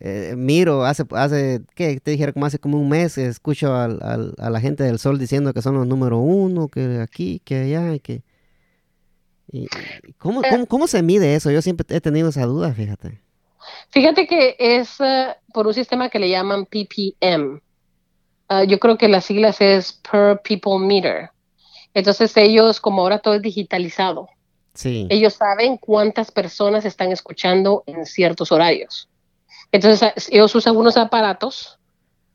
eh, 0.00 0.34
miro, 0.36 0.84
hace, 0.84 1.04
hace, 1.10 1.62
¿qué? 1.74 1.98
Te 2.00 2.12
dijera 2.12 2.32
como 2.32 2.46
hace 2.46 2.58
como 2.58 2.78
un 2.78 2.88
mes, 2.88 3.18
escucho 3.18 3.74
al, 3.74 4.34
a 4.38 4.50
la 4.50 4.60
gente 4.60 4.84
del 4.84 4.98
Sol 4.98 5.18
diciendo 5.18 5.52
que 5.52 5.62
son 5.62 5.74
los 5.74 5.86
número 5.86 6.18
uno, 6.18 6.68
que 6.68 7.00
aquí, 7.00 7.40
que 7.44 7.56
allá, 7.56 7.98
que... 7.98 8.22
Y, 9.50 9.66
¿cómo, 10.18 10.42
cómo, 10.68 10.86
se 10.86 11.02
mide 11.02 11.34
eso? 11.34 11.50
Yo 11.50 11.62
siempre 11.62 11.86
he 11.96 12.00
tenido 12.00 12.28
esa 12.28 12.44
duda, 12.44 12.72
fíjate. 12.74 13.20
Fíjate 13.88 14.26
que 14.26 14.56
es 14.58 15.00
eh, 15.00 15.34
por 15.52 15.66
un 15.66 15.74
sistema 15.74 16.10
que 16.10 16.18
le 16.18 16.28
llaman 16.28 16.66
PPM. 16.66 17.60
Ah, 18.48 18.64
yo 18.64 18.78
creo 18.78 18.98
que 18.98 19.08
las 19.08 19.24
siglas 19.24 19.60
es 19.60 20.00
Per 20.10 20.40
People 20.42 20.86
Meter. 20.86 21.30
Entonces 21.94 22.36
ellos, 22.36 22.80
como 22.80 23.02
ahora 23.02 23.18
todo 23.18 23.34
es 23.34 23.42
digitalizado, 23.42 24.28
sí. 24.74 25.06
ellos 25.10 25.34
saben 25.34 25.78
cuántas 25.78 26.30
personas 26.30 26.84
están 26.84 27.10
escuchando 27.10 27.82
en 27.86 28.04
ciertos 28.04 28.52
horarios. 28.52 29.07
Entonces 29.72 30.28
ellos 30.30 30.54
usan 30.54 30.76
unos 30.76 30.96
aparatos 30.96 31.78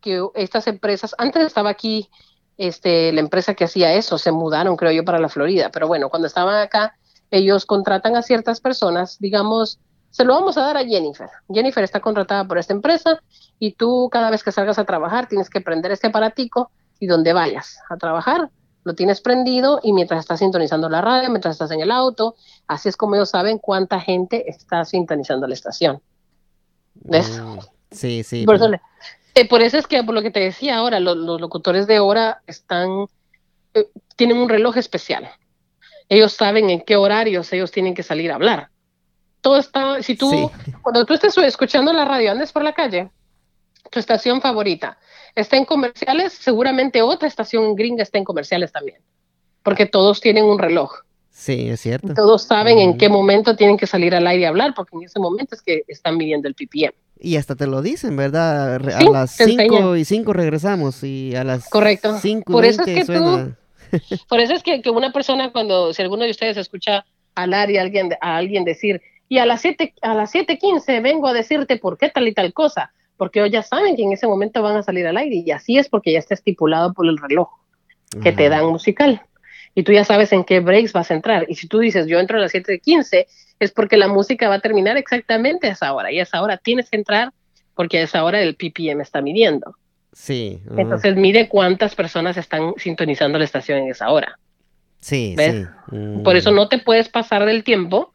que 0.02 0.22
estas 0.36 0.68
empresas, 0.68 1.16
antes 1.18 1.46
estaba 1.46 1.70
aquí 1.70 2.10
este, 2.58 3.12
la 3.12 3.22
empresa 3.22 3.54
que 3.56 3.64
hacía 3.64 3.94
eso, 3.94 4.18
se 4.18 4.32
mudaron 4.32 4.76
creo 4.76 4.92
yo 4.92 5.06
para 5.06 5.20
la 5.20 5.30
Florida, 5.30 5.70
pero 5.72 5.88
bueno, 5.88 6.10
cuando 6.10 6.28
estaban 6.28 6.56
acá, 6.56 6.96
ellos 7.32 7.66
contratan 7.66 8.16
a 8.16 8.22
ciertas 8.22 8.60
personas, 8.60 9.18
digamos, 9.20 9.80
se 10.12 10.24
lo 10.26 10.36
vamos 10.36 10.58
a 10.58 10.62
dar 10.62 10.78
a 10.78 10.86
Jennifer. 10.86 11.30
Jennifer 11.52 11.84
está 11.84 12.00
contratada 12.00 12.46
por 12.46 12.60
esta 12.60 12.74
empresa 12.74 13.20
y 13.58 13.74
tú 13.74 14.10
cada 14.12 14.30
vez 14.30 14.44
que 14.44 14.52
salgas 14.52 14.78
a 14.78 14.86
trabajar 14.86 15.28
tienes 15.28 15.50
que 15.50 15.62
prender 15.62 15.92
este 15.92 16.08
aparatico 16.08 16.70
y 17.00 17.08
donde 17.08 17.34
vayas 17.34 17.80
a 17.90 17.98
trabajar 17.98 18.52
lo 18.84 18.96
tienes 18.96 19.22
prendido 19.22 19.80
y 19.82 19.94
mientras 19.94 20.20
estás 20.20 20.40
sintonizando 20.40 20.90
la 20.90 21.02
radio, 21.02 21.30
mientras 21.30 21.56
estás 21.56 21.72
en 21.72 21.82
el 21.82 21.92
auto, 21.92 22.36
así 22.68 22.90
es 22.90 22.98
como 22.98 23.16
ellos 23.16 23.30
saben 23.30 23.58
cuánta 23.58 24.00
gente 24.00 24.50
está 24.50 24.84
sintonizando 24.86 25.48
la 25.48 25.54
estación. 25.54 26.02
¿Ves? 27.04 27.40
Mm, 27.40 27.60
sí, 27.92 28.24
sí. 28.24 28.46
Por 28.46 28.56
eso, 28.56 28.70
eh, 29.36 29.48
por 29.48 29.62
eso, 29.62 29.78
es 29.78 29.88
que, 29.88 30.04
por 30.04 30.16
lo 30.16 30.22
que 30.22 30.32
te 30.32 30.40
decía 30.40 30.78
ahora, 30.78 31.00
los, 31.00 31.18
locutores 31.18 31.88
de 31.88 32.00
hora 32.00 32.42
están, 32.48 33.08
eh, 33.74 33.88
tienen 34.16 34.38
un 34.38 34.50
reloj 34.50 34.78
especial. 34.78 35.30
Ellos 36.10 36.34
saben 36.34 36.70
en 36.70 36.82
qué 36.82 36.96
horarios 36.96 37.52
ellos 37.54 37.72
tienen 37.72 37.94
que 37.94 38.04
salir 38.04 38.32
a 38.32 38.36
hablar. 38.36 38.70
Todo 39.42 39.58
está, 39.58 40.02
si 40.02 40.16
tú, 40.16 40.52
cuando 40.82 41.06
tú 41.06 41.14
estés 41.14 41.38
escuchando 41.38 41.92
la 41.92 42.06
radio, 42.06 42.32
andes 42.32 42.52
por 42.52 42.64
la 42.64 42.74
calle, 42.74 43.12
tu 43.90 44.00
estación 44.00 44.42
favorita 44.42 44.98
está 45.36 45.58
en 45.58 45.66
comerciales, 45.66 46.34
seguramente 46.34 47.02
otra 47.02 47.28
estación 47.28 47.76
gringa 47.76 48.04
está 48.04 48.18
en 48.18 48.24
comerciales 48.24 48.72
también, 48.72 49.02
porque 49.64 49.86
todos 49.86 50.22
tienen 50.22 50.46
un 50.46 50.60
reloj. 50.60 51.02
Sí, 51.34 51.68
es 51.70 51.82
cierto. 51.82 52.14
Todos 52.14 52.44
saben 52.44 52.78
en 52.78 52.96
qué 52.96 53.10
momento 53.10 53.56
tienen 53.56 53.76
que 53.76 53.88
salir 53.88 54.14
al 54.14 54.28
aire 54.28 54.46
a 54.46 54.50
hablar, 54.50 54.74
porque 54.76 54.96
en 54.96 55.04
ese 55.04 55.20
momento 55.20 55.56
es 55.56 55.64
que 55.64 55.84
están 55.88 56.16
midiendo 56.16 56.48
el 56.48 56.54
ppm. 56.54 56.94
Y 57.20 57.38
hasta 57.38 57.56
te 57.56 57.66
lo 57.66 57.82
dicen, 57.82 58.16
¿verdad? 58.16 58.76
A 58.76 59.04
las 59.04 59.32
5 59.32 59.96
y 59.98 60.06
5 60.06 60.32
regresamos 60.32 61.04
y 61.04 61.36
a 61.36 61.44
las 61.44 61.68
Correcto. 61.70 62.20
5 62.20 62.52
Por 62.52 62.66
eso 62.66 62.84
es 62.84 63.08
que 63.08 63.14
tú, 63.14 63.56
por 64.30 64.40
eso 64.40 64.54
es 64.54 64.62
que, 64.62 64.82
que, 64.84 64.92
una 64.92 65.12
persona 65.12 65.52
cuando, 65.52 65.92
si 65.94 66.04
alguno 66.04 66.24
de 66.24 66.32
ustedes 66.32 66.56
escucha 66.56 67.04
hablar 67.34 67.72
y 67.72 67.78
alguien, 67.78 68.12
a 68.22 68.38
alguien 68.38 68.64
decir, 68.64 69.02
y 69.28 69.40
a 69.40 69.48
las 69.48 69.62
7 69.62 69.96
a 70.04 70.14
las 70.14 70.36
7.15 70.36 71.02
vengo 71.02 71.28
a 71.28 71.34
decirte 71.34 71.78
por 71.78 71.98
qué 71.98 72.10
tal 72.10 72.28
y 72.28 72.34
tal 72.34 72.54
cosa, 72.54 72.92
porque 73.18 73.40
ellos 73.40 73.52
ya 73.52 73.64
saben 73.64 73.96
que 73.96 74.04
en 74.04 74.14
ese 74.14 74.28
momento 74.28 74.62
van 74.62 74.78
a 74.78 74.84
salir 74.84 75.08
al 75.08 75.18
aire 75.18 75.38
y 75.38 75.50
así 75.50 75.80
es 75.80 75.90
porque 75.90 76.14
ya 76.14 76.20
está 76.20 76.36
estipulado 76.36 76.94
por 76.94 77.08
el 77.08 77.18
reloj 77.18 77.50
que 78.22 78.32
te 78.32 78.50
dan 78.50 78.68
musical 78.68 79.24
y 79.76 79.84
tú 79.84 79.92
ya 79.92 80.04
sabes 80.04 80.32
en 80.32 80.44
qué 80.44 80.60
breaks 80.60 80.94
vas 80.94 81.10
a 81.12 81.14
entrar. 81.16 81.46
Y 81.48 81.56
si 81.56 81.68
tú 81.68 81.80
dices, 81.80 82.08
yo 82.08 82.20
entro 82.20 82.38
a 82.38 82.42
las 82.42 82.54
7.15, 82.54 83.26
es 83.60 83.72
porque 83.72 83.98
la 83.98 84.08
música 84.08 84.50
va 84.50 84.56
a 84.56 84.60
terminar 84.60 84.98
exactamente 84.98 85.68
a 85.68 85.72
esa 85.72 85.94
hora. 85.94 86.12
Y 86.12 86.20
a 86.20 86.24
esa 86.24 86.42
hora 86.42 86.58
tienes 86.58 86.90
que 86.90 86.98
entrar 86.98 87.32
porque 87.76 88.00
a 88.00 88.04
esa 88.04 88.24
hora 88.24 88.42
el 88.42 88.56
PPM 88.56 89.02
está 89.02 89.22
midiendo. 89.22 89.76
Sí. 90.12 90.62
Entonces 90.78 91.16
mide 91.16 91.50
cuántas 91.50 91.96
personas 91.96 92.38
están 92.38 92.74
sintonizando 92.78 93.40
la 93.40 93.46
estación 93.46 93.80
en 93.80 93.90
esa 93.90 94.12
hora. 94.12 94.38
Sí, 95.00 95.34
¿Ves? 95.36 95.68
Por 96.24 96.36
eso 96.38 96.52
mm. 96.52 96.56
no 96.56 96.70
te 96.70 96.78
puedes 96.78 97.10
pasar 97.10 97.46
del 97.46 97.64
tiempo, 97.64 98.14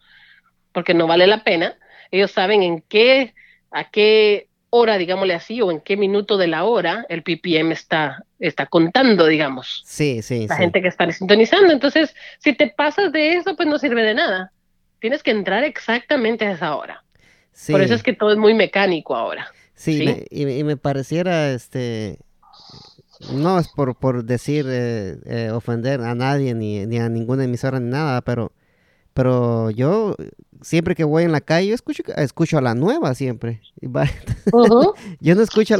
porque 0.72 0.94
no 0.94 1.06
vale 1.06 1.26
la 1.26 1.42
pena. 1.44 1.76
Ellos 2.10 2.30
saben 2.30 2.62
en 2.62 2.82
qué, 2.82 3.34
a 3.70 3.90
qué 3.90 4.47
hora, 4.70 4.98
digámosle 4.98 5.34
así, 5.34 5.60
o 5.62 5.70
en 5.70 5.80
qué 5.80 5.96
minuto 5.96 6.36
de 6.36 6.46
la 6.46 6.64
hora 6.64 7.06
el 7.08 7.22
ppm 7.22 7.72
está, 7.72 8.24
está 8.38 8.66
contando, 8.66 9.26
digamos. 9.26 9.82
Sí, 9.86 10.22
sí. 10.22 10.46
La 10.48 10.56
gente 10.56 10.82
que 10.82 10.88
está 10.88 11.10
sintonizando. 11.10 11.72
Entonces, 11.72 12.14
si 12.38 12.52
te 12.52 12.68
pasas 12.68 13.12
de 13.12 13.34
eso, 13.34 13.56
pues 13.56 13.68
no 13.68 13.78
sirve 13.78 14.02
de 14.02 14.14
nada. 14.14 14.52
Tienes 15.00 15.22
que 15.22 15.30
entrar 15.30 15.64
exactamente 15.64 16.46
a 16.46 16.52
esa 16.52 16.76
hora. 16.76 17.04
Por 17.68 17.80
eso 17.80 17.94
es 17.94 18.02
que 18.02 18.12
todo 18.12 18.32
es 18.32 18.38
muy 18.38 18.54
mecánico 18.54 19.16
ahora. 19.16 19.52
Sí, 19.74 20.24
y, 20.30 20.64
me 20.64 20.76
pareciera, 20.76 21.50
este, 21.50 22.18
no 23.32 23.58
es 23.58 23.68
por, 23.68 23.96
por 23.96 24.24
decir, 24.24 24.66
eh, 24.68 25.16
eh, 25.24 25.50
ofender 25.50 26.00
a 26.00 26.14
nadie, 26.14 26.54
ni, 26.54 26.86
ni 26.86 26.98
a 26.98 27.08
ninguna 27.08 27.44
emisora, 27.44 27.78
ni 27.80 27.90
nada, 27.90 28.22
pero 28.22 28.52
pero 29.18 29.70
yo 29.72 30.14
siempre 30.62 30.94
que 30.94 31.04
voy 31.04 31.24
en 31.24 31.32
la 31.32 31.40
calle, 31.40 31.72
escucho, 31.72 32.02
escucho 32.16 32.58
a 32.58 32.60
la 32.60 32.74
nueva 32.74 33.14
siempre. 33.14 33.60
yo 35.20 35.34
no 35.34 35.42
escucho 35.42 35.76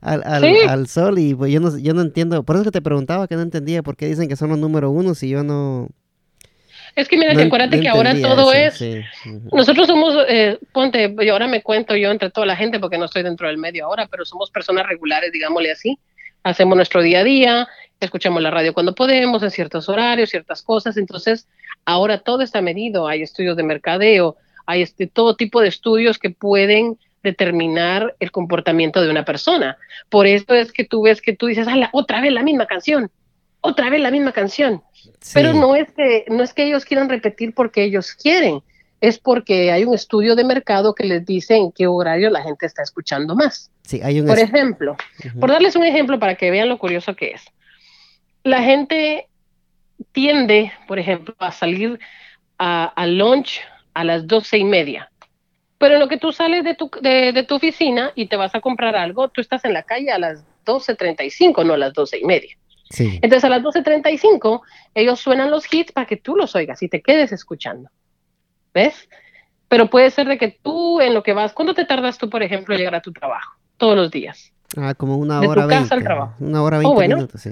al, 0.00 0.86
sol 0.86 1.18
y 1.18 1.34
pues, 1.34 1.52
yo, 1.52 1.60
no, 1.60 1.76
yo 1.78 1.94
no 1.94 2.02
entiendo. 2.02 2.42
Por 2.42 2.56
eso 2.56 2.64
que 2.64 2.70
te 2.70 2.82
preguntaba 2.82 3.28
que 3.28 3.36
no 3.36 3.42
entendía 3.42 3.82
por 3.82 3.96
qué 3.96 4.06
dicen 4.06 4.28
que 4.28 4.36
son 4.36 4.50
los 4.50 4.58
número 4.58 4.90
uno 4.90 5.14
si 5.14 5.28
yo 5.28 5.42
no... 5.42 5.88
Es 6.96 7.08
que 7.08 7.16
mira, 7.16 7.32
acuérdate 7.32 7.80
que 7.80 7.88
ahora 7.88 8.14
todo 8.20 8.52
es... 8.52 8.80
Nosotros 9.52 9.88
somos, 9.88 10.14
eh, 10.28 10.58
ponte, 10.72 11.12
y 11.18 11.28
ahora 11.28 11.48
me 11.48 11.60
cuento 11.60 11.96
yo 11.96 12.10
entre 12.10 12.30
toda 12.30 12.46
la 12.46 12.54
gente 12.54 12.78
porque 12.78 12.98
no 12.98 13.06
estoy 13.06 13.24
dentro 13.24 13.48
del 13.48 13.58
medio 13.58 13.86
ahora, 13.86 14.06
pero 14.08 14.24
somos 14.24 14.50
personas 14.50 14.86
regulares, 14.86 15.32
digámosle 15.32 15.72
así. 15.72 15.98
Hacemos 16.44 16.76
nuestro 16.76 17.02
día 17.02 17.20
a 17.20 17.24
día, 17.24 17.68
escuchamos 18.04 18.42
la 18.42 18.50
radio 18.50 18.74
cuando 18.74 18.94
podemos, 18.94 19.42
en 19.42 19.50
ciertos 19.50 19.88
horarios, 19.88 20.30
ciertas 20.30 20.62
cosas. 20.62 20.96
Entonces, 20.96 21.46
ahora 21.84 22.18
todo 22.18 22.42
está 22.42 22.60
medido. 22.60 23.08
Hay 23.08 23.22
estudios 23.22 23.56
de 23.56 23.62
mercadeo, 23.62 24.36
hay 24.66 24.82
este, 24.82 25.06
todo 25.06 25.36
tipo 25.36 25.60
de 25.60 25.68
estudios 25.68 26.18
que 26.18 26.30
pueden 26.30 26.98
determinar 27.22 28.14
el 28.20 28.30
comportamiento 28.30 29.00
de 29.00 29.10
una 29.10 29.24
persona. 29.24 29.76
Por 30.10 30.26
eso 30.26 30.54
es 30.54 30.72
que 30.72 30.84
tú 30.84 31.02
ves 31.02 31.20
que 31.20 31.34
tú 31.34 31.46
dices, 31.46 31.66
ah, 31.68 31.88
otra 31.92 32.20
vez 32.20 32.32
la 32.32 32.42
misma 32.42 32.66
canción, 32.66 33.10
otra 33.60 33.90
vez 33.90 34.00
la 34.00 34.10
misma 34.10 34.32
canción. 34.32 34.82
Pero 35.32 35.52
no 35.52 35.74
es, 35.74 35.90
que, 35.92 36.26
no 36.28 36.42
es 36.42 36.52
que 36.52 36.66
ellos 36.66 36.84
quieran 36.84 37.08
repetir 37.08 37.54
porque 37.54 37.82
ellos 37.82 38.12
quieren, 38.12 38.60
es 39.00 39.18
porque 39.18 39.72
hay 39.72 39.84
un 39.84 39.94
estudio 39.94 40.36
de 40.36 40.44
mercado 40.44 40.94
que 40.94 41.04
les 41.04 41.24
dice 41.24 41.56
en 41.56 41.72
qué 41.72 41.86
horario 41.86 42.30
la 42.30 42.42
gente 42.42 42.66
está 42.66 42.82
escuchando 42.82 43.34
más. 43.34 43.70
Sí, 43.82 44.00
hay 44.02 44.20
un 44.20 44.26
por 44.26 44.38
ejemplo, 44.38 44.96
por 45.40 45.50
darles 45.50 45.76
un 45.76 45.84
ejemplo 45.84 46.18
para 46.18 46.36
que 46.36 46.50
vean 46.50 46.68
lo 46.68 46.78
curioso 46.78 47.14
que 47.14 47.32
es 47.32 47.42
la 48.44 48.62
gente 48.62 49.28
tiende, 50.12 50.72
por 50.86 50.98
ejemplo, 50.98 51.34
a 51.38 51.50
salir 51.50 51.98
a, 52.58 53.06
lunch 53.06 53.60
a 53.94 54.04
las 54.04 54.26
doce 54.26 54.58
y 54.58 54.64
media. 54.64 55.10
Pero 55.78 55.94
en 55.94 56.00
lo 56.00 56.08
que 56.08 56.18
tú 56.18 56.30
sales 56.32 56.62
de 56.62 56.74
tu, 56.74 56.90
de, 57.02 57.44
tu 57.48 57.56
oficina 57.56 58.12
y 58.14 58.26
te 58.26 58.36
vas 58.36 58.54
a 58.54 58.60
comprar 58.60 58.94
algo, 58.96 59.28
tú 59.28 59.40
estás 59.40 59.64
en 59.64 59.72
la 59.72 59.82
calle 59.82 60.12
a 60.12 60.18
las 60.18 60.44
12.35, 60.64 61.66
no 61.66 61.74
a 61.74 61.78
las 61.78 61.92
doce 61.92 62.18
y 62.18 62.24
media. 62.24 62.56
Sí. 62.90 63.18
Entonces 63.22 63.44
a 63.44 63.48
las 63.48 63.62
12.35 63.62 64.60
ellos 64.94 65.20
suenan 65.20 65.50
los 65.50 65.72
hits 65.72 65.92
para 65.92 66.06
que 66.06 66.16
tú 66.16 66.36
los 66.36 66.54
oigas 66.54 66.82
y 66.82 66.88
te 66.88 67.02
quedes 67.02 67.32
escuchando. 67.32 67.90
¿Ves? 68.72 69.08
Pero 69.68 69.88
puede 69.90 70.10
ser 70.10 70.28
de 70.28 70.38
que 70.38 70.58
tú 70.62 71.00
en 71.00 71.14
lo 71.14 71.22
que 71.22 71.32
vas, 71.32 71.52
¿cuándo 71.52 71.74
te 71.74 71.84
tardas 71.84 72.18
tú, 72.18 72.30
por 72.30 72.42
ejemplo, 72.42 72.76
llegar 72.76 72.94
a 72.94 73.00
tu 73.00 73.12
trabajo? 73.12 73.54
Todos 73.78 73.96
los 73.96 74.10
días. 74.10 74.52
Ah, 74.76 74.94
como 74.94 75.16
una 75.16 75.40
hora 75.40 75.66
de 75.66 75.74
tu 75.74 75.82
casa 75.82 75.94
al 75.94 76.02
trabajo. 76.02 76.34
Una 76.38 76.62
hora 76.62 76.78
veinte 76.78 76.96
oh, 76.96 77.00
minutos, 77.00 77.40
sí. 77.40 77.50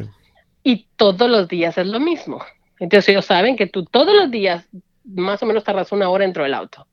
Y 0.63 0.87
todos 0.97 1.29
los 1.29 1.49
días 1.49 1.77
es 1.79 1.87
lo 1.87 2.01
mismo. 2.01 2.43
Entonces 2.79 3.09
ellos 3.09 3.27
saben 3.27 3.57
que 3.57 3.67
tú 3.67 3.85
todos 3.85 4.15
los 4.15 4.31
días 4.31 4.69
más 5.05 5.43
o 5.43 5.47
menos 5.47 5.65
tardas 5.65 5.93
una 5.93 6.09
hora 6.09 6.25
dentro 6.25 6.43
del 6.43 6.55
auto. 6.55 6.87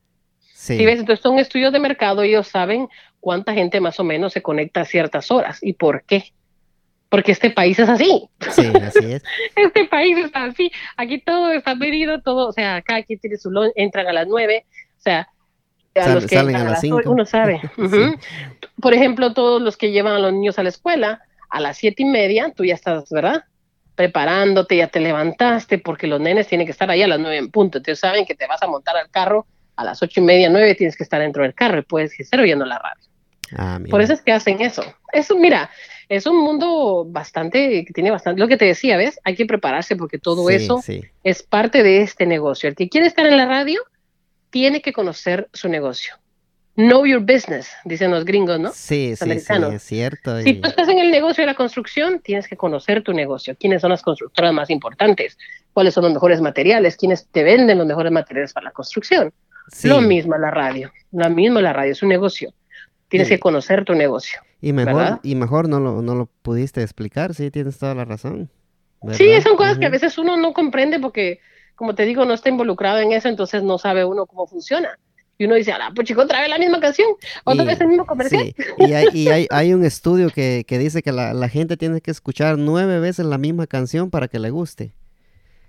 Sí. 0.54 0.84
ves? 0.86 1.00
Entonces 1.00 1.24
son 1.24 1.40
estudios 1.40 1.72
de 1.72 1.80
mercado 1.80 2.22
ellos 2.22 2.48
saben 2.48 2.90
cuánta 3.20 3.54
gente 3.54 3.80
más 3.80 4.00
o 4.00 4.04
menos 4.04 4.34
se 4.34 4.42
conecta 4.42 4.82
a 4.82 4.86
ciertas 4.86 5.32
horas 5.32 5.60
y 5.62 5.74
por 5.74 6.04
qué. 6.04 6.34
Porque 7.10 7.32
este 7.32 7.50
país 7.50 7.80
es 7.80 7.90
así. 7.90 8.30
Sí, 8.52 8.72
así 8.82 9.14
es. 9.14 9.24
este 9.56 9.86
país 9.86 10.18
está 10.18 10.44
así. 10.44 10.72
Aquí 10.96 11.20
todo 11.20 11.52
está 11.52 11.74
medido, 11.74 12.22
todo, 12.22 12.48
o 12.48 12.52
sea, 12.52 12.76
acá 12.76 12.98
aquí 12.98 13.18
tiene 13.18 13.38
su 13.38 13.50
lunch, 13.50 13.72
entran 13.76 14.06
a 14.08 14.14
las 14.14 14.28
nueve, 14.28 14.66
o 14.98 15.02
sea, 15.02 15.28
a 15.96 16.10
los 16.10 16.28
que 16.28 16.36
salen 16.36 16.56
a 16.56 16.64
las 16.64 16.82
cinco. 16.82 17.02
Uno 17.06 17.26
sabe. 17.26 17.62
Por 18.82 18.94
ejemplo, 18.94 19.34
todos 19.34 19.62
los 19.62 19.76
que 19.76 19.92
llevan 19.92 20.14
a 20.14 20.20
los 20.20 20.34
niños 20.34 20.60
a 20.60 20.64
la 20.64 20.70
escuela, 20.70 21.22
a 21.50 21.60
las 21.60 21.78
siete 21.78 22.04
y 22.04 22.06
media, 22.06 22.54
tú 22.56 22.64
ya 22.64 22.76
estás, 22.76 23.10
¿verdad? 23.10 23.44
Preparándote, 24.00 24.78
ya 24.78 24.88
te 24.88 25.02
levantaste, 25.02 25.78
porque 25.78 26.08
los 26.08 26.22
nenes 26.22 26.48
tienen 26.48 26.66
que 26.66 26.72
estar 26.72 26.90
ahí 26.90 27.02
a 27.02 27.08
las 27.08 27.20
nueve 27.20 27.36
en 27.36 27.52
punto. 27.52 27.80
Entonces 27.80 28.00
saben 28.00 28.26
que 28.26 28.34
te 28.34 28.48
vas 28.48 28.64
a 28.64 28.68
montar 28.68 28.96
al 28.96 29.10
carro 29.10 29.46
a 29.76 29.84
las 29.84 30.02
ocho 30.02 30.22
y 30.22 30.24
media, 30.24 30.50
nueve, 30.50 30.74
tienes 30.74 30.96
que 30.96 31.04
estar 31.04 31.20
dentro 31.20 31.44
del 31.44 31.54
carro 31.54 31.80
y 31.80 31.82
puedes 31.82 32.18
estar 32.18 32.40
oyendo 32.40 32.66
la 32.66 32.80
radio. 32.80 33.04
Ah, 33.58 33.78
Por 33.90 34.00
eso 34.00 34.14
es 34.14 34.22
que 34.22 34.32
hacen 34.32 34.62
eso. 34.62 34.86
Eso, 35.12 35.36
mira, 35.36 35.70
es 36.08 36.26
un 36.28 36.38
mundo 36.38 37.04
bastante, 37.10 37.84
que 37.84 37.92
tiene 37.92 38.10
bastante, 38.10 38.40
lo 38.40 38.48
que 38.48 38.56
te 38.56 38.64
decía, 38.64 38.96
¿ves? 38.96 39.20
Hay 39.26 39.36
que 39.36 39.46
prepararse 39.46 39.98
porque 39.98 40.18
todo 40.18 40.50
eso 40.50 40.82
es 41.26 41.44
parte 41.44 41.84
de 41.84 42.02
este 42.02 42.26
negocio. 42.26 42.70
El 42.70 42.76
que 42.76 42.88
quiere 42.88 43.06
estar 43.06 43.26
en 43.26 43.36
la 43.36 43.48
radio 43.48 43.82
tiene 44.50 44.82
que 44.82 44.94
conocer 44.94 45.50
su 45.52 45.68
negocio 45.68 46.14
know 46.80 47.06
your 47.06 47.20
business, 47.20 47.70
dicen 47.84 48.10
los 48.12 48.24
gringos, 48.24 48.60
¿no? 48.60 48.72
Sí, 48.72 49.14
sí, 49.16 49.40
sí, 49.40 49.54
es 49.74 49.84
cierto. 49.84 50.40
Si 50.42 50.54
tú 50.56 50.70
estás 50.70 50.88
en 50.88 51.00
el 51.00 51.12
negocio 51.12 51.42
de 51.42 51.48
la 51.48 51.54
construcción, 51.54 52.20
tienes 52.20 52.48
que 52.48 52.56
conocer 52.56 53.04
tu 53.04 53.14
negocio. 53.14 53.56
¿Quiénes 53.60 53.82
son 53.82 53.92
las 53.92 54.02
constructoras 54.02 54.54
más 54.54 54.70
importantes? 54.70 55.38
¿Cuáles 55.74 55.94
son 55.94 56.06
los 56.06 56.14
mejores 56.14 56.42
materiales? 56.42 56.96
¿Quiénes 56.96 57.28
te 57.28 57.44
venden 57.44 57.78
los 57.78 57.86
mejores 57.86 58.12
materiales 58.12 58.54
para 58.54 58.66
la 58.66 58.72
construcción? 58.72 59.34
Lo 59.84 60.02
mismo 60.02 60.38
la 60.38 60.52
radio. 60.52 60.92
Lo 61.12 61.30
mismo 61.30 61.60
la 61.60 61.74
radio, 61.74 61.92
es 61.92 62.02
un 62.02 62.10
negocio. 62.10 62.54
Tienes 63.10 63.28
que 63.28 63.40
conocer 63.40 63.84
tu 63.84 63.94
negocio. 63.94 64.40
Y 64.62 64.72
mejor, 64.74 65.20
y 65.24 65.36
mejor 65.36 65.68
no 65.68 65.80
lo, 65.80 66.02
no 66.02 66.16
lo 66.16 66.28
pudiste 66.42 66.82
explicar, 66.82 67.34
sí, 67.34 67.52
tienes 67.52 67.78
toda 67.78 67.94
la 67.96 68.06
razón. 68.06 68.50
Sí, 69.14 69.30
son 69.42 69.56
cosas 69.56 69.80
que 69.80 69.86
a 69.86 69.90
veces 69.90 70.18
uno 70.18 70.38
no 70.38 70.54
comprende 70.54 71.00
porque, 71.00 71.40
como 71.76 71.96
te 71.96 72.06
digo, 72.06 72.26
no 72.26 72.34
está 72.34 72.50
involucrado 72.50 73.00
en 73.00 73.14
eso, 73.14 73.30
entonces 73.30 73.64
no 73.64 73.78
sabe 73.78 74.04
uno 74.04 74.26
cómo 74.26 74.46
funciona 74.46 74.98
y 75.40 75.46
uno 75.46 75.56
dice, 75.56 75.72
ah, 75.72 75.92
pues 75.96 76.06
chico, 76.06 76.22
otra 76.22 76.42
vez 76.42 76.50
la 76.50 76.58
misma 76.58 76.82
canción, 76.82 77.08
otra 77.46 77.64
vez 77.64 77.80
el 77.80 77.88
mismo 77.88 78.06
comercial. 78.06 78.54
Y, 78.78 78.94
hay, 78.94 79.08
y 79.14 79.30
hay, 79.30 79.48
hay, 79.52 79.74
un 79.74 79.86
estudio 79.86 80.30
que, 80.30 80.66
que 80.68 80.78
dice 80.78 81.02
que 81.02 81.14
la, 81.14 81.34
la, 81.34 81.48
gente 81.48 81.78
tiene 81.78 82.02
que 82.02 82.12
escuchar 82.12 82.58
nueve 82.58 83.00
veces 83.00 83.26
la 83.26 83.38
misma 83.38 83.66
canción 83.66 84.10
para 84.10 84.28
que 84.28 84.38
le 84.38 84.50
guste. 84.50 84.92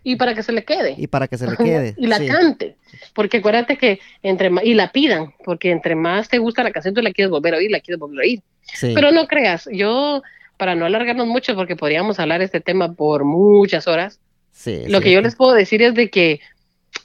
Y 0.03 0.17
para 0.17 0.35
que 0.35 0.43
se 0.43 0.51
le 0.51 0.65
quede. 0.65 0.97
Y 0.99 1.07
para 1.07 1.29
que 1.29 1.39
se 1.39 1.49
le 1.49 1.57
quede. 1.57 1.95
y 1.97 2.09
la 2.09 2.19
cante. 2.27 2.79
Porque 3.15 3.37
acuérdate 3.37 3.79
que 3.79 4.01
entre 4.25 4.51
más, 4.51 4.65
y 4.65 4.75
la 4.75 4.91
pidan, 4.91 5.35
porque 5.45 5.71
entre 5.71 5.95
más 5.95 6.29
te 6.29 6.39
gusta 6.39 6.65
la 6.65 6.73
canción, 6.73 6.93
tú 6.93 7.01
la 7.01 7.13
quieres 7.13 7.31
volver 7.31 7.55
a 7.55 7.59
oír, 7.59 7.71
la 7.71 7.79
quieres 7.79 8.01
volver 8.01 8.19
a 8.19 8.23
oír. 8.23 8.43
Pero 8.81 9.13
no 9.13 9.29
creas, 9.29 9.69
yo, 9.73 10.23
para 10.57 10.75
no 10.75 10.85
alargarnos 10.85 11.29
mucho, 11.29 11.55
porque 11.55 11.77
podríamos 11.77 12.19
hablar 12.19 12.43
este 12.43 12.61
tema 12.61 12.93
por 12.93 13.25
muchas 13.25 13.87
horas, 13.87 14.19
lo 14.89 15.01
que 15.01 15.13
yo 15.13 15.21
les 15.21 15.37
puedo 15.37 15.53
decir 15.53 15.81
es 15.81 15.95
de 15.95 16.11
que 16.11 16.41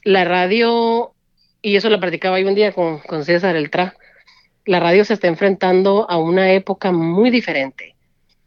la 0.03 0.24
radio 0.24 1.14
y 1.66 1.76
eso 1.78 1.89
lo 1.89 1.99
practicaba 1.99 2.39
yo 2.39 2.47
un 2.47 2.53
día 2.53 2.72
con, 2.74 2.99
con 2.99 3.26
César 3.26 3.55
el 3.55 3.72
Tra, 3.72 3.95
la 4.66 4.80
radio 4.80 5.03
se 5.03 5.16
está 5.16 5.28
enfrentando 5.28 6.05
a 6.07 6.20
una 6.20 6.51
época 6.51 6.91
muy 6.91 7.32
diferente 7.32 7.95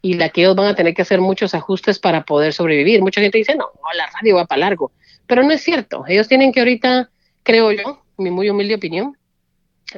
y 0.01 0.13
la 0.13 0.29
que 0.29 0.39
ellos 0.39 0.55
van 0.55 0.67
a 0.67 0.75
tener 0.75 0.93
que 0.93 1.01
hacer 1.01 1.19
muchos 1.19 1.53
ajustes 1.53 1.99
para 1.99 2.23
poder 2.23 2.53
sobrevivir. 2.53 3.01
Mucha 3.01 3.19
gente 3.19 3.37
dice, 3.37 3.55
no, 3.57 3.71
la 3.93 4.07
radio 4.07 4.37
va 4.37 4.45
para 4.45 4.61
largo, 4.61 4.93
pero 5.27 5.43
no 5.43 5.51
es 5.51 5.61
cierto. 5.61 6.05
Ellos 6.07 6.29
tienen 6.29 6.53
que 6.53 6.61
ahorita, 6.61 7.09
creo 7.43 7.73
yo, 7.73 8.01
mi 8.17 8.31
muy 8.31 8.49
humilde 8.49 8.75
opinión, 8.75 9.17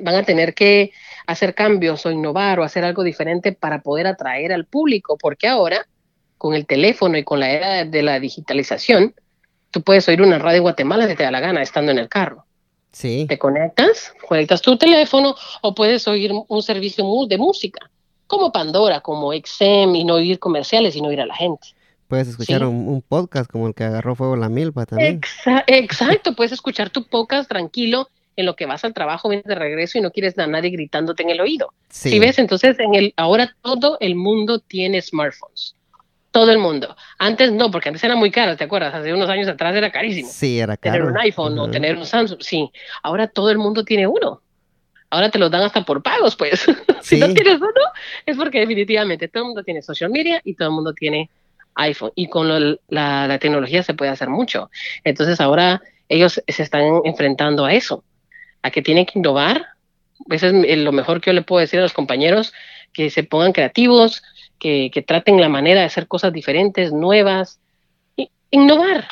van 0.01 0.15
a 0.15 0.23
tener 0.23 0.55
que 0.55 0.91
hacer 1.27 1.53
cambios 1.53 2.03
o 2.07 2.11
innovar 2.11 2.59
o 2.59 2.63
hacer 2.63 2.83
algo 2.83 3.03
diferente 3.03 3.51
para 3.51 3.83
poder 3.83 4.07
atraer 4.07 4.51
al 4.51 4.65
público, 4.65 5.15
porque 5.21 5.47
ahora, 5.47 5.85
con 6.39 6.55
el 6.55 6.65
teléfono 6.65 7.19
y 7.19 7.23
con 7.23 7.39
la 7.39 7.51
era 7.51 7.85
de 7.85 8.01
la 8.01 8.19
digitalización, 8.19 9.13
tú 9.69 9.83
puedes 9.83 10.07
oír 10.07 10.23
una 10.23 10.39
radio 10.39 10.57
en 10.57 10.63
Guatemala 10.63 11.07
si 11.07 11.13
te 11.13 11.21
da 11.21 11.29
la 11.29 11.39
gana, 11.39 11.61
estando 11.61 11.91
en 11.91 11.99
el 11.99 12.09
carro. 12.09 12.45
Sí. 12.91 13.25
Te 13.27 13.37
conectas, 13.37 14.13
conectas 14.27 14.61
tu 14.61 14.77
teléfono 14.77 15.35
o 15.61 15.73
puedes 15.73 16.07
oír 16.07 16.31
un 16.47 16.61
servicio 16.63 17.05
de 17.27 17.37
música, 17.37 17.89
como 18.27 18.51
Pandora, 18.51 19.01
como 19.01 19.31
XM, 19.33 19.95
y 19.95 20.03
no 20.03 20.15
oír 20.15 20.39
comerciales 20.39 20.95
y 20.95 21.01
no 21.01 21.09
oír 21.09 21.21
a 21.21 21.25
la 21.25 21.35
gente. 21.35 21.67
Puedes 22.07 22.27
escuchar 22.27 22.65
un, 22.65 23.01
podcast 23.07 23.49
como 23.49 23.67
el 23.67 23.73
que 23.73 23.85
agarró 23.85 24.15
fuego 24.15 24.35
la 24.35 24.49
milpa 24.49 24.85
también. 24.85 25.21
exacto, 25.67 26.35
puedes 26.35 26.51
escuchar 26.51 26.89
tu 26.89 27.07
podcast 27.07 27.47
tranquilo 27.47 28.09
en 28.35 28.45
lo 28.45 28.55
que 28.55 28.65
vas 28.65 28.83
al 28.83 28.93
trabajo, 28.93 29.29
vienes 29.29 29.45
de 29.45 29.55
regreso 29.55 29.97
y 29.97 30.01
no 30.01 30.11
quieres 30.11 30.37
a 30.37 30.47
nadie 30.47 30.71
gritándote 30.71 31.23
en 31.23 31.29
el 31.29 31.39
oído. 31.39 31.73
Sí. 31.89 32.09
¿Sí 32.09 32.19
ves, 32.19 32.39
entonces 32.39 32.77
en 32.79 32.95
el 32.95 33.13
ahora 33.15 33.55
todo 33.61 33.97
el 34.01 34.15
mundo 34.15 34.59
tiene 34.59 35.01
smartphones 35.01 35.75
todo 36.31 36.49
el 36.51 36.57
mundo. 36.57 36.95
Antes 37.19 37.51
no, 37.51 37.69
porque 37.69 37.89
antes 37.89 38.03
era 38.03 38.15
muy 38.15 38.31
caro, 38.31 38.55
¿te 38.55 38.63
acuerdas? 38.63 38.93
Hace 38.93 39.13
unos 39.13 39.29
años 39.29 39.47
atrás 39.47 39.75
era 39.75 39.91
carísimo. 39.91 40.29
Sí, 40.29 40.59
era 40.59 40.77
caro. 40.77 40.95
Tener 40.95 41.11
un 41.11 41.17
iPhone 41.19 41.59
o 41.59 41.69
tener 41.69 41.97
un 41.97 42.05
Samsung, 42.05 42.41
sí. 42.41 42.71
Ahora 43.03 43.27
todo 43.27 43.51
el 43.51 43.57
mundo 43.57 43.83
tiene 43.83 44.07
uno. 44.07 44.41
Ahora 45.09 45.29
te 45.29 45.37
los 45.37 45.51
dan 45.51 45.63
hasta 45.63 45.83
por 45.83 46.01
pagos, 46.01 46.37
pues. 46.37 46.65
si 47.01 47.17
no 47.17 47.33
tienes 47.33 47.57
uno, 47.57 47.81
es 48.25 48.37
porque 48.37 48.59
definitivamente 48.59 49.27
todo 49.27 49.43
el 49.43 49.47
mundo 49.47 49.63
tiene 49.63 49.81
social 49.81 50.09
media 50.09 50.41
y 50.45 50.55
todo 50.55 50.69
el 50.69 50.73
mundo 50.73 50.93
tiene 50.93 51.29
iPhone. 51.75 52.11
Y 52.15 52.29
con 52.29 52.47
la, 52.47 52.77
la, 53.27 53.39
tecnología 53.39 53.83
se 53.83 53.93
puede 53.93 54.11
hacer 54.11 54.29
mucho. 54.29 54.71
Entonces 55.03 55.41
ahora 55.41 55.81
ellos 56.07 56.41
se 56.47 56.63
están 56.63 57.01
enfrentando 57.03 57.65
a 57.65 57.73
eso, 57.73 58.05
a 58.61 58.71
que 58.71 58.81
tienen 58.81 59.05
que 59.05 59.19
innovar. 59.19 59.65
Eso 60.29 60.47
es 60.47 60.77
lo 60.77 60.91
mejor 60.93 61.19
que 61.19 61.31
yo 61.31 61.33
le 61.33 61.41
puedo 61.41 61.59
decir 61.59 61.79
a 61.79 61.83
los 61.83 61.93
compañeros, 61.93 62.53
que 62.93 63.09
se 63.09 63.23
pongan 63.23 63.51
creativos, 63.51 64.23
que, 64.61 65.03
traten 65.05 65.41
la 65.41 65.49
manera 65.49 65.81
de 65.81 65.87
hacer 65.87 66.07
cosas 66.07 66.31
diferentes, 66.31 66.93
nuevas, 66.93 67.59
innovar 68.51 69.07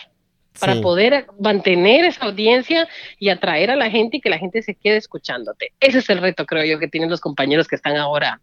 para 0.59 0.81
poder 0.81 1.26
mantener 1.39 2.05
esa 2.05 2.26
audiencia 2.26 2.88
y 3.17 3.30
atraer 3.30 3.71
a 3.71 3.77
la 3.77 3.89
gente 3.89 4.17
y 4.17 4.21
que 4.21 4.30
la 4.30 4.38
gente 4.38 4.61
se 4.61 4.76
quede 4.76 4.97
escuchándote. 4.97 5.71
Ese 5.80 5.99
es 5.99 6.09
el 6.09 6.19
reto, 6.19 6.45
creo 6.45 6.65
yo, 6.65 6.80
que 6.80 6.88
tienen 6.88 7.09
los 7.09 7.21
compañeros 7.21 7.67
que 7.67 7.77
están 7.77 7.95
ahora 7.95 8.41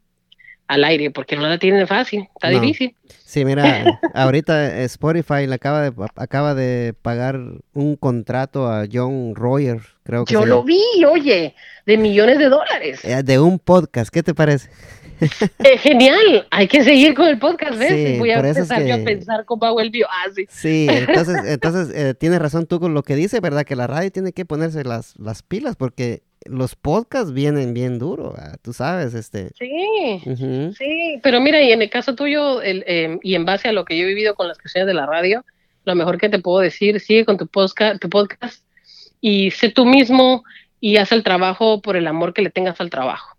al 0.66 0.82
aire, 0.82 1.10
porque 1.10 1.36
no 1.36 1.46
la 1.46 1.58
tienen 1.58 1.86
fácil, 1.86 2.26
está 2.34 2.48
difícil. 2.48 2.96
Sí, 3.24 3.44
mira, 3.44 3.84
ahorita 4.14 4.82
Spotify 4.84 5.46
le 5.46 5.54
acaba 5.54 5.82
de, 5.82 5.92
acaba 6.16 6.54
de 6.54 6.94
pagar 7.02 7.38
un 7.72 7.96
contrato 7.96 8.66
a 8.66 8.86
John 8.90 9.34
Royer, 9.36 9.80
creo 10.02 10.24
que 10.24 10.32
Yo 10.32 10.44
lo 10.44 10.64
vi, 10.64 10.82
oye, 11.08 11.54
de 11.84 11.96
millones 11.98 12.38
de 12.38 12.48
dólares. 12.48 13.04
Eh, 13.04 13.22
de 13.22 13.38
un 13.38 13.60
podcast, 13.60 14.10
¿qué 14.10 14.24
te 14.24 14.34
parece? 14.34 14.70
Eh, 15.64 15.78
genial, 15.78 16.46
hay 16.50 16.68
que 16.68 16.84
seguir 16.84 17.14
con 17.14 17.26
el 17.26 17.38
podcast, 17.38 17.78
¿ves? 17.78 18.18
Voy 18.18 18.30
a 18.30 18.40
empezar 18.40 18.84
yo 18.84 18.94
a 18.94 18.98
pensar 18.98 19.44
con 19.44 19.58
Powell 19.58 19.90
Bioasi. 19.90 20.46
Sí, 20.48 20.86
entonces, 20.88 21.36
entonces 21.46 21.94
eh, 21.94 22.14
tienes 22.14 22.40
razón 22.40 22.66
tú 22.66 22.78
con 22.78 22.94
lo 22.94 23.02
que 23.02 23.16
dice, 23.16 23.40
¿verdad? 23.40 23.64
Que 23.64 23.76
la 23.76 23.86
radio 23.86 24.10
tiene 24.10 24.32
que 24.32 24.44
ponerse 24.44 24.84
las, 24.84 25.18
las 25.18 25.42
pilas 25.42 25.76
porque 25.76 26.22
los 26.44 26.76
podcasts 26.76 27.32
vienen 27.32 27.74
bien 27.74 27.98
duro, 27.98 28.34
tú 28.62 28.72
sabes, 28.72 29.14
este. 29.14 29.50
Sí, 29.58 30.20
sí, 30.76 31.20
pero 31.22 31.40
mira, 31.40 31.60
y 31.62 31.72
en 31.72 31.82
el 31.82 31.90
caso 31.90 32.14
tuyo, 32.14 32.62
el, 32.62 32.84
em, 32.86 33.18
y 33.22 33.34
en 33.34 33.44
base 33.44 33.68
a 33.68 33.72
lo 33.72 33.84
que 33.84 33.96
yo 33.96 34.04
he 34.04 34.08
vivido 34.08 34.34
con 34.34 34.46
las 34.46 34.58
cuestiones 34.58 34.86
de 34.86 34.94
la 34.94 35.06
radio, 35.06 35.44
lo 35.84 35.94
mejor 35.94 36.18
que 36.18 36.28
te 36.28 36.38
puedo 36.38 36.60
decir, 36.60 37.00
sigue 37.00 37.24
con 37.24 37.36
tu 37.36 37.46
podcast, 37.46 38.00
tu 38.00 38.08
podcast 38.08 38.64
y 39.20 39.50
sé 39.50 39.70
tú 39.70 39.86
mismo 39.86 40.44
y 40.80 40.98
haz 40.98 41.10
el 41.12 41.24
trabajo 41.24 41.80
por 41.80 41.96
el 41.96 42.06
amor 42.06 42.32
que 42.32 42.42
le 42.42 42.50
tengas 42.50 42.80
al 42.80 42.90
trabajo 42.90 43.35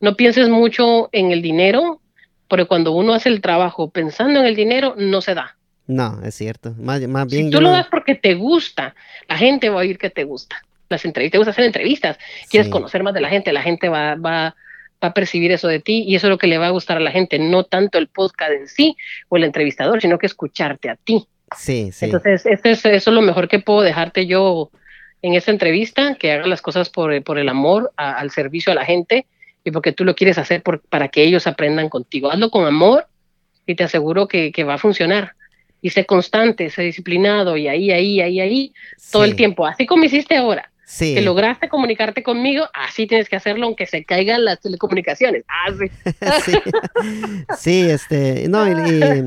no 0.00 0.16
pienses 0.16 0.48
mucho 0.48 1.08
en 1.12 1.30
el 1.30 1.42
dinero, 1.42 2.00
porque 2.48 2.66
cuando 2.66 2.92
uno 2.92 3.14
hace 3.14 3.28
el 3.28 3.40
trabajo 3.40 3.90
pensando 3.90 4.40
en 4.40 4.46
el 4.46 4.56
dinero, 4.56 4.94
no 4.96 5.20
se 5.20 5.34
da. 5.34 5.56
No, 5.86 6.20
es 6.24 6.34
cierto. 6.34 6.74
Más, 6.78 7.00
más 7.08 7.26
bien. 7.30 7.46
Si 7.46 7.50
tú 7.50 7.60
lo 7.60 7.70
das 7.70 7.86
porque 7.90 8.14
te 8.14 8.34
gusta, 8.34 8.94
la 9.28 9.36
gente 9.36 9.68
va 9.68 9.76
a 9.76 9.78
oír 9.80 9.98
que 9.98 10.10
te 10.10 10.24
gusta. 10.24 10.56
Las 10.88 11.04
entrevistas, 11.04 11.32
te 11.32 11.38
gusta 11.38 11.50
hacer 11.50 11.64
entrevistas, 11.64 12.18
quieres 12.50 12.70
conocer 12.70 13.02
más 13.02 13.14
de 13.14 13.20
la 13.20 13.28
gente, 13.28 13.52
la 13.52 13.62
gente 13.62 13.88
va, 13.88 14.14
va, 14.16 14.54
va 15.02 15.08
a 15.08 15.14
percibir 15.14 15.50
eso 15.50 15.66
de 15.66 15.80
ti 15.80 16.04
y 16.06 16.14
eso 16.14 16.26
es 16.26 16.30
lo 16.30 16.38
que 16.38 16.46
le 16.46 16.58
va 16.58 16.66
a 16.66 16.70
gustar 16.70 16.98
a 16.98 17.00
la 17.00 17.10
gente, 17.10 17.38
no 17.38 17.64
tanto 17.64 17.98
el 17.98 18.08
podcast 18.08 18.52
en 18.52 18.68
sí 18.68 18.96
o 19.28 19.36
el 19.36 19.44
entrevistador, 19.44 20.00
sino 20.00 20.18
que 20.18 20.26
escucharte 20.26 20.90
a 20.90 20.96
ti. 20.96 21.26
Sí, 21.56 21.90
sí. 21.92 22.06
Entonces, 22.06 22.44
esto 22.44 22.68
es, 22.68 22.84
eso 22.84 23.10
es 23.10 23.14
lo 23.14 23.22
mejor 23.22 23.48
que 23.48 23.60
puedo 23.60 23.80
dejarte 23.80 24.26
yo 24.26 24.70
en 25.22 25.34
esta 25.34 25.50
entrevista, 25.50 26.16
que 26.16 26.32
hagas 26.32 26.46
las 26.46 26.60
cosas 26.60 26.90
por, 26.90 27.22
por 27.24 27.38
el 27.38 27.48
amor 27.48 27.90
al 27.96 28.30
servicio 28.30 28.72
a 28.72 28.74
la 28.76 28.84
gente 28.84 29.26
y 29.64 29.70
porque 29.70 29.92
tú 29.92 30.04
lo 30.04 30.14
quieres 30.14 30.38
hacer 30.38 30.62
por, 30.62 30.80
para 30.82 31.08
que 31.08 31.22
ellos 31.24 31.46
aprendan 31.46 31.88
contigo. 31.88 32.30
Hazlo 32.30 32.50
con 32.50 32.66
amor 32.66 33.06
y 33.66 33.74
te 33.74 33.84
aseguro 33.84 34.28
que, 34.28 34.52
que 34.52 34.62
va 34.62 34.74
a 34.74 34.78
funcionar. 34.78 35.34
Y 35.80 35.90
sé 35.90 36.06
constante, 36.06 36.70
sé 36.70 36.82
disciplinado 36.82 37.56
y 37.56 37.68
ahí, 37.68 37.90
ahí, 37.90 38.20
ahí, 38.20 38.40
ahí, 38.40 38.72
todo 39.10 39.24
el 39.24 39.36
tiempo. 39.36 39.66
Así 39.66 39.86
como 39.86 40.04
hiciste 40.04 40.36
ahora. 40.36 40.70
Sí. 40.86 41.14
Que 41.14 41.22
lograste 41.22 41.70
comunicarte 41.70 42.22
conmigo, 42.22 42.66
así 42.74 43.06
tienes 43.06 43.30
que 43.30 43.36
hacerlo 43.36 43.66
aunque 43.66 43.86
se 43.86 44.04
caigan 44.04 44.44
las 44.44 44.60
telecomunicaciones. 44.60 45.44
Así. 45.48 45.88
sí. 46.44 46.58
sí, 47.58 47.80
este, 47.90 48.48
no, 48.48 48.68
y, 48.68 49.24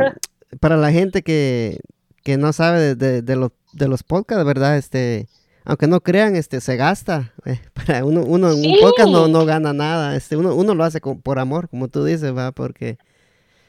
para 0.59 0.77
la 0.77 0.91
gente 0.91 1.23
que, 1.23 1.79
que 2.23 2.37
no 2.37 2.53
sabe 2.53 2.79
de, 2.79 2.95
de, 2.95 3.21
de, 3.23 3.35
los, 3.35 3.51
de 3.73 3.87
los 3.87 4.03
podcasts, 4.03 4.45
¿verdad? 4.45 4.77
Este, 4.77 5.27
aunque 5.67 5.85
no 5.85 5.99
crean, 5.99 6.37
este, 6.37 6.61
se 6.61 6.77
gasta. 6.77 7.33
Eh, 7.45 7.59
para 7.73 8.05
uno, 8.05 8.21
uno 8.21 8.51
en 8.51 8.65
un 8.65 8.79
podcast 8.79 9.09
no, 9.09 9.27
no 9.27 9.45
gana 9.45 9.73
nada. 9.73 10.15
Este, 10.15 10.37
uno, 10.37 10.55
uno 10.55 10.73
lo 10.73 10.85
hace 10.85 11.01
con, 11.01 11.21
por 11.21 11.39
amor, 11.39 11.67
como 11.67 11.89
tú 11.89 12.05
dices, 12.05 12.35
va, 12.35 12.53
porque 12.53 12.97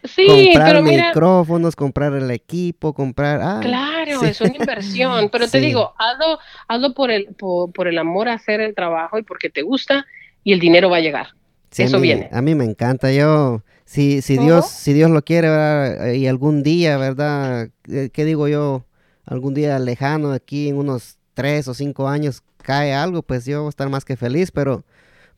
sí, 0.04 0.24
comprar 0.52 0.66
pero 0.68 0.82
mira, 0.82 1.08
micrófonos, 1.08 1.74
comprar 1.74 2.14
el 2.14 2.30
equipo, 2.30 2.94
comprar. 2.94 3.40
Ah, 3.42 3.58
claro, 3.60 4.20
sí. 4.20 4.26
es 4.26 4.40
una 4.40 4.54
inversión. 4.54 5.28
Pero 5.32 5.48
te 5.48 5.58
digo, 5.58 5.92
hazlo, 5.98 6.38
hazlo 6.68 6.94
por 6.94 7.10
el, 7.10 7.34
por, 7.34 7.72
por 7.72 7.88
el 7.88 7.98
amor 7.98 8.28
a 8.28 8.34
hacer 8.34 8.60
el 8.60 8.76
trabajo 8.76 9.18
y 9.18 9.24
porque 9.24 9.50
te 9.50 9.62
gusta 9.62 10.06
y 10.44 10.52
el 10.52 10.60
dinero 10.60 10.88
va 10.88 10.98
a 10.98 11.00
llegar. 11.00 11.26
A 11.26 11.82
Eso 11.82 11.96
mí- 11.96 12.04
viene. 12.04 12.28
A 12.32 12.40
mí 12.40 12.54
me 12.54 12.64
encanta. 12.64 13.12
Yo, 13.12 13.64
si, 13.84 14.22
si. 14.22 14.38
Dios, 14.38 14.70
si 14.70 14.92
Dios 14.92 15.10
lo 15.10 15.22
quiere, 15.22 15.48
¿verdad? 15.50 16.12
y 16.12 16.28
algún 16.28 16.62
día, 16.62 16.96
¿verdad? 16.96 17.70
Eh, 17.90 18.10
¿Qué 18.12 18.24
digo 18.24 18.46
yo? 18.46 18.84
Algún 19.26 19.52
día 19.52 19.78
lejano, 19.80 20.30
aquí 20.30 20.68
en 20.68 20.76
unos 20.76 21.17
tres 21.38 21.68
o 21.68 21.74
cinco 21.74 22.08
años, 22.08 22.42
cae 22.62 22.92
algo, 22.92 23.22
pues 23.22 23.44
yo 23.46 23.60
voy 23.60 23.66
a 23.68 23.70
estar 23.70 23.88
más 23.88 24.04
que 24.04 24.16
feliz. 24.16 24.50
Pero 24.50 24.84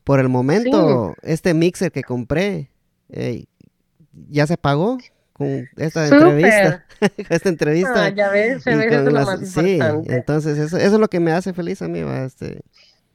por 0.03 0.19
el 0.19 0.29
momento, 0.29 1.15
este 1.21 1.53
mixer 1.53 1.91
que 1.91 2.01
compré, 2.01 2.71
eh, 3.09 3.45
ya 4.29 4.47
se 4.47 4.57
pagó 4.57 4.97
con 5.33 5.69
esta 5.77 6.07
entrevista. 6.07 6.83
esta 7.29 7.49
entrevista. 7.49 8.05
Ah, 8.05 8.09
ya 8.09 8.29
ves, 8.29 8.63
se 8.63 8.75
ve, 8.75 8.89
lo 9.05 9.11
las- 9.11 9.27
más 9.27 9.43
sí, 9.43 9.75
importante. 9.75 10.15
entonces 10.15 10.57
eso, 10.57 10.77
eso 10.77 10.95
es 10.95 10.99
lo 10.99 11.07
que 11.07 11.19
me 11.19 11.31
hace 11.33 11.53
feliz 11.53 11.83
a 11.83 11.87
mí, 11.87 12.01
¿va? 12.01 12.25
Este, 12.25 12.61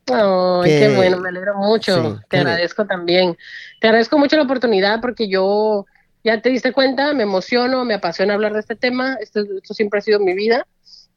que- 0.07 0.79
qué 0.79 0.95
bueno, 0.97 1.19
me 1.19 1.29
alegro 1.31 1.57
mucho. 1.57 1.93
sí, 2.03 2.15
te 2.31 2.39
agradezco 2.39 2.87
también. 2.87 3.37
Te 3.81 3.89
agradezco 3.89 4.17
mucho 4.17 4.37
la 4.37 4.43
oportunidad 4.45 5.01
porque 5.01 5.29
yo, 5.29 5.87
ya 6.23 6.41
te 6.41 6.51
diste 6.51 6.73
cuenta, 6.73 7.13
me 7.15 7.25
emociono, 7.25 7.85
me 7.85 7.95
apasiona 7.95 8.35
hablar 8.35 8.53
de 8.53 8.61
este 8.61 8.77
tema. 8.77 9.15
Esto, 9.21 9.41
esto 9.41 9.75
siempre 9.75 9.99
ha 9.99 10.03
sido 10.03 10.21
mi 10.21 10.35
vida 10.35 10.67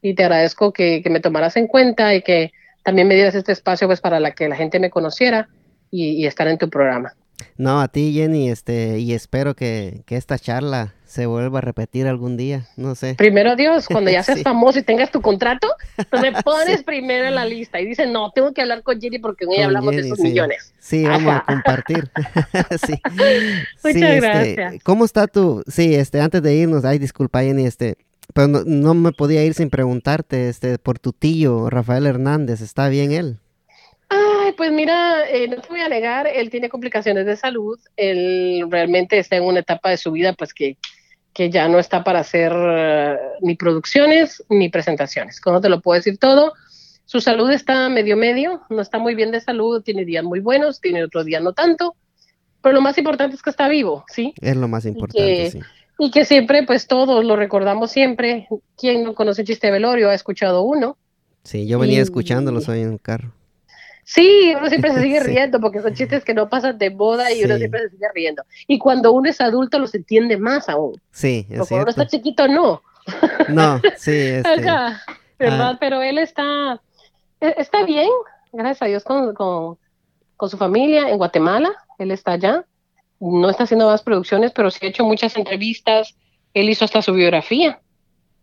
y 0.02 0.14
te 0.14 0.24
agradezco 0.24 0.72
que, 0.72 1.02
que 1.02 1.10
me 1.10 1.20
tomaras 1.20 1.56
en 1.56 1.66
cuenta 1.66 2.14
y 2.14 2.22
que 2.22 2.52
también 2.84 3.08
me 3.08 3.14
dieras 3.14 3.34
este 3.34 3.52
espacio 3.52 3.86
pues 3.86 4.00
para 4.00 4.20
la 4.20 4.32
que 4.32 4.48
la 4.48 4.56
gente 4.56 4.80
me 4.80 4.90
conociera 4.90 5.48
y, 5.90 6.10
y 6.12 6.26
estar 6.26 6.48
en 6.48 6.58
tu 6.58 6.68
programa. 6.70 7.14
No, 7.56 7.80
a 7.80 7.88
ti, 7.88 8.12
Jenny, 8.12 8.50
este, 8.50 8.98
y 8.98 9.14
espero 9.14 9.54
que, 9.56 10.02
que 10.06 10.16
esta 10.16 10.38
charla 10.38 10.94
se 11.06 11.24
vuelva 11.24 11.58
a 11.58 11.62
repetir 11.62 12.06
algún 12.06 12.36
día, 12.36 12.66
no 12.76 12.94
sé. 12.94 13.14
Primero 13.14 13.56
Dios, 13.56 13.86
cuando 13.88 14.10
ya 14.10 14.22
seas 14.22 14.38
Sí. 14.38 14.44
famoso 14.44 14.78
y 14.78 14.82
tengas 14.82 15.10
tu 15.10 15.22
contrato, 15.22 15.68
tú 16.10 16.18
me 16.18 16.32
pones 16.42 16.82
primero 16.82 17.26
en 17.26 17.34
la 17.34 17.46
lista 17.46 17.80
y 17.80 17.86
dices, 17.86 18.08
no, 18.08 18.30
tengo 18.32 18.52
que 18.52 18.60
hablar 18.60 18.82
con 18.82 19.00
Jenny 19.00 19.18
porque 19.18 19.44
ella 19.46 19.56
Con 19.56 19.64
hablamos 19.64 19.96
de 19.96 20.00
esos 20.02 20.18
sí. 20.18 20.24
millones. 20.24 20.74
Sí, 20.78 21.04
vamos 21.04 21.34
a 21.34 21.44
compartir. 21.46 22.10
sí. 22.86 23.00
Muchas 23.82 23.94
este, 23.94 24.20
gracias. 24.20 24.74
¿Cómo 24.84 25.04
está 25.06 25.26
tu? 25.26 25.62
Sí, 25.66 25.94
este, 25.94 26.20
antes 26.20 26.42
de 26.42 26.54
irnos, 26.54 26.84
ay, 26.84 26.98
disculpa, 26.98 27.42
Jenny, 27.42 27.64
este, 27.66 27.96
pero 28.34 28.48
no, 28.48 28.62
no 28.64 28.94
me 28.94 29.12
podía 29.12 29.44
ir 29.44 29.54
sin 29.54 29.70
preguntarte, 29.70 30.48
este, 30.48 30.78
por 30.78 30.98
tu 30.98 31.12
tío, 31.12 31.70
Rafael 31.70 32.06
Hernández, 32.06 32.60
¿está 32.60 32.88
bien 32.88 33.12
él? 33.12 33.38
Ay, 34.08 34.52
pues 34.56 34.72
mira, 34.72 35.28
eh, 35.30 35.46
no 35.48 35.60
te 35.60 35.68
voy 35.68 35.80
a 35.80 35.88
negar, 35.88 36.26
él 36.26 36.50
tiene 36.50 36.68
complicaciones 36.68 37.26
de 37.26 37.36
salud, 37.36 37.78
él 37.96 38.66
realmente 38.68 39.18
está 39.18 39.36
en 39.36 39.44
una 39.44 39.60
etapa 39.60 39.90
de 39.90 39.96
su 39.96 40.10
vida 40.12 40.32
pues 40.32 40.52
que, 40.52 40.76
que 41.32 41.48
ya 41.50 41.68
no 41.68 41.78
está 41.78 42.02
para 42.02 42.18
hacer 42.20 42.52
eh, 42.54 43.16
ni 43.40 43.54
producciones 43.54 44.42
ni 44.48 44.68
presentaciones, 44.68 45.40
¿cómo 45.40 45.60
te 45.60 45.68
lo 45.68 45.80
puedo 45.80 45.96
decir 45.98 46.18
todo? 46.18 46.52
Su 47.04 47.20
salud 47.20 47.50
está 47.50 47.88
medio 47.88 48.16
medio, 48.16 48.62
no 48.70 48.82
está 48.82 48.98
muy 48.98 49.14
bien 49.14 49.30
de 49.30 49.40
salud, 49.40 49.82
tiene 49.82 50.04
días 50.04 50.24
muy 50.24 50.40
buenos, 50.40 50.80
tiene 50.80 51.04
otros 51.04 51.24
días 51.24 51.42
no 51.42 51.52
tanto, 51.52 51.94
pero 52.62 52.74
lo 52.74 52.80
más 52.80 52.98
importante 52.98 53.36
es 53.36 53.42
que 53.42 53.50
está 53.50 53.68
vivo, 53.68 54.04
¿sí? 54.08 54.34
Es 54.40 54.56
lo 54.56 54.66
más 54.68 54.86
importante, 54.86 55.24
que- 55.36 55.50
sí. 55.50 55.60
Y 56.02 56.10
que 56.10 56.24
siempre, 56.24 56.62
pues 56.64 56.86
todos 56.86 57.24
lo 57.24 57.36
recordamos 57.36 57.90
siempre, 57.90 58.48
quien 58.76 59.04
no 59.04 59.14
conoce 59.14 59.42
un 59.42 59.46
chiste 59.46 59.66
de 59.66 59.74
velorio 59.74 60.08
ha 60.08 60.14
escuchado 60.14 60.62
uno, 60.62 60.96
Sí, 61.44 61.66
yo 61.66 61.78
venía 61.78 61.98
y- 61.98 62.02
escuchándolos 62.02 62.68
hoy 62.68 62.80
en 62.80 62.92
el 62.94 63.00
carro. 63.00 63.32
Sí, 64.04 64.52
uno 64.56 64.68
siempre 64.68 64.92
se 64.92 65.02
sigue 65.02 65.20
Sí. 65.24 65.26
riendo 65.28 65.60
porque 65.60 65.80
son 65.80 65.94
chistes 65.94 66.24
que 66.24 66.34
no 66.34 66.48
pasan 66.48 66.76
de 66.78 66.90
moda 66.90 67.30
y 67.32 67.44
uno 67.44 67.56
siempre 67.58 67.80
se 67.82 67.90
sigue 67.90 68.06
riendo. 68.14 68.42
Y 68.66 68.78
cuando 68.78 69.12
uno 69.12 69.28
es 69.30 69.40
adulto 69.40 69.78
los 69.78 69.94
entiende 69.94 70.36
más 70.36 70.68
aún. 70.68 71.00
Sí, 71.12 71.46
es 71.50 71.58
cuando 71.68 71.82
uno 71.82 71.90
está 71.90 72.06
chiquito 72.06 72.48
no. 72.48 72.82
No, 73.48 73.80
sí, 73.96 74.10
este, 74.16 74.48
¿verdad? 74.48 74.96
ah. 75.40 75.76
Pero 75.80 76.02
él 76.02 76.18
está, 76.18 76.80
e- 77.40 77.54
está 77.58 77.84
bien, 77.84 78.08
gracias 78.52 78.82
a 78.82 78.86
Dios 78.86 79.04
con, 79.04 79.34
con, 79.34 79.78
con 80.36 80.48
su 80.50 80.56
familia 80.56 81.08
en 81.10 81.16
Guatemala. 81.18 81.70
Él 81.98 82.10
está 82.10 82.32
allá. 82.32 82.64
No 83.20 83.50
está 83.50 83.64
haciendo 83.64 83.86
más 83.86 84.02
producciones, 84.02 84.52
pero 84.52 84.70
sí 84.70 84.84
ha 84.84 84.88
hecho 84.88 85.04
muchas 85.04 85.36
entrevistas. 85.36 86.16
Él 86.54 86.70
hizo 86.70 86.84
hasta 86.84 87.02
su 87.02 87.12
biografía. 87.12 87.80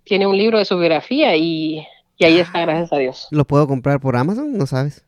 Tiene 0.03 0.27
un 0.27 0.37
libro 0.37 0.59
de 0.59 0.65
su 0.65 0.77
biografía 0.77 1.35
y, 1.35 1.85
y 2.17 2.25
ahí 2.25 2.39
está, 2.39 2.61
gracias 2.61 2.93
a 2.93 2.97
Dios. 2.97 3.27
¿lo 3.31 3.45
puedo 3.45 3.67
comprar 3.67 3.99
por 3.99 4.15
Amazon? 4.15 4.57
¿No 4.57 4.65
sabes? 4.65 5.03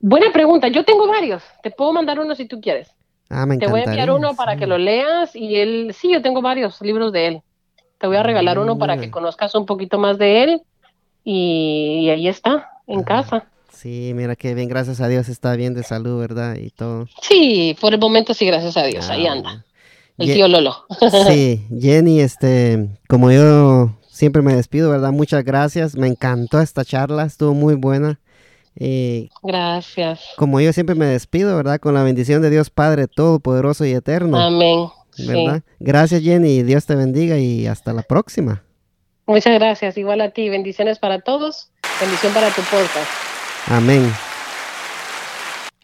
Buena 0.00 0.32
pregunta. 0.32 0.68
Yo 0.68 0.84
tengo 0.84 1.06
varios. 1.06 1.42
Te 1.62 1.70
puedo 1.70 1.92
mandar 1.92 2.20
uno 2.20 2.34
si 2.34 2.46
tú 2.46 2.60
quieres. 2.60 2.94
Ah, 3.28 3.46
me 3.46 3.58
Te 3.58 3.66
voy 3.66 3.80
a 3.80 3.84
enviar 3.84 4.10
uno 4.10 4.34
para 4.34 4.56
que 4.56 4.66
lo 4.66 4.78
leas 4.78 5.34
y 5.34 5.56
él, 5.56 5.94
sí, 5.94 6.12
yo 6.12 6.22
tengo 6.22 6.40
varios 6.40 6.80
libros 6.80 7.12
de 7.12 7.26
él. 7.26 7.42
Te 7.98 8.06
voy 8.06 8.16
a 8.16 8.22
regalar 8.22 8.58
uno 8.58 8.78
para 8.78 8.98
que 8.98 9.10
conozcas 9.10 9.54
un 9.54 9.66
poquito 9.66 9.98
más 9.98 10.18
de 10.18 10.44
él 10.44 10.62
y, 11.24 12.00
y 12.02 12.10
ahí 12.10 12.28
está, 12.28 12.70
en 12.86 13.02
casa. 13.02 13.46
Sí, 13.76 14.12
mira 14.14 14.36
que 14.36 14.54
bien, 14.54 14.68
gracias 14.68 15.00
a 15.00 15.08
Dios 15.08 15.28
está 15.28 15.54
bien 15.56 15.74
de 15.74 15.82
salud, 15.82 16.18
¿verdad? 16.20 16.56
Y 16.56 16.70
todo. 16.70 17.06
Sí, 17.22 17.76
por 17.80 17.92
el 17.94 18.00
momento 18.00 18.32
sí, 18.34 18.46
gracias 18.46 18.76
a 18.76 18.84
Dios, 18.84 19.08
ahí 19.10 19.26
Ah, 19.26 19.32
anda. 19.32 19.64
El 20.16 20.28
Ye- 20.28 20.34
tío 20.34 20.48
Lolo. 20.48 20.86
Sí, 21.28 21.66
Jenny, 21.80 22.20
este, 22.20 22.88
como 23.08 23.30
yo 23.32 23.90
siempre 24.08 24.42
me 24.42 24.54
despido, 24.54 24.90
¿verdad? 24.90 25.10
Muchas 25.12 25.44
gracias, 25.44 25.96
me 25.96 26.06
encantó 26.06 26.60
esta 26.60 26.84
charla, 26.84 27.24
estuvo 27.24 27.52
muy 27.54 27.74
buena. 27.74 28.20
Y 28.76 29.30
Gracias. 29.42 30.20
como 30.36 30.60
yo 30.60 30.72
siempre 30.72 30.94
me 30.96 31.06
despido, 31.06 31.56
¿verdad? 31.56 31.78
Con 31.78 31.94
la 31.94 32.02
bendición 32.02 32.42
de 32.42 32.50
Dios 32.50 32.70
Padre 32.70 33.06
Todopoderoso 33.06 33.84
y 33.84 33.92
Eterno, 33.92 34.38
Amén. 34.40 34.88
Sí. 35.12 35.32
Gracias 35.78 36.22
Jenny, 36.22 36.62
Dios 36.64 36.84
te 36.86 36.96
bendiga 36.96 37.38
y 37.38 37.66
hasta 37.68 37.92
la 37.92 38.02
próxima. 38.02 38.64
Muchas 39.26 39.54
gracias. 39.54 39.96
Igual 39.96 40.20
a 40.20 40.30
ti. 40.30 40.48
Bendiciones 40.50 40.98
para 40.98 41.20
todos. 41.20 41.70
Bendición 42.00 42.34
para 42.34 42.48
tu 42.48 42.60
podcast. 42.62 43.33
Amén. 43.66 44.33